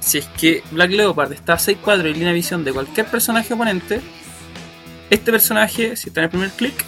Si 0.00 0.18
es 0.18 0.26
que 0.38 0.62
Black 0.70 0.90
Leopard 0.90 1.32
está 1.32 1.54
a 1.54 1.58
6 1.58 1.78
cuadros 1.82 2.06
en 2.06 2.12
línea 2.14 2.28
de 2.28 2.34
visión 2.34 2.64
de 2.64 2.72
cualquier 2.72 3.06
personaje 3.06 3.54
oponente, 3.54 4.00
este 5.10 5.30
personaje, 5.30 5.96
si 5.96 6.08
está 6.08 6.20
en 6.20 6.24
el 6.24 6.30
primer 6.30 6.50
clic, 6.50 6.84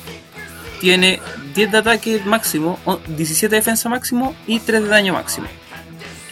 tiene 0.81 1.21
10 1.55 1.73
de 1.73 1.79
ataque 1.79 2.23
máximo, 2.25 2.79
o 2.85 2.99
17 3.07 3.49
de 3.49 3.57
defensa 3.57 3.89
máximo 3.89 4.35
y 4.47 4.61
3 4.61 4.83
de 4.83 4.89
daño 4.89 5.13
máximo. 5.15 5.47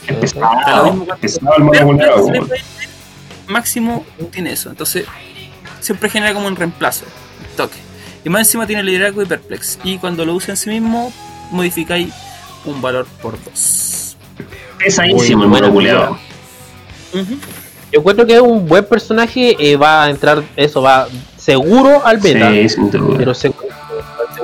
El 0.06 0.16
máximo 3.48 4.04
tiene 4.30 4.52
eso, 4.52 4.70
entonces 4.70 5.06
siempre 5.80 6.08
genera 6.08 6.34
como 6.34 6.46
un 6.46 6.56
reemplazo, 6.56 7.04
un 7.50 7.56
toque. 7.56 7.78
Y 8.24 8.30
más 8.30 8.40
encima 8.40 8.66
tiene 8.66 8.82
liderazgo 8.82 9.22
y 9.22 9.26
perplex. 9.26 9.78
Y 9.84 9.98
cuando 9.98 10.24
lo 10.24 10.34
usa 10.34 10.52
en 10.52 10.56
sí 10.56 10.70
mismo, 10.70 11.12
modificáis 11.50 12.12
un 12.64 12.80
valor 12.80 13.06
por 13.20 13.42
2. 13.44 14.16
Pesadísimo 14.78 15.44
el 15.44 15.50
mono 15.50 15.70
culiao. 15.70 16.18
Yo 17.12 18.00
encuentro 18.00 18.26
que 18.26 18.34
es 18.34 18.40
un 18.40 18.66
buen 18.66 18.84
personaje. 18.86 19.56
eh, 19.58 19.76
va 19.76 20.04
a 20.04 20.10
entrar, 20.10 20.42
eso 20.56 20.80
va 20.82 21.06
seguro 21.36 22.04
al 22.04 22.20
meta. 22.20 22.50
Sí, 22.50 22.76
pero 23.16 23.34
seguro, 23.34 23.53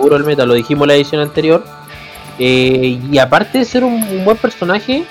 seguro 0.00 0.16
al 0.16 0.24
meta, 0.24 0.46
lo 0.46 0.54
dijimos 0.54 0.84
en 0.84 0.88
la 0.88 0.94
edición 0.94 1.20
anterior. 1.20 1.62
Eh, 2.38 2.98
y 3.10 3.18
aparte 3.18 3.58
de 3.58 3.64
ser 3.66 3.84
un, 3.84 4.02
un 4.02 4.24
buen 4.24 4.36
personaje, 4.38 5.04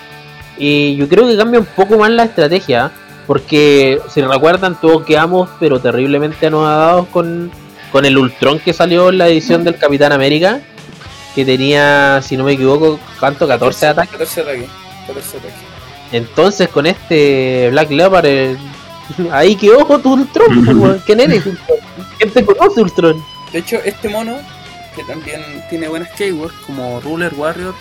eh, 0.57 0.95
yo 0.97 1.07
creo 1.07 1.27
que 1.27 1.37
cambia 1.37 1.59
un 1.59 1.67
poco 1.67 1.97
más 1.97 2.09
la 2.09 2.23
estrategia. 2.23 2.91
Porque 3.27 4.01
si 4.09 4.21
recuerdan, 4.21 4.81
todos 4.81 5.05
quedamos, 5.05 5.49
pero 5.59 5.79
terriblemente 5.79 6.47
anodadados 6.47 7.07
con, 7.09 7.51
con 7.91 8.03
el 8.03 8.17
Ultron 8.17 8.57
que 8.57 8.73
salió 8.73 9.09
en 9.09 9.19
la 9.19 9.27
edición 9.27 9.63
del 9.63 9.77
Capitán 9.77 10.11
América. 10.11 10.61
Que 11.35 11.45
tenía, 11.45 12.21
si 12.23 12.35
no 12.35 12.43
me 12.43 12.53
equivoco, 12.53 12.99
¿cuánto? 13.19 13.47
14 13.47 13.87
ataques. 13.87 14.11
14 14.13 14.41
ataques. 14.41 14.69
14 15.05 15.37
ataques. 15.37 15.59
Entonces 16.11 16.69
con 16.69 16.87
este 16.87 17.69
Black 17.69 17.91
Leopard, 17.91 18.25
eh, 18.25 18.57
ahí 19.31 19.55
que 19.55 19.69
ojo 19.69 19.99
tu 19.99 20.13
Ultron. 20.13 20.99
¿quién 21.05 21.19
eres? 21.19 21.43
¿Quién 22.17 22.31
te 22.31 22.43
conoce 22.43 22.81
Ultron? 22.81 23.23
De 23.53 23.59
hecho, 23.59 23.77
este 23.85 24.09
mono, 24.09 24.37
que 24.99 25.13
también 25.13 25.41
tiene 25.69 25.87
buenas 25.87 26.09
keywords, 26.09 26.53
como 26.65 26.99
Ruler 26.99 27.33
Warrior, 27.33 27.73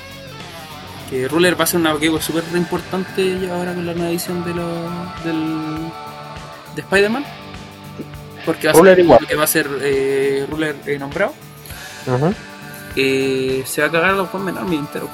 que 1.11 1.27
Ruler 1.27 1.59
va 1.59 1.64
a 1.64 1.66
ser 1.66 1.81
una 1.81 1.99
keyword 1.99 2.23
súper 2.23 2.45
importante 2.55 3.41
ya 3.41 3.55
ahora 3.55 3.75
con 3.75 3.85
la 3.87 3.93
nueva 3.95 4.11
edición 4.11 4.45
de 4.45 4.55
los, 4.55 5.25
del, 5.25 5.91
de 6.77 6.81
Spider-Man. 6.83 7.25
Porque 8.45 8.69
va 8.69 8.73
a 8.73 8.85
ser, 8.85 9.07
que 9.29 9.35
va 9.35 9.45
a 9.45 9.47
ser 9.47 9.69
eh, 9.83 10.47
Ruler 10.49 10.77
eh, 10.87 10.99
nombrado. 10.99 11.35
eh, 12.95 13.62
se 13.66 13.81
va 13.83 13.89
a 13.89 13.91
cagar 13.91 14.11
a 14.11 14.14
los 14.14 14.33
One 14.33 14.45
Man 14.45 14.59
Army 14.59 14.77
entero. 14.77 15.09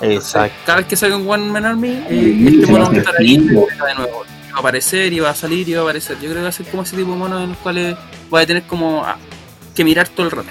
Exacto. 0.00 0.56
Cada 0.66 0.78
vez 0.78 0.86
que 0.88 0.96
salga 0.96 1.16
un 1.16 1.28
One 1.28 1.46
Man 1.46 1.64
Army, 1.64 2.04
eh, 2.10 2.46
este 2.48 2.66
mono 2.66 2.86
va 2.86 2.92
a 2.92 2.96
estar 2.96 3.14
ahí 3.18 3.38
de 3.38 3.44
nuevo. 3.96 4.24
A 4.54 4.58
aparecer 4.58 5.12
y 5.12 5.20
va 5.20 5.30
a 5.30 5.34
salir 5.34 5.68
y 5.68 5.74
va 5.74 5.80
a 5.80 5.82
aparecer. 5.84 6.16
Yo 6.16 6.24
creo 6.24 6.34
que 6.36 6.42
va 6.42 6.48
a 6.48 6.52
ser 6.52 6.66
como 6.66 6.82
ese 6.82 6.96
tipo 6.96 7.12
de 7.12 7.16
monos 7.16 7.42
en 7.42 7.50
los 7.50 7.58
cuales 7.58 7.96
va 8.32 8.40
a 8.40 8.46
tener 8.46 8.64
como 8.64 9.04
ah, 9.04 9.16
que 9.74 9.84
mirar 9.84 10.08
todo 10.08 10.26
el 10.26 10.32
rato. 10.32 10.48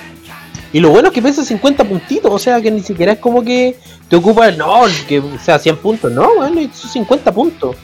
Y 0.74 0.80
lo 0.80 0.90
bueno 0.90 1.10
es 1.10 1.14
que 1.14 1.22
pesa 1.22 1.46
50 1.46 1.84
puntitos, 1.84 2.32
o 2.32 2.40
sea 2.40 2.60
que 2.60 2.72
ni 2.72 2.82
siquiera 2.82 3.14
es 3.14 3.20
como 3.20 3.44
que 3.44 3.78
te 4.10 4.16
ocupa, 4.16 4.50
no, 4.52 4.82
que 5.08 5.22
sea 5.42 5.60
100 5.60 5.78
puntos, 5.78 6.12
no, 6.12 6.36
bueno, 6.36 6.62
son 6.74 6.90
50 6.90 7.32
puntos. 7.32 7.76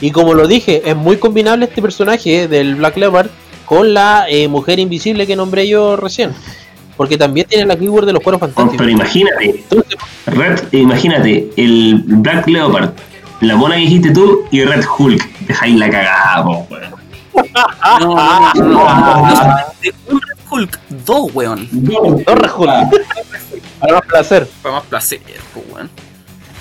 Y 0.00 0.12
como 0.12 0.32
lo 0.34 0.46
dije, 0.46 0.80
es 0.88 0.94
muy 0.96 1.16
combinable 1.16 1.64
este 1.64 1.82
personaje 1.82 2.46
del 2.46 2.76
Black 2.76 2.96
Leopard 2.96 3.28
con 3.66 3.92
la 3.92 4.26
eh, 4.28 4.46
mujer 4.46 4.78
invisible 4.78 5.26
que 5.26 5.34
nombré 5.34 5.66
yo 5.66 5.96
recién. 5.96 6.30
Porque 6.96 7.18
también 7.18 7.46
tiene 7.48 7.66
la 7.66 7.76
keyword 7.76 8.06
de 8.06 8.12
los 8.12 8.22
cueros 8.22 8.40
Oh, 8.40 8.46
fantásticos. 8.46 8.76
pero 8.78 8.90
imagínate, 8.90 9.44
Entonces, 9.50 9.96
Red, 10.26 10.72
imagínate, 10.72 11.50
el 11.56 12.02
Black 12.06 12.46
Leopard, 12.48 12.90
la 13.40 13.56
mona 13.56 13.74
que 13.74 13.80
dijiste 13.82 14.10
tú 14.12 14.44
y 14.52 14.62
Red 14.64 14.84
Hulk. 14.98 15.40
Dejáis 15.40 15.76
la 15.76 15.90
cagada, 15.90 16.44
po. 16.44 16.66
No, 18.00 18.14
no, 18.14 18.52
no, 18.54 18.64
no, 18.64 20.20
no, 20.50 20.56
no, 20.56 20.62
Hulk, 20.62 20.80
dos, 21.04 21.30
weón. 21.34 21.68
Torre 22.24 22.50
Hulk. 22.56 23.06
Para 23.80 23.94
más 23.94 24.06
placer. 24.06 24.48
Para 24.62 24.74
más 24.76 24.84
placer, 24.84 25.20
pues, 25.52 25.66
weón. 25.72 25.90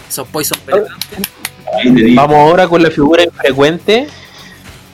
Esos 0.08 0.28
poison 0.28 0.60
penetrantes. 0.66 2.16
Vamos 2.16 2.38
ahora 2.38 2.68
con 2.68 2.82
la 2.82 2.92
figura 2.92 3.24
infrecuente. 3.24 4.08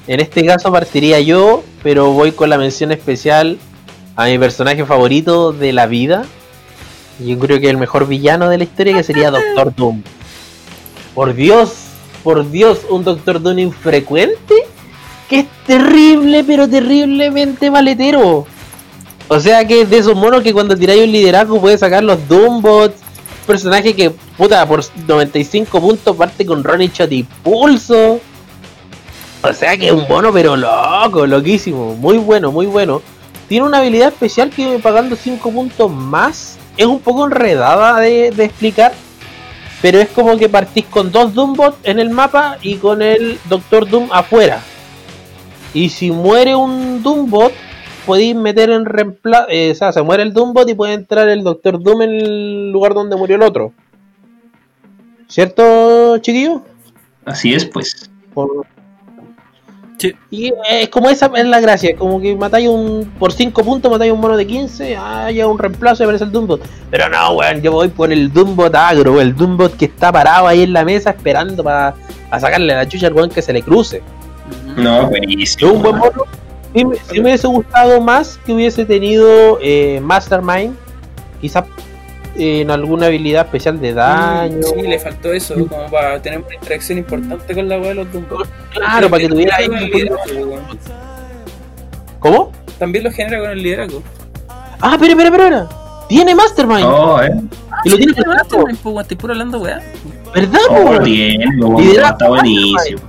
En 0.07 0.19
este 0.19 0.45
caso 0.45 0.71
partiría 0.71 1.19
yo, 1.19 1.63
pero 1.81 2.11
voy 2.11 2.31
con 2.31 2.49
la 2.49 2.57
mención 2.57 2.91
especial 2.91 3.57
a 4.15 4.25
mi 4.25 4.37
personaje 4.37 4.85
favorito 4.85 5.53
de 5.53 5.71
la 5.71 5.85
vida. 5.85 6.25
Yo 7.19 7.37
creo 7.39 7.59
que 7.59 7.69
el 7.69 7.77
mejor 7.77 8.07
villano 8.07 8.49
de 8.49 8.57
la 8.57 8.63
historia 8.63 8.93
que 8.95 9.03
sería 9.03 9.31
Doctor 9.31 9.73
Doom. 9.75 10.01
Por 11.13 11.35
Dios, 11.35 11.73
por 12.23 12.49
Dios, 12.49 12.79
un 12.89 13.03
Doctor 13.03 13.41
Doom 13.41 13.59
infrecuente 13.59 14.55
que 15.29 15.39
es 15.39 15.45
terrible, 15.65 16.43
pero 16.43 16.67
terriblemente 16.67 17.71
maletero. 17.71 18.45
O 19.27 19.39
sea 19.39 19.65
que 19.65 19.81
es 19.81 19.89
de 19.89 19.97
esos 19.97 20.15
monos 20.15 20.43
que 20.43 20.53
cuando 20.53 20.75
tiráis 20.75 21.03
un 21.03 21.11
liderazgo 21.11 21.59
puede 21.59 21.77
sacar 21.77 22.03
los 22.03 22.27
Doombots. 22.27 23.01
Personaje 23.47 23.93
que, 23.93 24.09
puta, 24.09 24.65
por 24.65 24.83
95 25.07 25.81
puntos 25.81 26.15
parte 26.15 26.45
con 26.45 26.63
Ronnie 26.63 26.91
Shot 26.93 27.11
y 27.11 27.23
Pulso. 27.23 28.19
O 29.41 29.53
sea 29.53 29.77
que 29.77 29.87
es 29.87 29.91
un 29.91 30.07
mono, 30.07 30.31
pero 30.31 30.55
loco, 30.55 31.27
loquísimo. 31.27 31.95
Muy 31.95 32.17
bueno, 32.17 32.51
muy 32.51 32.65
bueno. 32.65 33.01
Tiene 33.49 33.65
una 33.65 33.79
habilidad 33.79 34.09
especial 34.09 34.49
que 34.49 34.79
pagando 34.79 35.15
5 35.17 35.51
puntos 35.51 35.91
más 35.91 36.57
es 36.77 36.85
un 36.85 36.99
poco 36.99 37.25
enredada 37.25 37.99
de, 37.99 38.31
de 38.31 38.45
explicar. 38.45 38.93
Pero 39.81 39.99
es 39.99 40.07
como 40.09 40.37
que 40.37 40.47
partís 40.47 40.85
con 40.89 41.11
dos 41.11 41.33
Doombots 41.33 41.77
en 41.83 41.99
el 41.99 42.09
mapa 42.09 42.57
y 42.61 42.75
con 42.75 43.01
el 43.01 43.37
Doctor 43.49 43.89
Doom 43.89 44.09
afuera. 44.13 44.61
Y 45.73 45.89
si 45.89 46.11
muere 46.11 46.55
un 46.55 47.01
Doombot, 47.01 47.51
podéis 48.05 48.35
meter 48.35 48.69
en 48.69 48.85
reemplazo. 48.85 49.47
o 49.71 49.75
sea, 49.75 49.91
se 49.91 50.01
muere 50.01 50.23
el 50.23 50.33
Doombot 50.33 50.69
y 50.69 50.73
puede 50.75 50.93
entrar 50.93 51.27
el 51.29 51.43
Doctor 51.43 51.81
Doom 51.81 52.01
en 52.03 52.09
el 52.11 52.71
lugar 52.71 52.93
donde 52.93 53.15
murió 53.15 53.35
el 53.37 53.43
otro. 53.43 53.73
¿Cierto, 55.27 56.17
chiquillo? 56.19 56.61
Así 57.25 57.53
es, 57.53 57.65
pues. 57.65 58.09
Por- 58.33 58.65
Sí. 59.99 60.11
Y 60.31 60.51
es 60.69 60.89
como 60.89 61.09
esa 61.09 61.31
es 61.33 61.45
la 61.45 61.61
gracia, 61.61 61.91
es 61.91 61.95
como 61.97 62.19
que 62.19 62.35
matáis 62.35 62.67
un. 62.67 63.09
Por 63.17 63.31
5 63.31 63.63
puntos 63.63 63.89
matáis 63.89 64.11
un 64.11 64.19
mono 64.19 64.35
de 64.35 64.45
15, 64.45 64.97
ah, 64.97 65.31
ya 65.31 65.47
un 65.47 65.57
reemplazo 65.57 66.03
y 66.03 66.05
aparece 66.05 66.25
el 66.25 66.31
Doombot. 66.31 66.61
Pero 66.91 67.07
no, 67.07 67.31
weón, 67.35 67.61
yo 67.61 67.71
voy 67.71 67.87
por 67.87 68.11
el 68.11 68.33
Doombot 68.33 68.75
agro, 68.75 69.21
el 69.21 69.33
Doombot 69.33 69.77
que 69.77 69.85
está 69.85 70.11
parado 70.11 70.47
ahí 70.47 70.63
en 70.63 70.73
la 70.73 70.83
mesa 70.83 71.11
esperando 71.11 71.63
para 71.63 71.93
sacarle 72.37 72.73
la 72.75 72.85
chucha 72.85 73.07
al 73.07 73.13
weón 73.13 73.29
que 73.29 73.41
se 73.41 73.53
le 73.53 73.61
cruce. 73.61 74.01
No, 74.75 75.03
Es 75.03 75.09
buenísimo. 75.09 75.71
un 75.71 75.81
buen 75.83 75.95
mono. 75.95 76.23
Sí, 76.75 76.85
me- 76.85 76.95
sí 76.95 77.13
me 77.15 77.21
hubiese 77.21 77.47
gustado 77.47 78.01
más 78.01 78.39
que 78.45 78.53
hubiese 78.53 78.85
tenido 78.85 79.59
eh, 79.61 79.99
Mastermind, 80.01 80.75
quizás 81.39 81.65
eh, 82.35 82.61
en 82.61 82.71
alguna 82.71 83.05
habilidad 83.07 83.45
especial 83.45 83.79
de 83.79 83.93
daño. 83.93 84.63
Sí, 84.63 84.81
le 84.81 84.97
faltó 84.99 85.31
eso, 85.33 85.53
como 85.53 85.89
para 85.91 86.19
tener 86.21 86.39
una 86.39 86.55
interacción 86.55 86.97
importante 86.97 87.53
con 87.53 87.69
la 87.69 87.77
weá 87.77 87.89
de 87.89 87.95
los 87.95 88.11
Dumbo. 88.11 88.37
Claro, 88.73 89.09
para 89.09 89.21
que 89.21 89.29
tuviera 89.29 89.55
ahí. 89.57 89.67
¿Cómo? 92.19 92.51
También 92.79 93.03
lo 93.03 93.11
genera 93.11 93.39
con 93.39 93.49
el 93.51 93.61
liderazgo. 93.61 94.01
Ah, 94.81 94.97
pero, 94.99 95.15
pero, 95.15 95.31
pero, 95.31 95.43
pero. 95.43 95.69
Tiene 96.09 96.35
Mastermind. 96.35 96.83
Oh, 96.85 97.21
eh. 97.21 97.29
y 97.85 97.89
lo 97.89 97.97
tiene 97.97 98.13
Sí, 98.13 98.19
pero 98.19 98.33
no, 98.33 98.43
pues, 98.83 99.01
Estoy 99.03 99.17
puro 99.17 99.33
hablando, 99.33 99.59
weá. 99.59 99.79
¿Verdad, 100.33 100.59
Oh, 100.69 100.99
tiene, 101.03 101.45
Liderazgo 101.45 102.07
está 102.13 102.27
buenísimo. 102.29 103.01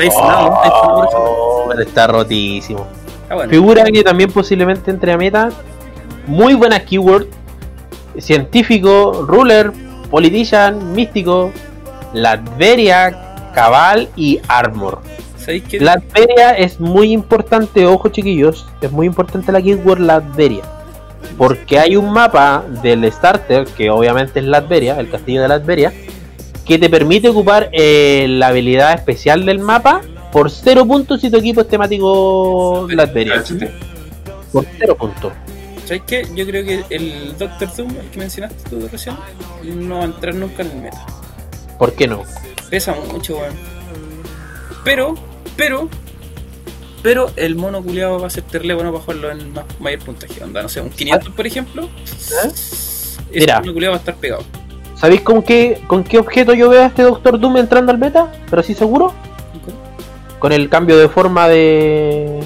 Está 0.00 0.20
inflado, 0.20 0.54
está 0.54 0.66
inflado 0.66 0.94
por 0.94 1.08
eso. 1.08 1.18
Oh, 1.18 1.72
está 1.80 2.06
rotísimo. 2.06 2.86
Ah, 3.28 3.34
bueno. 3.36 3.50
Figura 3.50 3.84
que 3.84 4.02
también 4.02 4.30
posiblemente 4.32 4.90
entre 4.90 5.12
a 5.12 5.16
meta. 5.16 5.50
Muy 6.26 6.54
buenas 6.54 6.82
keyword. 6.82 7.26
Científico, 8.18 9.24
ruler, 9.26 9.72
politician, 10.10 10.92
místico, 10.92 11.52
Latveria, 12.12 13.52
cabal 13.54 14.08
y 14.16 14.40
armor. 14.48 15.00
Latveria 15.80 16.52
es 16.52 16.80
muy 16.80 17.12
importante, 17.12 17.86
ojo 17.86 18.08
chiquillos, 18.08 18.66
es 18.80 18.92
muy 18.92 19.06
importante 19.06 19.50
la 19.52 19.62
keyword 19.62 20.00
Latveria. 20.00 20.62
Porque 21.38 21.78
hay 21.78 21.96
un 21.96 22.12
mapa 22.12 22.64
del 22.82 23.10
starter, 23.10 23.64
que 23.64 23.90
obviamente 23.90 24.40
es 24.40 24.44
Latveria, 24.44 24.98
el 24.98 25.08
castillo 25.08 25.42
de 25.42 25.48
Latveria, 25.48 25.92
que 26.70 26.78
te 26.78 26.88
permite 26.88 27.28
ocupar 27.28 27.68
eh, 27.72 28.26
la 28.28 28.46
habilidad 28.46 28.94
especial 28.94 29.44
del 29.44 29.58
mapa 29.58 30.02
por 30.30 30.52
0 30.52 30.86
puntos 30.86 31.20
si 31.20 31.28
tu 31.28 31.38
equipo 31.38 31.62
es 31.62 31.68
temático 31.68 32.86
Latveria. 32.88 33.42
Por 34.52 34.64
0 34.78 34.96
puntos. 34.96 35.32
¿Sabéis 35.84 36.02
qué? 36.06 36.28
Yo 36.36 36.46
creo 36.46 36.64
que 36.64 36.84
el 36.90 37.36
Doctor 37.36 37.74
Doom, 37.76 37.90
el 37.98 38.10
que 38.10 38.18
mencionaste 38.20 38.70
tú 38.70 38.86
recién, 38.86 39.16
no 39.64 39.96
va 39.96 40.02
a 40.02 40.04
entrar 40.04 40.32
nunca 40.36 40.62
en 40.62 40.70
el 40.70 40.76
meta. 40.76 41.04
¿Por 41.76 41.92
qué 41.94 42.06
no? 42.06 42.22
Pesa 42.70 42.94
mucho, 43.12 43.38
weón. 43.38 43.54
Pero, 44.84 45.16
pero, 45.56 45.88
pero 47.02 47.32
el 47.34 47.56
mono 47.56 47.82
culiado 47.82 48.20
va 48.20 48.28
a 48.28 48.30
ser 48.30 48.44
terrible 48.44 48.74
bueno 48.74 48.92
para 48.92 49.02
jugarlo 49.02 49.32
en 49.32 49.52
más, 49.52 49.64
mayor 49.80 49.98
puntaje. 50.04 50.44
Onda, 50.44 50.62
no 50.62 50.68
sé, 50.68 50.80
un 50.80 50.90
500 50.90 51.34
por 51.34 51.48
ejemplo. 51.48 51.88
Ese 52.04 53.18
Mira. 53.32 53.58
mono 53.58 53.72
culiado 53.72 53.94
va 53.94 53.96
a 53.96 53.98
estar 53.98 54.14
pegado. 54.14 54.44
¿Sabéis 55.00 55.22
con 55.22 55.42
qué, 55.42 55.80
con 55.86 56.04
qué 56.04 56.18
objeto 56.18 56.52
yo 56.52 56.68
veo 56.68 56.82
a 56.82 56.86
este 56.86 57.02
Doctor 57.02 57.38
Doom 57.40 57.56
entrando 57.56 57.90
al 57.90 57.98
meta? 57.98 58.30
Pero 58.50 58.62
sí 58.62 58.74
seguro. 58.74 59.12
Con 60.38 60.52
el 60.52 60.68
cambio 60.68 60.98
de 60.98 61.08
forma 61.08 61.48
de, 61.48 62.40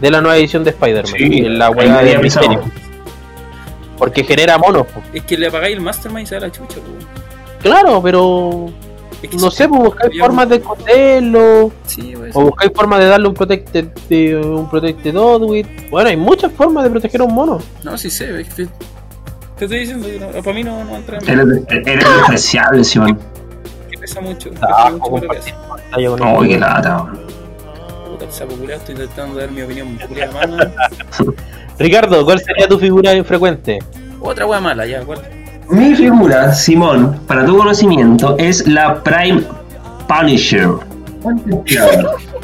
de 0.00 0.10
la 0.10 0.20
nueva 0.20 0.36
edición 0.36 0.64
de 0.64 0.70
Spider-Man. 0.70 1.14
Sí, 1.16 1.38
en 1.38 1.58
la 1.58 1.70
hueá 1.70 2.02
de 2.02 2.18
misterio. 2.18 2.60
Porque 3.98 4.24
genera 4.24 4.58
monos. 4.58 4.86
po. 4.88 5.00
Es 5.12 5.22
que 5.24 5.36
le 5.38 5.46
apagáis 5.46 5.76
el 5.76 5.80
Mastermind 5.82 6.24
y 6.24 6.26
se 6.26 6.34
da 6.36 6.40
la 6.42 6.50
chucha. 6.52 6.78
Claro, 7.62 8.00
pero 8.02 8.66
Es 9.22 9.30
que 9.30 9.36
no 9.36 9.48
sé, 9.52 9.68
pues 9.68 9.80
buscáis 9.80 10.18
formas 10.18 10.48
de 10.48 10.56
esconderlo. 10.56 11.70
Sí. 11.86 12.14
O 12.34 12.42
buscáis 12.42 12.72
formas 12.74 12.98
de 12.98 13.06
darle 13.06 13.28
un 13.28 13.34
protected, 13.34 13.86
de- 14.08 14.36
un 14.36 14.68
protected 14.68 15.16
Odwit. 15.16 15.88
Bueno, 15.90 16.08
hay 16.10 16.16
muchas 16.16 16.50
formas 16.52 16.82
de 16.82 16.90
proteger 16.90 17.20
a 17.20 17.24
un 17.24 17.34
mono. 17.34 17.58
No, 17.84 17.96
sí 17.96 18.10
sé, 18.10 18.40
es 18.40 18.52
que 18.54 18.66
te, 19.68 19.68
te 19.68 19.82
estoy 19.82 19.98
diciendo 19.98 20.08
no- 20.36 20.42
para 20.42 20.54
mí 20.54 20.64
no, 20.64 20.84
no 20.84 20.90
va 20.90 20.96
a 20.96 21.00
entrar 21.00 21.22
en 21.22 21.30
Eres, 21.40 21.62
eres 21.86 22.04
despreciable, 22.16 22.84
Simón. 22.84 23.18
que 23.90 23.98
pesa 23.98 24.20
mucho. 24.20 24.50
Ah, 24.60 24.84
pesa 24.86 24.90
mucho 24.90 25.26
para 25.28 25.40
el- 25.40 26.48
qué 26.48 26.58
lata. 26.58 27.06
Puta, 28.08 28.24
el 28.24 28.32
sapo 28.32 28.54
estoy 28.74 28.94
tratando 28.94 29.34
de 29.36 29.40
dar 29.42 29.50
mi 29.52 29.62
opinión 29.62 29.98
mala. 30.32 30.72
Ricardo, 31.78 32.24
¿cuál 32.24 32.40
sería 32.40 32.68
tu 32.68 32.78
figura 32.78 33.14
infrecuente? 33.14 33.78
Otra 34.20 34.46
wea 34.46 34.60
mala, 34.60 34.86
ya, 34.86 35.00
¿cuál? 35.04 35.20
Mi 35.70 35.94
figura, 35.94 36.52
Simón, 36.52 37.18
para 37.26 37.44
tu 37.44 37.56
conocimiento, 37.56 38.36
es 38.38 38.66
la 38.68 39.02
Prime 39.02 39.42
Punisher. 40.06 40.68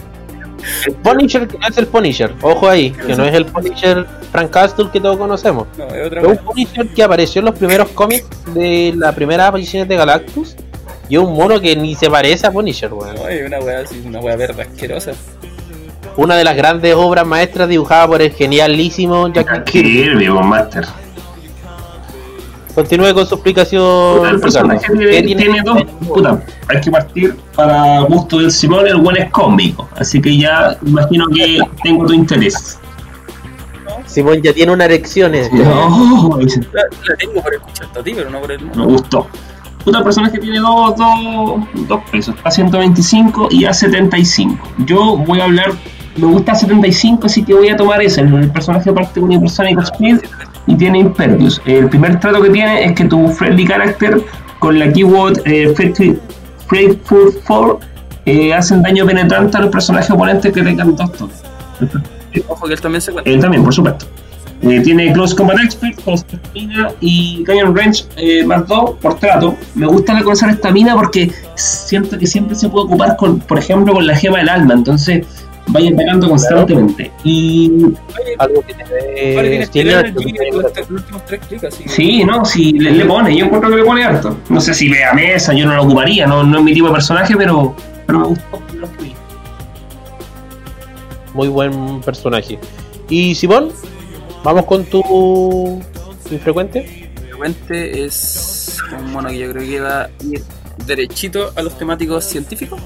El 0.86 0.94
Punisher 0.94 1.48
que 1.48 1.58
no 1.58 1.68
es 1.68 1.78
el 1.78 1.86
Punisher, 1.86 2.34
ojo 2.42 2.68
ahí, 2.68 2.90
que 2.90 3.14
no 3.14 3.24
es 3.24 3.34
el 3.34 3.46
Punisher 3.46 4.06
Frank 4.30 4.50
Castle 4.50 4.88
que 4.92 5.00
todos 5.00 5.16
conocemos. 5.16 5.66
No, 5.76 5.86
es 5.86 6.12
un. 6.12 6.36
Punisher 6.38 6.88
que 6.88 7.02
apareció 7.02 7.40
en 7.40 7.46
los 7.46 7.58
primeros 7.58 7.88
cómics 7.90 8.26
de 8.54 8.92
la 8.96 9.12
primera 9.12 9.48
aparición 9.48 9.86
de 9.88 9.96
Galactus. 9.96 10.56
Y 11.08 11.16
es 11.16 11.22
un 11.22 11.32
mono 11.32 11.58
que 11.58 11.74
ni 11.74 11.94
se 11.94 12.10
parece 12.10 12.46
a 12.46 12.50
Punisher, 12.50 12.92
weón. 12.92 13.14
No, 13.14 13.28
es 13.28 13.46
una 13.46 13.58
así, 13.78 14.02
una 14.04 14.20
wea 14.20 14.36
verde 14.36 14.62
asquerosa. 14.62 15.12
Una 16.16 16.36
de 16.36 16.44
las 16.44 16.56
grandes 16.56 16.94
obras 16.94 17.26
maestras 17.26 17.68
dibujada 17.68 18.06
por 18.06 18.20
el 18.20 18.32
genialísimo 18.32 19.28
Jack 19.32 19.64
Kirby. 19.64 20.02
Kirby, 20.02 20.28
Master. 20.28 20.84
Continúe 22.78 23.12
con 23.12 23.26
su 23.26 23.34
explicación. 23.34 24.24
El 24.24 24.38
personaje 24.38 24.86
¿Qué 24.86 25.22
tiene, 25.24 25.42
tiene 25.42 25.62
dos. 25.64 25.82
Puta, 26.06 26.40
hay 26.68 26.80
que 26.80 26.92
partir 26.92 27.36
para 27.56 28.02
gusto 28.02 28.38
del 28.38 28.52
Simón, 28.52 28.86
el 28.86 28.98
buen 28.98 29.16
es 29.16 29.28
cómico. 29.32 29.88
Así 29.96 30.22
que 30.22 30.38
ya 30.38 30.78
imagino 30.86 31.26
que 31.26 31.58
tengo 31.82 32.06
tu 32.06 32.12
interés. 32.12 32.78
Simón 34.06 34.40
ya 34.42 34.52
tiene 34.52 34.70
una 34.70 34.84
erección. 34.84 35.34
eh. 35.34 35.50
No, 35.52 36.38
La, 36.38 36.82
la 37.08 37.16
tengo 37.16 37.42
por 37.42 37.52
escucharte 37.52 37.98
a 37.98 38.02
ti, 38.04 38.12
pero 38.14 38.30
no 38.30 38.40
por 38.42 38.52
el 38.52 38.64
me 38.64 38.84
gustó. 38.84 39.26
Puta, 39.84 39.98
el 39.98 40.04
personaje 40.04 40.38
tiene 40.38 40.60
dos, 40.60 40.94
dos, 40.96 41.88
dos 41.88 42.00
pesos, 42.12 42.36
a 42.44 42.50
125 42.52 43.48
y 43.50 43.64
a 43.64 43.72
75. 43.72 44.56
Yo 44.86 45.16
voy 45.16 45.40
a 45.40 45.44
hablar, 45.46 45.72
me 46.14 46.26
gusta 46.28 46.54
75, 46.54 47.26
así 47.26 47.42
que 47.42 47.54
voy 47.54 47.70
a 47.70 47.76
tomar 47.76 48.00
ese. 48.00 48.20
El, 48.20 48.52
personaje 48.52 48.92
parte 48.92 49.20
con 49.20 49.32
Hypersonic 49.32 49.80
Speed 49.80 50.20
y 50.68 50.76
tiene 50.76 50.98
Impervious. 51.00 51.60
El 51.66 51.88
primer 51.88 52.20
trato 52.20 52.40
que 52.42 52.50
tiene 52.50 52.84
es 52.84 52.92
que 52.92 53.04
tu 53.06 53.28
friendly 53.28 53.66
character 53.66 54.22
con 54.60 54.78
la 54.78 54.92
keyword 54.92 55.40
eh, 55.46 55.74
Faithful- 55.74 56.18
Faithful 56.68 57.32
4 57.46 57.80
eh, 58.26 58.52
hacen 58.54 58.82
daño 58.82 59.06
penetrante 59.06 59.56
a 59.56 59.60
los 59.60 59.70
personajes 59.70 60.10
oponentes 60.10 60.52
que 60.52 60.62
tengan 60.62 60.94
dos 60.94 61.10
toques. 61.12 61.42
Ojo 62.48 62.66
que 62.66 62.74
él 62.74 62.80
también 62.80 63.00
se 63.00 63.12
cuenta. 63.12 63.30
Él 63.30 63.40
también, 63.40 63.64
por 63.64 63.74
supuesto. 63.74 64.06
Eh, 64.60 64.80
tiene 64.80 65.12
Close 65.12 65.36
Combat 65.36 65.56
Expert, 65.62 66.02
con 66.02 66.14
estamina 66.14 66.88
y 67.00 67.44
Canyon 67.44 67.76
Range 67.76 68.04
eh, 68.16 68.44
más 68.44 68.66
2 68.66 68.96
por 69.00 69.14
trato. 69.14 69.56
Me 69.76 69.86
gusta 69.86 70.12
la 70.14 70.22
cosa 70.24 70.46
de 70.48 70.52
estamina 70.54 70.94
porque 70.96 71.30
siento 71.54 72.18
que 72.18 72.26
siempre 72.26 72.56
se 72.56 72.68
puede 72.68 72.86
ocupar, 72.86 73.16
con, 73.16 73.38
por 73.38 73.58
ejemplo, 73.58 73.94
con 73.94 74.06
la 74.06 74.16
gema 74.16 74.38
del 74.38 74.48
alma. 74.48 74.74
Entonces 74.74 75.24
vaya 75.68 75.90
pegando 75.96 76.28
constantemente. 76.28 77.10
Y 77.24 77.70
Algo 78.38 78.62
que 78.62 78.74
te 78.74 78.84
que 79.70 79.84
los, 79.84 80.90
últimos 80.90 81.24
tres 81.26 81.40
clics, 81.48 81.64
así 81.64 81.84
sí, 81.86 82.24
no, 82.24 82.44
si 82.44 82.72
le, 82.72 82.92
le 82.92 83.04
pone, 83.04 83.36
yo 83.36 83.46
encuentro 83.46 83.70
que 83.70 83.76
le 83.76 83.84
pone 83.84 84.04
harto. 84.04 84.36
No 84.48 84.60
sé 84.60 84.74
si 84.74 84.88
ve 84.88 85.04
a 85.04 85.12
mesa, 85.14 85.52
yo 85.52 85.66
no 85.66 85.74
lo 85.74 85.82
ocuparía, 85.84 86.26
no, 86.26 86.42
no 86.44 86.58
es 86.58 86.64
mi 86.64 86.72
tipo 86.72 86.86
de 86.86 86.92
personaje, 86.94 87.36
pero, 87.36 87.74
pero 88.06 88.18
me 88.20 88.26
gustó. 88.28 88.62
lo 88.74 88.90
que 88.92 89.04
vi. 89.04 89.14
Muy 91.34 91.48
buen 91.48 92.00
personaje. 92.00 92.58
Y 93.08 93.34
Simón, 93.34 93.70
vamos 94.42 94.64
con 94.64 94.84
tu, 94.84 95.02
tu 95.02 96.34
infrecuente. 96.34 97.10
frecuente 97.28 98.04
es 98.04 98.78
un 98.98 99.12
mono 99.12 99.28
que 99.28 99.38
yo 99.38 99.50
creo 99.52 99.68
que 99.68 99.80
va 99.80 100.02
a 100.02 100.10
ir 100.30 100.42
derechito 100.86 101.52
a 101.56 101.62
los 101.62 101.76
temáticos 101.76 102.24
científicos 102.24 102.80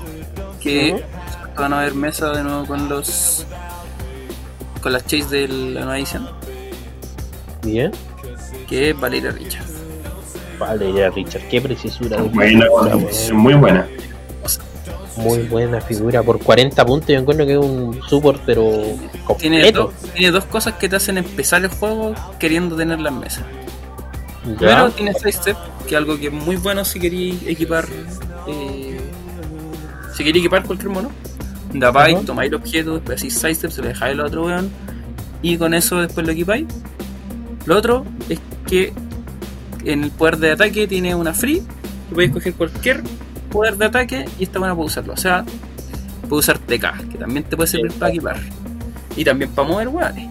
que. 0.60 1.02
Van 1.56 1.72
a 1.72 1.80
ver 1.80 1.94
mesa 1.94 2.30
de 2.30 2.42
nuevo 2.42 2.66
con 2.66 2.88
los 2.88 3.46
con 4.80 4.92
las 4.92 5.06
chase 5.06 5.26
de 5.26 5.48
la 5.48 5.80
nueva 5.80 5.98
edición 5.98 6.28
Bien. 7.62 7.92
que 8.68 8.90
es 8.90 9.00
Valeria 9.00 9.30
Richard 9.30 9.64
Vale, 10.58 10.92
ya 10.92 11.10
Richard, 11.10 11.42
qué 11.48 11.60
precisura. 11.60 12.18
de 12.22 12.28
Buena, 12.28 12.66
muy 13.32 13.54
buena. 13.54 13.84
Muy 15.16 15.40
buena 15.42 15.80
figura. 15.80 16.22
Por 16.22 16.38
40 16.38 16.86
puntos 16.86 17.08
yo 17.08 17.16
encuentro 17.18 17.44
que 17.44 17.52
es 17.54 17.58
un 17.58 18.00
support, 18.08 18.40
pero 18.46 18.70
tiene 19.38 19.72
dos, 19.72 19.92
tiene 20.14 20.30
dos 20.30 20.44
cosas 20.44 20.74
que 20.74 20.88
te 20.88 20.94
hacen 20.96 21.18
empezar 21.18 21.62
el 21.62 21.68
juego 21.68 22.14
queriendo 22.38 22.76
tenerla 22.76 23.08
en 23.08 23.18
mesa 23.18 23.42
Ya. 24.44 24.56
Primero 24.56 24.90
tiene 24.90 25.14
sidestep, 25.14 25.56
que 25.86 25.94
es 25.94 25.96
algo 25.96 26.16
que 26.16 26.28
es 26.28 26.32
muy 26.32 26.54
bueno 26.56 26.84
si 26.84 27.00
queréis 27.00 27.42
equipar. 27.44 27.86
eh, 28.46 29.00
si 30.14 30.18
queréis 30.24 30.44
equipar 30.44 30.62
cualquier 30.64 30.90
mono. 30.90 31.10
Dabais, 31.72 32.16
Ajá. 32.16 32.26
tomáis 32.26 32.48
el 32.48 32.54
objeto, 32.56 32.94
después 32.94 33.18
hacéis 33.18 33.34
sidestep, 33.34 33.70
se 33.70 33.82
lo 33.82 33.88
dejáis 33.88 34.14
al 34.14 34.20
otro 34.20 34.46
weón. 34.46 34.70
Y 35.42 35.56
con 35.56 35.74
eso 35.74 36.00
después 36.00 36.26
lo 36.26 36.32
equipáis. 36.32 36.66
Lo 37.66 37.76
otro 37.76 38.04
es 38.28 38.38
que 38.66 38.92
en 39.84 40.04
el 40.04 40.10
poder 40.10 40.38
de 40.38 40.52
ataque 40.52 40.86
tiene 40.86 41.14
una 41.14 41.32
free. 41.34 41.62
Que 42.08 42.14
podéis 42.14 42.30
escoger 42.30 42.54
cualquier 42.54 43.02
poder 43.50 43.76
de 43.76 43.86
ataque 43.86 44.24
y 44.38 44.44
está 44.44 44.58
buena 44.58 44.74
para 44.74 44.86
usarlo. 44.86 45.12
O 45.14 45.16
sea, 45.16 45.44
puede 46.28 46.40
usar 46.40 46.58
TK, 46.58 47.10
que 47.10 47.18
también 47.18 47.44
te 47.44 47.56
puede 47.56 47.68
servir 47.68 47.92
para 47.92 48.10
equipar. 48.10 48.36
Y 49.16 49.24
también 49.24 49.50
para 49.50 49.68
mover 49.68 49.88
weones. 49.88 50.28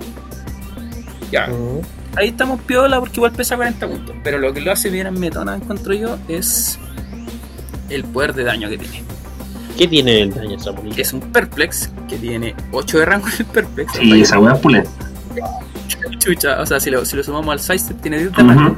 Ya 1.31 1.47
ahí 2.15 2.29
estamos 2.29 2.61
piola 2.61 2.99
porque 2.99 3.17
igual 3.17 3.31
pesa 3.31 3.55
40 3.55 3.87
puntos. 3.87 4.15
Pero 4.23 4.37
lo 4.37 4.53
que 4.53 4.61
lo 4.61 4.71
hace 4.71 4.89
bien 4.89 5.07
en 5.07 5.19
Metona, 5.19 5.55
encuentro 5.55 5.93
yo, 5.93 6.17
es 6.27 6.79
el 7.89 8.03
poder 8.03 8.33
de 8.33 8.43
daño 8.43 8.69
que 8.69 8.77
tiene. 8.77 9.03
¿Qué 9.77 9.87
tiene 9.87 10.21
el 10.21 10.33
daño 10.33 10.57
esa 10.57 10.71
monita? 10.71 11.01
Es 11.01 11.13
un 11.13 11.21
Perplex, 11.21 11.89
que 12.07 12.17
tiene 12.17 12.55
8 12.71 12.99
de 12.99 13.05
rango 13.05 13.27
en 13.27 13.33
el 13.39 13.45
Perplex. 13.45 13.93
Sí, 13.93 14.21
esa 14.21 14.39
weá 14.39 14.53
es 14.53 14.59
pulenta. 14.59 14.89
Chucha, 16.19 16.61
o 16.61 16.65
sea, 16.65 16.79
si 16.79 16.91
lo, 16.91 17.03
si 17.05 17.15
lo 17.17 17.23
sumamos 17.23 17.51
al 17.51 17.59
sidestep, 17.59 17.99
tiene 18.01 18.19
10 18.19 18.31
de 18.33 18.43
rango. 18.43 18.75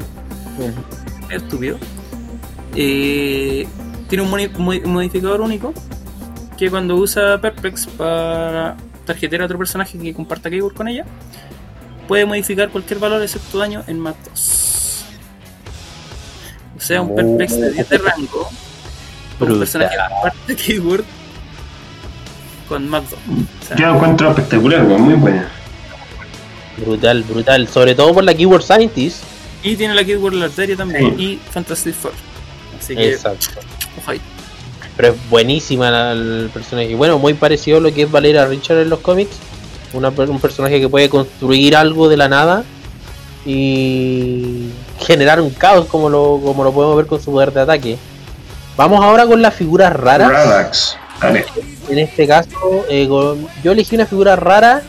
Es 1.30 1.42
estúpido. 1.42 1.78
Eh, 2.76 3.68
tiene 4.08 4.24
un 4.24 4.30
modificador 4.92 5.42
único 5.42 5.74
que 6.58 6.70
cuando 6.70 6.96
usa 6.96 7.40
Perplex 7.42 7.88
para 7.88 8.78
tarjetear 9.06 9.42
a 9.42 9.46
otro 9.46 9.58
personaje 9.58 9.98
que 9.98 10.14
comparta 10.14 10.50
keyword 10.50 10.74
con 10.76 10.88
ella, 10.88 11.06
puede 12.08 12.26
modificar 12.26 12.70
cualquier 12.70 13.00
valor 13.00 13.22
excepto 13.22 13.58
daño 13.58 13.84
en 13.88 14.00
más 14.00 14.16
2. 14.30 15.06
O 16.78 16.80
sea, 16.80 17.02
un 17.02 17.12
Oh. 17.12 17.16
Perplex 17.16 17.60
de 17.60 17.72
10 17.72 17.90
de 17.90 17.98
rango, 17.98 18.50
un 19.40 19.60
personaje 19.60 19.90
que 19.92 19.96
Brutal. 19.98 20.10
comparte 20.22 20.56
keyword 20.56 21.04
con 22.70 22.90
2. 22.92 23.04
O 23.04 23.66
sea, 23.68 23.78
Yo 23.78 23.88
la 23.88 23.94
encuentro 23.96 24.30
espectacular, 24.30 24.84
weón, 24.86 25.02
muy 25.02 25.14
buena. 25.16 25.48
Brutal, 26.78 27.24
brutal. 27.24 27.68
Sobre 27.68 27.94
todo 27.96 28.14
por 28.14 28.24
la 28.24 28.34
Keyword 28.34 28.64
Scientist. 28.64 29.24
y 29.64 29.76
tiene 29.78 29.94
la 29.94 30.04
keyword 30.04 30.34
la 30.34 30.46
arteria 30.46 30.76
también 30.76 31.16
Sí. 31.18 31.24
y 31.24 31.40
Fantastic 31.52 31.94
Four. 31.96 32.12
Así 32.80 32.96
que, 32.96 33.14
Exacto. 33.14 33.48
Pero 34.96 35.08
es 35.10 35.30
buenísima 35.30 35.90
la- 35.90 36.12
el 36.12 36.50
personaje. 36.54 36.90
Y 36.92 36.96
bueno, 36.96 37.18
muy 37.18 37.34
parecido 37.34 37.78
a 37.78 37.82
lo 37.82 37.94
que 37.94 38.04
es 38.04 38.12
Valera 38.12 38.46
Richard 38.46 38.78
en 38.80 38.90
los 38.90 39.00
cómics. 39.00 39.32
Una 39.94 40.10
un 40.10 40.40
personaje 40.40 40.80
que 40.82 40.90
puede 40.90 41.10
construir 41.10 41.76
algo 41.76 42.10
de 42.10 42.18
la 42.18 42.28
nada 42.28 42.64
y 43.46 44.70
generar 45.00 45.40
un 45.42 45.50
caos 45.52 45.86
como 45.86 46.10
lo, 46.10 46.40
como 46.44 46.64
lo 46.64 46.72
podemos 46.74 46.98
ver 46.98 47.06
con 47.08 47.22
su 47.22 47.32
poder 47.32 47.52
de 47.54 47.62
ataque. 47.62 47.98
Vamos 48.76 49.04
ahora 49.04 49.26
con 49.28 49.42
las 49.42 49.54
figuras 49.54 49.94
raras. 49.94 50.30
Radax. 50.32 50.98
En 51.90 52.00
este 52.00 52.28
caso, 52.28 52.86
eh, 52.90 53.08
con- 53.08 53.48
yo 53.64 53.72
elegí 53.72 53.96
una 53.96 54.06
figura 54.06 54.36
rara 54.36 54.82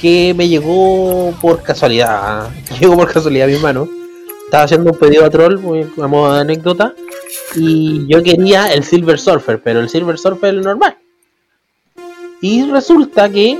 que 0.00 0.32
me 0.34 0.48
llegó 0.48 1.32
por 1.40 1.62
casualidad. 1.62 2.48
Llegó 2.80 2.96
por 2.96 3.12
casualidad 3.12 3.48
a 3.48 3.52
mi 3.52 3.58
mano. 3.58 3.88
Estaba 4.46 4.64
haciendo 4.64 4.90
un 4.90 4.98
pedido 4.98 5.24
a 5.24 5.30
Troll, 5.30 5.60
a 6.02 6.06
modo 6.06 6.34
de 6.34 6.40
anécdota. 6.40 6.94
Y 7.54 8.06
yo 8.08 8.22
quería 8.22 8.72
el 8.72 8.82
Silver 8.84 9.18
Surfer, 9.18 9.62
pero 9.62 9.80
el 9.80 9.88
Silver 9.88 10.18
Surfer 10.18 10.50
el 10.54 10.62
normal. 10.62 10.96
Y 12.40 12.68
resulta 12.70 13.28
que 13.28 13.58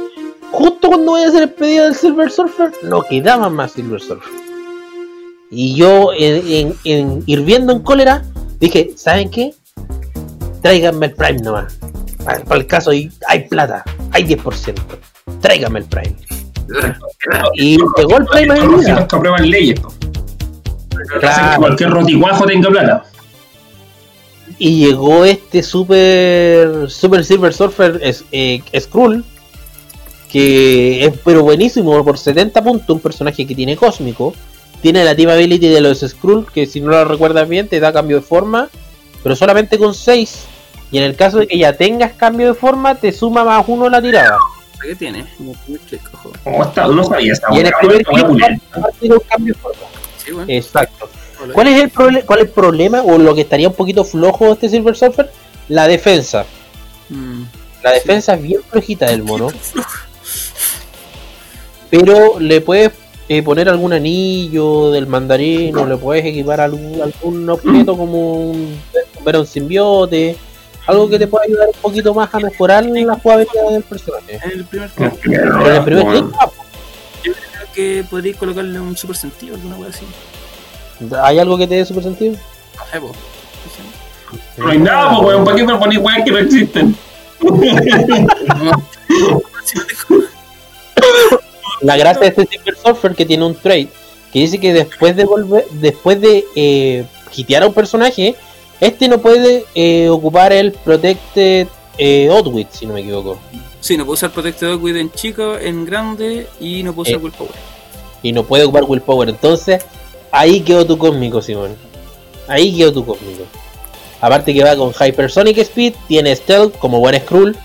justo 0.50 0.88
cuando 0.88 1.12
voy 1.12 1.22
a 1.22 1.28
hacer 1.28 1.42
el 1.42 1.50
pedido 1.50 1.84
del 1.84 1.94
Silver 1.94 2.30
Surfer, 2.30 2.72
no 2.82 3.02
quedaba 3.02 3.50
más 3.50 3.72
Silver 3.72 4.00
Surfer. 4.00 4.32
Y 5.50 5.74
yo, 5.76 6.12
en, 6.16 6.42
en- 6.50 6.74
en- 6.84 7.22
hirviendo 7.26 7.72
en 7.72 7.80
cólera, 7.80 8.24
dije: 8.60 8.90
¿Saben 8.96 9.30
qué? 9.30 9.54
Tráiganme 10.62 11.06
el 11.06 11.14
Prime 11.14 11.40
nomás. 11.40 11.78
Para, 12.24 12.44
para 12.44 12.60
el 12.60 12.66
caso, 12.66 12.90
hay, 12.90 13.10
hay 13.28 13.48
plata, 13.48 13.82
hay 14.12 14.24
10%. 14.24 14.74
Tráiganme 15.40 15.80
el 15.80 15.84
Prime. 15.86 16.16
Y 17.54 17.76
llegó 17.76 18.18
el 18.18 18.26
Prime 18.26 18.52
a 18.52 18.54
mi 18.54 18.60
Todos 18.60 18.72
los 18.72 18.84
que 18.84 19.16
aprueban 19.16 19.50
leyes, 19.50 19.80
que 19.80 21.56
cualquier 21.58 21.90
roticuajo 21.90 22.46
tenga 22.46 22.68
plata. 22.68 23.04
Y 24.58 24.86
llegó 24.86 25.24
este 25.24 25.62
super 25.62 26.90
super 26.90 27.24
silver 27.24 27.52
surfer 27.52 27.98
es, 28.02 28.24
eh, 28.30 28.62
Skrull 28.78 29.24
que 30.30 31.04
es 31.04 31.12
pero 31.24 31.42
buenísimo 31.42 32.04
por 32.04 32.18
70 32.18 32.62
puntos 32.62 32.94
un 32.94 33.00
personaje 33.00 33.46
que 33.46 33.54
tiene 33.54 33.76
cósmico 33.76 34.34
tiene 34.82 35.04
la 35.04 35.14
team 35.14 35.30
ability 35.30 35.68
de 35.68 35.80
los 35.80 36.00
Skrull 36.00 36.46
que 36.52 36.66
si 36.66 36.80
no 36.80 36.88
lo 36.90 37.04
recuerdas 37.04 37.48
bien 37.48 37.68
te 37.68 37.80
da 37.80 37.92
cambio 37.92 38.16
de 38.16 38.22
forma 38.22 38.68
pero 39.22 39.36
solamente 39.36 39.78
con 39.78 39.94
6 39.94 40.44
y 40.92 40.98
en 40.98 41.04
el 41.04 41.16
caso 41.16 41.38
de 41.38 41.46
que 41.46 41.58
ya 41.58 41.72
tengas 41.74 42.12
cambio 42.12 42.48
de 42.48 42.54
forma 42.54 42.94
te 42.94 43.12
suma 43.12 43.44
más 43.44 43.64
uno 43.68 43.88
la 43.88 44.00
tirada 44.02 44.36
¿Qué 44.82 44.94
tiene? 44.94 45.26
Ojo. 46.14 46.32
¿Cómo 46.42 46.64
está? 46.64 46.86
No 46.86 47.04
sabía 47.04 47.34
esa 47.34 47.46
y 47.52 47.60
en 47.60 47.66
el 47.66 47.72
primer 47.78 47.98
de 48.02 49.12
un 49.12 49.20
cambio 49.28 49.52
de 49.54 49.60
forma 49.60 49.78
Sí, 50.24 50.32
bueno. 50.32 50.50
exacto. 50.50 51.08
¿Cuál 51.52 51.68
es 51.68 51.82
el 51.82 51.92
cuál 51.92 52.16
es 52.40 52.46
el 52.46 52.50
problema 52.50 53.02
o 53.02 53.18
lo 53.18 53.34
que 53.34 53.42
estaría 53.42 53.68
un 53.68 53.74
poquito 53.74 54.04
flojo 54.04 54.46
de 54.46 54.52
este 54.52 54.68
Silver 54.70 54.96
Surfer? 54.96 55.30
La 55.68 55.86
defensa. 55.86 56.46
Mm, 57.10 57.42
La 57.82 57.92
defensa 57.92 58.34
es 58.34 58.42
bien 58.42 58.60
flojita 58.70 59.06
del 59.06 59.22
mono. 59.22 59.48
Pero 61.90 62.38
le 62.38 62.60
puedes 62.60 62.90
eh, 63.32 63.44
poner 63.44 63.68
algún 63.68 63.92
anillo 63.92 64.90
del 64.90 65.06
mandarino, 65.06 65.86
le 65.86 65.96
puedes 65.96 66.24
equipar 66.24 66.60
algún, 66.60 67.00
algún 67.00 67.48
objeto 67.48 67.96
como 67.96 68.50
un, 68.50 68.76
ver 69.24 69.36
un 69.36 69.46
simbiote, 69.46 70.36
algo 70.88 71.08
que 71.08 71.16
te 71.16 71.28
pueda 71.28 71.44
ayudar 71.44 71.68
un 71.68 71.80
poquito 71.80 72.12
más 72.12 72.34
a 72.34 72.40
mejorar 72.40 72.84
la 72.86 73.14
jugabilidad 73.14 73.70
del 73.70 73.84
personaje. 73.84 74.40
En 74.42 74.50
el 74.50 74.64
primer 74.64 74.90
Pero 74.96 75.64
en 75.64 75.76
el 75.76 75.84
primer 75.84 76.06
clic, 76.08 76.24
ah, 76.40 76.50
yo 77.22 77.32
creo 77.32 77.72
que 77.72 78.04
podríais 78.10 78.36
colocarle 78.36 78.80
un 78.80 78.96
super 78.96 79.16
sentido, 79.16 79.54
alguna 79.54 79.76
wea 79.76 79.90
así. 79.90 80.04
¿hay 81.22 81.38
algo 81.38 81.56
que 81.56 81.68
te 81.68 81.76
dé 81.76 81.84
super 81.84 82.02
sentido? 82.02 82.32
No 82.32 82.84
sé, 82.90 83.00
po. 83.00 83.12
No 84.56 84.68
hay 84.70 84.78
nada, 84.78 85.10
pues, 85.10 85.28
weón. 85.28 85.44
¿Para 85.44 85.56
qué 85.56 85.64
me 85.64 85.76
pones 85.76 85.98
weón 85.98 86.24
que 86.24 86.30
no 86.32 86.38
existen? 86.38 86.96
La 91.80 91.96
gracia 91.96 92.22
de 92.22 92.28
este 92.28 92.46
Silver 92.46 92.76
Surfer 92.76 93.14
que 93.14 93.24
tiene 93.26 93.44
un 93.44 93.54
trade 93.54 93.88
que 94.32 94.38
dice 94.38 94.60
que 94.60 94.72
después 94.72 95.16
de 95.16 95.24
volver, 95.24 95.66
después 95.72 96.20
de 96.20 96.44
eh, 96.54 97.04
hitear 97.34 97.62
a 97.62 97.66
un 97.66 97.74
personaje, 97.74 98.36
este 98.80 99.08
no 99.08 99.18
puede 99.18 99.64
eh, 99.74 100.08
ocupar 100.08 100.52
el 100.52 100.72
Protected 100.72 101.66
eh, 101.98 102.28
Outwit, 102.30 102.70
si 102.70 102.86
no 102.86 102.94
me 102.94 103.00
equivoco. 103.00 103.38
Sí, 103.80 103.96
no 103.96 104.04
puedo 104.04 104.14
usar 104.14 104.30
Protected 104.30 104.74
With 104.76 104.96
en 104.96 105.10
chico, 105.12 105.56
en 105.58 105.84
grande 105.84 106.46
y 106.60 106.82
no 106.82 106.94
puedo 106.94 107.08
usar 107.08 107.20
Eh. 107.20 107.24
Willpower. 107.24 107.52
Y 108.22 108.32
no 108.32 108.44
puede 108.44 108.64
ocupar 108.64 108.84
Willpower. 108.84 109.28
Entonces, 109.28 109.84
ahí 110.30 110.60
quedó 110.60 110.86
tu 110.86 110.96
cósmico, 110.98 111.42
Simón. 111.42 111.74
Ahí 112.46 112.76
quedó 112.76 112.92
tu 112.92 113.04
cósmico. 113.04 113.44
Aparte 114.20 114.52
que 114.52 114.62
va 114.62 114.76
con 114.76 114.92
Hypersonic 114.92 115.58
Speed, 115.58 115.94
tiene 116.06 116.36
Stealth 116.36 116.76
como 116.78 117.00
buen 117.00 117.18
Skrull. 117.20 117.56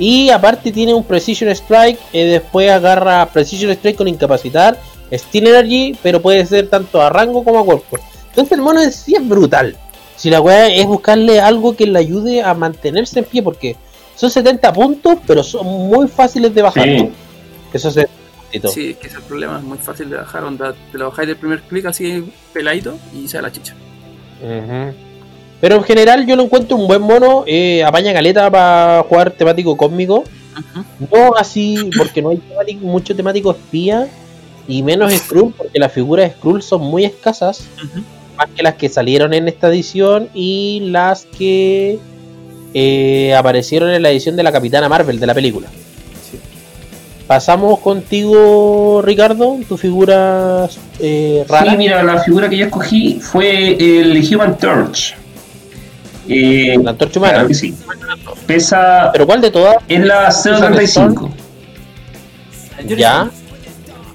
Y 0.00 0.30
aparte 0.30 0.72
tiene 0.72 0.94
un 0.94 1.04
Precision 1.04 1.50
Strike, 1.50 2.00
eh, 2.14 2.24
después 2.24 2.70
agarra 2.70 3.26
Precision 3.26 3.70
Strike 3.72 3.98
con 3.98 4.08
incapacitar, 4.08 4.78
Steel 5.12 5.48
Energy, 5.48 5.94
pero 6.02 6.22
puede 6.22 6.46
ser 6.46 6.68
tanto 6.68 7.02
a 7.02 7.10
rango 7.10 7.44
como 7.44 7.58
a 7.58 7.64
cuerpo. 7.66 7.98
Entonces 8.30 8.52
el 8.52 8.62
mono 8.62 8.80
en 8.80 8.92
sí 8.92 9.14
es 9.14 9.28
brutal. 9.28 9.76
Si 10.16 10.30
la 10.30 10.40
weá 10.40 10.68
es 10.68 10.86
buscarle 10.86 11.38
algo 11.38 11.76
que 11.76 11.86
le 11.86 11.98
ayude 11.98 12.42
a 12.42 12.54
mantenerse 12.54 13.18
en 13.18 13.26
pie, 13.26 13.42
porque 13.42 13.76
son 14.16 14.30
70 14.30 14.72
puntos, 14.72 15.18
pero 15.26 15.42
son 15.42 15.66
muy 15.66 16.08
fáciles 16.08 16.54
de 16.54 16.62
bajar. 16.62 16.84
Sí. 16.84 17.10
Eso 17.74 17.92
puntitos. 17.92 18.72
Sí, 18.72 18.90
es 18.90 18.96
que 18.96 19.08
es 19.08 19.14
el 19.14 19.22
problema, 19.22 19.58
es 19.58 19.64
muy 19.64 19.78
fácil 19.78 20.08
de 20.08 20.16
bajar, 20.16 20.44
onda, 20.44 20.74
te 20.90 20.96
lo 20.96 21.10
bajáis 21.10 21.28
del 21.28 21.36
primer 21.36 21.60
clic 21.60 21.84
así 21.84 22.32
peladito 22.54 22.98
y 23.14 23.28
se 23.28 23.36
da 23.36 23.42
la 23.42 23.52
chicha. 23.52 23.74
Pero 25.60 25.76
en 25.76 25.82
general 25.82 26.26
yo 26.26 26.36
lo 26.36 26.44
encuentro 26.44 26.76
un 26.76 26.86
buen 26.86 27.02
mono, 27.02 27.44
eh, 27.46 27.84
apaña 27.84 28.12
caleta 28.14 28.50
para 28.50 29.04
jugar 29.08 29.30
temático 29.32 29.76
cósmico. 29.76 30.24
No 31.12 31.34
así, 31.36 31.90
porque 31.96 32.22
no 32.22 32.30
hay 32.30 32.38
temático- 32.38 32.80
mucho 32.86 33.14
temático 33.14 33.50
espía 33.50 34.08
y 34.66 34.82
menos 34.82 35.12
Skrull, 35.12 35.52
porque 35.56 35.78
las 35.78 35.92
figuras 35.92 36.26
de 36.28 36.34
Skrull 36.36 36.62
son 36.62 36.82
muy 36.82 37.04
escasas, 37.04 37.64
más 38.36 38.48
que 38.54 38.62
las 38.62 38.74
que 38.74 38.88
salieron 38.88 39.32
en 39.34 39.48
esta 39.48 39.68
edición 39.68 40.28
y 40.34 40.80
las 40.90 41.24
que 41.26 41.98
eh, 42.72 43.34
aparecieron 43.34 43.90
en 43.90 44.02
la 44.02 44.10
edición 44.10 44.36
de 44.36 44.42
la 44.42 44.52
Capitana 44.52 44.88
Marvel 44.88 45.18
de 45.20 45.26
la 45.26 45.34
película. 45.34 45.68
Sí. 46.30 46.38
Pasamos 47.26 47.78
contigo, 47.80 49.02
Ricardo, 49.04 49.58
tu 49.68 49.76
figura 49.76 50.68
eh, 51.00 51.44
rara. 51.48 51.70
Sí, 51.72 51.76
mira, 51.76 52.02
la 52.02 52.18
figura 52.20 52.48
que 52.48 52.56
yo 52.56 52.66
escogí 52.66 53.18
fue 53.20 53.74
el 53.74 54.26
Human 54.34 54.56
Torch. 54.58 55.16
Eh, 56.28 56.78
la 56.82 56.90
antorcha 56.90 57.18
humana. 57.18 57.34
claro 57.34 57.48
que 57.48 57.54
sí. 57.54 57.74
Pesa. 58.46 59.10
Pero 59.12 59.26
¿cuál 59.26 59.40
de 59.40 59.50
todas? 59.50 59.76
Es 59.88 60.04
la 60.04 60.30
035. 60.30 61.30
Ya. 62.96 63.30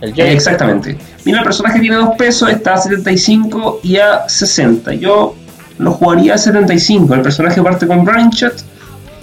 El 0.01 0.19
Eh, 0.19 0.33
exactamente. 0.33 0.97
Mira, 1.23 1.39
el 1.39 1.43
personaje 1.43 1.79
tiene 1.79 1.95
dos 1.95 2.15
pesos, 2.17 2.49
está 2.49 2.75
a 2.75 2.77
75 2.77 3.79
y 3.83 3.97
a 3.97 4.27
60. 4.27 4.93
Yo 4.93 5.35
lo 5.79 5.91
jugaría 5.91 6.35
a 6.35 6.37
75. 6.37 7.15
El 7.15 7.21
personaje 7.21 7.61
parte 7.61 7.87
con 7.87 8.05
Running 8.05 8.29
Shot, 8.29 8.53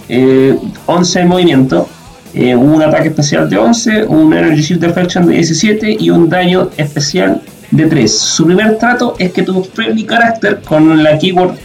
eh, 0.09 0.57
11 0.85 1.19
en 1.21 1.27
movimiento, 1.27 1.87
eh, 2.33 2.55
un 2.55 2.81
ataque 2.81 3.09
especial 3.09 3.49
de 3.49 3.57
11, 3.57 4.03
un 4.05 4.33
Energy 4.33 4.61
Shield 4.61 4.81
Deflection 4.81 5.25
de 5.27 5.35
17 5.35 5.97
y 5.99 6.09
un 6.09 6.29
daño 6.29 6.69
especial 6.77 7.41
de 7.75 7.85
3. 7.87 8.17
Su 8.19 8.45
primer 8.45 8.77
trato 8.77 9.15
es 9.19 9.31
que 9.33 9.41
tu 9.43 9.63
friendly 9.63 10.05
character 10.05 10.61
con 10.61 11.03
la 11.03 11.17
keyword 11.17 11.55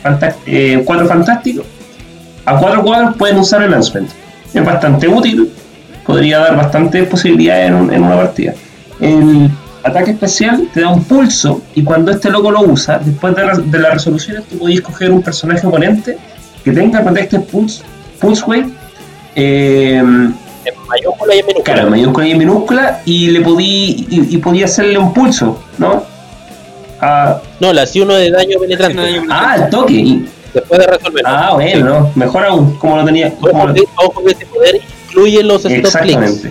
4 0.85 1.07
fantástico 1.07 1.63
a 2.45 2.57
4 2.59 2.83
cuadros 2.83 3.17
pueden 3.17 3.39
usar 3.39 3.63
el 3.63 3.71
Lancement. 3.71 4.09
Es 4.55 4.65
bastante 4.65 5.07
útil, 5.07 5.51
podría 6.07 6.39
dar 6.39 6.57
bastantes 6.57 7.07
posibilidades 7.07 7.69
en, 7.71 7.93
en 7.93 8.03
una 8.03 8.17
partida. 8.17 8.55
El 9.01 9.51
ataque 9.85 10.13
especial 10.13 10.67
te 10.73 10.81
da 10.81 10.89
un 10.89 11.05
pulso 11.05 11.61
y 11.75 11.83
cuando 11.85 12.11
este 12.11 12.31
loco 12.31 12.51
lo 12.51 12.63
usa, 12.63 12.99
después 12.99 13.37
de, 13.37 13.45
la- 13.45 13.55
de 13.59 13.79
las 13.79 13.93
resoluciones, 13.93 14.45
tú 14.49 14.59
podés 14.59 14.77
escoger 14.77 15.13
un 15.13 15.23
personaje 15.23 15.67
oponente 15.67 16.17
que 16.65 16.73
tenga 16.73 17.03
Protected 17.05 17.43
Pulse, 17.43 17.83
Pulse 18.21 18.43
Wave. 18.47 18.69
eh, 19.37 20.03
En 20.69 20.87
mayúscula 20.87 21.35
y 21.35 21.39
en 21.41 21.47
minúscula. 21.47 21.65
Claro, 21.75 21.83
en 21.89 21.91
mayúscula 21.91 22.27
y 22.27 22.31
en 22.33 22.39
minúscula, 22.39 23.03
y 23.05 23.31
le 23.31 23.41
podí, 23.41 24.07
y, 24.11 24.35
y 24.35 24.39
podía 24.39 24.65
hacerle 24.67 24.99
un 24.99 25.13
pulso, 25.13 25.59
¿no? 25.79 26.03
Ah, 27.01 27.41
No, 27.61 27.73
le 27.73 27.81
hacía 27.81 28.03
uno 28.03 28.15
de 28.15 28.31
daño 28.31 28.59
penetrante. 28.61 29.01
Ah, 29.31 29.57
el 29.65 29.71
toque. 29.71 29.93
y- 29.95 30.29
Después 30.55 30.81
de 30.81 30.87
resolver. 30.87 31.23
ah, 31.27 31.51
bueno, 31.55 31.87
¿no? 31.87 32.11
Mejor 32.15 32.45
aún, 32.45 32.75
como 32.79 32.97
lo 32.97 33.05
tenía. 33.05 33.33
como 33.35 33.53
Ojo 33.59 33.67
lo- 33.69 33.75
que, 33.75 33.83
ojo 33.97 34.25
que 34.25 34.33
este 34.33 34.47
poder 34.47 34.81
incluye 35.09 35.43
los 35.43 35.65
stop 35.65 35.73
exactamente. 35.73 36.51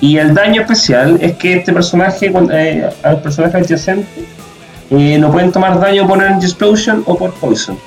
Y 0.00 0.16
el 0.16 0.34
daño 0.34 0.62
especial 0.62 1.18
es 1.20 1.34
que 1.36 1.54
este 1.58 1.72
personaje, 1.72 2.32
cuando- 2.32 2.52
eh, 2.54 2.88
al 3.02 3.20
personaje 3.20 3.58
adyacente, 3.58 4.24
eh, 4.90 5.18
no 5.18 5.30
pueden 5.30 5.52
tomar 5.52 5.78
daño 5.78 6.06
por 6.08 6.22
Energy 6.22 6.46
Explosion 6.46 7.02
o 7.06 7.16
por 7.16 7.32
Poison. 7.34 7.78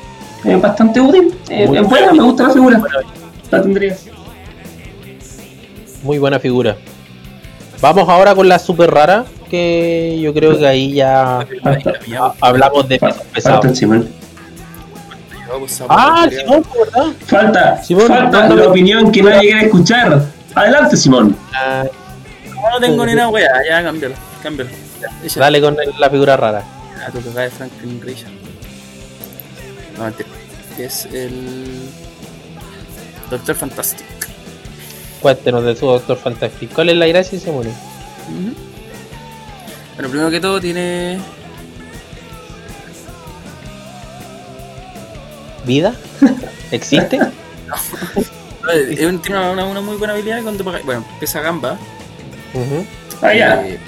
Es 0.45 0.61
bastante 0.61 1.01
útil, 1.01 1.33
eh, 1.49 1.67
es 1.73 1.83
buena, 1.87 2.13
me 2.13 2.23
gusta 2.23 2.43
la 2.43 2.49
figura. 2.51 2.81
La 3.51 3.61
tendría. 3.61 3.97
Muy 6.07 6.19
buena 6.19 6.39
figura. 6.39 6.77
Vamos 7.81 8.07
ahora 8.07 8.33
con 8.33 8.47
la 8.47 8.57
super 8.59 8.89
rara, 8.89 9.25
que 9.49 10.17
yo 10.21 10.33
creo 10.33 10.57
que 10.57 10.65
ahí 10.65 10.93
ya 10.93 11.39
ha- 11.41 12.33
hablamos 12.39 12.87
de 12.87 12.97
pesos 12.97 13.17
Falta 13.17 13.33
pesados. 13.33 13.65
el 13.65 13.75
Simón. 13.75 14.09
Ah, 15.89 16.25
Simón, 16.31 16.63
¿verdad? 16.79 17.07
Falta, 17.25 17.83
Simón, 17.83 18.07
falta 18.07 18.47
la 18.55 18.67
opinión 18.69 19.11
que 19.11 19.21
nadie 19.21 19.41
quiere 19.51 19.65
escuchar. 19.65 20.23
Adelante, 20.55 20.95
Simón. 20.95 21.35
Ah, 21.53 21.83
No, 22.55 22.69
no 22.71 22.79
tengo 22.79 23.05
ni 23.05 23.11
una 23.11 23.27
wea, 23.27 23.51
ya 23.69 23.83
cámbialo, 23.83 24.15
cámbialo. 24.41 24.69
Dale 25.35 25.61
con 25.61 25.75
el- 25.77 25.93
la 25.99 26.09
figura 26.09 26.37
rara. 26.37 26.63
a 27.05 27.11
tu 27.11 27.19
cagada 27.21 27.41
de 27.41 27.49
Franklin 27.51 28.01
Richard. 28.01 28.31
No, 29.97 30.05
mentira. 30.05 30.29
Es 30.79 31.05
el. 31.11 31.89
Doctor 33.29 33.55
Fantastic. 33.55 34.05
Cuéntenos 35.21 35.63
de 35.63 35.75
su 35.75 35.85
Doctor 35.87 36.17
Fantastic. 36.17 36.71
¿Cuál 36.73 36.89
es 36.89 36.95
la 36.97 37.07
gracia, 37.07 37.39
Simón? 37.39 37.67
Ujú. 37.67 38.53
Bueno, 39.95 40.09
primero 40.09 40.29
que 40.31 40.39
todo 40.39 40.59
tiene. 40.61 41.19
¿Vida? 45.65 45.93
¿Existe? 46.71 47.19
Es 48.89 48.99
un- 49.05 49.21
tiene 49.21 49.39
una, 49.39 49.51
una- 49.51 49.65
una 49.65 49.79
muy 49.81 49.95
buena 49.95 50.13
habilidad 50.13 50.43
cuando 50.43 50.61
Bueno, 50.65 51.05
pesa 51.21 51.39
gamba. 51.39 51.77
Ujú. 52.53 52.85
Ah, 53.21 53.33
ya. 53.33 53.65
Eh, 53.65 53.79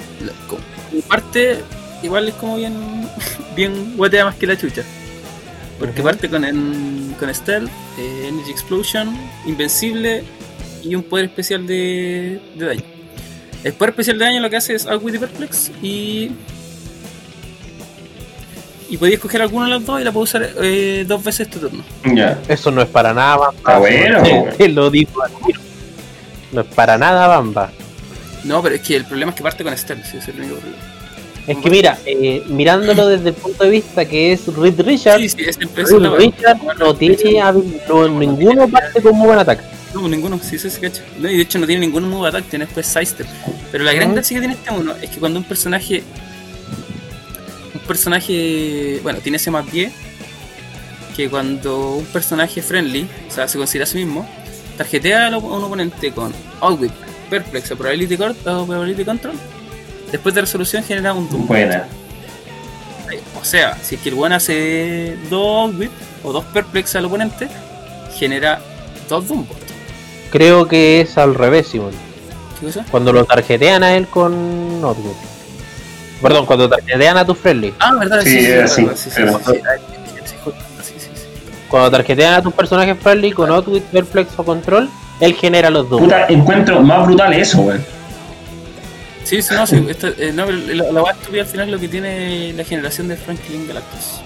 parte, 1.06 1.60
igual 2.02 2.28
es 2.28 2.34
como 2.36 2.56
bien. 2.56 2.74
Bien 3.54 3.94
guatea 3.96 4.24
más 4.24 4.36
que 4.36 4.46
la 4.46 4.56
chucha. 4.56 4.82
Porque 5.78 6.02
parte 6.02 6.30
con, 6.30 6.44
en- 6.46 7.14
con 7.18 7.34
Stealth, 7.34 7.68
eh, 7.98 8.28
Energy 8.28 8.50
Explosion, 8.52 9.14
Invencible 9.44 10.24
y 10.82 10.94
un 10.94 11.02
poder 11.02 11.26
especial 11.26 11.66
de, 11.66 12.40
de 12.56 12.66
daño. 12.66 12.82
El 13.64 13.72
poder 13.74 13.90
especial 13.90 14.18
de 14.18 14.24
daño 14.24 14.40
lo 14.40 14.48
que 14.50 14.56
hace 14.56 14.74
es 14.74 14.86
Outwit 14.86 15.14
y 15.14 15.18
Perplex 15.18 15.70
y. 15.82 16.30
Y 18.88 18.96
podía 18.96 19.14
escoger 19.14 19.40
alguna 19.42 19.66
de 19.66 19.70
las 19.72 19.86
dos 19.86 20.00
y 20.00 20.04
la 20.04 20.10
puedo 20.10 20.24
usar 20.24 20.50
eh, 20.62 21.04
dos 21.06 21.22
veces 21.22 21.46
este 21.46 21.60
turno. 21.60 21.84
Ya. 22.12 22.40
Eso 22.48 22.72
no 22.72 22.82
es 22.82 22.88
para 22.88 23.14
nada 23.14 23.36
Bamba. 23.36 23.56
Está 23.58 23.78
bueno, 23.78 24.22
Te- 24.56 24.68
lo 24.70 24.90
digo 24.90 25.22
al 25.22 25.30
tiro. 25.46 25.60
No 26.50 26.60
es 26.62 26.66
para 26.68 26.98
nada 26.98 27.28
Bamba. 27.28 27.70
No, 28.42 28.60
pero 28.62 28.74
es 28.74 28.80
que 28.80 28.96
el 28.96 29.04
problema 29.04 29.30
es 29.30 29.36
que 29.36 29.42
parte 29.44 29.62
con 29.62 29.76
Stealth, 29.76 30.04
ese 30.06 30.18
es 30.18 30.28
el 30.28 30.40
único 30.40 30.56
problema. 30.56 30.82
Es 31.46 31.56
que 31.58 31.70
mira, 31.70 31.98
eh, 32.04 32.42
mirándolo 32.48 33.06
desde 33.06 33.28
el 33.28 33.34
punto 33.34 33.64
de 33.64 33.70
vista 33.70 34.04
que 34.04 34.32
es 34.32 34.46
Reed 34.56 34.80
Richards, 34.80 35.22
Sí, 35.22 35.28
sí, 35.28 35.44
es 35.46 35.58
el 35.58 35.68
Reed 35.74 36.16
Richards 36.16 36.60
no 36.78 36.94
tiene 36.94 37.16
no, 37.88 38.08
ninguno 38.08 38.68
parte 38.68 39.00
con 39.02 39.14
muy 39.16 39.26
buen 39.28 39.38
ataque. 39.38 39.62
No, 39.94 40.08
ninguno, 40.08 40.38
sí, 40.42 40.58
sí, 40.58 40.70
se 40.70 40.80
cacha. 40.80 41.02
No, 41.18 41.28
y 41.28 41.36
de 41.36 41.42
hecho 41.42 41.58
no 41.58 41.66
tiene 41.66 41.80
ningún 41.80 42.08
nuevo 42.08 42.24
ataque, 42.24 42.46
tiene 42.50 42.64
después 42.66 42.86
sidestep. 42.86 43.26
Pero 43.72 43.84
la 43.84 43.92
gran 43.92 44.14
gracia 44.14 44.36
que 44.36 44.40
tiene 44.40 44.54
este 44.54 44.70
uno 44.72 44.94
es 45.00 45.10
que 45.10 45.18
cuando 45.18 45.38
un 45.38 45.44
personaje. 45.44 46.02
Un 47.74 47.80
personaje. 47.80 49.00
Bueno, 49.02 49.18
tiene 49.20 49.36
ese 49.36 49.50
más 49.50 49.70
10. 49.70 49.92
Que 51.16 51.28
cuando 51.28 51.96
un 51.96 52.06
personaje 52.06 52.62
friendly, 52.62 53.06
o 53.28 53.32
sea, 53.32 53.48
se 53.48 53.58
considera 53.58 53.84
a 53.84 53.86
sí 53.86 53.98
mismo, 53.98 54.28
tarjetea 54.76 55.26
a 55.26 55.38
un 55.38 55.64
oponente 55.64 56.12
con 56.12 56.32
Outwit, 56.60 56.92
Perplex 57.28 57.72
o 57.72 57.76
Probability, 57.76 58.14
o 58.14 58.66
Probability 58.66 59.04
Control, 59.04 59.34
después 60.10 60.34
de 60.34 60.40
resolución 60.42 60.84
genera 60.84 61.12
un 61.12 61.28
Doom. 61.28 61.46
Buena. 61.46 61.86
O 63.40 63.44
sea, 63.44 63.76
si 63.82 63.96
es 63.96 64.00
que 64.00 64.10
el 64.10 64.14
one 64.14 64.36
hace 64.36 65.18
dos 65.28 65.68
Outwit 65.68 65.90
o 66.22 66.32
dos 66.32 66.44
Perplex 66.46 66.94
al 66.94 67.06
oponente, 67.06 67.48
genera 68.16 68.62
dos 69.08 69.26
Doom. 69.26 69.44
Creo 70.30 70.68
que 70.68 71.00
es 71.00 71.18
al 71.18 71.34
revés, 71.34 71.68
Simón. 71.68 71.92
¿Qué 72.58 72.66
cosa? 72.66 72.84
Cuando 72.90 73.12
lo 73.12 73.24
tarjetean 73.24 73.82
a 73.82 73.96
él 73.96 74.06
con 74.06 74.80
Notebook. 74.80 75.16
Perdón, 76.22 76.46
cuando 76.46 76.68
tarjetean 76.68 77.16
a 77.16 77.24
tu 77.24 77.34
friendly. 77.34 77.74
Ah, 77.78 77.94
verdad, 77.98 78.20
Sí, 78.22 78.46
sí, 78.68 78.86
sí. 78.96 79.22
Cuando 81.68 81.90
tarjetean 81.92 82.34
a 82.34 82.42
tus 82.42 82.52
personajes 82.52 82.96
friendly 83.00 83.32
con 83.32 83.50
Outwit, 83.50 83.84
Perplex 83.84 84.32
o 84.36 84.44
Control, 84.44 84.90
él 85.20 85.34
genera 85.34 85.70
los 85.70 85.88
dos. 85.88 86.00
Puta, 86.00 86.26
encuentro 86.26 86.82
más 86.82 87.06
brutal 87.06 87.32
eso, 87.32 87.60
weón. 87.60 87.84
Sí, 89.22 89.40
sí, 89.42 89.54
no, 89.54 89.66
sí, 89.66 89.86
esto, 89.88 90.08
eh, 90.18 90.32
no, 90.34 90.46
la, 90.50 90.90
la 90.90 91.02
weá 91.02 91.12
estúpida 91.12 91.42
al 91.42 91.46
final 91.46 91.66
es 91.66 91.72
lo 91.72 91.78
que 91.78 91.86
tiene 91.86 92.52
la 92.54 92.64
generación 92.64 93.06
de 93.06 93.16
Franklin 93.16 93.68
Galactus. 93.68 94.20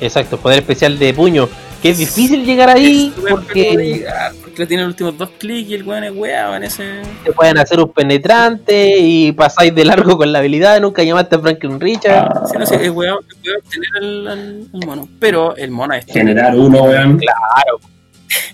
Exacto, 0.00 0.38
poder 0.38 0.58
especial 0.60 0.98
de 0.98 1.14
puño. 1.14 1.48
Que 1.82 1.90
es 1.90 1.98
difícil 1.98 2.44
llegar 2.44 2.68
ahí 2.68 3.10
porque 3.30 3.64
peculiar, 3.70 4.32
porque 4.42 4.66
tiene 4.66 4.82
los 4.82 4.90
últimos 4.92 5.16
dos 5.16 5.30
clics 5.38 5.70
y 5.70 5.74
el 5.74 5.82
weón 5.84 6.04
es 6.04 6.12
weá 6.14 6.54
en 6.56 6.64
ese. 6.64 7.00
te 7.24 7.32
pueden 7.32 7.56
hacer 7.56 7.80
un 7.80 7.90
penetrante 7.90 8.98
y 8.98 9.32
pasáis 9.32 9.74
de 9.74 9.84
largo 9.86 10.18
con 10.18 10.30
la 10.30 10.40
habilidad. 10.40 10.78
Nunca 10.80 11.02
llamaste 11.02 11.36
a 11.36 11.38
Franklin 11.38 11.80
Richard. 11.80 12.28
Ah, 12.34 12.42
Sí, 12.46 12.58
no 12.58 12.66
sé, 12.66 12.84
es 12.84 12.90
obtener 12.90 13.86
al, 13.98 14.28
al- 14.28 14.68
al 14.74 14.86
mono. 14.86 15.08
Pero 15.18 15.56
el 15.56 15.70
mono 15.70 15.94
es 15.94 16.04
generar 16.04 16.54
uno, 16.54 16.82
weón. 16.82 17.16
Claro. 17.18 17.80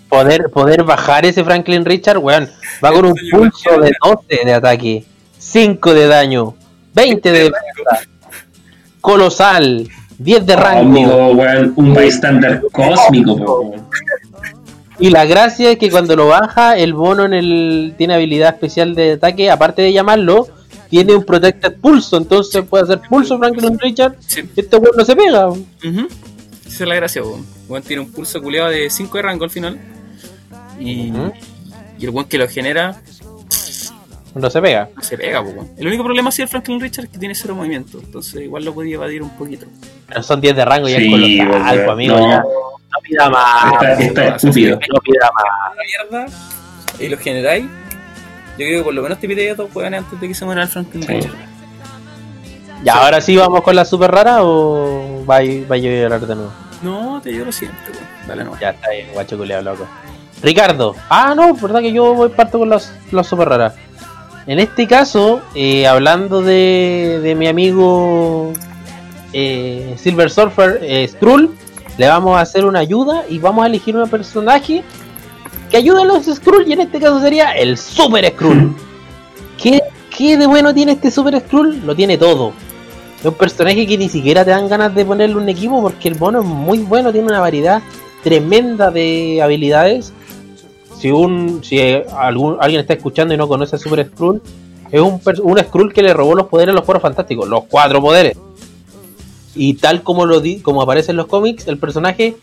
Poder, 0.09 0.45
poder 0.51 0.85
bajar 0.85 1.27
ese 1.27 1.43
Franklin 1.43 1.85
Richard, 1.85 2.19
weón. 2.19 2.49
Va 2.85 2.93
con 2.93 3.07
un 3.07 3.15
pulso 3.33 3.71
de 3.81 3.89
imagínate. 3.89 3.99
12 4.37 4.45
de 4.45 4.55
ataque, 4.55 5.05
5 5.39 5.95
de 5.95 6.07
daño, 6.07 6.55
20 6.95 7.33
de 7.33 7.39
defensa, 7.51 8.09
colosal, 9.01 9.89
10 10.19 10.47
de 10.47 10.57
rango. 10.57 10.81
Amigo, 10.81 11.29
weón, 11.33 11.73
un 11.77 11.95
bystander 11.95 12.63
cósmico, 12.73 13.37
po, 13.37 13.61
weón. 13.61 13.87
Y 14.99 15.11
la 15.11 15.27
gracia 15.27 15.73
es 15.73 15.79
que 15.79 15.91
cuando 15.91 16.17
lo 16.17 16.29
baja, 16.29 16.77
el 16.79 16.95
bono 16.95 17.27
en 17.27 17.35
el 17.35 17.95
tiene 17.99 18.15
habilidad 18.15 18.55
especial 18.55 18.95
de 18.95 19.13
ataque, 19.13 19.51
aparte 19.51 19.83
de 19.83 19.93
llamarlo, 19.93 20.49
tiene 20.89 21.15
un 21.15 21.25
protected 21.25 21.75
pulso, 21.77 22.17
entonces 22.17 22.65
puede 22.65 22.85
hacer 22.85 23.01
pulso 23.09 23.39
Franklin 23.39 23.79
Richard. 23.79 24.17
Sí. 24.27 24.49
Este 24.57 24.77
weón 24.77 24.97
no 24.97 25.05
se 25.05 25.15
pega. 25.15 25.49
Ujú. 25.49 26.09
Esa 26.67 26.85
es 26.85 26.89
la 26.89 26.95
gracia, 26.95 27.23
weón. 27.23 27.45
Weón 27.69 27.83
tiene 27.83 28.03
un 28.03 28.11
pulso 28.11 28.41
culeado 28.41 28.71
de 28.71 28.89
5 28.89 29.19
de 29.19 29.23
rango 29.23 29.45
al 29.45 29.51
final. 29.51 29.79
Y 30.81 31.13
el 32.01 32.11
weón 32.11 32.27
que 32.27 32.39
lo 32.39 32.49
genera 32.49 33.03
No 34.37 34.51
se 34.51 34.61
pega. 34.61 34.89
no 34.95 35.03
se 35.03 35.17
pega, 35.17 35.43
po, 35.43 35.51
weón. 35.51 35.71
El 35.79 35.87
único 35.87 36.05
problema 36.05 36.31
sí 36.31 36.43
el 36.43 36.49
Franklin 36.49 36.81
Richard 36.81 37.07
es 37.07 37.11
que 37.11 37.19
tiene 37.19 37.35
cero 37.35 37.55
movimiento. 37.55 37.99
Entonces 37.99 38.43
igual 38.43 38.65
lo 38.65 38.75
podía 38.75 38.95
evadir 38.97 39.23
un 39.23 39.31
poquito. 39.31 39.67
Pero 40.09 40.23
son 40.23 40.41
10 40.41 40.55
de 40.57 40.65
rango 40.65 40.89
y 40.89 40.93
es 40.93 40.99
Sí, 40.99 41.11
colosal, 41.11 41.49
weón, 41.49 41.75
pues, 41.77 41.89
amigo. 41.89 42.17
no. 42.19 42.29
ya. 42.31 42.39
No 42.43 43.01
pida 43.03 43.31
más. 43.31 43.73
Está, 43.73 43.79
pues, 43.97 44.01
está 44.09 44.37
estúpido. 44.37 44.79
no 44.93 45.01
pida 45.01 45.31
más. 45.35 45.77
la 45.77 45.83
mierda 46.23 46.39
y 46.99 47.09
lo 47.09 47.19
generáis, 47.19 47.65
yo 47.65 48.65
creo 48.67 48.79
que 48.81 48.85
por 48.85 48.95
lo 48.95 49.03
menos 49.03 49.19
te 49.19 49.29
pide 49.29 49.55
dos 49.55 49.75
weones 49.75 50.01
antes 50.01 50.19
de 50.21 50.29
que 50.29 50.35
se 50.35 50.45
muera 50.47 50.63
el 50.63 50.69
Franklin 50.69 51.03
Sí. 51.03 51.13
Richard. 51.13 51.35
Ya, 52.85 52.95
ahora 53.05 53.21
sí 53.21 53.37
vamos 53.37 53.63
con 53.63 53.75
la 53.75 53.85
super 53.85 54.11
rara 54.11 54.39
o 54.43 55.25
va 55.29 55.37
a, 55.37 55.41
va 55.41 55.75
a 55.75 55.79
llorar 55.79 56.21
de 56.27 56.35
nuevo. 56.35 56.53
No, 56.83 57.21
te 57.23 57.33
lloro 57.33 57.51
siempre, 57.53 57.93
weón. 57.93 58.07
Dale 58.29 58.45
no. 58.45 58.59
Ya 58.61 58.71
está 58.71 58.91
bien, 58.91 59.09
guacho 59.13 59.37
culeado 59.37 59.63
loco. 59.63 59.87
Ricardo. 60.43 60.95
Ah, 61.09 61.35
no, 61.35 61.55
verdad 61.55 61.81
que 61.81 61.93
yo 61.93 62.15
voy 62.15 62.29
parto 62.29 62.59
con 62.59 62.69
las, 62.69 62.93
las 63.11 63.27
super 63.27 63.49
raras. 63.49 63.75
En 64.47 64.61
este 64.61 64.87
caso, 64.87 65.41
eh, 65.55 65.87
hablando 65.87 66.41
de, 66.41 67.21
de 67.23 67.35
mi 67.35 67.49
amigo 67.49 68.53
eh, 69.33 69.95
Silver 69.99 70.31
Surfer 70.31 70.79
eh, 70.83 71.09
Skrull, 71.09 71.51
le 71.99 72.07
vamos 72.07 72.37
a 72.37 72.43
hacer 72.43 72.65
una 72.65 72.79
ayuda 72.79 73.25
y 73.29 73.39
vamos 73.39 73.65
a 73.65 73.67
elegir 73.67 73.97
un 73.97 74.09
personaje 74.09 74.85
que 75.69 75.77
ayude 75.77 76.03
a 76.03 76.05
los 76.05 76.27
Skrull 76.27 76.69
y 76.69 76.75
en 76.75 76.83
este 76.83 77.01
caso 77.01 77.21
sería 77.21 77.53
el 77.53 77.77
Super 77.77 78.25
Skrull. 78.33 78.77
¿Qué, 79.61 79.83
¿Qué 80.17 80.37
de 80.37 80.47
bueno 80.47 80.73
tiene 80.73 80.93
este 80.93 81.11
Super 81.11 81.41
Skrull? 81.41 81.85
Lo 81.85 81.97
tiene 81.97 82.17
todo. 82.17 82.53
Es 83.19 83.27
un 83.27 83.35
personaje 83.35 83.85
que 83.87 83.99
ni 83.99 84.09
siquiera 84.09 84.45
te 84.45 84.51
dan 84.51 84.69
ganas 84.69 84.95
de 84.95 85.05
ponerle 85.05 85.37
un 85.37 85.49
equipo 85.49 85.83
porque 85.83 86.09
el 86.09 86.19
mono 86.19 86.41
es 86.41 86.47
muy 86.47 86.79
bueno, 86.79 87.11
tiene 87.11 87.27
una 87.27 87.41
variedad 87.41 87.83
tremenda 88.23 88.93
de 88.93 89.41
habilidades. 89.43 90.13
Si 90.99 91.11
un 91.11 91.63
si 91.63 91.79
algún, 92.17 92.57
alguien 92.61 92.81
está 92.81 92.95
escuchando 92.95 93.35
y 93.35 93.37
no 93.37 93.49
conoce 93.49 93.77
a 93.77 93.79
Super 93.79 94.07
Skrull, 94.07 94.41
es 94.91 95.01
un, 95.01 95.21
un 95.43 95.59
Skrull 95.59 95.93
que 95.93 96.03
le 96.03 96.15
robó 96.15 96.35
los 96.35 96.47
poderes 96.47 96.73
a 96.73 96.77
los 96.77 96.85
Cuatro 96.85 97.01
Fantásticos, 97.01 97.49
los 97.49 97.65
cuatro 97.65 98.01
poderes. 98.01 98.37
Y 99.55 99.75
tal 99.75 100.03
como 100.03 100.27
lo 100.27 100.41
di, 100.41 100.61
como 100.61 100.83
aparece 100.83 101.13
en 101.13 101.17
los 101.17 101.27
cómics, 101.27 101.67
el 101.67 101.79
personaje 101.79 102.37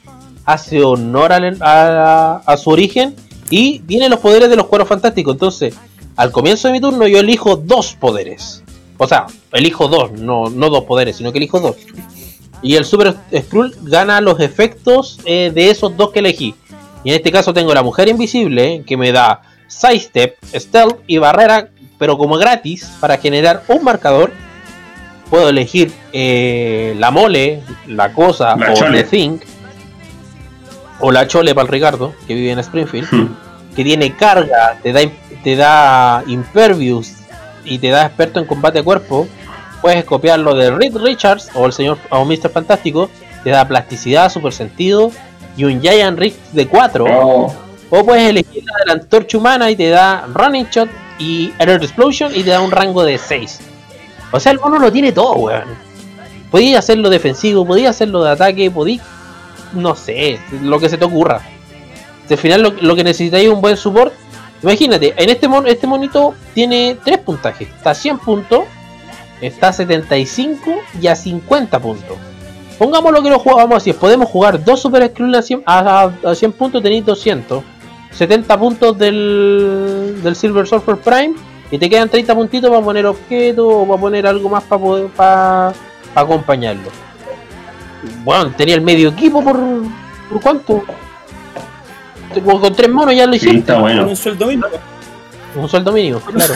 hace 0.45 0.84
honor 0.84 1.31
a, 1.31 2.41
a 2.45 2.57
su 2.57 2.69
origen 2.69 3.15
y 3.49 3.80
tiene 3.80 4.09
los 4.09 4.19
poderes 4.19 4.49
de 4.49 4.55
los 4.55 4.67
Cuatro 4.67 4.85
Fantásticos. 4.85 5.34
Entonces, 5.34 5.75
al 6.15 6.31
comienzo 6.31 6.67
de 6.67 6.73
mi 6.73 6.81
turno 6.81 7.07
yo 7.07 7.19
elijo 7.19 7.55
dos 7.55 7.93
poderes. 7.93 8.63
O 8.97 9.07
sea, 9.07 9.25
elijo 9.51 9.88
dos, 9.88 10.11
no, 10.11 10.49
no 10.49 10.69
dos 10.69 10.84
poderes, 10.84 11.17
sino 11.17 11.31
que 11.31 11.39
elijo 11.39 11.59
dos. 11.59 11.75
Y 12.61 12.75
el 12.75 12.85
Super 12.85 13.15
Skrull 13.35 13.75
gana 13.81 14.21
los 14.21 14.39
efectos 14.39 15.19
eh, 15.25 15.51
de 15.53 15.69
esos 15.69 15.97
dos 15.97 16.11
que 16.11 16.19
elegí. 16.19 16.55
Y 17.03 17.09
en 17.09 17.15
este 17.15 17.31
caso 17.31 17.53
tengo 17.53 17.73
la 17.73 17.84
Mujer 17.84 18.07
Invisible, 18.07 18.84
que 18.85 18.97
me 18.97 19.11
da 19.11 19.41
Sidestep, 19.67 20.38
Stealth 20.53 20.99
y 21.07 21.17
Barrera, 21.17 21.69
pero 21.97 22.17
como 22.17 22.38
gratis, 22.38 22.91
para 22.99 23.17
generar 23.17 23.63
un 23.67 23.84
marcador. 23.84 24.31
Puedo 25.30 25.49
elegir 25.49 25.91
eh, 26.11 26.95
la 26.99 27.11
Mole, 27.11 27.61
la 27.88 28.13
Cosa 28.13 28.55
La 28.55 28.71
o 28.71 28.75
Chole. 28.75 29.03
The 29.03 29.09
Thing. 29.09 29.39
O 30.99 31.11
la 31.11 31.27
Chole 31.27 31.53
para 31.55 31.65
el 31.65 31.71
Ricardo, 31.71 32.13
que 32.27 32.35
vive 32.35 32.51
en 32.51 32.59
Springfield 32.59 33.07
Hmm. 33.11 33.35
que 33.75 33.84
tiene 33.84 34.15
carga, 34.15 34.77
te 34.84 34.93
da, 34.93 35.01
te 35.43 35.55
da 35.55 36.23
Impervious 36.27 37.13
y 37.65 37.80
te 37.80 37.89
da 37.89 38.05
experto 38.05 38.39
en 38.39 38.45
combate 38.45 38.80
a 38.80 38.84
cuerpo, 38.84 39.27
puedes 39.81 40.05
copiarlo 40.05 40.53
de 40.55 40.71
Reed 40.71 40.95
Richards 40.97 41.49
o 41.55 41.65
el 41.65 41.73
señor 41.73 41.97
o 42.09 42.23
Mr. 42.23 42.49
Fantástico, 42.49 43.09
te 43.43 43.49
da 43.49 43.67
plasticidad, 43.67 44.31
super 44.31 44.53
sentido 44.53 45.11
y 45.55 45.63
un 45.65 45.81
Giant 45.81 46.17
Rift 46.17 46.51
de 46.51 46.67
4. 46.67 47.05
Oh, 47.05 47.53
O 47.89 48.05
puedes 48.05 48.30
elegir 48.30 48.63
la 48.63 48.73
de 48.80 48.85
la 48.88 48.93
antorcha 49.01 49.38
humana 49.38 49.69
y 49.69 49.75
te 49.75 49.89
da 49.89 50.25
Running 50.34 50.67
Shot 50.69 50.89
y 51.19 51.53
Error 51.59 51.84
Explosion 51.84 52.31
y 52.35 52.43
te 52.43 52.49
da 52.49 52.61
un 52.61 52.71
rango 52.71 53.03
de 53.03 53.17
6. 53.17 53.59
O 54.31 54.39
sea, 54.39 54.51
el 54.51 54.59
mono 54.59 54.80
lo 54.80 54.91
tiene 54.91 55.11
todo, 55.11 55.34
weón. 55.34 55.75
Podías 56.49 56.80
hacerlo 56.80 57.09
defensivo, 57.09 57.65
podías 57.65 57.91
hacerlo 57.91 58.23
de 58.23 58.31
ataque, 58.31 58.69
podías. 58.71 59.05
No 59.73 59.95
sé, 59.95 60.39
lo 60.61 60.80
que 60.80 60.89
se 60.89 60.97
te 60.97 61.05
ocurra. 61.05 61.41
Al 62.30 62.38
final 62.38 62.61
lo, 62.61 62.71
lo 62.81 62.95
que 62.95 63.03
necesitáis 63.03 63.45
es 63.45 63.53
un 63.53 63.61
buen 63.61 63.77
support. 63.77 64.13
Imagínate, 64.61 65.13
en 65.17 65.30
este 65.30 65.47
mon, 65.47 65.67
este 65.67 65.88
monito 65.88 66.34
tiene 66.53 66.97
3 67.03 67.17
puntajes. 67.19 67.67
Está 67.67 67.91
a 67.91 67.95
100 67.95 68.19
puntos, 68.19 68.63
está 69.41 69.69
a 69.69 69.73
75 69.73 70.73
y 71.01 71.07
a 71.07 71.15
50 71.15 71.80
puntos. 71.80 72.17
Pongámoslo 72.84 73.23
que 73.23 73.30
lo 73.30 73.39
jugamos 73.39 73.77
así, 73.77 73.93
podemos 73.93 74.27
jugar 74.30 74.61
dos 74.61 74.81
Super 74.81 75.07
Skrull 75.10 75.34
a 75.35 75.41
100, 75.41 75.64
a, 75.65 76.03
a- 76.26 76.30
a 76.31 76.35
100 76.35 76.51
puntos, 76.51 76.84
tenéis 76.84 77.05
200. 77.05 77.64
70 78.11 78.60
puntos 78.60 78.97
del, 78.97 80.19
del 80.22 80.35
Silver 80.35 80.68
Surfer 80.68 80.97
Prime 80.97 81.34
y 81.72 81.77
te 81.77 81.89
quedan 81.89 82.10
30 82.10 82.35
puntitos 82.35 82.69
para 82.69 82.81
poner 82.84 83.05
objetos 83.05 83.65
o 83.68 83.88
para 83.88 83.99
poner 84.01 84.27
algo 84.27 84.49
más 84.49 84.64
para 84.64 84.81
poder 84.81 85.07
para 85.07 85.72
acompañarlo. 86.14 86.89
Bueno, 88.26 88.51
tenía 88.57 88.76
el 88.76 88.81
medio 88.81 89.10
equipo 89.10 89.41
por, 89.41 89.57
por 90.30 90.41
cuánto? 90.41 90.84
Con, 92.45 92.60
con 92.60 92.73
tres 92.76 92.89
monos 92.91 93.15
ya 93.15 93.26
lo 93.26 93.31
sí, 93.34 93.38
hiciste. 93.38 93.57
está 93.60 93.80
bueno. 93.80 94.07
un 94.10 94.15
sueldo 94.18 94.45
mínimo. 94.47 94.68
Un 95.55 95.69
sueldo 95.69 95.91
mínimo, 95.93 96.19
claro. 96.19 96.53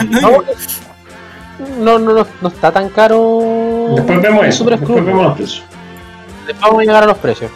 No, 1.80 1.98
no, 1.98 1.98
no, 1.98 2.26
no, 2.42 2.48
está 2.48 2.70
tan 2.70 2.90
caro. 2.90 3.94
Después 3.96 4.20
vemos 4.22 4.44
eso. 4.44 4.64
Después 4.64 5.04
vemos 5.04 5.22
los 5.24 5.36
precios. 5.36 5.62
Después 6.48 6.60
vamos 6.68 6.80
a 6.80 6.84
llegar 6.84 7.02
a 7.04 7.06
los 7.06 7.18
precios. 7.18 7.50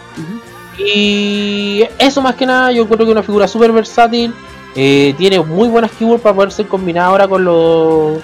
Y 0.78 1.84
eso 1.98 2.22
más 2.22 2.34
que 2.36 2.46
nada, 2.46 2.70
yo 2.72 2.82
encuentro 2.82 3.04
que 3.04 3.10
es 3.10 3.16
una 3.16 3.22
figura 3.24 3.48
súper 3.48 3.72
versátil. 3.72 4.32
eh, 4.74 5.14
tiene 5.18 5.40
muy 5.40 5.68
buenas 5.68 5.90
keywords 5.92 6.22
para 6.22 6.34
poder 6.34 6.52
ser 6.52 6.66
combinada 6.66 7.08
ahora 7.08 7.28
con 7.28 7.44
lo, 7.44 8.18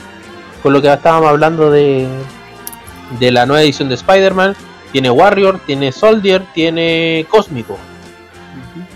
con 0.63 0.73
lo 0.73 0.81
que 0.81 0.91
estábamos 0.93 1.29
hablando 1.29 1.71
de, 1.71 2.07
de 3.19 3.31
la 3.31 3.45
nueva 3.47 3.63
edición 3.63 3.89
de 3.89 3.97
Spider-Man. 3.97 4.55
Tiene 4.93 5.11
Warrior, 5.11 5.61
tiene 5.67 5.93
Soldier, 5.93 6.43
tiene 6.55 7.27
Cósmico. 7.29 7.77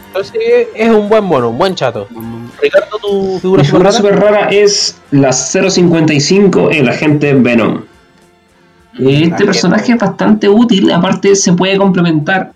Entonces 0.08 0.68
es 0.74 0.88
un 0.90 1.08
buen 1.08 1.24
mono, 1.24 1.50
un 1.50 1.58
buen 1.58 1.74
chato. 1.74 2.06
Ricardo, 2.60 2.98
tu 2.98 3.38
figura 3.40 3.62
Mi 3.62 3.68
super 3.68 3.82
figura 3.82 3.90
rara? 3.90 3.92
super 3.92 4.20
rara 4.20 4.48
es 4.50 4.98
la 5.10 5.32
055, 5.32 6.70
el 6.70 6.88
agente 6.88 7.32
Venom. 7.34 7.82
Este 8.94 9.16
Agente. 9.16 9.44
personaje 9.44 9.92
es 9.92 9.98
bastante 9.98 10.48
útil, 10.48 10.90
aparte 10.92 11.34
se 11.34 11.52
puede 11.52 11.76
complementar 11.78 12.52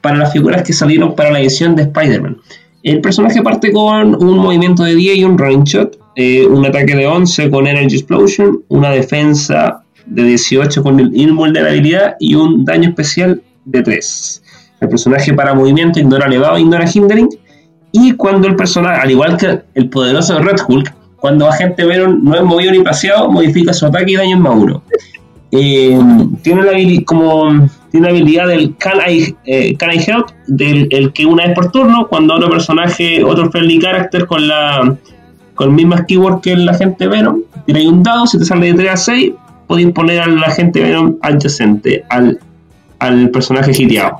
para 0.00 0.16
las 0.16 0.32
figuras 0.32 0.62
que 0.62 0.72
salieron 0.72 1.14
para 1.14 1.30
la 1.30 1.40
edición 1.40 1.76
de 1.76 1.82
Spider-Man. 1.82 2.38
El 2.82 3.00
personaje 3.00 3.42
parte 3.42 3.70
con 3.72 4.14
un 4.22 4.38
movimiento 4.38 4.82
de 4.82 4.94
10 4.94 5.18
y 5.18 5.24
un 5.24 5.38
running 5.38 5.64
shot, 5.64 5.98
eh, 6.16 6.46
un 6.46 6.64
ataque 6.64 6.96
de 6.96 7.06
11 7.06 7.50
con 7.50 7.66
Energy 7.66 7.96
Explosion, 7.96 8.62
una 8.68 8.90
defensa 8.90 9.82
de 10.06 10.24
18 10.24 10.82
con 10.82 10.98
invulnerabilidad 11.14 12.16
y 12.18 12.34
un 12.34 12.64
daño 12.64 12.88
especial 12.88 13.42
de 13.66 13.82
3. 13.82 14.42
El 14.80 14.88
personaje 14.88 15.32
para 15.34 15.54
movimiento 15.54 16.00
ignora 16.00 16.26
elevado, 16.26 16.58
ignora 16.58 16.90
hindering. 16.90 17.28
Y 17.92 18.12
cuando 18.12 18.48
el 18.48 18.56
personaje, 18.56 19.00
al 19.02 19.10
igual 19.10 19.36
que 19.36 19.60
el 19.74 19.88
poderoso 19.90 20.38
Red 20.38 20.60
Hulk, 20.66 20.94
cuando 21.16 21.46
Agente 21.46 21.84
Venom 21.84 22.24
no 22.24 22.34
es 22.34 22.42
movido 22.42 22.72
ni 22.72 22.80
paseado, 22.80 23.30
modifica 23.30 23.74
su 23.74 23.84
ataque 23.84 24.12
y 24.12 24.16
daño 24.16 24.36
en 24.36 24.42
más 24.42 24.54
uno. 24.54 24.82
Eh, 25.52 25.98
tiene, 26.42 26.62
la 26.62 26.70
habilidad, 26.70 27.04
como, 27.04 27.68
tiene 27.90 28.06
la 28.06 28.12
habilidad 28.12 28.46
del 28.48 28.76
Can 28.76 28.98
I, 29.08 29.34
eh, 29.46 29.74
can 29.76 29.92
I 29.92 29.98
Help, 30.06 30.28
del 30.46 30.86
el 30.90 31.12
que 31.12 31.26
una 31.26 31.44
vez 31.46 31.54
por 31.54 31.72
turno, 31.72 32.06
cuando 32.08 32.34
otro 32.34 32.48
personaje, 32.48 33.24
otro 33.24 33.50
friendly 33.50 33.78
character 33.80 34.26
con 34.26 34.46
la 34.46 34.96
con 35.54 35.68
el 35.70 35.74
mismo 35.74 35.96
keyword 36.06 36.40
que 36.40 36.52
el 36.52 36.66
agente 36.68 37.06
Venom, 37.06 37.42
tiene 37.66 37.86
un 37.86 38.02
dado, 38.02 38.26
si 38.26 38.38
te 38.38 38.44
sale 38.46 38.68
de 38.68 38.74
3 38.74 38.90
a 38.92 38.96
6, 38.96 39.32
podéis 39.66 39.92
poner 39.92 40.20
al 40.20 40.42
agente 40.42 40.80
Venom 40.80 41.16
adyacente 41.20 42.02
al, 42.08 42.38
al 42.98 43.28
personaje 43.30 43.70
hiteado. 43.76 44.18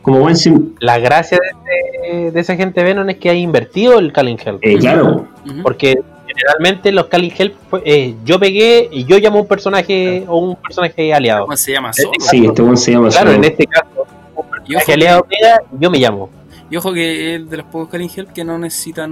Como 0.00 0.20
buen 0.20 0.36
sim- 0.36 0.70
La 0.80 0.98
gracia 0.98 1.36
de, 1.36 2.20
ese- 2.22 2.30
de 2.30 2.40
ese 2.40 2.52
agente 2.52 2.82
Venom 2.82 3.10
es 3.10 3.18
que 3.18 3.28
ha 3.28 3.34
invertido 3.34 3.98
el 3.98 4.10
Calling 4.12 4.38
Help. 4.42 4.60
eh, 4.62 4.78
claro. 4.78 5.26
Porque 5.62 5.98
generalmente 6.34 6.92
los 6.92 7.06
Calling 7.06 7.32
Help, 7.36 7.54
fue- 7.68 7.82
eh, 7.84 8.14
yo 8.24 8.38
pegué 8.38 8.88
y 8.90 9.04
yo 9.04 9.18
llamo 9.18 9.38
a 9.38 9.42
un 9.42 9.48
personaje 9.48 10.24
o 10.28 10.38
un 10.38 10.56
personaje 10.56 11.12
aliado. 11.14 11.42
¿Cómo 11.44 11.56
se 11.56 11.72
llama? 11.72 11.92
Solo. 11.92 12.12
sí, 12.20 12.46
este 12.46 12.62
buen 12.62 12.76
se 12.76 12.92
llama 12.92 13.08
Claro, 13.08 13.26
Solo. 13.32 13.38
en 13.38 13.44
este 13.50 13.66
caso, 13.66 14.06
un 14.36 14.46
personaje 14.50 14.92
aliado 14.92 15.24
pega 15.24 15.60
y 15.78 15.82
yo 15.82 15.90
me 15.90 15.98
llamo. 15.98 16.30
y 16.70 16.76
ojo 16.76 16.92
que 16.92 17.34
es 17.34 17.50
de 17.50 17.56
los 17.56 17.66
pocos 17.66 17.88
Calling 17.88 18.10
Help 18.14 18.32
que 18.32 18.44
no 18.44 18.56
necesitan 18.58 19.10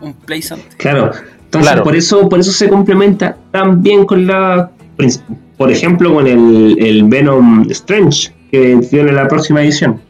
un 0.00 0.12
place 0.26 0.54
antes. 0.54 0.74
Claro, 0.76 1.12
entonces 1.44 1.70
Claro. 1.70 1.84
por 1.84 1.94
eso 1.94 2.28
por 2.28 2.40
eso 2.40 2.50
se 2.50 2.68
complementa 2.68 3.36
tan 3.52 3.80
bien 3.82 4.04
con 4.04 4.26
la 4.26 4.70
por 5.56 5.70
ejemplo 5.70 6.12
con 6.14 6.26
el, 6.26 6.76
el 6.80 7.04
Venom 7.04 7.64
Strange 7.70 8.32
que 8.50 8.76
tiene 8.90 9.12
la 9.12 9.28
próxima 9.28 9.62
edición. 9.62 10.00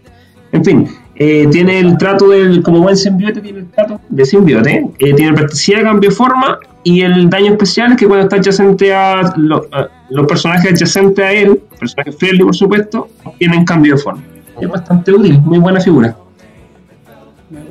En 0.52 0.64
fin, 0.64 0.88
eh, 1.16 1.46
tiene 1.50 1.78
el 1.80 1.96
trato 1.98 2.28
del 2.28 2.62
como 2.62 2.80
buen 2.80 2.96
simbiote 2.96 3.40
tiene 3.40 3.60
el 3.60 3.66
trato 3.70 4.00
de 4.08 4.24
simbiote, 4.24 4.84
eh, 4.98 5.14
tiene 5.14 5.32
practicidad, 5.32 5.82
cambio 5.82 6.10
de 6.10 6.16
forma 6.16 6.58
y 6.82 7.00
el 7.02 7.30
daño 7.30 7.52
especial 7.52 7.92
es 7.92 7.98
que 7.98 8.06
cuando 8.06 8.24
está 8.24 8.36
adyacente 8.36 8.92
a, 8.94 9.32
lo- 9.36 9.66
a 9.72 9.88
los 10.10 10.26
personajes 10.26 10.72
adyacentes 10.72 11.24
a 11.24 11.32
él, 11.32 11.60
personajes 11.78 12.16
friendly 12.16 12.44
por 12.44 12.54
supuesto, 12.56 13.08
tienen 13.38 13.64
cambio 13.64 13.94
de 13.96 14.00
forma. 14.02 14.22
Es 14.60 14.68
bastante 14.68 15.12
útil, 15.12 15.38
muy 15.40 15.58
buena 15.58 15.80
figura. 15.80 16.16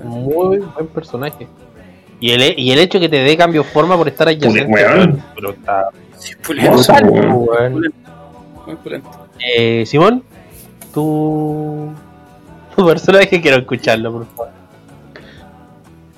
Muy 0.04 0.60
buen 0.60 0.88
personaje. 0.94 1.48
Y 2.20 2.32
el, 2.32 2.58
y 2.58 2.72
el 2.72 2.80
hecho 2.80 3.00
que 3.00 3.10
te 3.10 3.18
dé 3.18 3.36
cambio 3.36 3.64
de 3.64 3.70
forma 3.70 3.98
por 3.98 4.08
estar 4.08 4.28
adyacente. 4.28 4.66
weón. 4.72 5.22
pero 5.36 5.50
está 5.52 5.90
Sí. 6.18 6.34
Eh, 9.58 9.84
Simón, 9.86 10.24
tu, 10.94 11.92
tu 12.76 12.86
personaje 12.86 13.42
quiero 13.42 13.58
escucharlo, 13.58 14.12
por 14.12 14.28
favor. 14.28 14.52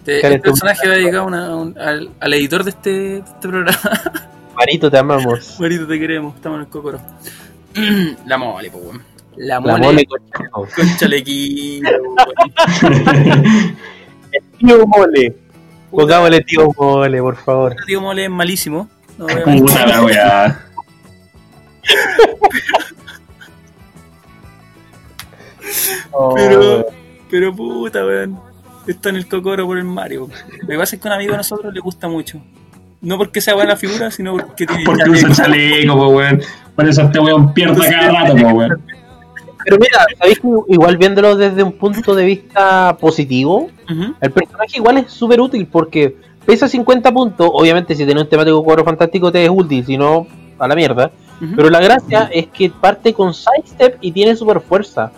Este, 0.06 0.27
el 0.27 0.40
personaje 0.40 0.88
va 0.88 0.94
dedicado 0.95 1.23
a 1.23 1.26
una- 1.26 1.56
un- 1.56 1.77
al, 1.80 2.11
al 2.19 2.34
editor 2.34 2.64
de 2.64 2.69
este, 2.69 2.90
de 2.91 3.18
este 3.19 3.48
programa. 3.48 3.80
Marito, 4.56 4.90
te 4.91 4.98
amamos. 4.98 5.60
Marito, 5.60 5.88
te 5.88 5.99
queremos, 5.99 6.36
estamos 6.36 6.57
en 6.57 6.61
el 6.65 6.69
cocoro. 6.69 6.99
La 8.26 8.38
mole, 8.38 8.69
pues, 8.72 8.84
weón. 8.84 9.03
La 9.38 9.56
La 9.56 9.60
mole, 9.77 9.82
mole 9.84 10.06
con 10.52 10.69
chalequillo. 10.98 11.90
Tío 14.60 14.88
Mole. 14.88 15.36
Pongámosle 15.91 16.41
tío 16.41 16.72
Mole, 16.77 17.22
por 17.22 17.36
favor. 17.36 17.76
Tío 17.86 17.99
mole 18.02 18.26
es 18.26 18.30
malísimo. 18.30 18.88
No 19.18 19.26
voy 19.26 19.34
a 19.34 19.45
mentir. 19.45 19.61
Puta 19.65 19.86
la 19.88 20.03
weá. 20.03 20.65
Pero, 26.35 26.85
pero 27.30 27.56
puta, 27.56 28.06
weón. 28.06 28.39
Está 28.88 29.10
en 29.10 29.15
el 29.15 29.27
cocoro 29.27 29.65
por 29.65 29.77
el 29.77 29.84
Mario. 29.84 30.30
Lo 30.61 30.68
que 30.68 30.77
pasa 30.77 30.95
es 30.95 31.02
que 31.02 31.07
a 31.07 31.11
un 31.11 31.15
amigo 31.15 31.31
de 31.31 31.38
nosotros 31.38 31.73
le 31.73 31.80
gusta 31.80 32.07
mucho. 32.07 32.39
No 33.02 33.18
porque 33.18 33.41
sea 33.41 33.56
buena 33.56 33.76
figura, 33.76 34.11
sino 34.11 34.34
porque 34.34 34.65
tiene 34.65 34.84
Porque 34.85 35.10
usa 35.10 35.31
chaleco, 35.31 35.95
po, 35.95 36.07
weón. 36.10 36.41
Por 36.76 36.88
eso 36.88 37.02
este 37.02 37.19
weón 37.19 37.53
pierde 37.53 37.89
cada 37.89 38.11
rato, 38.11 38.35
po, 38.35 38.47
weón. 38.49 38.81
Pero 39.64 39.77
mira, 39.80 40.06
¿sabéis 40.19 40.39
que 40.39 40.47
igual 40.69 40.97
viéndolo 40.97 41.35
desde 41.35 41.64
un 41.64 41.72
punto 41.72 42.14
de 42.14 42.26
vista 42.26 42.95
positivo, 42.99 43.72
el 44.22 44.31
personaje 44.31 44.77
igual 44.77 44.99
es 44.99 45.11
súper 45.11 45.41
útil 45.41 45.65
porque 45.65 46.15
pesa 46.45 46.68
50 46.68 47.11
puntos. 47.11 47.49
Obviamente, 47.52 47.95
si 47.95 48.06
tenés 48.06 48.23
un 48.23 48.30
temático 48.30 48.64
cuadro 48.64 48.84
fantástico, 48.84 49.31
te 49.31 49.43
es 49.43 49.49
útil, 49.52 49.84
si 49.84 49.97
no, 49.97 50.27
a 50.60 50.68
la 50.68 50.76
mierda. 50.76 51.11
Pero 51.56 51.69
la 51.72 51.80
gracia 51.80 52.30
es 52.31 52.47
que 52.47 52.69
parte 52.69 53.14
con 53.14 53.34
sidestep 53.34 53.97
y 54.02 54.11
tiene 54.11 54.35
super 54.35 54.61
fuerza. 54.61 55.11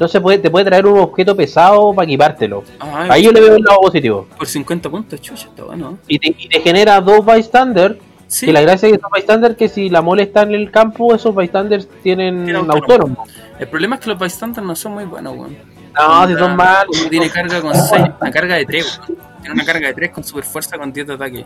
Entonces 0.00 0.18
puede, 0.22 0.38
te 0.38 0.48
puede 0.50 0.64
traer 0.64 0.86
un 0.86 0.98
objeto 0.98 1.36
pesado 1.36 1.92
para 1.92 2.06
equipártelo. 2.06 2.64
Ay, 2.78 3.08
Ahí 3.10 3.22
yo 3.24 3.32
le 3.32 3.40
veo 3.42 3.56
el 3.56 3.62
lado 3.62 3.80
positivo. 3.82 4.26
Por 4.34 4.46
50 4.46 4.88
puntos, 4.88 5.20
chucha, 5.20 5.48
está 5.48 5.64
bueno. 5.64 5.98
Y 6.08 6.18
te, 6.18 6.34
y 6.38 6.48
te 6.48 6.58
genera 6.62 6.98
dos 7.02 7.22
bystander. 7.22 7.98
Sí, 8.26 8.46
Que 8.46 8.52
la 8.54 8.62
gracia 8.62 8.88
de 8.88 8.94
esos 8.94 9.10
bystander 9.10 9.56
que 9.56 9.68
si 9.68 9.90
la 9.90 10.00
mole 10.00 10.22
está 10.22 10.40
en 10.40 10.54
el 10.54 10.70
campo, 10.70 11.14
esos 11.14 11.34
bystanders 11.36 11.86
tienen 12.02 12.44
Tiene 12.46 12.60
autónomo. 12.60 12.82
autónomo. 12.82 13.24
el 13.58 13.68
problema 13.68 13.96
es 13.96 14.00
que 14.00 14.08
los 14.08 14.18
bystanders 14.18 14.66
no 14.66 14.74
son 14.74 14.92
muy 14.94 15.04
buenos, 15.04 15.34
weón. 15.36 15.54
No, 15.94 16.26
si 16.26 16.34
son 16.34 16.56
malos. 16.56 16.98
Uno 16.98 17.10
tiene 17.10 17.28
carga 17.28 17.60
con 17.60 17.74
6, 17.74 18.02
una 18.22 18.30
carga 18.30 18.54
de 18.56 18.64
3, 18.64 19.00
Tiene 19.42 19.52
una 19.54 19.64
carga 19.66 19.88
de 19.88 19.92
3 19.92 20.10
con 20.12 20.24
super 20.24 20.44
fuerza 20.44 20.78
con 20.78 20.90
10 20.94 21.08
de 21.08 21.12
ataque. 21.12 21.44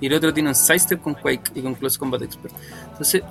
Y 0.00 0.06
el 0.06 0.14
otro 0.14 0.32
tiene 0.32 0.48
un 0.48 0.54
sidestep 0.54 1.02
con 1.02 1.12
Quake 1.12 1.50
y 1.54 1.60
con 1.60 1.74
Close 1.74 1.98
Combat 1.98 2.22
Expert. 2.22 2.54
Entonces, 2.92 3.22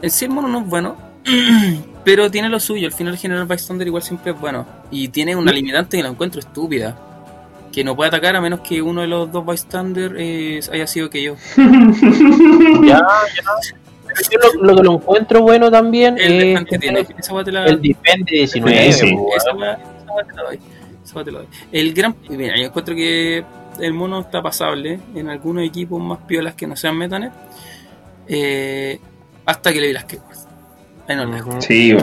el 0.00 0.08
sí 0.12 0.26
el 0.26 0.30
mono 0.30 0.46
no 0.46 0.60
es 0.60 0.66
bueno, 0.68 0.96
pero 2.04 2.30
tiene 2.30 2.48
lo 2.48 2.58
suyo. 2.60 2.86
Al 2.86 2.92
final, 2.92 3.14
el 3.14 3.18
general 3.18 3.46
bystander 3.46 3.86
igual 3.86 4.02
siempre 4.02 4.32
es 4.32 4.40
bueno. 4.40 4.66
Y 4.90 5.08
tiene 5.08 5.36
una 5.36 5.52
limitante 5.52 5.96
que 5.96 6.02
la 6.02 6.08
encuentro 6.10 6.40
estúpida. 6.40 6.96
Que 7.72 7.84
no 7.84 7.96
puede 7.96 8.08
atacar 8.08 8.36
a 8.36 8.40
menos 8.40 8.60
que 8.60 8.82
uno 8.82 9.00
de 9.00 9.06
los 9.06 9.32
dos 9.32 9.46
bystander 9.46 10.14
eh, 10.18 10.60
haya 10.72 10.86
sido 10.86 11.08
que 11.08 11.22
yo. 11.22 11.36
Ya, 12.84 12.98
ya. 12.98 13.02
Yo 14.30 14.38
lo, 14.60 14.62
lo 14.62 14.76
que 14.76 14.82
lo 14.82 14.92
encuentro 14.96 15.40
bueno 15.40 15.70
también 15.70 16.18
El 16.18 16.42
es 16.58 16.64
que 16.66 16.78
tiene. 16.78 17.06
Esa 17.16 17.42
te 17.44 17.50
la- 17.50 17.64
el 17.64 17.80
defend 17.80 18.26
de 18.26 18.36
19. 18.38 18.92
Sí, 18.92 19.10
po, 19.14 19.30
Esa 19.34 19.52
weá- 19.54 19.78
esa 19.78 20.12
weá 20.12 20.24
te 20.26 20.34
la 20.34 20.42
doy. 20.42 20.60
Esa 21.02 21.24
te 21.24 21.32
la 21.32 21.38
doy. 21.38 21.48
El 21.72 21.94
gran. 21.94 22.14
Mira, 22.28 22.54
yo 22.58 22.64
encuentro 22.66 22.94
que 22.94 23.42
el 23.80 23.94
mono 23.94 24.20
está 24.20 24.42
pasable 24.42 25.00
en 25.14 25.30
algunos 25.30 25.64
equipos 25.64 25.98
más 26.02 26.18
piolas 26.26 26.54
que 26.54 26.66
no 26.66 26.76
sean 26.76 26.98
Metanet. 26.98 27.32
eh, 28.28 29.00
hasta 29.46 29.72
que 29.72 29.80
le 29.80 29.86
vi 29.86 29.92
las 29.94 30.04
que 30.04 30.18
Ahí 31.20 31.26
no. 31.26 31.36
Ujú. 31.38 31.62
Sí. 31.62 31.94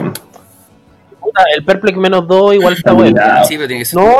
Puta, 1.20 1.42
el 1.54 1.64
Perplex 1.64 1.98
menos 1.98 2.26
2 2.26 2.54
igual 2.54 2.74
está 2.74 2.92
bueno. 2.92 3.20
Sí, 3.46 3.56
pero 3.56 3.68
tiene 3.68 3.80
que 3.82 3.84
ser. 3.84 4.00
No, 4.00 4.18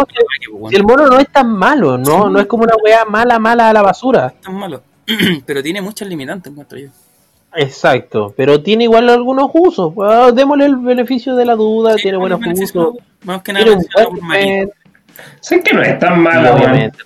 el 0.70 0.84
mono 0.84 1.06
no 1.06 1.18
es 1.18 1.28
tan 1.28 1.50
malo, 1.50 1.96
no, 1.96 2.28
no 2.28 2.38
es 2.40 2.46
como 2.46 2.64
una 2.64 2.74
wea 2.84 3.04
mala, 3.04 3.38
mala 3.38 3.70
a 3.70 3.72
la 3.72 3.82
basura. 3.82 4.32
tan 4.42 4.54
malo. 4.54 4.82
pero 5.46 5.62
tiene 5.62 5.80
muchas 5.80 6.08
limitantes, 6.08 6.50
encuentro 6.52 6.78
yo. 6.78 6.88
Exacto, 7.56 8.32
pero 8.36 8.62
tiene 8.62 8.84
igual 8.84 9.08
algunos 9.08 9.50
usos. 9.52 9.92
Ah, 10.00 10.30
démosle 10.32 10.66
el 10.66 10.76
beneficio 10.76 11.34
de 11.34 11.44
la 11.44 11.56
duda, 11.56 11.96
Sí, 11.96 12.02
tiene 12.02 12.18
buenos 12.18 12.40
usos. 12.46 12.94
Más 13.24 13.42
que 13.42 13.52
nada, 13.52 13.66
Sé 15.40 15.62
que 15.62 15.74
no 15.74 15.82
es 15.82 15.98
tan 15.98 16.20
malo, 16.22 16.50
weón. 16.54 16.56
obviamente. 16.62 16.98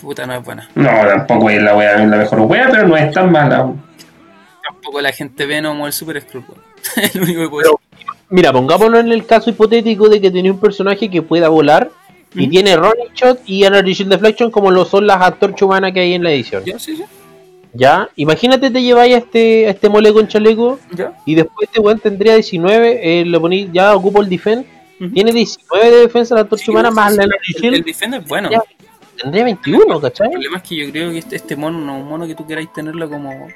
Puta, 0.00 0.26
no 0.26 0.34
es 0.34 0.44
buena. 0.44 0.68
No, 0.74 0.88
tampoco 1.06 1.50
es 1.50 1.62
la 1.62 1.76
wea, 1.76 1.98
la 1.98 2.16
mejor 2.16 2.40
wea, 2.40 2.68
pero 2.70 2.88
no 2.88 2.96
es 2.96 3.12
tan 3.12 3.30
mala. 3.32 3.70
La 5.00 5.12
gente 5.12 5.46
Venom 5.46 5.80
o 5.80 5.86
el 5.86 5.92
Super 5.92 6.20
Skrull. 6.20 6.44
lo 7.14 7.22
único 7.22 7.50
que 7.50 7.56
Pero- 7.62 7.80
Mira, 8.32 8.52
pongámonos 8.52 9.00
en 9.00 9.10
el 9.12 9.26
caso 9.26 9.50
hipotético 9.50 10.08
de 10.08 10.20
que 10.20 10.30
tiene 10.30 10.50
un 10.50 10.58
personaje 10.60 11.10
que 11.10 11.20
pueda 11.20 11.48
volar 11.48 11.90
y 12.34 12.46
¿Mm? 12.46 12.50
tiene 12.50 12.76
Running 12.76 13.12
Shot 13.14 13.40
y 13.44 13.64
Energy 13.64 13.92
Shield 13.92 14.10
Deflection 14.12 14.50
como 14.52 14.70
lo 14.70 14.84
son 14.84 15.06
las 15.06 15.20
antorchas 15.20 15.62
humanas 15.62 15.92
que 15.92 16.00
hay 16.00 16.14
en 16.14 16.22
la 16.22 16.30
edición. 16.32 16.62
Ya, 16.64 16.78
sí, 16.78 16.96
sí. 16.96 17.02
Ya, 17.72 18.08
imagínate 18.16 18.70
te 18.70 18.82
lleváis 18.82 19.14
a 19.14 19.18
este, 19.18 19.66
a 19.66 19.70
este 19.70 19.88
mole 19.88 20.12
con 20.12 20.26
chaleco 20.28 20.78
Ya. 20.92 21.12
y 21.26 21.34
después 21.36 21.68
este 21.68 21.80
weón 21.80 21.98
tendría 22.00 22.34
19, 22.34 23.20
eh, 23.20 23.24
le 23.24 23.38
poní, 23.40 23.68
ya 23.72 23.94
ocupo 23.96 24.20
el 24.22 24.28
defense, 24.28 24.66
Ujú. 25.00 25.10
tiene 25.12 25.32
19 25.32 25.90
de 25.90 25.96
defensa 26.02 26.34
la 26.36 26.40
antorcha 26.42 26.64
Sí, 26.64 26.70
humana 26.70 26.90
más 26.92 27.12
sí, 27.12 27.18
la 27.18 27.24
el- 27.24 27.30
Energy 27.30 27.52
El, 27.54 27.60
Shield, 27.62 27.74
el 27.76 27.82
Defender 27.84 28.20
es 28.22 28.28
bueno. 28.28 28.50
Ya. 28.50 28.62
tendría 29.20 29.44
21, 29.44 30.00
¿cachai? 30.00 30.26
El 30.26 30.32
problema 30.32 30.56
es 30.58 30.62
que 30.62 30.76
yo 30.76 30.90
creo 30.92 31.10
que 31.10 31.18
este, 31.18 31.36
este 31.36 31.56
mono 31.56 31.78
no 31.80 31.96
es 31.96 32.02
un 32.02 32.08
mono 32.08 32.26
que 32.28 32.34
tú 32.36 32.46
queráis 32.46 32.72
tenerlo 32.72 33.08
como. 33.10 33.48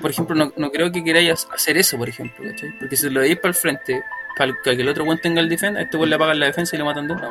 Por 0.00 0.10
ejemplo, 0.10 0.34
no, 0.34 0.52
no 0.56 0.70
creo 0.70 0.92
que 0.92 1.02
queráis 1.02 1.48
hacer 1.52 1.76
eso, 1.78 1.96
por 1.98 2.08
ejemplo, 2.08 2.44
¿cachai? 2.44 2.70
Porque 2.78 2.96
si 2.96 3.10
lo 3.10 3.20
veis 3.20 3.36
para 3.36 3.48
el 3.48 3.54
frente, 3.54 4.02
para 4.36 4.52
que 4.62 4.70
el 4.70 4.88
otro 4.88 5.04
buen 5.04 5.18
tenga 5.20 5.40
el 5.40 5.48
defense, 5.48 5.78
a 5.78 5.82
este 5.82 5.96
buen 5.96 6.10
le 6.10 6.16
apagan 6.16 6.38
la 6.38 6.46
defensa 6.46 6.76
y 6.76 6.78
le 6.78 6.84
matan 6.84 7.08
de 7.08 7.14
una. 7.14 7.30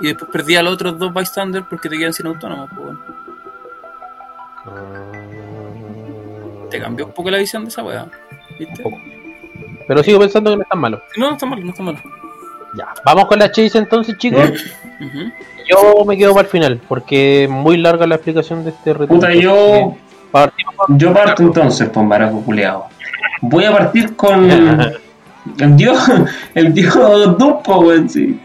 Y 0.00 0.06
después 0.08 0.30
perdí 0.30 0.56
a 0.56 0.62
los 0.62 0.74
otros 0.74 0.98
dos 0.98 1.14
bystanders 1.14 1.66
porque 1.68 1.88
te 1.88 1.96
quedan 1.96 2.12
sin 2.12 2.26
autónomos, 2.26 2.68
pues 2.74 2.86
bueno. 2.86 3.00
Te 6.70 6.80
cambió 6.80 7.06
un 7.06 7.12
poco 7.12 7.30
la 7.30 7.38
visión 7.38 7.64
de 7.64 7.68
esa 7.68 7.82
weá. 7.82 8.06
¿Viste? 8.58 8.74
Un 8.78 8.82
poco. 8.82 9.00
Pero 9.86 10.02
sigo 10.02 10.18
pensando 10.18 10.50
que 10.50 10.56
no 10.56 10.62
es 10.62 10.68
tan 10.68 10.78
malo. 10.78 11.02
No, 11.16 11.28
no 11.28 11.32
está 11.34 11.46
malo, 11.46 11.62
no 11.62 11.70
está 11.70 11.82
malo. 11.82 11.98
Ya, 12.76 12.88
vamos 13.04 13.26
con 13.26 13.38
la 13.38 13.50
chase 13.50 13.78
entonces, 13.78 14.16
chicos. 14.18 14.50
Yo 15.68 16.04
me 16.04 16.16
quedo 16.16 16.32
para 16.32 16.44
el 16.44 16.50
final, 16.50 16.80
porque 16.88 17.44
es 17.44 17.50
muy 17.50 17.76
larga 17.76 18.06
la 18.06 18.16
explicación 18.16 18.64
de 18.64 18.70
este 18.70 18.92
reto. 18.94 19.12
Puta, 19.12 19.32
yo, 19.32 19.96
Partimos 20.32 20.74
con- 20.74 20.98
yo 20.98 21.12
parto 21.12 21.42
entonces, 21.42 21.88
maraco 21.96 22.40
culeado. 22.40 22.86
Voy 23.42 23.64
a 23.64 23.72
partir 23.72 24.16
con 24.16 24.50
el 25.58 25.76
dios, 25.76 25.98
el 26.54 26.72
dios 26.74 27.38
Dumpo, 27.38 27.80
weón, 27.80 28.08
sí. 28.08 28.40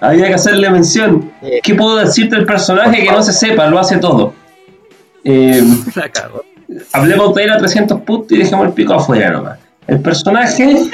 Había 0.00 0.28
que 0.28 0.34
hacerle 0.34 0.70
mención. 0.70 1.30
¿Qué 1.62 1.74
puedo 1.74 1.96
decir 1.96 2.30
del 2.30 2.46
personaje 2.46 3.04
que 3.04 3.10
no 3.12 3.22
se 3.22 3.34
sepa? 3.34 3.66
Lo 3.66 3.78
hace 3.78 3.98
todo. 3.98 4.32
Eh, 5.24 5.62
hablemos 6.94 7.34
de 7.34 7.44
él 7.44 7.50
a 7.50 7.58
300 7.58 8.00
puntos 8.00 8.32
y 8.32 8.38
dejemos 8.38 8.66
el 8.66 8.72
pico 8.72 8.94
afuera 8.94 9.30
nomás. 9.30 9.58
El 9.86 10.00
personaje 10.00 10.84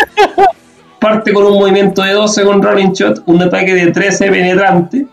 parte 1.00 1.32
con 1.32 1.44
un 1.44 1.52
movimiento 1.52 2.02
de 2.02 2.12
12 2.14 2.44
con 2.44 2.62
Rolling 2.62 2.92
Shot, 2.92 3.22
un 3.26 3.42
ataque 3.42 3.74
de 3.74 3.92
13 3.92 4.28
penetrante, 4.30 5.06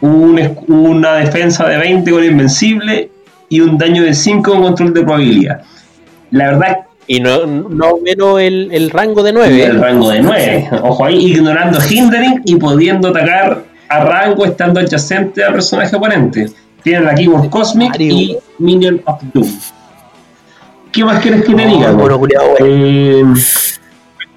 un 0.00 0.56
una 0.66 1.14
defensa 1.14 1.68
de 1.68 1.76
20 1.76 2.10
con 2.10 2.24
Invencible 2.24 3.10
y 3.48 3.60
un 3.60 3.78
daño 3.78 4.02
de 4.02 4.14
5 4.14 4.50
con 4.50 4.62
control 4.62 4.94
de 4.94 5.02
probabilidad. 5.02 5.62
La 6.30 6.48
verdad, 6.52 6.78
Y 7.06 7.20
no, 7.20 7.46
no 7.46 7.96
menos 8.04 8.40
el, 8.40 8.68
el 8.70 8.90
rango 8.90 9.22
de 9.22 9.32
9. 9.32 9.64
el 9.64 9.80
rango 9.80 10.10
de 10.10 10.20
9. 10.20 10.68
Ojo 10.82 11.04
ahí, 11.06 11.32
ignorando 11.32 11.78
Hindering 11.80 12.42
y 12.44 12.56
pudiendo 12.56 13.08
atacar 13.08 13.64
a 13.88 14.00
rango 14.04 14.44
estando 14.44 14.80
adyacente 14.80 15.42
al 15.42 15.54
personaje 15.54 15.96
oponente. 15.96 16.50
Tiene 16.82 17.00
la 17.06 17.14
Keyboard 17.14 17.48
Cosmic 17.48 17.90
Mario. 17.90 18.12
y 18.12 18.38
Minion 18.58 19.00
of 19.06 19.22
Doom. 19.32 19.48
¿Qué 20.92 21.04
más 21.04 21.20
quieres 21.22 21.44
que 21.44 21.54
te 21.54 21.66
diga? 21.66 21.92
bueno. 21.92 22.20
Eh, 22.60 23.24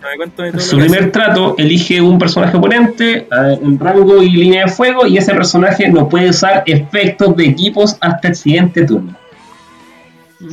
Cuéntame, 0.02 0.18
cuéntame 0.18 0.52
todo 0.52 0.62
su 0.62 0.78
primer 0.78 1.12
trato 1.12 1.56
elige 1.58 2.02
un 2.02 2.18
personaje 2.18 2.58
oponente 2.58 3.28
en 3.62 3.80
rango 3.80 4.22
y 4.24 4.30
línea 4.32 4.66
de 4.66 4.72
fuego 4.72 5.06
y 5.06 5.18
ese 5.18 5.34
personaje 5.34 5.88
no 5.90 6.10
puede 6.10 6.30
usar 6.30 6.64
efectos 6.66 7.36
de 7.36 7.46
equipos 7.46 7.96
hasta 8.02 8.30
el 8.30 8.36
siguiente 8.36 8.86
turno. 8.86 9.16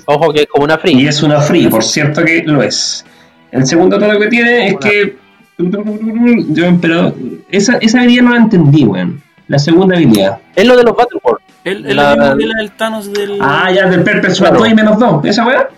Ojo 0.04 0.32
que 0.32 0.40
es 0.42 0.46
como 0.46 0.64
una 0.64 0.74
Y 0.74 0.78
free. 0.78 1.06
es 1.08 1.22
una 1.22 1.40
free, 1.40 1.66
por 1.68 1.82
cierto 1.82 2.22
que 2.24 2.42
lo 2.44 2.62
es. 2.62 3.04
El 3.50 3.66
segundo 3.66 3.98
trato 3.98 4.18
que 4.18 4.26
tiene 4.26 4.68
es 4.68 4.76
que 4.76 5.16
yo 5.58 6.64
emperador 6.66 7.14
esa, 7.50 7.78
esa 7.78 8.00
habilidad 8.00 8.22
no 8.24 8.30
la 8.32 8.36
entendí, 8.40 8.84
weón. 8.84 9.22
La 9.48 9.58
segunda 9.58 9.96
habilidad. 9.96 10.38
Es 10.54 10.66
lo 10.66 10.76
de 10.76 10.82
los 10.82 10.94
Battle 10.94 11.20
World. 11.24 11.40
Él 11.64 11.86
es 11.86 11.94
La- 11.96 12.14
la 12.14 12.34
del 12.34 12.70
Thanos 12.76 13.10
del. 13.12 13.38
Ah, 13.40 13.70
ya, 13.74 13.86
del 13.88 14.02
Perpetual 14.02 14.36
Claro. 14.50 14.58
2 14.58 14.68
y 14.68 14.74
menos 14.74 14.98
2. 14.98 15.24
¿Esa 15.24 15.46
weá? 15.46 15.68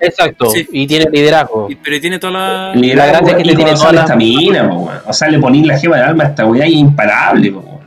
Exacto. 0.00 0.50
Sí. 0.50 0.66
Y 0.72 0.86
tiene 0.86 1.06
liderazgo. 1.10 1.68
Y- 1.70 1.76
Pero 1.76 2.00
tiene 2.00 2.18
toda 2.18 2.32
la. 2.32 2.74
Liderazgo 2.74 3.12
gracia 3.12 3.30
es 3.30 3.36
que 3.36 3.42
y 3.42 3.50
te 3.50 3.56
tiene 3.56 3.72
toda 3.74 3.92
la- 3.92 4.00
estamina. 4.02 4.70
O 5.06 5.12
sea, 5.12 5.28
le 5.28 5.38
ponís 5.38 5.66
la 5.66 5.78
gema 5.78 5.96
del 5.96 6.04
alma 6.06 6.24
a 6.24 6.26
esta 6.28 6.44
weá 6.46 6.66
y 6.66 6.72
es 6.74 6.78
imparable, 6.78 7.52
po. 7.52 7.80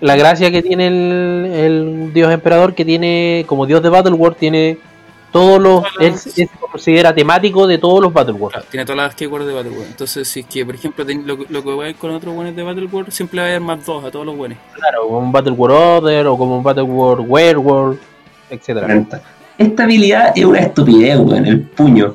La 0.00 0.16
gracia 0.16 0.50
que 0.50 0.62
tiene 0.62 0.86
el, 0.88 1.50
el 1.54 2.12
dios 2.12 2.30
emperador, 2.32 2.74
que 2.74 2.84
tiene, 2.84 3.44
como 3.46 3.64
dios 3.64 3.82
de 3.82 3.88
Battle 3.88 4.12
World, 4.12 4.36
tiene 4.36 4.78
todos 5.32 5.60
los. 5.60 5.84
Él, 5.98 6.12
él 6.12 6.18
se 6.18 6.48
considera 6.70 7.14
temático 7.14 7.66
de 7.66 7.78
todos 7.78 8.02
los 8.02 8.12
Battle 8.12 8.34
World. 8.34 8.52
Claro, 8.52 8.66
tiene 8.70 8.84
todas 8.84 9.02
las 9.02 9.14
keywords 9.14 9.46
de 9.46 9.54
Battle 9.54 9.70
World. 9.70 9.86
Entonces, 9.90 10.28
si 10.28 10.40
es 10.40 10.46
que, 10.46 10.66
por 10.66 10.74
ejemplo, 10.74 11.04
lo, 11.04 11.36
lo 11.48 11.62
que 11.62 11.70
voy 11.70 11.84
a 11.84 11.86
ver 11.86 11.94
con 11.94 12.10
otros 12.10 12.34
buenos 12.34 12.54
de 12.54 12.62
Battle 12.62 12.86
World, 12.86 13.10
siempre 13.12 13.40
va 13.40 13.46
a 13.46 13.48
haber 13.50 13.60
más 13.62 13.84
dos 13.86 14.04
a 14.04 14.10
todos 14.10 14.26
los 14.26 14.36
buenos. 14.36 14.58
Claro, 14.74 15.04
como 15.06 15.18
un 15.20 15.32
Battle 15.32 15.52
World 15.52 15.76
Order 16.04 16.26
o 16.26 16.36
como 16.36 16.58
un 16.58 16.62
Battle 16.62 16.82
World 16.82 17.24
Werewolf, 17.28 17.98
etcétera. 18.50 18.86
Esta 19.58 19.84
habilidad 19.84 20.32
es 20.34 20.44
una 20.44 20.60
estupidez, 20.60 21.18
weón, 21.18 21.46
el 21.46 21.60
puño. 21.62 22.14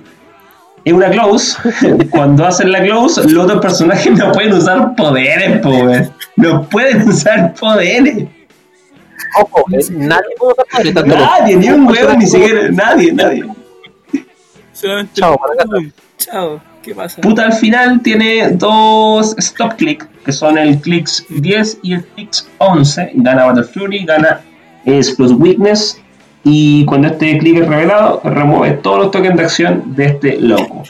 Es 0.83 0.93
una 0.93 1.09
close. 1.09 1.57
Cuando 2.11 2.45
hacen 2.45 2.71
la 2.71 2.81
close, 2.81 3.23
los 3.29 3.45
otros 3.45 3.61
personajes 3.61 4.11
no 4.17 4.31
pueden 4.31 4.53
usar 4.53 4.95
poderes, 4.95 5.59
po, 5.59 5.69
weón. 5.69 6.11
No 6.35 6.63
pueden 6.63 7.07
usar 7.07 7.53
poderes. 7.53 8.27
Ojo, 9.39 9.65
eh, 9.71 9.85
nadie 9.91 10.35
puede 10.37 10.53
usar 10.53 10.65
poderes, 10.71 10.93
tanto 10.93 11.15
Nadie, 11.15 11.55
ni 11.55 11.69
un 11.69 11.87
weón, 11.87 12.19
ni 12.19 12.27
siquiera. 12.27 12.69
Nadie, 12.69 13.13
nadie. 13.13 13.45
Solamente. 14.73 15.13
Chao, 15.21 15.37
Chao, 16.17 16.61
¿qué 16.81 16.93
pasa? 16.93 17.21
Puta, 17.21 17.45
al 17.45 17.53
final 17.53 18.01
tiene 18.01 18.49
dos 18.51 19.35
stop 19.37 19.75
click, 19.77 20.05
que 20.25 20.31
son 20.33 20.57
el 20.57 20.79
clicks 20.81 21.25
10 21.29 21.79
y 21.83 21.93
el 21.93 22.03
clicks 22.03 22.47
11. 22.57 23.11
Gana 23.15 23.45
Battle 23.45 23.63
Fury, 23.63 24.05
gana 24.05 24.41
Explode 24.85 25.33
Weakness. 25.35 26.01
Y 26.43 26.85
cuando 26.85 27.09
este 27.09 27.37
click 27.37 27.57
es 27.61 27.67
revelado, 27.67 28.21
remueve 28.23 28.77
todos 28.77 28.99
los 28.99 29.11
tokens 29.11 29.37
de 29.37 29.43
acción 29.43 29.95
de 29.95 30.05
este 30.05 30.37
loco. 30.39 30.83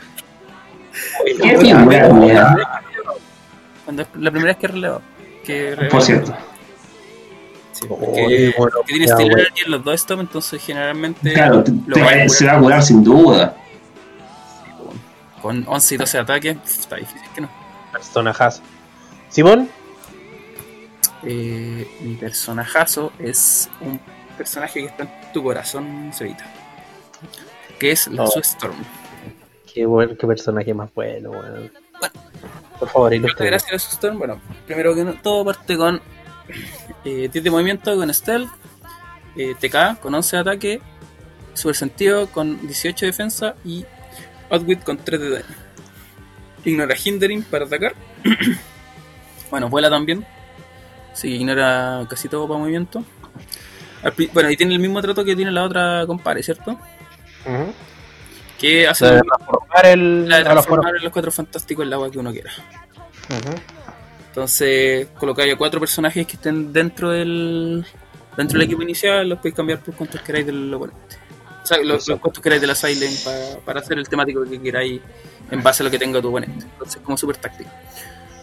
Qué 1.25 1.33
Oye, 1.33 1.57
bien, 1.57 1.77
es 1.77 1.85
la 4.15 4.31
primera 4.31 4.53
vez 4.53 4.57
que 4.57 4.67
releva. 4.67 5.01
Por 5.89 6.01
cierto. 6.01 6.33
Sí, 7.71 7.85
porque, 7.87 8.53
bueno, 8.57 8.73
porque 8.77 8.93
tiene 8.93 9.13
bueno. 9.13 9.31
Energy 9.37 9.61
en 9.65 9.71
los 9.71 9.83
dos 9.83 9.95
stop, 9.95 10.19
entonces 10.19 10.61
generalmente. 10.63 11.33
Claro, 11.33 11.63
te- 11.63 11.71
lo 11.87 11.95
te- 11.95 12.01
va 12.01 12.11
a 12.11 12.29
se 12.29 12.45
va 12.45 12.53
a 12.53 12.59
curar 12.59 12.83
sin 12.83 13.03
duda. 13.03 13.55
Con 15.41 15.63
11 15.67 15.95
y 15.95 15.97
12 15.97 16.17
de 16.17 16.23
ataque, 16.23 16.53
pf, 16.55 16.79
está 16.81 16.95
difícil 16.97 17.27
que 17.33 17.41
no. 17.41 17.49
personajazo. 17.91 18.61
Simón, 19.29 19.69
Eh, 21.23 21.87
mi 22.01 22.15
personajazo 22.15 23.11
es 23.19 23.69
un 23.81 23.99
personaje 24.39 24.79
que 24.79 24.85
está 24.87 25.03
en 25.03 25.09
tu 25.33 25.43
corazón, 25.43 26.11
Cevita. 26.13 26.45
Que 27.77 27.91
es 27.91 28.07
la 28.07 28.23
Oh. 28.23 28.27
Sue 28.27 28.41
Storm. 28.41 28.75
qué, 29.71 29.85
buen, 29.85 30.15
qué 30.17 30.25
personaje 30.25 30.73
más 30.73 30.89
bueno, 30.95 31.29
weón. 31.31 31.71
Por 32.79 32.89
favor, 32.89 33.11
La 33.11 33.17
ilustre. 33.17 33.45
gracia 33.45 33.67
de 33.67 33.73
la 33.73 33.79
Sue 33.79 33.93
Storm, 33.93 34.17
bueno, 34.17 34.41
primero 34.65 34.95
que 34.95 35.03
todo 35.21 35.45
parte 35.45 35.77
con 35.77 36.01
eh, 37.05 37.29
10 37.31 37.43
de 37.43 37.51
movimiento, 37.51 37.95
con 37.95 38.11
Stealth, 38.13 38.49
eh, 39.35 39.53
TK 39.59 39.99
con 40.01 40.15
11 40.15 40.35
de 40.37 40.41
ataque, 40.41 40.81
Super 41.53 41.75
Sentido 41.75 42.27
con 42.27 42.65
18 42.65 43.05
de 43.05 43.11
defensa 43.11 43.55
y 43.65 43.85
Outwit 44.49 44.83
con 44.83 44.97
3 44.97 45.19
de 45.21 45.29
daño. 45.29 45.55
Ignora 46.65 46.95
Hindering 46.95 47.43
para 47.43 47.65
atacar. 47.65 47.93
bueno, 49.51 49.69
vuela 49.69 49.89
también. 49.89 50.25
Sí, 51.13 51.35
ignora 51.35 52.05
casi 52.09 52.29
todo 52.29 52.47
para 52.47 52.59
movimiento. 52.59 53.03
Bueno, 54.33 54.49
y 54.49 54.57
tiene 54.57 54.73
el 54.73 54.79
mismo 54.79 55.01
trato 55.01 55.25
que 55.25 55.35
tiene 55.35 55.51
la 55.51 55.63
otra 55.63 56.05
compare, 56.07 56.41
¿cierto? 56.43 56.79
Que 58.57 58.87
hace 58.87 59.05
La 59.05 59.11
de 59.13 59.21
transformar 59.21 59.85
el. 59.85 60.29
la 60.29 60.37
de 60.37 60.43
transformar 60.43 60.95
en 60.95 61.03
los 61.03 61.13
cuatro 61.13 61.31
fantásticos 61.31 61.85
el 61.85 61.93
agua 61.93 62.11
que 62.11 62.19
uno 62.19 62.31
quiera. 62.31 62.51
Entonces, 64.27 65.07
colocáis 65.17 65.53
a 65.53 65.57
cuatro 65.57 65.79
personajes 65.79 66.25
que 66.27 66.33
estén 66.33 66.71
dentro 66.71 67.11
del 67.11 67.85
dentro 68.37 68.57
del 68.57 68.67
equipo 68.67 68.81
inicial, 68.81 69.27
los 69.27 69.39
podéis 69.39 69.55
cambiar 69.55 69.79
por 69.79 69.95
cuantos 69.95 70.21
queráis 70.21 70.45
del 70.45 70.73
oponente. 70.73 71.17
O 71.61 71.65
sea, 71.65 71.77
los, 71.79 72.07
los 72.07 72.19
cuantos 72.19 72.41
queráis 72.41 72.61
de 72.61 72.67
la 72.67 72.75
Silent 72.75 73.23
para, 73.23 73.65
para 73.65 73.79
hacer 73.81 73.97
el 73.97 74.07
temático 74.07 74.43
que 74.43 74.61
queráis 74.61 75.01
en 75.51 75.61
base 75.61 75.83
a 75.83 75.85
lo 75.85 75.91
que 75.91 75.99
tenga 75.99 76.21
tu 76.21 76.29
oponente. 76.29 76.65
Entonces, 76.65 77.01
como 77.03 77.17
súper 77.17 77.37
táctico. 77.37 77.69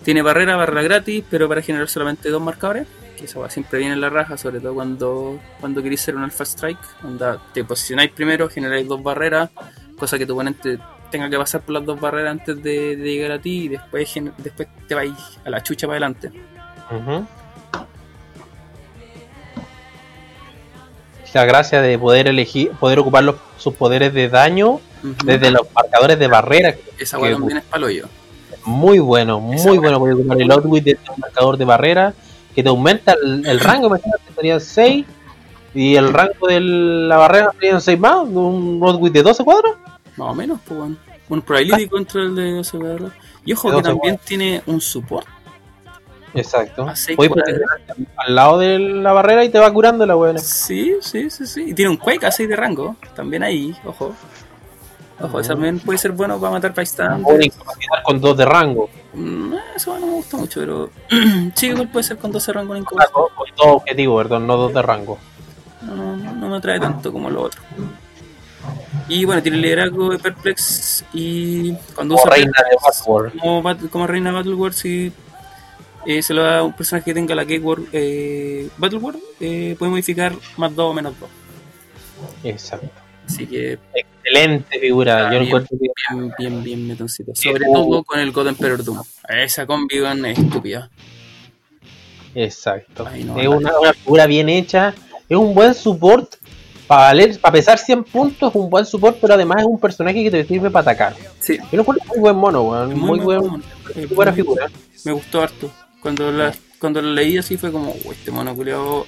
Tiene 0.04 0.22
barrera, 0.22 0.54
barrera 0.56 0.82
gratis, 0.82 1.24
pero 1.30 1.48
para 1.48 1.62
generar 1.62 1.88
solamente 1.88 2.28
dos 2.28 2.42
marcadores. 2.42 2.86
Que 3.16 3.24
eso 3.24 3.40
va 3.40 3.50
siempre 3.50 3.78
viene 3.78 3.94
en 3.94 4.00
la 4.00 4.10
raja, 4.10 4.36
sobre 4.36 4.60
todo 4.60 4.74
cuando, 4.74 5.40
cuando 5.60 5.82
queréis 5.82 6.02
ser 6.02 6.16
un 6.16 6.24
Alpha 6.24 6.44
Strike. 6.44 7.04
Onda, 7.04 7.40
te 7.52 7.64
posicionáis 7.64 8.10
primero, 8.10 8.48
generáis 8.48 8.86
dos 8.86 9.02
barreras, 9.02 9.50
cosa 9.98 10.18
que 10.18 10.26
tu 10.26 10.34
oponente 10.34 10.78
tenga 11.10 11.30
que 11.30 11.38
pasar 11.38 11.62
por 11.62 11.74
las 11.74 11.84
dos 11.84 11.98
barreras 11.98 12.32
antes 12.32 12.62
de, 12.62 12.96
de 12.96 13.14
llegar 13.14 13.32
a 13.32 13.40
ti 13.40 13.64
y 13.64 13.68
después, 13.68 14.12
después 14.38 14.68
te 14.86 14.94
vais 14.94 15.14
a 15.44 15.50
la 15.50 15.62
chucha 15.62 15.86
para 15.86 15.96
adelante. 15.96 16.30
Ujú. 16.90 17.26
La 21.34 21.44
gracia 21.44 21.82
de 21.82 21.98
poder 21.98 22.28
elegir, 22.28 22.70
poder 22.80 22.98
ocupar 22.98 23.22
los, 23.22 23.36
sus 23.58 23.74
poderes 23.74 24.14
de 24.14 24.30
daño 24.30 24.80
desde 25.22 25.50
los 25.50 25.66
marcadores 25.74 26.18
de 26.18 26.28
barrera. 26.28 26.74
Esa 26.98 27.18
weá 27.18 27.32
también 27.32 27.58
es 27.58 27.64
palo 27.64 27.90
yo. 27.90 28.06
Muy 28.64 29.00
bueno, 29.00 29.38
muy 29.38 29.56
Esa 29.56 29.70
bueno 29.72 29.98
poder 29.98 30.14
ocupar 30.14 30.40
el 30.40 30.50
outwit 30.50 30.82
de 30.82 30.98
un 31.14 31.20
marcador 31.20 31.58
de 31.58 31.66
barrera 31.66 32.14
que 32.56 32.62
te 32.62 32.70
aumenta 32.70 33.14
el, 33.22 33.46
el 33.46 33.60
rango. 33.60 33.88
Imagínate, 33.88 34.22
serían 34.34 34.60
6 34.60 35.06
y 35.74 35.94
el 35.94 36.10
rango 36.10 36.48
de 36.48 36.58
la 36.58 37.18
barrera 37.18 37.52
serían 37.52 37.82
6 37.82 38.00
más. 38.00 38.26
Un 38.26 38.80
outwit 38.82 39.12
de 39.12 39.22
12 39.22 39.44
cuadros. 39.44 39.76
Más 40.16 40.30
o 40.30 40.34
menos, 40.34 40.58
pues 40.66 40.80
weón. 40.80 40.98
Un 41.28 41.42
probability 41.42 41.86
contra 41.86 42.22
el 42.22 42.34
de 42.34 42.60
ese 42.60 42.78
weón. 42.78 43.12
Y 43.44 43.52
ojo 43.52 43.76
que 43.76 43.82
también 43.82 44.18
tiene 44.24 44.62
un 44.66 44.80
support. 44.80 45.26
Exacto. 46.32 46.86
Puedes 46.86 47.16
cuadros. 47.16 47.44
posicionarte 47.44 48.06
al 48.16 48.34
lado 48.34 48.58
de 48.58 48.78
la 48.78 49.12
barrera 49.12 49.44
y 49.44 49.50
te 49.50 49.58
va 49.58 49.70
curando 49.70 50.06
la 50.06 50.16
weón. 50.16 50.38
Sí, 50.38 50.94
sí, 51.02 51.28
sí, 51.28 51.46
sí. 51.46 51.64
Y 51.68 51.74
tiene 51.74 51.90
un 51.90 51.98
Quake 51.98 52.24
a 52.24 52.32
6 52.32 52.48
de 52.48 52.56
rango. 52.56 52.96
También 53.14 53.42
ahí, 53.42 53.76
ojo. 53.84 54.14
Ojo, 55.20 55.40
eso 55.40 55.52
también 55.52 55.78
puede 55.78 55.98
ser 55.98 56.12
bueno 56.12 56.40
para 56.40 56.52
matar 56.52 56.74
bystanders. 56.74 57.44
incapacidad 57.44 58.02
con 58.02 58.18
2 58.18 58.36
de 58.36 58.44
rango. 58.46 58.88
Mm, 59.16 59.54
Eso 59.74 59.98
no 59.98 60.06
me 60.06 60.12
gusta 60.12 60.36
mucho, 60.36 60.60
pero 60.60 60.90
sí, 61.54 61.66
igual 61.68 61.88
puede 61.88 62.04
ser 62.04 62.18
con 62.18 62.30
12 62.32 62.52
rango 62.52 62.74
en 62.74 62.78
Ah, 62.78 62.80
incapacidad. 62.82 63.12
Con 63.12 63.28
con 63.34 63.46
dos 63.56 63.66
objetivos, 63.66 64.22
perdón, 64.22 64.46
no 64.46 64.56
2 64.56 64.74
de 64.74 64.82
rango. 64.82 65.18
No, 65.82 66.16
no, 66.16 66.32
no 66.34 66.48
me 66.48 66.56
atrae 66.56 66.78
tanto 66.80 67.12
como 67.12 67.30
lo 67.30 67.42
otro. 67.42 67.62
Y 69.08 69.24
bueno, 69.24 69.40
tiene 69.42 69.58
liderazgo 69.58 70.10
de 70.10 70.18
Perplex 70.18 71.04
y 71.12 71.72
cuando 71.94 72.16
Como 72.16 72.24
usa 72.26 72.34
reina 72.34 72.52
de 72.68 72.76
Battleworld. 72.82 73.88
como, 73.90 74.06
reina 74.06 74.30
de 74.30 74.36
Battleworld, 74.36 74.74
si 74.74 75.12
eh, 76.06 76.22
se 76.22 76.34
lo 76.34 76.42
da 76.42 76.58
a 76.58 76.62
un 76.64 76.72
personaje 76.72 77.04
que 77.06 77.14
tenga 77.14 77.34
la 77.36 77.44
Keyword 77.46 77.84
eh, 77.92 78.68
Battleworld, 78.76 79.20
eh, 79.40 79.76
puede 79.78 79.90
modificar 79.90 80.34
más 80.56 80.74
2 80.74 80.90
o 80.90 80.94
menos 80.94 81.14
2. 81.20 81.28
Exacto. 82.44 82.90
Así 83.26 83.46
que 83.46 83.78
Excelente 84.36 84.78
figura. 84.78 85.16
Ah, 85.18 85.24
Yo 85.24 85.30
bien. 85.30 85.42
encuentro 85.44 85.78
bien, 85.78 86.32
bien, 86.38 86.64
bien 86.64 86.86
metoncito. 86.86 87.34
Sobre 87.34 87.68
uh. 87.68 87.72
todo 87.72 88.04
con 88.04 88.20
el 88.20 88.32
God 88.32 88.48
Emperor 88.48 88.84
Doom. 88.84 89.02
Esa 89.28 89.66
combi 89.66 89.96
es 89.96 90.38
estúpida. 90.38 90.90
Exacto. 92.34 93.06
Ay, 93.10 93.24
no, 93.24 93.38
es 93.38 93.44
no. 93.44 93.56
una, 93.56 93.78
una 93.78 93.92
figura 93.94 94.26
bien 94.26 94.48
hecha. 94.48 94.94
Es 95.28 95.36
un 95.36 95.54
buen 95.54 95.74
support. 95.74 96.36
Para 96.86 97.02
valer, 97.08 97.40
para 97.40 97.52
pesar 97.52 97.78
100 97.78 98.04
puntos, 98.04 98.50
es 98.50 98.54
un 98.54 98.70
buen 98.70 98.86
support, 98.86 99.18
pero 99.20 99.34
además 99.34 99.56
es 99.60 99.66
un 99.66 99.80
personaje 99.80 100.22
que 100.22 100.30
te 100.30 100.44
sirve 100.44 100.70
para 100.70 100.82
atacar. 100.92 101.16
Sí, 101.40 101.58
Yo 101.58 101.68
lo 101.72 101.80
encuentro 101.80 102.06
muy 102.06 102.20
buen 102.20 102.36
mono, 102.36 102.62
weón. 102.62 102.96
Muy, 102.96 103.18
buen, 103.18 103.40
muy 103.40 104.06
buena 104.14 104.32
figura. 104.32 104.68
Me 105.04 105.10
gustó 105.10 105.42
harto. 105.42 105.68
Cuando 106.00 106.30
la, 106.30 106.54
cuando 106.78 107.02
lo 107.02 107.12
leí 107.12 107.38
así 107.38 107.56
fue 107.56 107.72
como, 107.72 107.90
"Uy, 107.90 108.12
este 108.12 108.30
mono 108.30 108.54
culiao 108.54 109.04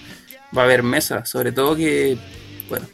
va 0.56 0.62
a 0.62 0.64
haber 0.64 0.82
mesa. 0.82 1.24
Sobre 1.24 1.52
todo 1.52 1.76
que, 1.76 2.18
bueno, 2.68 2.86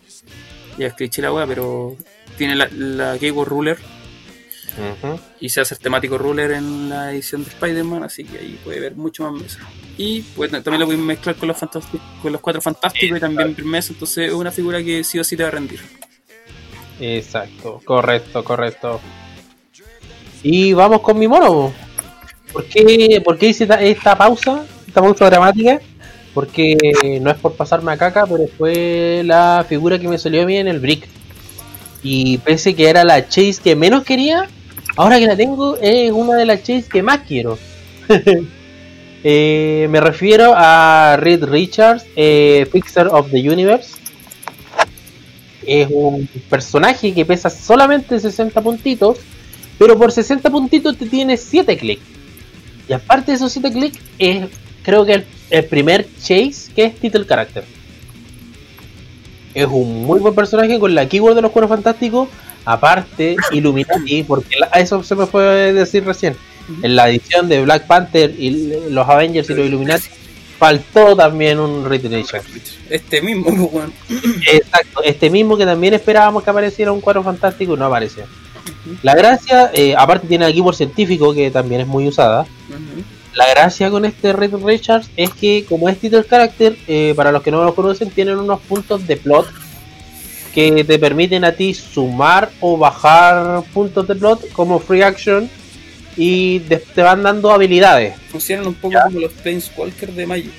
ya 0.77 0.89
escriché 0.89 1.23
la 1.23 1.32
wea, 1.32 1.47
pero 1.47 1.97
tiene 2.36 2.55
la, 2.55 2.69
la 2.70 3.16
Ruler 3.44 3.78
y 5.40 5.48
se 5.48 5.61
hace 5.61 5.74
el 5.74 5.81
temático 5.81 6.19
Ruler 6.19 6.52
en 6.52 6.89
la 6.89 7.12
edición 7.12 7.44
de 7.44 7.51
Spider-Man, 7.51 8.02
así 8.02 8.24
que 8.24 8.39
ahí 8.39 8.59
puede 8.65 8.78
haber 8.78 8.97
mucho 8.97 9.31
más 9.31 9.40
mesa. 9.40 9.61
Y 9.97 10.23
pues, 10.23 10.51
también 10.51 10.81
lo 10.81 10.86
voy 10.86 10.97
a 10.97 10.98
mezclar 10.98 11.36
con 11.36 11.48
los, 11.48 11.59
con 12.23 12.32
los 12.32 12.40
cuatro 12.40 12.61
fantásticos 12.61 13.19
y 13.19 13.20
también 13.20 13.55
ver 13.55 13.65
mesa, 13.65 13.93
entonces 13.93 14.28
es 14.28 14.35
una 14.35 14.51
figura 14.51 14.82
que 14.82 15.05
sí 15.05 15.19
o 15.19 15.24
sí 15.24 15.36
te 15.36 15.43
va 15.43 15.51
a 15.51 15.52
rendir. 15.52 15.81
Exacto, 17.01 17.81
correcto, 17.85 18.43
correcto. 18.44 19.01
Y 20.43 20.73
vamos 20.73 21.01
con 21.01 21.19
mi 21.19 21.27
mono. 21.27 21.73
¿Por 22.52 22.66
qué, 22.66 23.20
por 23.24 23.39
qué 23.39 23.48
hice 23.48 23.65
esta, 23.65 23.81
esta 23.82 24.16
pausa? 24.16 24.65
Esta 24.86 25.01
pausa 25.01 25.27
dramática. 25.27 25.81
Porque 26.35 26.77
no 27.20 27.31
es 27.31 27.36
por 27.36 27.55
pasarme 27.55 27.93
a 27.93 27.97
caca, 27.97 28.27
pero 28.27 28.47
fue 28.59 29.23
la 29.24 29.65
figura 29.69 29.98
que 29.98 30.09
me 30.09 30.19
salió 30.19 30.43
a 30.43 30.47
mí 30.47 30.56
en 30.56 30.69
el 30.69 30.81
brick. 30.81 31.09
Y 32.05 32.39
pese 32.39 32.76
que 32.76 32.89
era 32.89 33.02
la 33.02 33.28
chase 33.28 33.56
que 33.64 33.74
menos 33.74 34.05
quería, 34.05 34.47
ahora 34.94 35.18
que 35.18 35.26
la 35.26 35.36
tengo 35.36 35.76
es 35.78 36.12
una 36.12 36.36
de 36.36 36.47
las 36.47 36.60
chase 36.60 36.85
que 36.90 37.02
más 37.02 37.20
quiero. 37.26 37.59
Eh, 39.26 39.89
me 39.89 40.02
refiero 40.02 40.52
a 40.55 41.16
Reed 41.18 41.44
Richards, 41.44 42.05
eh, 42.14 42.68
Fixer 42.70 43.06
of 43.06 43.31
the 43.31 43.39
Universe 43.39 43.94
es 45.66 45.89
un 45.90 46.28
personaje 46.48 47.12
que 47.12 47.24
pesa 47.24 47.51
solamente 47.51 48.18
60 48.18 48.60
puntitos, 48.60 49.18
pero 49.78 49.98
por 49.98 50.12
60 50.12 50.51
puntitos 50.51 50.97
te 50.97 51.06
tiene 51.06 51.36
7 51.36 51.76
clics. 51.76 52.02
Y 52.89 52.93
aparte 52.93 53.32
de 53.32 53.36
esos 53.36 53.52
7 53.52 53.72
clics, 53.72 53.98
es 54.18 54.47
creo 54.82 55.05
que 55.05 55.14
el, 55.14 55.24
el 55.51 55.64
primer 55.64 56.06
chase 56.18 56.70
que 56.74 56.85
es 56.85 56.94
Title 56.97 57.26
Character. 57.26 57.64
Es 59.55 59.66
un 59.66 60.05
muy 60.05 60.20
buen 60.20 60.35
personaje 60.35 60.78
con 60.78 60.94
la 60.94 61.06
keyword 61.09 61.35
de 61.36 61.43
los 61.43 61.52
cueros 61.52 61.68
fantásticos. 61.70 62.28
Aparte, 62.64 63.36
Illuminati, 63.52 64.22
porque 64.22 64.56
la- 64.59 64.66
eso 64.81 65.02
se 65.02 65.14
me 65.14 65.26
fue 65.26 65.72
decir 65.72 66.05
recién. 66.05 66.36
En 66.82 66.97
la 66.97 67.10
edición 67.10 67.47
de 67.48 67.62
Black 67.62 67.86
Panther 67.86 68.35
y 68.39 68.72
los 68.90 69.06
Avengers 69.06 69.51
y 69.51 69.55
los 69.55 69.66
Illuminati, 69.66 70.06
faltó 70.59 71.14
también 71.14 71.59
un 71.60 71.89
Richards. 71.89 72.32
Este 72.89 73.20
mismo, 73.20 73.51
weón. 73.70 73.93
Exacto, 74.51 75.02
este 75.05 75.28
mismo 75.28 75.56
que 75.59 75.66
también 75.66 75.93
esperábamos 75.93 76.43
que 76.43 76.48
apareciera 76.51 76.90
un 76.90 77.02
cuadro 77.02 77.22
fantástico 77.22 77.74
y 77.74 77.76
no 77.78 77.85
apareció. 77.85 78.24
La 79.02 79.14
gracia, 79.14 79.70
eh, 79.74 79.94
aparte 79.97 80.26
tiene 80.26 80.47
el 80.47 80.55
keyboard 80.55 80.74
científico 80.76 81.35
que 81.35 81.51
también 81.51 81.82
es 81.82 81.86
muy 81.86 82.09
usada. 82.09 82.43
Ujú. 82.70 83.02
La 83.36 83.48
gracia 83.51 83.90
con 83.90 84.05
este 84.05 84.32
Red 84.32 84.55
Richards 84.65 85.09
es 85.16 85.31
que 85.32 85.65
como 85.69 85.89
es 85.89 85.98
title 85.98 86.24
character, 86.24 86.77
eh, 86.86 87.15
para 87.16 87.32
los 87.32 87.43
que 87.43 87.51
no 87.51 87.65
lo 87.65 87.74
conocen, 87.74 88.11
tienen 88.11 88.39
unos 88.39 88.61
puntos 88.61 89.06
de 89.06 89.16
plot 89.16 89.51
que 90.55 90.85
te 90.85 90.98
permiten 91.01 91.44
a 91.44 91.51
ti 91.52 91.74
sumar 91.74 92.51
o 92.61 92.77
bajar 92.78 93.62
puntos 93.73 94.06
de 94.06 94.15
plot 94.15 94.52
como 94.52 94.78
free 94.78 95.02
action 95.02 95.51
y 96.16 96.61
de- 96.61 96.77
te 96.77 97.02
van 97.02 97.24
dando 97.24 97.51
habilidades. 97.51 98.15
Funcionan 98.31 98.69
un 98.69 98.74
poco 98.74 98.97
como 99.05 99.19
los 99.19 99.32
Planeswalker 99.32 100.12
de 100.12 100.27
Magic. 100.27 100.52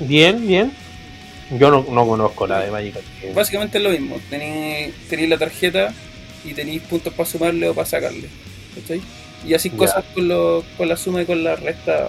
Bien, 0.00 0.46
bien. 0.46 0.72
Yo 1.58 1.70
no, 1.70 1.84
no 1.90 2.06
conozco 2.06 2.46
la 2.46 2.60
de 2.60 2.70
Magic. 2.70 2.94
Básicamente 3.34 3.78
es 3.78 3.84
lo 3.84 3.90
mismo. 3.90 4.18
Tenéis 4.30 4.94
la 5.28 5.38
tarjeta 5.38 5.92
y 6.44 6.52
tenéis 6.54 6.82
puntos 6.82 7.12
para 7.12 7.28
sumarle 7.28 7.68
o 7.70 7.74
para 7.74 7.86
sacarle. 7.88 8.28
¿Cachai? 8.74 9.00
Y 9.44 9.54
así 9.54 9.70
cosas 9.70 10.04
con, 10.14 10.28
lo, 10.28 10.62
con 10.76 10.88
la 10.88 10.96
suma 10.96 11.22
y 11.22 11.26
con 11.26 11.42
la 11.42 11.56
resta. 11.56 12.08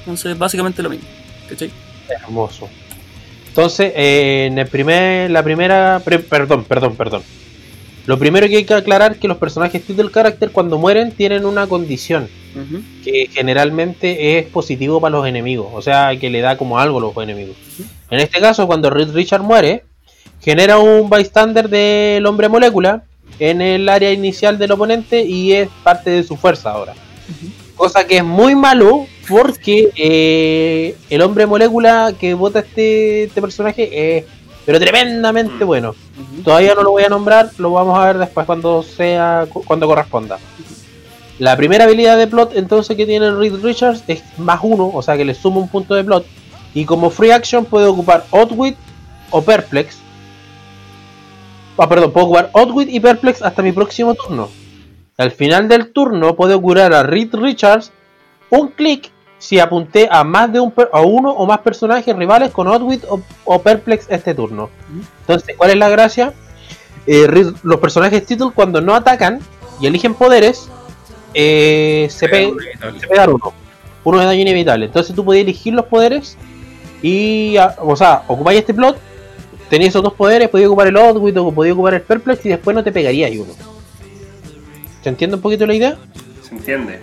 Entonces, 0.00 0.36
básicamente 0.38 0.82
lo 0.82 0.90
mismo. 0.90 1.06
¿Cachai? 1.48 1.70
Hermoso. 2.08 2.68
Entonces, 3.48 3.92
eh, 3.94 4.46
en 4.50 4.58
el 4.58 4.66
primer, 4.66 5.30
la 5.30 5.42
primera, 5.42 6.00
pre- 6.04 6.18
perdón, 6.18 6.64
perdón, 6.64 6.96
perdón. 6.96 7.22
Lo 8.06 8.18
primero 8.18 8.48
que 8.48 8.56
hay 8.56 8.64
que 8.64 8.74
aclarar 8.74 9.12
es 9.12 9.18
que 9.18 9.28
los 9.28 9.36
personajes 9.36 9.84
title 9.84 10.10
character 10.10 10.50
cuando 10.50 10.76
mueren 10.76 11.12
tienen 11.12 11.44
una 11.44 11.66
condición 11.68 12.28
que 13.04 13.30
generalmente 13.32 14.38
es 14.38 14.46
positivo 14.46 15.00
para 15.00 15.12
los 15.16 15.26
enemigos, 15.26 15.68
o 15.72 15.80
sea, 15.80 16.14
que 16.18 16.28
le 16.28 16.40
da 16.40 16.58
como 16.58 16.78
algo 16.78 16.98
a 16.98 17.00
los 17.00 17.16
enemigos. 17.16 17.56
En 18.10 18.18
este 18.20 18.40
caso, 18.40 18.66
cuando 18.66 18.90
Reed 18.90 19.12
Richard 19.12 19.42
muere, 19.42 19.84
genera 20.40 20.78
un 20.78 21.08
bystander 21.08 21.68
del 21.68 22.26
hombre 22.26 22.48
molécula 22.48 23.04
en 23.38 23.60
el 23.60 23.88
área 23.88 24.12
inicial 24.12 24.58
del 24.58 24.72
oponente 24.72 25.22
y 25.22 25.52
es 25.52 25.68
parte 25.82 26.10
de 26.10 26.22
su 26.22 26.36
fuerza 26.36 26.70
ahora. 26.72 26.94
Cosa 27.76 28.06
que 28.06 28.18
es 28.18 28.24
muy 28.24 28.54
malo 28.54 29.06
porque 29.28 29.90
eh, 29.96 30.96
el 31.10 31.22
hombre 31.22 31.46
molécula 31.46 32.12
que 32.18 32.34
vota 32.34 32.60
este, 32.60 33.24
este 33.24 33.40
personaje 33.40 34.18
es 34.18 34.24
pero 34.64 34.78
tremendamente 34.78 35.64
Mm. 35.64 35.66
bueno. 35.66 35.94
Todavía 36.44 36.74
no 36.74 36.82
lo 36.82 36.92
voy 36.92 37.02
a 37.02 37.08
nombrar, 37.08 37.50
lo 37.58 37.72
vamos 37.72 37.98
a 37.98 38.06
ver 38.06 38.18
después 38.18 38.46
cuando 38.46 38.82
sea 38.82 39.46
cuando 39.66 39.86
corresponda. 39.86 40.38
La 41.38 41.56
primera 41.56 41.84
habilidad 41.84 42.16
de 42.16 42.26
plot 42.26 42.56
entonces 42.56 42.96
que 42.96 43.06
tiene 43.06 43.30
Reed 43.32 43.54
Richards 43.62 44.04
es 44.06 44.22
más 44.38 44.60
uno, 44.62 44.90
o 44.92 45.02
sea 45.02 45.16
que 45.16 45.24
le 45.24 45.34
suma 45.34 45.58
un 45.58 45.68
punto 45.68 45.94
de 45.94 46.04
plot. 46.04 46.26
Y 46.74 46.84
como 46.84 47.10
free 47.10 47.30
action 47.32 47.64
puede 47.64 47.86
ocupar 47.86 48.24
Outwit 48.30 48.76
o 49.30 49.42
Perplex. 49.42 49.96
Ah, 51.82 51.88
perdón, 51.88 52.12
puedo 52.12 52.26
ocupar 52.26 52.50
Outwit 52.54 52.88
y 52.88 53.00
Perplex 53.00 53.42
hasta 53.42 53.60
mi 53.62 53.72
próximo 53.72 54.14
turno. 54.14 54.48
Al 55.18 55.32
final 55.32 55.66
del 55.68 55.92
turno 55.92 56.36
puede 56.36 56.56
curar 56.60 56.92
a 56.94 57.02
Reed 57.02 57.34
Richards 57.34 57.90
un 58.50 58.68
clic 58.68 59.10
si 59.38 59.58
apunté 59.58 60.08
a 60.10 60.22
más 60.22 60.52
de 60.52 60.60
un 60.60 60.70
per- 60.70 60.90
a 60.92 61.00
uno 61.00 61.30
o 61.32 61.44
más 61.46 61.58
personajes 61.58 62.14
rivales 62.14 62.52
con 62.52 62.68
Outwit 62.68 63.02
o, 63.08 63.20
o 63.44 63.60
Perplex 63.60 64.06
este 64.10 64.34
turno. 64.34 64.70
Entonces, 65.22 65.56
¿cuál 65.56 65.70
es 65.70 65.76
la 65.76 65.88
gracia? 65.88 66.32
Eh, 67.06 67.26
Reed- 67.26 67.56
los 67.64 67.80
personajes 67.80 68.24
title 68.24 68.50
cuando 68.54 68.80
no 68.80 68.94
atacan 68.94 69.40
y 69.80 69.86
eligen 69.88 70.14
poderes 70.14 70.68
eh, 71.34 72.06
se, 72.10 72.28
pe- 72.28 72.52
se 73.00 73.06
pegan 73.08 73.30
uno. 73.30 73.52
Uno 74.04 74.18
de 74.20 74.26
daño 74.26 74.40
inevitable. 74.42 74.86
Entonces 74.86 75.14
tú 75.16 75.24
podías 75.24 75.42
elegir 75.42 75.74
los 75.74 75.86
poderes 75.86 76.36
y, 77.02 77.56
ah, 77.56 77.74
o 77.80 77.96
sea, 77.96 78.22
ocupáis 78.28 78.60
este 78.60 78.74
plot, 78.74 78.96
tenías 79.72 79.88
esos 79.88 80.02
dos 80.02 80.12
poderes, 80.12 80.50
podías 80.50 80.68
ocupar 80.68 80.88
el 80.88 80.96
Outwit 80.98 81.34
o 81.38 81.50
podías 81.50 81.72
ocupar 81.72 81.94
el 81.94 82.02
Perplex 82.02 82.44
y 82.44 82.50
después 82.50 82.74
no 82.76 82.84
te 82.84 82.92
pegarías 82.92 83.30
uno. 83.32 83.54
¿Se 85.02 85.08
entiende 85.08 85.36
un 85.36 85.40
poquito 85.42 85.66
la 85.66 85.72
idea? 85.74 85.96
¿Se 86.46 86.54
entiende? 86.54 87.00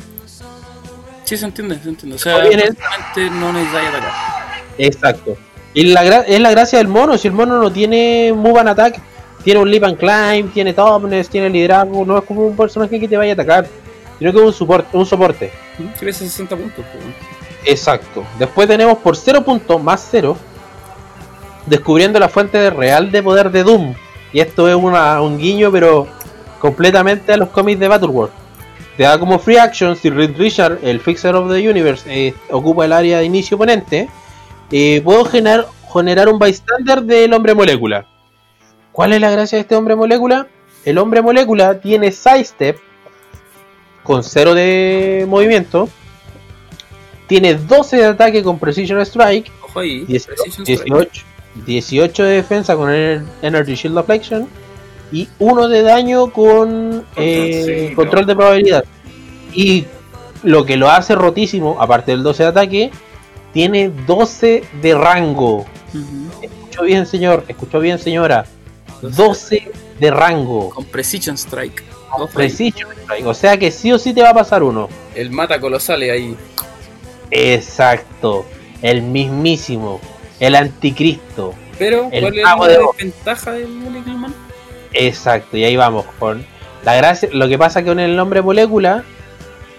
Sí, 1.23 1.35
se 1.35 1.45
entiende, 1.45 1.79
se 1.81 1.89
entiende. 1.89 2.15
O 2.15 2.19
sea, 2.19 2.37
básicamente 2.37 3.29
no 3.31 3.51
necesitáis 3.53 3.89
atacar. 3.89 4.11
Exacto. 4.77 5.35
Y 5.73 5.83
la 5.85 6.03
gra- 6.05 6.25
es 6.27 6.39
la 6.39 6.51
gracia 6.51 6.77
del 6.77 6.87
mono, 6.87 7.17
si 7.17 7.27
el 7.27 7.33
mono 7.33 7.59
no 7.59 7.71
tiene 7.71 8.33
move 8.35 8.59
and 8.59 8.69
attack, 8.69 8.99
tiene 9.43 9.59
un 9.61 9.71
leap 9.71 9.85
and 9.85 9.97
climb, 9.97 10.51
tiene 10.53 10.73
toughness, 10.73 11.27
tiene 11.27 11.49
liderazgo, 11.49 12.05
no 12.05 12.19
es 12.19 12.23
como 12.23 12.45
un 12.45 12.55
personaje 12.55 12.99
que 12.99 13.07
te 13.07 13.17
vaya 13.17 13.31
a 13.31 13.33
atacar, 13.33 13.67
sino 14.19 14.31
que 14.31 14.37
es 14.37 14.43
un 14.45 14.53
soporte, 14.53 14.95
un 14.95 15.05
soporte. 15.07 15.51
Si 15.97 16.05
ves 16.05 16.17
60 16.17 16.55
puntos, 16.55 16.85
pues. 16.93 17.03
Exacto. 17.65 18.23
Después 18.37 18.67
tenemos 18.67 18.99
por 18.99 19.15
0 19.17 19.43
puntos 19.43 19.81
más 19.81 20.07
0, 20.11 20.37
descubriendo 21.69 22.19
la 22.19 22.29
fuente 22.29 22.69
real 22.69 23.11
de 23.11 23.21
poder 23.23 23.51
de 23.51 23.63
Doom. 23.63 23.93
Y 24.33 24.39
esto 24.39 24.67
es 24.67 24.75
una- 24.75 25.21
un 25.21 25.37
guiño, 25.37 25.71
pero 25.71 26.07
completamente 26.59 27.33
a 27.33 27.37
los 27.37 27.49
cómics 27.49 27.79
de 27.79 27.87
Battleworld. 27.87 28.33
Te 28.97 29.03
da 29.03 29.17
como 29.17 29.39
free 29.39 29.57
action 29.57 29.95
si 29.95 30.09
Reed 30.09 30.35
Richard, 30.37 30.79
el 30.83 30.99
Fixer 30.99 31.33
of 31.35 31.49
the 31.51 31.69
Universe, 31.69 32.03
eh, 32.07 32.33
ocupa 32.51 32.83
el 32.85 32.91
área 32.93 33.19
de 33.19 33.25
inicio 33.25 33.55
oponente. 33.55 34.09
eh, 34.71 35.01
puedo 35.03 35.25
generar, 35.25 35.65
generar 35.91 36.29
un 36.29 36.37
bystander 36.37 37.01
del 37.01 37.33
hombre 37.33 37.55
molécula. 37.55 38.05
¿Cuál 38.91 39.13
es 39.13 39.21
la 39.21 39.31
gracia 39.31 39.55
de 39.55 39.61
este 39.61 39.75
hombre 39.75 39.95
molécula? 39.95 40.45
El 40.85 40.99
hombre 40.99 41.23
molécula 41.23 41.79
tiene 41.79 42.11
sidestep 42.11 42.77
con 44.03 44.23
0 44.23 44.53
de 44.53 45.25
movimiento. 45.27 45.89
Tiene 47.25 47.55
12 47.55 47.97
de 47.97 48.05
ataque 48.05 48.43
con 48.43 48.59
Precision 48.59 48.99
Strike, 49.01 49.51
Ojo 49.63 49.79
ahí. 49.79 50.05
18, 50.05 50.43
Precision 50.43 50.67
Strike. 50.67 51.25
18, 51.55 51.65
18 51.65 52.23
de 52.23 52.31
defensa 52.31 52.75
con 52.75 52.91
el 52.91 53.23
Energy 53.41 53.75
Shield 53.75 53.97
Affliction 53.97 54.47
y 55.11 55.27
1 55.39 55.67
de 55.67 55.81
daño 55.81 56.31
con 56.31 57.05
eh, 57.15 57.87
sí, 57.89 57.95
control 57.95 58.21
no. 58.21 58.27
de 58.27 58.35
probabilidad. 58.35 58.85
Y 59.53 59.85
lo 60.43 60.65
que 60.65 60.77
lo 60.77 60.89
hace 60.89 61.15
rotísimo, 61.15 61.77
aparte 61.79 62.11
del 62.11 62.23
12 62.23 62.43
de 62.43 62.49
ataque, 62.49 62.91
tiene 63.53 63.89
12 63.89 64.63
de 64.81 64.95
rango. 64.95 65.65
Ujú. 65.93 66.29
Escuchó 66.41 66.83
bien, 66.83 67.05
señor, 67.05 67.45
escuchó 67.47 67.79
bien, 67.79 67.99
señora. 67.99 68.45
12 69.01 69.71
de 69.99 70.11
rango. 70.11 70.69
Con 70.69 70.85
Precision 70.85 71.37
Strike. 71.37 71.83
Ahí. 72.11 72.27
Precision 72.33 72.91
Strike. 72.91 73.25
O 73.25 73.33
sea 73.33 73.57
que 73.57 73.71
sí 73.71 73.91
o 73.91 73.99
sí 73.99 74.13
te 74.13 74.21
va 74.21 74.29
a 74.29 74.33
pasar 74.33 74.63
uno. 74.63 74.89
El 75.15 75.31
mata 75.31 75.59
colosales 75.59 76.11
ahí. 76.11 76.35
Exacto. 77.31 78.45
El 78.81 79.01
mismísimo. 79.01 79.99
El 80.39 80.55
anticristo. 80.55 81.53
Pero, 81.77 82.09
El 82.11 82.21
¿cuál 82.21 82.37
es 82.37 82.43
la 82.43 82.67
de 82.67 82.77
desventaja 82.77 83.51
del 83.51 83.69
Molecule 83.69 84.17
Man? 84.17 84.35
Exacto. 84.93 85.57
Y 85.57 85.63
ahí 85.63 85.75
vamos. 85.75 86.05
Con 86.17 86.45
la 86.83 86.95
gracia. 86.95 87.29
Lo 87.31 87.47
que 87.47 87.57
pasa 87.57 87.81
que 87.81 87.89
con 87.89 87.99
el 87.99 88.15
nombre 88.15 88.41
molécula. 88.41 89.03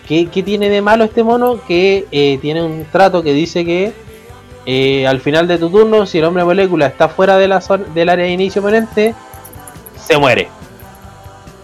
¿Qué, 0.07 0.27
qué 0.27 0.43
tiene 0.43 0.69
de 0.69 0.83
malo 0.83 1.05
este 1.05 1.23
mono? 1.23 1.61
Que 1.67 2.07
eh, 2.11 2.39
tiene 2.43 2.63
un 2.63 2.85
trato 2.91 3.23
que 3.23 3.33
dice 3.33 3.65
que 3.65 3.93
eh, 4.67 5.07
al 5.07 5.21
final 5.21 5.49
de 5.49 5.59
tu 5.59 5.71
turno, 5.71 6.07
si 6.07 6.19
el 6.19 6.25
hombre 6.25 6.45
molécula 6.45 6.87
está 6.87 7.09
fuera 7.09 7.37
de 7.39 7.49
la 7.49 7.61
zona, 7.61 7.85
del 7.95 8.09
área 8.09 8.27
de 8.27 8.33
inicio 8.33 8.61
oponente, 8.61 9.15
se 9.97 10.19
muere. 10.19 10.49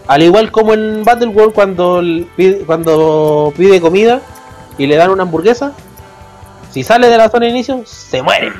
Al 0.07 0.23
igual 0.23 0.51
como 0.51 0.73
en 0.73 1.03
Battle 1.03 1.27
World 1.27 1.53
cuando, 1.53 2.01
pide, 2.35 2.59
cuando 2.65 3.53
pide 3.55 3.81
comida 3.81 4.21
y 4.77 4.87
le 4.87 4.95
dan 4.95 5.11
una 5.11 5.23
hamburguesa, 5.23 5.73
si 6.71 6.83
sale 6.83 7.09
de 7.09 7.17
la 7.17 7.29
zona 7.29 7.45
de 7.45 7.51
inicio, 7.51 7.83
se 7.85 8.21
muere. 8.21 8.51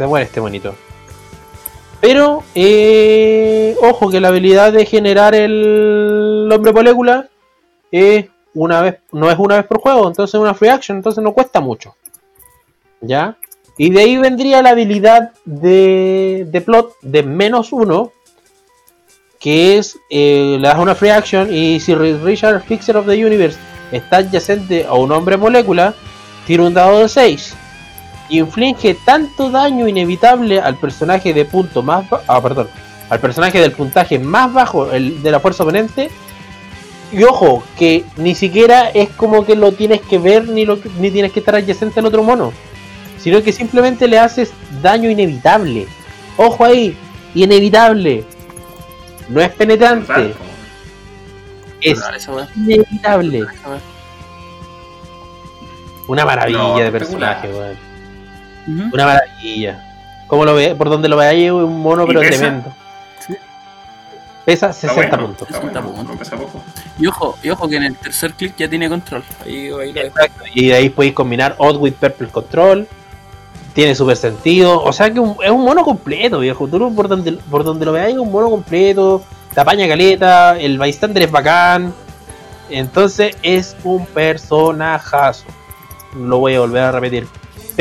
Se 0.00 0.06
muere 0.06 0.24
este 0.24 0.40
monito. 0.40 0.74
Pero, 2.00 2.42
eh, 2.54 3.76
ojo 3.82 4.08
que 4.08 4.18
la 4.18 4.28
habilidad 4.28 4.72
de 4.72 4.86
generar 4.86 5.34
el 5.34 6.48
hombre 6.50 6.72
molécula 6.72 7.28
una 8.54 8.80
vez, 8.80 8.96
no 9.12 9.30
es 9.30 9.38
una 9.38 9.56
vez 9.56 9.66
por 9.66 9.78
juego, 9.78 10.08
entonces 10.08 10.34
es 10.34 10.40
una 10.40 10.54
free 10.54 10.70
action, 10.70 10.96
entonces 10.96 11.22
no 11.22 11.32
cuesta 11.34 11.60
mucho. 11.60 11.94
¿Ya? 13.02 13.36
Y 13.76 13.90
de 13.90 14.00
ahí 14.00 14.16
vendría 14.16 14.62
la 14.62 14.70
habilidad 14.70 15.32
de, 15.44 16.46
de 16.50 16.60
plot 16.62 16.94
de 17.02 17.22
menos 17.22 17.70
uno, 17.70 18.10
que 19.38 19.76
es, 19.76 19.98
eh, 20.08 20.56
le 20.58 20.66
das 20.66 20.78
una 20.78 20.94
free 20.94 21.10
action 21.10 21.52
y 21.54 21.78
si 21.80 21.94
Ri- 21.94 22.22
Richard 22.22 22.62
Fixer 22.62 22.96
of 22.96 23.06
the 23.06 23.22
Universe 23.22 23.58
está 23.92 24.16
adyacente 24.18 24.86
a 24.86 24.94
un 24.94 25.12
hombre 25.12 25.36
molécula, 25.36 25.92
tira 26.46 26.62
un 26.62 26.72
dado 26.72 27.00
de 27.00 27.08
6. 27.10 27.54
Inflige 28.30 28.94
tanto 28.94 29.50
daño 29.50 29.88
inevitable 29.88 30.60
al 30.60 30.76
personaje 30.76 31.34
de 31.34 31.44
punto 31.44 31.82
más 31.82 32.06
ah, 32.28 32.40
perdón, 32.40 32.68
al 33.08 33.20
personaje 33.20 33.60
del 33.60 33.72
puntaje 33.72 34.18
más 34.18 34.52
bajo 34.52 34.90
el 34.92 35.22
de 35.22 35.30
la 35.30 35.40
fuerza 35.40 35.64
oponente. 35.64 36.10
Y 37.12 37.24
ojo, 37.24 37.64
que 37.76 38.04
ni 38.16 38.36
siquiera 38.36 38.88
es 38.88 39.08
como 39.10 39.44
que 39.44 39.56
lo 39.56 39.72
tienes 39.72 40.00
que 40.00 40.18
ver 40.18 40.48
ni, 40.48 40.64
lo, 40.64 40.78
ni 41.00 41.10
tienes 41.10 41.32
que 41.32 41.40
estar 41.40 41.56
adyacente 41.56 41.98
al 41.98 42.06
otro 42.06 42.22
mono 42.22 42.52
sino 43.20 43.42
que 43.42 43.52
simplemente 43.52 44.08
le 44.08 44.18
haces 44.18 44.52
daño 44.82 45.10
inevitable. 45.10 45.86
Ojo 46.36 46.64
ahí, 46.64 46.96
inevitable. 47.34 48.24
No 49.28 49.40
es 49.40 49.50
penetrante, 49.50 50.34
es 51.80 52.00
inevitable. 52.56 53.46
Una 56.08 56.24
maravilla 56.24 56.58
No, 56.58 56.78
de 56.78 56.90
personaje, 56.90 57.48
weón. 57.48 57.89
Una 58.66 59.04
maravilla. 59.06 59.84
Como 60.26 60.44
lo 60.44 60.54
ve, 60.54 60.74
por 60.74 60.88
donde 60.90 61.08
lo 61.08 61.16
veáis 61.16 61.46
es 61.46 61.52
un 61.52 61.80
mono 61.80 62.04
¿Y 62.04 62.06
pero 62.08 62.20
pesa? 62.20 62.38
tremendo. 62.38 62.72
Sí. 63.26 63.34
Pesa 64.44 64.70
Está 64.70 64.88
60 64.88 65.16
bueno, 65.16 65.26
puntos. 65.26 65.48
está 65.48 65.60
60 65.60 65.80
bueno, 65.80 65.96
puntos. 65.96 66.12
no 66.14 66.18
pesa 66.18 66.36
poco. 66.36 66.62
Y 66.98 67.06
ojo, 67.06 67.38
y 67.42 67.50
ojo 67.50 67.68
que 67.68 67.76
en 67.76 67.82
el 67.84 67.96
tercer 67.96 68.32
clic 68.34 68.54
ya 68.56 68.68
tiene 68.68 68.88
control. 68.88 69.22
Ahí, 69.44 69.70
ahí. 69.72 69.90
Exacto, 69.94 70.44
Y 70.54 70.68
de 70.68 70.74
ahí 70.74 70.88
podéis 70.88 71.14
combinar 71.14 71.54
Odd 71.58 71.76
with 71.78 71.94
Purple 71.94 72.28
Control. 72.28 72.86
Tiene 73.74 73.94
super 73.94 74.16
sentido. 74.16 74.82
O 74.82 74.92
sea 74.92 75.12
que 75.12 75.20
un- 75.20 75.36
es 75.42 75.50
un 75.50 75.64
mono 75.64 75.84
completo, 75.84 76.40
viejo. 76.40 76.66
Tú 76.68 76.78
lo- 76.78 76.90
por 76.90 77.08
donde, 77.08 77.32
por 77.32 77.64
donde 77.64 77.84
lo 77.86 77.92
veáis 77.92 78.14
es 78.14 78.20
un 78.20 78.30
mono 78.30 78.50
completo. 78.50 79.22
Te 79.54 79.60
apaña 79.60 79.88
caleta. 79.88 80.58
El 80.58 80.78
bystander 80.78 81.24
es 81.24 81.30
bacán. 81.30 81.92
Entonces 82.68 83.36
es 83.42 83.76
un 83.84 84.06
personajazo. 84.06 85.44
Lo 86.16 86.38
voy 86.38 86.54
a 86.54 86.60
volver 86.60 86.82
a 86.84 86.92
repetir. 86.92 87.26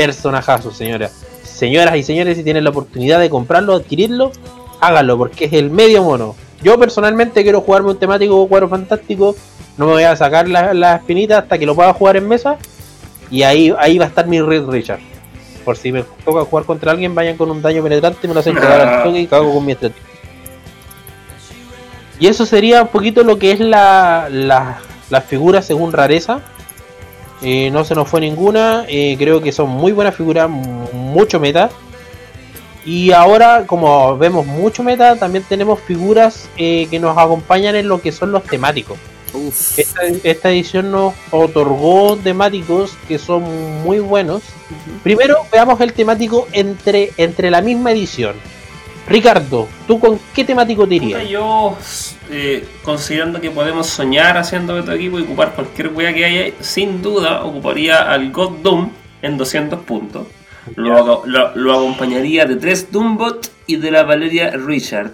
Personajazo, 0.06 0.72
señoras. 0.72 1.12
Señoras 1.44 1.96
y 1.98 2.04
señores, 2.04 2.38
si 2.38 2.44
tienen 2.46 2.64
la 2.64 2.70
oportunidad 2.70 3.20
de 3.20 3.30
comprarlo, 3.30 3.76
adquirirlo, 3.76 4.32
háganlo 4.80 5.18
porque 5.18 5.46
es 5.46 5.54
el 5.54 5.70
medio 5.72 6.04
mono. 6.04 6.36
Yo 6.64 6.80
personalmente 6.80 7.44
quiero 7.44 7.60
jugarme 7.60 7.90
un 7.90 8.00
temático 8.00 8.48
cuadro 8.48 8.70
fantástico. 8.70 9.36
No 9.78 9.88
me 9.88 9.92
voy 9.94 10.04
a 10.04 10.16
sacar 10.16 10.48
la- 10.48 10.74
las 10.74 11.02
espinitas 11.02 11.44
hasta 11.44 11.58
que 11.58 11.66
lo 11.66 11.76
pueda 11.76 11.94
jugar 11.94 12.16
en 12.16 12.30
mesa. 12.30 12.56
Y 13.30 13.44
ahí, 13.44 13.74
ahí 13.78 13.98
va 13.98 14.06
a 14.06 14.08
estar 14.08 14.26
mi 14.26 14.40
Red 14.42 14.68
Richard. 14.70 15.00
Por 15.66 15.76
si 15.76 15.92
me 15.92 16.04
toca 16.24 16.46
jugar 16.46 16.66
contra 16.66 16.92
alguien, 16.94 17.14
vayan 17.14 17.36
con 17.36 17.52
un 17.52 17.62
daño 17.62 17.84
penetrante, 17.84 18.26
me 18.28 18.34
lo 18.34 18.40
hacen 18.40 18.56
cagar 18.56 18.82
al 18.88 19.04
toque 19.04 19.20
y 19.20 19.28
cago 19.28 19.54
con 19.54 19.66
mi 19.66 19.74
estrategia. 19.74 20.04
Y 22.22 22.28
eso 22.28 22.46
sería 22.46 22.84
un 22.84 22.88
poquito 22.88 23.24
lo 23.26 23.38
que 23.38 23.52
es 23.52 23.60
la, 23.60 24.28
la, 24.32 24.80
las 25.10 25.26
figuras 25.26 25.66
según 25.66 25.92
rareza. 25.92 26.40
Eh, 27.42 27.70
no 27.72 27.84
se 27.84 27.96
nos 27.96 28.08
fue 28.10 28.22
ninguna. 28.22 28.86
eh, 28.88 29.16
creo 29.18 29.42
que 29.42 29.52
son 29.52 29.70
muy 29.70 29.92
buenas 29.92 30.16
figuras, 30.16 30.50
mucho 30.50 31.40
meta. 31.40 31.70
Y 32.86 33.12
ahora, 33.12 33.66
como 33.68 34.18
vemos 34.18 34.46
mucho 34.46 34.84
meta, 34.84 35.16
también 35.16 35.44
tenemos 35.48 35.80
figuras 35.80 36.50
eh, 36.58 36.88
que 36.90 37.00
nos 37.00 37.18
acompañan 37.18 37.76
en 37.76 37.88
lo 37.88 38.02
que 38.02 38.12
son 38.12 38.32
los 38.32 38.44
temáticos. 38.44 38.98
Esta, 39.78 40.02
esta 40.24 40.50
edición 40.50 40.92
nos 40.92 41.14
otorgó 41.30 42.18
temáticos 42.18 42.94
que 43.08 43.20
son 43.20 43.44
muy 43.84 44.00
buenos. 44.00 44.42
Primero 45.04 45.38
veamos 45.52 45.80
el 45.82 45.94
temático 45.94 46.48
entre, 46.52 47.12
entre 47.18 47.52
la 47.52 47.62
misma 47.62 47.92
edición. 47.92 48.36
Ricardo, 49.08 49.68
¿tú 49.88 50.00
con 50.00 50.20
qué 50.34 50.44
temático 50.44 50.88
te 50.88 50.96
irías? 50.96 51.28
yo, 51.28 51.76
eh, 52.30 52.68
considerando 52.84 53.42
que 53.42 53.52
podemos 53.52 53.88
soñar 53.88 54.38
haciendo 54.38 54.84
tu 54.84 54.92
equipo 54.92 55.20
y 55.20 55.24
ocupar 55.24 55.54
cualquier 55.56 55.88
wea 55.90 56.14
que 56.14 56.26
haya, 56.26 56.54
sin 56.60 57.02
duda 57.02 57.44
ocuparía 57.44 58.12
al 58.12 58.32
God 58.32 58.60
Doom 58.64 58.90
en 59.22 59.38
200 59.38 59.80
puntos. 59.82 60.28
Lo, 60.76 61.26
lo- 61.26 61.56
lo 61.56 61.74
acompañaría 61.74 62.46
de 62.46 62.56
tres 62.56 62.92
Doombot 62.92 63.52
y 63.66 63.78
de 63.78 63.92
la 63.92 64.04
Valeria 64.04 64.52
Richard. 64.52 65.14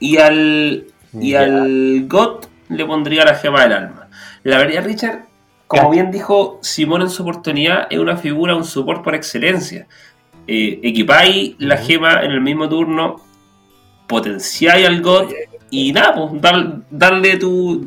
Y 0.00 0.16
al, 0.18 0.86
y 1.20 1.34
al 1.34 2.04
God 2.08 2.46
le 2.68 2.84
pondría 2.84 3.24
la 3.24 3.34
gema 3.34 3.62
del 3.62 3.72
alma. 3.72 4.08
La 4.42 4.58
Valeria 4.58 4.80
Richard, 4.80 5.24
como 5.66 5.90
bien 5.90 6.10
dijo 6.10 6.58
Simón 6.62 7.02
en 7.02 7.10
su 7.10 7.22
oportunidad, 7.22 7.86
es 7.90 7.98
una 7.98 8.16
figura, 8.16 8.56
un 8.56 8.64
support 8.64 9.04
por 9.04 9.14
excelencia. 9.14 9.86
Eh, 10.46 10.80
equipáis 10.82 11.54
la 11.58 11.76
gema 11.76 12.22
en 12.24 12.30
el 12.32 12.40
mismo 12.40 12.68
turno, 12.68 13.16
potenciáis 14.06 14.86
al 14.86 15.02
God 15.02 15.30
y 15.70 15.92
nada, 15.92 16.14
pues 16.14 16.40
dar- 16.42 16.78
darle 16.90 17.36
tu 17.36 17.84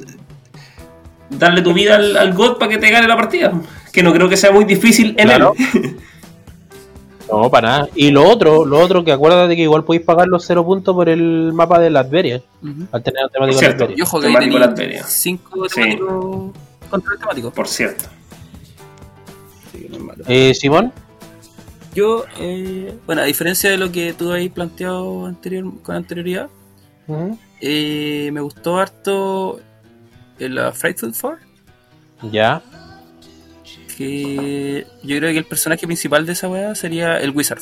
darle 1.30 1.62
tu 1.62 1.74
vida 1.74 1.96
al, 1.96 2.18
al 2.18 2.34
God 2.34 2.58
para 2.58 2.70
que 2.72 2.78
te 2.78 2.90
gane 2.92 3.08
la 3.08 3.16
partida. 3.16 3.52
Que 3.94 4.04
no 4.04 4.14
creo 4.14 4.28
que 4.30 4.38
sea 4.38 4.52
muy 4.52 4.66
difícil 4.66 5.16
en 5.18 5.26
Claro. 5.28 5.54
él. 5.76 5.98
No, 7.32 7.50
para 7.50 7.70
nada. 7.70 7.90
Y 7.96 8.12
lo 8.12 8.28
otro, 8.28 8.66
lo 8.66 8.78
otro 8.78 9.06
que 9.06 9.14
acuérdate 9.14 9.56
que 9.56 9.62
igual 9.62 9.86
podéis 9.86 10.04
pagar 10.06 10.28
los 10.28 10.44
0 10.46 10.66
puntos 10.66 10.94
por 10.94 11.08
el 11.08 11.54
mapa 11.54 11.80
de 11.80 11.90
Latveria. 11.90 12.42
Ujú. 12.62 12.88
Al 12.92 13.02
tener 13.04 13.24
el 13.24 13.32
temático 13.32 13.56
de 13.56 13.60
Cierto. 13.60 13.78
Latveria. 13.86 13.96
Y 13.98 14.02
ojo 14.02 14.20
que 14.20 14.28
ahí 14.28 14.34
Temático 14.34 14.54
tenía 14.56 14.68
Latveria. 14.68 15.04
5 15.06 15.70
Sí. 15.70 15.76
temáticos 15.82 16.52
control 16.90 17.20
temático. 17.20 17.52
Por 17.52 17.68
cierto. 17.70 18.04
No. 19.98 20.12
Eh, 20.28 20.54
Simón, 20.54 20.92
Yo, 21.96 22.26
eh, 22.40 22.96
bueno, 23.06 23.22
a 23.22 23.26
diferencia 23.26 23.70
de 23.70 23.78
lo 23.78 23.92
que 23.94 24.12
tú 24.14 24.30
habéis 24.32 24.52
planteado 24.52 25.26
anterior, 25.26 25.66
con 25.84 25.96
anterioridad, 25.96 26.50
Eh, 27.62 28.30
me 28.34 28.42
gustó 28.42 28.80
harto 28.80 29.60
el 30.40 30.58
uh, 30.58 30.72
Frightful 30.72 31.14
Four, 31.14 31.40
ya. 32.32 32.62
que 33.98 34.88
yo 35.04 35.18
creo 35.18 35.32
que 35.32 35.38
el 35.38 35.46
personaje 35.46 35.86
principal 35.86 36.26
de 36.26 36.34
esa 36.34 36.48
weá 36.50 36.74
sería 36.76 37.18
el 37.18 37.32
Wizard. 37.32 37.62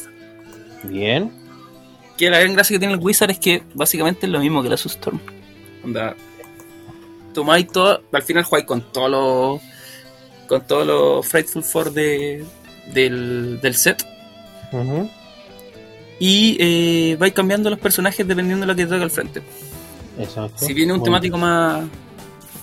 Bien. 0.83 1.31
Que 2.17 2.29
la 2.29 2.39
gran 2.39 2.53
gracia 2.53 2.75
que 2.75 2.79
tiene 2.79 2.93
el 2.93 2.99
Wizard 2.99 3.31
es 3.31 3.39
que 3.39 3.63
básicamente 3.73 4.25
es 4.25 4.31
lo 4.31 4.39
mismo 4.39 4.63
que 4.63 4.69
la 4.69 4.75
Storm. 4.75 5.19
Onda, 5.83 6.15
tomáis 7.33 7.67
todo, 7.67 8.03
al 8.11 8.23
final 8.23 8.43
jugáis 8.43 8.65
con 8.65 8.81
todos 8.91 9.09
los 9.09 9.61
con 10.47 10.65
todos 10.65 10.87
los 10.87 11.27
Frightful 11.27 11.63
Four 11.63 11.91
de, 11.91 12.45
del, 12.93 13.59
del 13.61 13.75
set. 13.75 14.03
Y 16.19 16.57
eh, 16.59 17.15
vais 17.17 17.33
cambiando 17.33 17.69
los 17.69 17.79
personajes 17.79 18.27
dependiendo 18.27 18.65
de 18.65 18.73
lo 18.73 18.75
que 18.75 18.85
te 18.85 18.95
al 18.95 19.11
frente. 19.11 19.41
Exacto. 20.19 20.65
Si 20.65 20.73
viene 20.73 20.91
un 20.93 21.01
temático 21.01 21.37
más, 21.37 21.85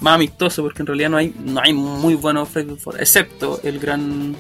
más 0.01 0.15
amistoso, 0.15 0.63
porque 0.63 0.83
en 0.83 0.87
realidad 0.87 1.11
no 1.11 1.17
hay, 1.17 1.35
no 1.43 1.61
hay 1.63 1.73
muy 1.73 2.15
buenos 2.15 2.49
Frightful 2.49 2.79
Four, 2.79 3.01
excepto 3.01 3.61
el 3.63 3.79
gran 3.79 4.37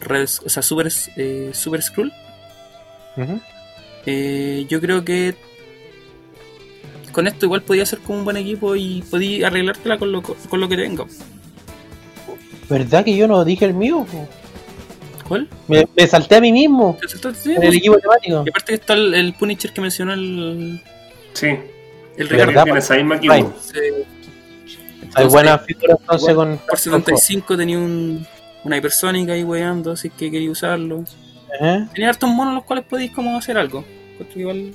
Red- 0.00 0.28
o 0.44 0.48
sea, 0.50 0.62
Super, 0.62 0.92
eh, 1.16 1.50
Super 1.54 1.82
Skrull. 1.82 2.12
Eh, 4.06 4.66
yo 4.68 4.80
creo 4.80 5.04
que 5.04 5.34
con 7.12 7.26
esto 7.26 7.46
igual 7.46 7.62
podía 7.62 7.86
ser 7.86 8.00
como 8.00 8.18
un 8.18 8.24
buen 8.24 8.36
equipo 8.36 8.74
y 8.76 9.02
podía 9.08 9.46
arreglártela 9.46 9.98
con 9.98 10.12
lo, 10.12 10.20
con 10.22 10.60
lo 10.60 10.68
que 10.68 10.76
tenga. 10.76 11.06
¿Verdad 12.68 13.04
que 13.04 13.16
yo 13.16 13.28
no 13.28 13.44
dije 13.44 13.64
el 13.64 13.74
mío? 13.74 14.04
po? 14.10 14.28
¿Cuál? 15.28 15.48
Me, 15.68 15.88
me 15.96 16.06
salté 16.06 16.36
a 16.36 16.40
mí 16.40 16.52
mismo. 16.52 16.98
Sí, 17.34 17.54
en 17.54 17.62
el 17.62 17.74
equipo 17.74 17.98
temático. 17.98 18.42
Y 18.46 18.50
aparte 18.50 18.66
que 18.66 18.74
está 18.74 18.92
el, 18.94 19.14
el 19.14 19.34
Punisher 19.34 19.72
que 19.72 19.80
mencionó 19.80 20.12
el, 20.12 20.80
Sí, 21.32 21.56
el. 22.16 22.28
Ricardo. 22.28 22.64
tiene 22.64 22.78
esa 22.78 22.94
misma. 22.96 23.18
Hay 25.16 25.26
buenas 25.26 25.64
figuras 25.64 25.98
entonces 26.00 26.34
con. 26.34 26.58
Por 26.58 26.78
75 26.78 27.56
tenía 27.56 27.78
un, 27.78 28.26
una 28.64 28.76
hipersónica 28.76 29.32
ahí 29.32 29.44
weando, 29.44 29.92
así 29.92 30.10
que 30.10 30.30
quería 30.30 30.50
usarlo. 30.50 31.04
Ajá. 31.60 31.88
Tenía 31.94 32.08
hartos 32.10 32.28
monos 32.28 32.54
los 32.54 32.64
cuales 32.64 32.84
podéis 32.84 33.12
como 33.12 33.36
hacer 33.38 33.56
algo. 33.56 33.84
Igual- 34.34 34.72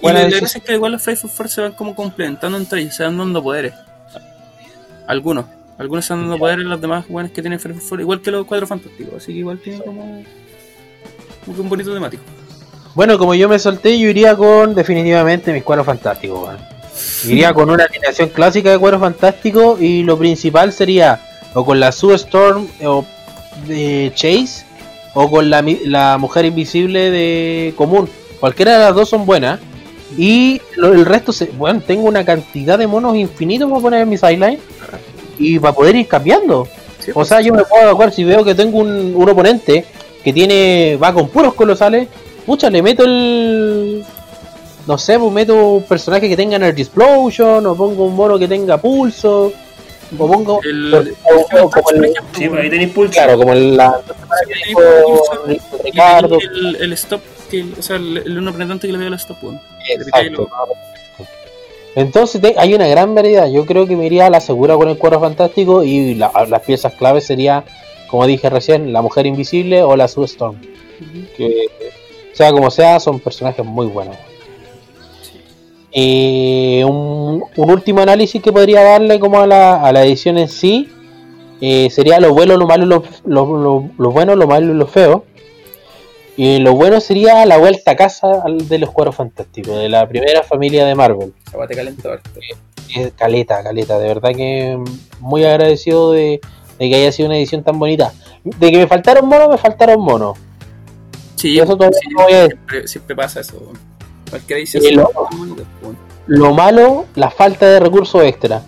Bueno, 0.00 0.20
Y 0.20 0.22
la 0.30 0.38
gracia 0.38 0.58
es 0.58 0.64
que 0.64 0.74
igual 0.74 0.92
los 0.92 1.02
Faithful 1.02 1.30
Four 1.30 1.48
se 1.48 1.60
van 1.60 1.72
como 1.72 1.94
complementando 1.94 2.56
entre 2.56 2.80
ellos, 2.80 2.94
se 2.94 3.02
van 3.04 3.16
dando 3.18 3.42
poderes. 3.42 3.74
Algunos. 5.06 5.46
Algunos 5.78 6.08
van 6.08 6.20
dando 6.22 6.38
poderes, 6.38 6.64
los 6.66 6.80
demás 6.80 7.06
buenos 7.08 7.30
que 7.32 7.40
tienen 7.40 7.60
Four, 7.60 8.00
igual 8.00 8.20
que 8.20 8.30
los 8.32 8.44
cuatro 8.46 8.66
fantásticos. 8.66 9.14
Así 9.22 9.32
que 9.32 9.38
igual 9.38 9.58
tiene 9.58 9.78
como, 9.80 10.22
un 11.46 11.68
bonito 11.68 11.94
temático. 11.94 12.22
Bueno, 12.94 13.16
como 13.16 13.34
yo 13.34 13.48
me 13.48 13.58
solté, 13.58 13.96
yo 13.98 14.08
iría 14.08 14.34
con 14.36 14.74
definitivamente 14.74 15.52
mis 15.52 15.62
cuadros 15.62 15.86
fantásticos. 15.86 16.42
weón. 16.42 16.58
Iría 17.28 17.54
con 17.54 17.70
una 17.70 17.84
alineación 17.84 18.28
clásica 18.30 18.70
de 18.70 18.78
cuadros 18.78 19.00
fantásticos 19.00 19.80
y 19.80 20.02
lo 20.02 20.18
principal 20.18 20.72
sería 20.72 21.20
o 21.54 21.64
con 21.64 21.78
la 21.78 21.92
Sue 21.92 22.14
Storm 22.16 22.66
o 22.84 23.04
de 23.68 24.10
Chase 24.16 24.64
o 25.14 25.30
con 25.30 25.48
la, 25.48 25.64
la 25.84 26.18
Mujer 26.18 26.44
Invisible 26.46 27.10
de 27.12 27.72
Común. 27.76 28.08
Cualquiera 28.40 28.72
de 28.78 28.84
las 28.86 28.94
dos 28.96 29.08
son 29.08 29.24
buenas. 29.26 29.60
Y 30.16 30.60
lo- 30.76 30.92
el 30.92 31.04
resto, 31.04 31.32
se, 31.32 31.46
bueno, 31.46 31.80
tengo 31.86 32.02
una 32.08 32.24
cantidad 32.24 32.78
de 32.78 32.86
monos 32.88 33.14
infinitos 33.14 33.68
para 33.70 33.80
poner 33.82 34.02
en 34.02 34.08
mi 34.08 34.16
sideline 34.16 34.58
y 35.38 35.58
para 35.58 35.74
poder 35.74 35.96
ir 35.96 36.06
cambiando. 36.08 36.66
Sí, 36.98 37.12
O 37.14 37.24
sea, 37.24 37.40
yo 37.40 37.52
me 37.54 37.64
puedo 37.64 37.84
adecuar 37.84 38.12
si 38.12 38.24
veo 38.24 38.44
que 38.44 38.54
tengo 38.54 38.78
un, 38.78 39.14
un 39.14 39.28
oponente 39.28 39.84
que 40.24 40.32
tiene 40.32 40.98
va 41.02 41.12
con 41.12 41.28
puros 41.28 41.54
colosales, 41.54 42.08
pucha, 42.44 42.68
le 42.70 42.82
meto 42.82 43.04
el 43.04 44.04
no 44.86 44.96
sé, 44.98 45.18
pues 45.18 45.30
meto 45.32 45.54
un 45.74 45.82
personaje 45.82 46.28
que 46.30 46.36
tenga 46.36 46.56
Energy 46.56 46.80
Explosion, 46.82 47.66
o 47.66 47.74
pongo 47.76 48.06
un 48.06 48.16
mono 48.16 48.38
que 48.38 48.48
tenga 48.48 48.78
pulso, 48.78 49.52
o 50.18 50.26
pongo 50.26 50.60
El, 50.64 50.94
o- 50.94 50.98
el- 51.00 51.14
o- 51.24 51.64
o 51.66 51.70
como 51.70 51.90
el- 51.90 52.12
Sí, 52.36 52.48
pues 52.48 52.62
ahí 52.62 52.70
tenéis 52.70 52.90
pulso. 52.92 53.12
claro, 53.12 53.36
como 53.36 53.52
el, 53.52 53.76
la, 53.76 54.00
Ricardo, 55.84 56.38
el, 56.40 56.76
el 56.76 56.92
stop, 56.94 57.20
que, 57.50 57.64
o 57.78 57.82
sea, 57.82 57.96
el, 57.96 58.16
el 58.18 58.38
uno 58.38 58.52
penetrante 58.52 58.86
que 58.86 58.92
le 58.92 58.98
veo 58.98 59.08
al 59.08 59.14
stop, 59.14 59.38
picáis 59.40 60.00
exacto. 60.08 60.48
Entonces 61.94 62.40
te- 62.40 62.54
hay 62.58 62.74
una 62.74 62.86
gran 62.86 63.14
variedad. 63.14 63.48
Yo 63.48 63.66
creo 63.66 63.86
que 63.86 63.96
me 63.96 64.06
iría 64.06 64.26
a 64.26 64.30
la 64.30 64.40
segura 64.40 64.76
con 64.76 64.88
el 64.88 64.98
cuadro 64.98 65.20
fantástico 65.20 65.82
y 65.82 66.14
la- 66.14 66.30
las 66.48 66.62
piezas 66.62 66.92
claves 66.94 67.24
sería, 67.26 67.64
como 68.08 68.26
dije 68.26 68.48
recién, 68.50 68.92
la 68.92 69.02
mujer 69.02 69.26
invisible 69.26 69.82
o 69.82 69.96
la 69.96 70.08
Sue 70.08 70.24
Storm. 70.26 70.56
que 71.36 71.66
sea 72.32 72.50
como 72.52 72.70
sea, 72.70 72.98
son 73.00 73.18
personajes 73.20 73.64
muy 73.64 73.86
buenos. 73.86 74.16
Eh, 75.92 76.84
un, 76.84 77.42
un 77.56 77.70
último 77.70 78.00
análisis 78.00 78.42
que 78.42 78.52
podría 78.52 78.82
darle 78.82 79.18
como 79.18 79.40
a 79.40 79.46
la, 79.46 79.82
a 79.82 79.92
la 79.92 80.04
edición 80.04 80.36
en 80.36 80.48
sí 80.48 80.88
eh, 81.60 81.88
sería 81.90 82.20
lo 82.20 82.34
bueno, 82.34 82.56
lo 82.56 82.66
malo, 82.66 82.84
lo, 82.86 83.02
lo, 83.24 83.56
lo- 83.58 83.90
lo 83.96 84.10
bueno, 84.10 84.36
lo 84.36 84.46
malo 84.46 84.72
y 84.72 84.76
lo 84.76 84.86
feo. 84.86 85.24
Y 86.38 86.60
lo 86.60 86.72
bueno 86.74 87.00
sería 87.00 87.44
la 87.46 87.58
vuelta 87.58 87.90
a 87.90 87.96
casa 87.96 88.44
de 88.46 88.78
los 88.78 88.92
cuadros 88.92 89.16
fantásticos, 89.16 89.76
de 89.76 89.88
la 89.88 90.06
primera 90.08 90.44
familia 90.44 90.86
de 90.86 90.94
Marvel. 90.94 91.34
Te 91.66 91.74
calentó 91.74 92.12
harto. 92.12 92.30
Eh, 92.96 93.10
caleta, 93.16 93.60
caleta, 93.64 93.98
de 93.98 94.06
verdad 94.06 94.30
que 94.36 94.78
muy 95.18 95.44
agradecido 95.44 96.12
de, 96.12 96.40
de 96.78 96.88
que 96.88 96.94
haya 96.94 97.10
sido 97.10 97.26
una 97.26 97.38
edición 97.38 97.64
tan 97.64 97.76
bonita. 97.80 98.12
De 98.44 98.70
que 98.70 98.78
me 98.78 98.86
faltaron 98.86 99.26
monos, 99.28 99.48
me 99.48 99.58
faltaron 99.58 100.00
monos. 100.00 100.38
Sí, 101.34 101.58
Eso 101.58 101.76
todavía 101.76 101.98
sí, 102.00 102.08
no 102.16 102.22
voy 102.22 102.32
a 102.32 102.36
decir. 102.42 102.56
siempre, 102.56 102.86
siempre 102.88 103.16
pasa 103.16 103.40
eso. 103.40 103.72
Cualquier 104.30 104.60
edición. 104.60 104.84
Lo 106.28 106.54
malo, 106.54 107.06
la 107.16 107.30
falta 107.32 107.66
de 107.68 107.80
recursos 107.80 108.22
extra. 108.22 108.62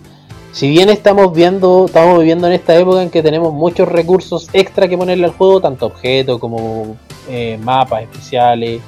Si 0.51 0.69
bien 0.69 0.89
estamos 0.89 1.33
viendo, 1.33 1.85
estamos 1.85 2.19
viviendo 2.19 2.47
en 2.47 2.53
esta 2.53 2.75
época 2.75 3.01
en 3.01 3.09
que 3.09 3.23
tenemos 3.23 3.53
muchos 3.53 3.87
recursos 3.87 4.49
extra 4.51 4.89
que 4.89 4.97
ponerle 4.97 5.23
al 5.23 5.31
juego, 5.31 5.61
tanto 5.61 5.85
objetos 5.85 6.37
como 6.37 6.97
eh, 7.29 7.57
mapas 7.61 8.03
especiales, 8.03 8.81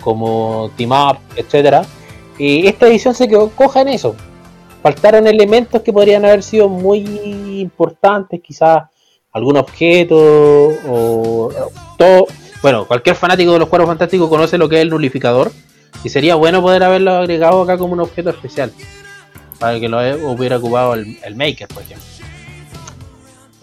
como 0.00 0.70
team 0.76 0.92
up, 0.92 1.18
etcétera. 1.34 1.84
Y 2.38 2.66
esta 2.66 2.86
edición 2.86 3.14
se 3.14 3.28
quedó 3.28 3.50
coja 3.50 3.80
en 3.80 3.88
eso. 3.88 4.14
Faltaron 4.82 5.26
elementos 5.26 5.82
que 5.82 5.92
podrían 5.92 6.24
haber 6.24 6.42
sido 6.42 6.68
muy 6.68 7.00
importantes, 7.60 8.40
quizás 8.40 8.84
algún 9.32 9.56
objeto 9.56 10.16
o 10.16 11.50
todo. 11.98 12.26
Bueno, 12.62 12.86
cualquier 12.86 13.16
fanático 13.16 13.52
de 13.52 13.58
los 13.58 13.68
cuadros 13.68 13.88
fantásticos 13.88 14.28
conoce 14.28 14.58
lo 14.58 14.68
que 14.68 14.76
es 14.76 14.82
el 14.82 14.90
nulificador. 14.90 15.50
Y 16.04 16.08
sería 16.08 16.36
bueno 16.36 16.62
poder 16.62 16.84
haberlo 16.84 17.12
agregado 17.12 17.62
acá 17.62 17.78
como 17.78 17.94
un 17.94 18.00
objeto 18.00 18.30
especial. 18.30 18.72
Para 19.58 19.80
que 19.80 19.88
lo 19.88 19.98
hubiera 20.30 20.58
ocupado 20.58 20.94
el, 20.94 21.18
el 21.24 21.34
Maker, 21.34 21.68
por 21.68 21.82
ejemplo. 21.82 22.15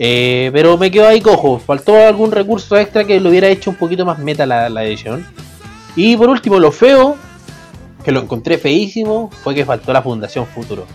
Eh, 0.05 0.49
pero 0.51 0.77
me 0.77 0.91
quedo 0.91 1.07
ahí 1.07 1.21
cojo. 1.21 1.59
Faltó 1.59 1.95
algún 1.95 2.33
recurso 2.33 2.77
extra 2.77 3.05
que 3.05 3.21
lo 3.21 3.29
hubiera 3.29 3.47
hecho 3.47 3.69
un 3.69 3.77
poquito 3.77 4.05
más 4.05 4.19
meta 4.19 4.45
la, 4.45 4.67
la 4.69 4.83
edición. 4.83 5.25
Y 5.95 6.17
por 6.17 6.27
último, 6.27 6.59
lo 6.59 6.73
feo, 6.73 7.15
que 8.03 8.11
lo 8.11 8.19
encontré 8.19 8.57
feísimo, 8.57 9.29
fue 9.43 9.55
que 9.55 9.63
faltó 9.63 9.93
la 9.93 10.01
Fundación 10.01 10.45
Futuro. 10.45 10.85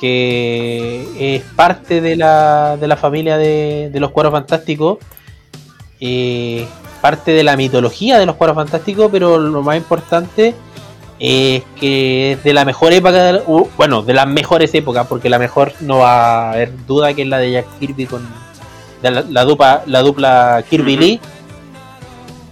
Que 0.00 1.36
es 1.36 1.42
parte 1.54 2.00
de 2.00 2.16
la, 2.16 2.76
de 2.80 2.88
la 2.88 2.96
familia 2.96 3.36
de, 3.38 3.90
de 3.92 4.00
los 4.00 4.10
cuadros 4.10 4.32
fantásticos. 4.32 4.98
eh, 6.00 6.66
parte 7.00 7.30
de 7.30 7.44
la 7.44 7.56
mitología 7.56 8.18
de 8.18 8.26
los 8.26 8.34
cuadros 8.36 8.56
fantásticos, 8.56 9.08
pero 9.12 9.38
lo 9.38 9.62
más 9.62 9.76
importante 9.76 10.54
es 11.24 11.62
que 11.78 12.32
es 12.32 12.42
de 12.42 12.52
la 12.52 12.64
mejor 12.64 12.92
época, 12.92 13.12
de 13.22 13.32
la- 13.34 13.42
uh, 13.46 13.68
bueno, 13.76 14.02
de 14.02 14.12
las 14.12 14.26
mejores 14.26 14.74
épocas, 14.74 15.06
porque 15.06 15.30
la 15.30 15.38
mejor 15.38 15.72
no 15.78 15.98
va 15.98 16.48
a 16.48 16.52
haber 16.52 16.84
duda 16.84 17.14
que 17.14 17.22
es 17.22 17.28
la 17.28 17.38
de 17.38 17.52
Jack 17.52 17.78
Kirby 17.78 18.06
con 18.06 18.26
de 19.02 19.10
la, 19.12 19.20
la 19.22 19.44
dupla, 19.44 19.82
la 19.86 20.02
dupla 20.02 20.64
Kirby. 20.68 20.96
Lee, 20.96 21.20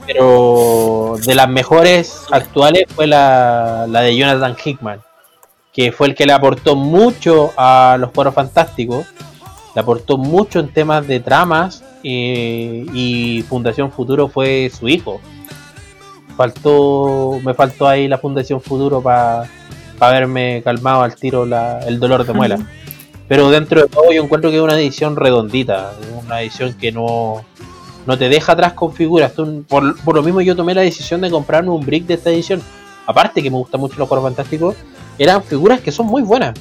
pero 0.06 1.16
de 1.24 1.34
las 1.34 1.48
mejores 1.48 2.22
actuales 2.30 2.84
fue 2.94 3.06
la, 3.06 3.86
la 3.88 4.02
de 4.02 4.16
Jonathan 4.16 4.56
Hickman, 4.64 5.00
que 5.72 5.90
fue 5.90 6.08
el 6.08 6.14
que 6.14 6.26
le 6.26 6.32
aportó 6.32 6.76
mucho 6.76 7.50
a 7.56 7.96
los 7.98 8.10
cuadros 8.10 8.34
fantásticos, 8.34 9.06
le 9.74 9.80
aportó 9.80 10.16
mucho 10.16 10.58
en 10.60 10.72
temas 10.72 11.06
de 11.06 11.20
tramas 11.20 11.84
eh, 12.02 12.86
y 12.92 13.44
Fundación 13.48 13.92
Futuro 13.92 14.28
fue 14.28 14.70
su 14.76 14.88
hijo. 14.88 15.20
Faltó, 16.40 17.38
me 17.44 17.52
faltó 17.52 17.86
ahí 17.86 18.08
la 18.08 18.16
Fundación 18.16 18.62
Futuro 18.62 19.02
para 19.02 19.44
haberme 19.98 20.62
calmado 20.64 21.02
al 21.02 21.14
tiro 21.14 21.44
la- 21.44 21.80
el 21.80 22.00
dolor 22.00 22.24
de 22.24 22.32
muela. 22.32 22.58
Pero 23.28 23.50
dentro 23.50 23.82
de 23.82 23.88
todo 23.88 24.10
yo 24.10 24.22
encuentro 24.22 24.48
que 24.48 24.56
es 24.56 24.62
una 24.62 24.72
edición 24.80 25.16
redondita, 25.16 25.92
una 26.24 26.40
edición 26.40 26.72
que 26.72 26.92
no, 26.92 27.44
no 28.06 28.16
te 28.16 28.30
deja 28.30 28.52
atrás 28.52 28.72
con 28.72 28.94
figuras. 28.94 29.34
Tú- 29.34 29.64
por, 29.68 30.02
por 30.02 30.14
lo 30.14 30.22
mismo 30.22 30.40
yo 30.40 30.56
tomé 30.56 30.74
la 30.74 30.80
decisión 30.80 31.20
de 31.20 31.28
comprarme 31.30 31.68
un 31.68 31.84
brick 31.84 32.06
de 32.06 32.14
esta 32.14 32.30
edición. 32.30 32.62
Aparte 33.04 33.42
que 33.42 33.50
me 33.50 33.58
gustan 33.58 33.78
mucho 33.78 33.96
los 33.98 34.08
cuadros 34.08 34.24
fantásticos, 34.30 34.76
eran 35.18 35.42
figuras 35.42 35.80
que 35.82 35.92
son 35.92 36.06
muy 36.06 36.22
buenas 36.22 36.54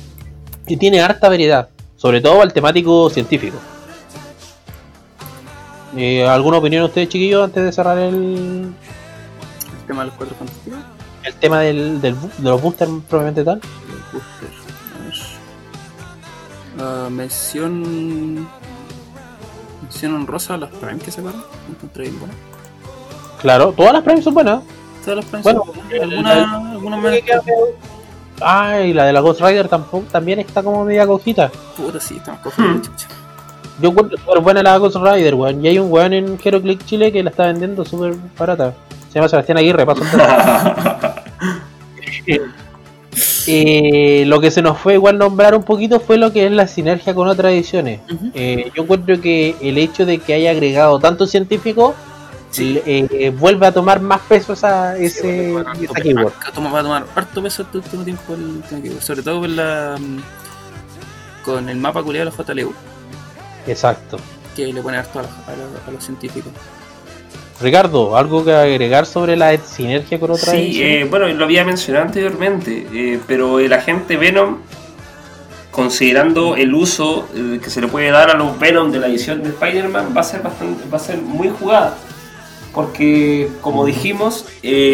y 0.68 0.76
tiene 0.76 1.00
harta 1.00 1.30
variedad, 1.30 1.70
sobre 1.96 2.20
todo 2.20 2.42
al 2.42 2.52
temático 2.52 3.10
científico. 3.10 3.56
Eh, 5.96 6.28
¿Alguna 6.28 6.58
opinión 6.58 6.82
de 6.82 6.88
ustedes, 6.88 7.08
chiquillos, 7.08 7.46
antes 7.46 7.64
de 7.64 7.72
cerrar 7.72 7.98
El 7.98 8.74
tema 9.90 10.02
de 10.04 10.08
los 10.08 10.16
cuatro 10.16 10.36
fantásticos. 10.38 10.80
el 11.24 11.34
tema 11.36 11.60
del, 11.62 12.00
del 12.02 12.16
de 12.38 12.50
los 12.50 12.62
boosters 12.62 12.92
probablemente 13.10 13.44
tal? 13.44 13.60
Ah, 16.80 17.08
mención. 17.10 18.48
Mención 19.82 20.14
honrosa 20.16 20.54
a 20.54 20.58
las 20.58 20.70
Prime 20.70 21.00
que 21.00 21.12
sacaron. 21.12 21.44
Me 21.68 21.76
encontré 21.76 22.04
bien 22.04 22.20
buena. 22.20 22.34
Claro, 23.42 23.74
todas 23.76 23.94
las 23.94 24.04
primes 24.04 24.24
son 24.24 24.34
buenas. 24.34 24.62
Todas 25.04 25.18
las 25.18 25.26
Prime 25.26 25.44
Bueno, 25.44 25.64
son 25.66 25.76
buenas. 25.76 25.92
el- 25.94 26.02
Algunas 26.04 26.72
algunas 26.72 27.02
me 27.02 27.22
Ah, 28.42 28.80
y 28.82 28.94
la 28.94 29.04
de 29.06 29.12
la 29.12 29.20
Ghost 29.20 29.42
Rider 29.42 29.68
tampoco, 29.68 30.06
también 30.10 30.40
está 30.40 30.64
como 30.64 30.86
media 30.86 31.06
cojita. 31.06 31.52
Puta, 31.76 32.00
sí, 32.00 32.16
estamos 32.18 32.40
cogiendo 32.42 32.78
Hmm. 32.78 32.82
chucha. 32.84 33.08
Yo 33.82 33.90
encuentro 33.90 34.18
súper 34.18 34.40
buena 34.40 34.64
la 34.64 34.78
Ghost 34.78 34.96
Rider, 34.98 35.36
weón. 35.36 35.64
Y 35.66 35.68
hay 35.70 35.80
un 35.80 35.92
weón 35.92 36.14
en 36.14 36.40
Hero 36.42 36.62
Click 36.62 36.86
Chile 36.86 37.12
que 37.12 37.22
la 37.24 37.32
está 37.32 37.48
vendiendo 37.48 37.84
súper 37.84 38.16
barata. 38.38 38.74
Se 39.10 39.16
llama 39.16 39.28
Sebastián 39.30 39.58
Aguirre, 39.58 39.86
paso 39.86 40.04
dato. 40.06 41.14
Eh, 43.48 44.24
lo 44.28 44.40
que 44.40 44.52
se 44.52 44.62
nos 44.62 44.78
fue 44.78 44.94
igual 44.94 45.18
nombrar 45.18 45.56
un 45.56 45.64
poquito 45.64 46.00
fue 46.00 46.18
lo 46.18 46.32
que 46.32 46.46
es 46.46 46.52
la 46.52 46.68
sinergia 46.68 47.16
con 47.16 47.28
otras 47.28 47.52
ediciones. 47.52 48.00
Eh, 48.36 48.72
yo 48.76 48.84
encuentro 48.84 49.20
que 49.20 49.56
el 49.62 49.78
hecho 49.80 50.06
de 50.06 50.20
que 50.20 50.36
haya 50.36 50.52
agregado 50.52 51.00
tanto 51.00 51.26
científico 51.26 51.96
Sí. 52.52 52.80
eh, 52.86 53.34
vuelve 53.38 53.66
a 53.68 53.72
tomar 53.72 54.00
más 54.00 54.22
peso 54.22 54.54
esa, 54.54 54.96
ese, 54.98 55.52
Va 55.52 55.62
a 55.62 55.64
tomar 55.64 55.76
esa 55.84 55.92
harto 55.92 56.02
keyword. 56.04 56.34
peso, 56.34 56.52
toma- 56.54 56.72
va 56.72 56.80
a 56.80 56.84
tomar 56.84 57.06
harto 57.16 57.44
peso 57.44 57.62
este 57.64 57.78
último 57.78 58.04
tiempo 58.04 58.34
el 58.36 58.64
keyword, 58.82 59.02
sobre 59.02 59.22
todo 59.24 59.40
con 59.42 59.56
la 59.56 59.96
con 61.44 61.68
el 61.70 61.78
mapa 61.78 62.02
culiado 62.04 62.30
de 62.30 62.38
los 62.38 62.48
JLU, 62.48 62.74
Exacto. 63.68 64.18
que 64.56 64.72
le 64.72 64.82
pone 64.82 64.98
harto 64.98 65.20
a 65.20 65.92
los 65.92 66.04
científicos. 66.04 66.52
Ricardo, 67.62 68.16
¿algo 68.16 68.46
que 68.46 68.54
agregar 68.54 69.06
sobre 69.06 69.36
la 69.36 69.56
sinergia 69.58 70.20
con 70.20 70.32
otra 70.32 70.52
Sí, 70.54 70.82
eh, 70.82 71.08
bueno, 71.10 71.28
lo 71.28 71.44
había 71.44 71.66
mencionado 71.66 72.06
anteriormente, 72.06 72.88
eh, 72.94 73.20
pero 73.28 73.60
el 73.60 73.74
agente 73.74 74.16
Venom, 74.16 74.60
considerando 75.72 76.56
el 76.56 76.74
uso 76.74 77.28
eh, 77.36 77.60
que 77.62 77.70
se 77.70 77.82
le 77.82 77.88
puede 77.88 78.12
dar 78.12 78.30
a 78.30 78.34
los 78.36 78.58
Venom 78.60 78.92
de 78.92 79.00
la 79.00 79.08
edición 79.08 79.44
de 79.44 79.50
Spider-Man, 79.50 80.14
va 80.16 80.22
a 80.22 80.24
ser 80.24 80.42
bastante, 80.42 80.84
va 80.92 80.98
a 80.98 81.02
ser 81.02 81.18
muy 81.18 81.50
jugada. 81.50 81.96
Porque, 82.74 83.50
como 83.62 83.84
dijimos, 83.86 84.46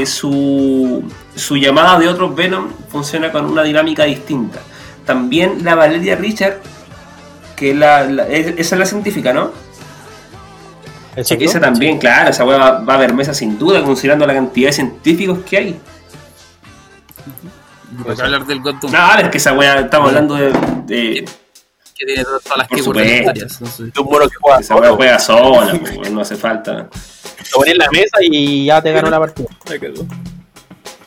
su, 0.06 1.04
su 1.36 1.58
llamada 1.58 2.00
de 2.00 2.08
otros 2.08 2.34
Venom 2.34 2.70
funciona 2.90 3.32
con 3.32 3.46
una 3.46 3.64
dinámica 3.64 4.06
distinta. 4.06 4.60
También 5.06 5.64
la 5.64 5.76
Valeria 5.76 6.16
Richard, 6.16 6.62
que 7.56 7.76
la, 7.76 8.06
la- 8.06 8.28
esa 8.28 8.76
es 8.76 8.80
la 8.80 8.86
científica, 8.86 9.34
¿no? 9.34 9.52
Exacto. 11.16 11.44
Esa 11.46 11.60
también, 11.60 11.98
claro, 11.98 12.30
esa 12.30 12.44
weá 12.44 12.58
va, 12.58 12.80
va 12.80 12.94
a 12.94 12.98
haber 12.98 13.14
mesa 13.14 13.34
sin 13.34 13.58
duda, 13.58 13.82
considerando 13.84 14.26
la 14.28 14.34
cantidad 14.34 14.68
de 14.70 14.74
científicos 14.74 15.40
que 15.50 15.58
hay. 15.58 15.80
Qué 18.16 18.22
hablar 18.22 18.46
del 18.46 18.62
Doom, 18.62 18.80
No, 18.92 19.20
es 19.20 19.30
que 19.30 19.38
esa 19.38 19.54
weá, 19.54 19.80
estamos 19.80 20.10
hablando 20.10 20.36
de. 20.36 20.52
de 20.86 21.26
que 21.98 22.06
tiene 22.06 22.24
todas 22.26 22.42
las 22.58 22.68
Por 22.68 22.78
keywords 22.78 22.84
supuesto. 23.10 23.42
entonces- 23.66 23.94
De 23.94 24.02
un 24.02 24.06
mono 24.10 24.28
que 24.28 24.36
juega 24.42 24.60
esa 24.60 24.76
weá 24.76 24.92
juega 24.92 25.18
sola, 25.20 25.80
pues, 25.80 26.12
no 26.12 26.20
hace 26.22 26.36
falta. 26.36 26.74
Lo 26.74 26.90
pones 27.60 27.72
en 27.74 27.78
la 27.78 27.88
mesa 27.90 28.18
y 28.22 28.66
ya 28.66 28.82
te 28.82 28.92
ganó 28.92 29.10
la 29.10 29.20
partida. 29.20 29.48
Me. 29.70 29.80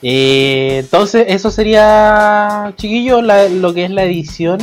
Eh, 0.01 0.79
entonces, 0.79 1.27
eso 1.29 1.51
sería, 1.51 2.73
chiquillos, 2.77 3.23
la- 3.23 3.49
lo 3.51 3.75
que 3.75 3.85
es 3.85 3.91
la 3.91 4.05
edición 4.05 4.59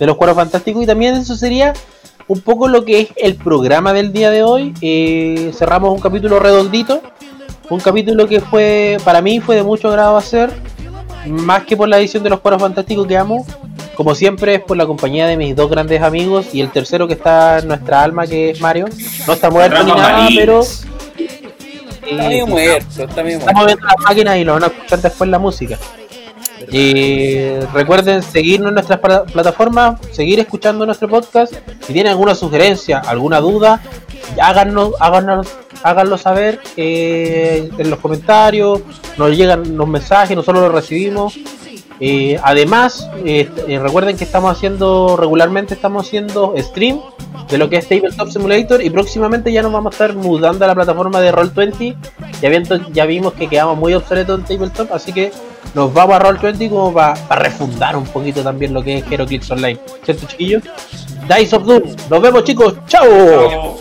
de 0.00 0.06
los 0.06 0.16
Cuadros 0.16 0.36
Fantásticos. 0.36 0.82
Y 0.82 0.86
también 0.86 1.14
eso 1.14 1.36
sería 1.36 1.74
un 2.32 2.40
poco 2.40 2.66
lo 2.66 2.82
que 2.86 3.00
es 3.00 3.08
el 3.16 3.34
programa 3.34 3.92
del 3.92 4.10
día 4.10 4.30
de 4.30 4.42
hoy. 4.42 4.72
Eh, 4.80 5.52
cerramos 5.54 5.92
un 5.92 6.00
capítulo 6.00 6.40
redondito. 6.40 7.02
Un 7.68 7.78
capítulo 7.78 8.26
que 8.26 8.40
fue, 8.40 8.96
para 9.04 9.20
mí, 9.20 9.38
fue 9.40 9.54
de 9.54 9.62
mucho 9.62 9.88
agrado 9.88 10.16
hacer. 10.16 10.50
Más 11.26 11.64
que 11.64 11.76
por 11.76 11.88
la 11.88 11.98
edición 11.98 12.22
de 12.22 12.30
los 12.30 12.40
Cuadros 12.40 12.62
Fantásticos 12.62 13.06
que 13.06 13.18
amo. 13.18 13.46
Como 13.94 14.14
siempre, 14.14 14.54
es 14.54 14.60
por 14.62 14.78
la 14.78 14.86
compañía 14.86 15.26
de 15.26 15.36
mis 15.36 15.54
dos 15.54 15.70
grandes 15.70 16.00
amigos. 16.00 16.54
Y 16.54 16.62
el 16.62 16.70
tercero 16.70 17.06
que 17.06 17.12
está 17.12 17.58
en 17.58 17.68
nuestra 17.68 18.02
alma, 18.02 18.26
que 18.26 18.50
es 18.50 18.60
Mario. 18.62 18.86
No 19.26 19.34
está 19.34 19.50
muerto 19.50 19.82
ni 19.82 19.92
nada, 19.92 20.22
Marín. 20.22 20.38
pero. 20.38 20.60
Está 20.62 20.86
eh, 22.06 22.28
medio 22.28 22.46
muerto, 22.46 23.02
está 23.04 23.22
medio 23.22 23.40
muerto. 23.40 23.50
Estamos 23.50 23.66
viendo 23.66 23.86
las 23.86 23.96
máquinas 24.06 24.36
y 24.38 24.44
lo 24.44 24.52
van 24.54 24.64
a 24.64 24.66
escuchar 24.68 25.02
después 25.02 25.28
la 25.28 25.38
música. 25.38 25.78
Y 26.70 27.54
recuerden 27.72 28.22
seguirnos 28.22 28.68
en 28.68 28.74
nuestras 28.74 28.98
pla- 29.00 29.24
plataformas, 29.24 30.00
seguir 30.12 30.38
escuchando 30.40 30.86
nuestro 30.86 31.08
podcast. 31.08 31.52
Si 31.86 31.92
tienen 31.92 32.12
alguna 32.12 32.34
sugerencia, 32.34 32.98
alguna 32.98 33.40
duda, 33.40 33.80
háganos, 34.40 34.92
háganos, 35.00 35.48
háganlo 35.82 36.16
saber 36.18 36.60
eh, 36.76 37.68
en 37.76 37.90
los 37.90 37.98
comentarios. 37.98 38.80
Nos 39.16 39.36
llegan 39.36 39.76
los 39.76 39.88
mensajes, 39.88 40.36
nosotros 40.36 40.62
los 40.62 40.72
recibimos. 40.72 41.34
Eh, 42.00 42.38
además, 42.42 43.08
eh, 43.24 43.48
eh, 43.68 43.78
recuerden 43.78 44.16
que 44.16 44.24
estamos 44.24 44.50
haciendo 44.56 45.16
regularmente, 45.16 45.74
estamos 45.74 46.06
haciendo 46.06 46.54
stream 46.58 47.00
de 47.48 47.58
lo 47.58 47.68
que 47.68 47.76
es 47.76 47.88
Tabletop 47.88 48.28
Simulator 48.28 48.82
y 48.82 48.90
próximamente 48.90 49.52
ya 49.52 49.62
nos 49.62 49.72
vamos 49.72 49.92
a 49.92 49.94
estar 49.94 50.14
mudando 50.16 50.64
a 50.64 50.68
la 50.68 50.74
plataforma 50.74 51.20
de 51.20 51.32
Roll20. 51.32 51.96
Ya, 52.40 52.50
ya 52.92 53.06
vimos 53.06 53.34
que 53.34 53.46
quedamos 53.48 53.76
muy 53.78 53.94
obsoletos 53.94 54.40
en 54.40 54.44
Tabletop, 54.46 54.92
así 54.92 55.12
que 55.12 55.30
nos 55.74 55.92
vamos 55.92 56.16
a 56.16 56.20
Roll20 56.20 56.68
como 56.68 56.92
para 56.92 57.16
refundar 57.36 57.96
un 57.96 58.04
poquito 58.04 58.42
también 58.42 58.74
lo 58.74 58.82
que 58.82 58.98
es 58.98 59.04
HeroClix 59.10 59.50
Online. 59.50 59.78
¿Cierto, 60.04 60.26
chiquillos? 60.26 60.62
Dice 61.28 61.56
of 61.56 61.64
Doom, 61.64 61.82
nos 62.10 62.22
vemos 62.22 62.44
chicos, 62.44 62.74
chao. 62.86 63.78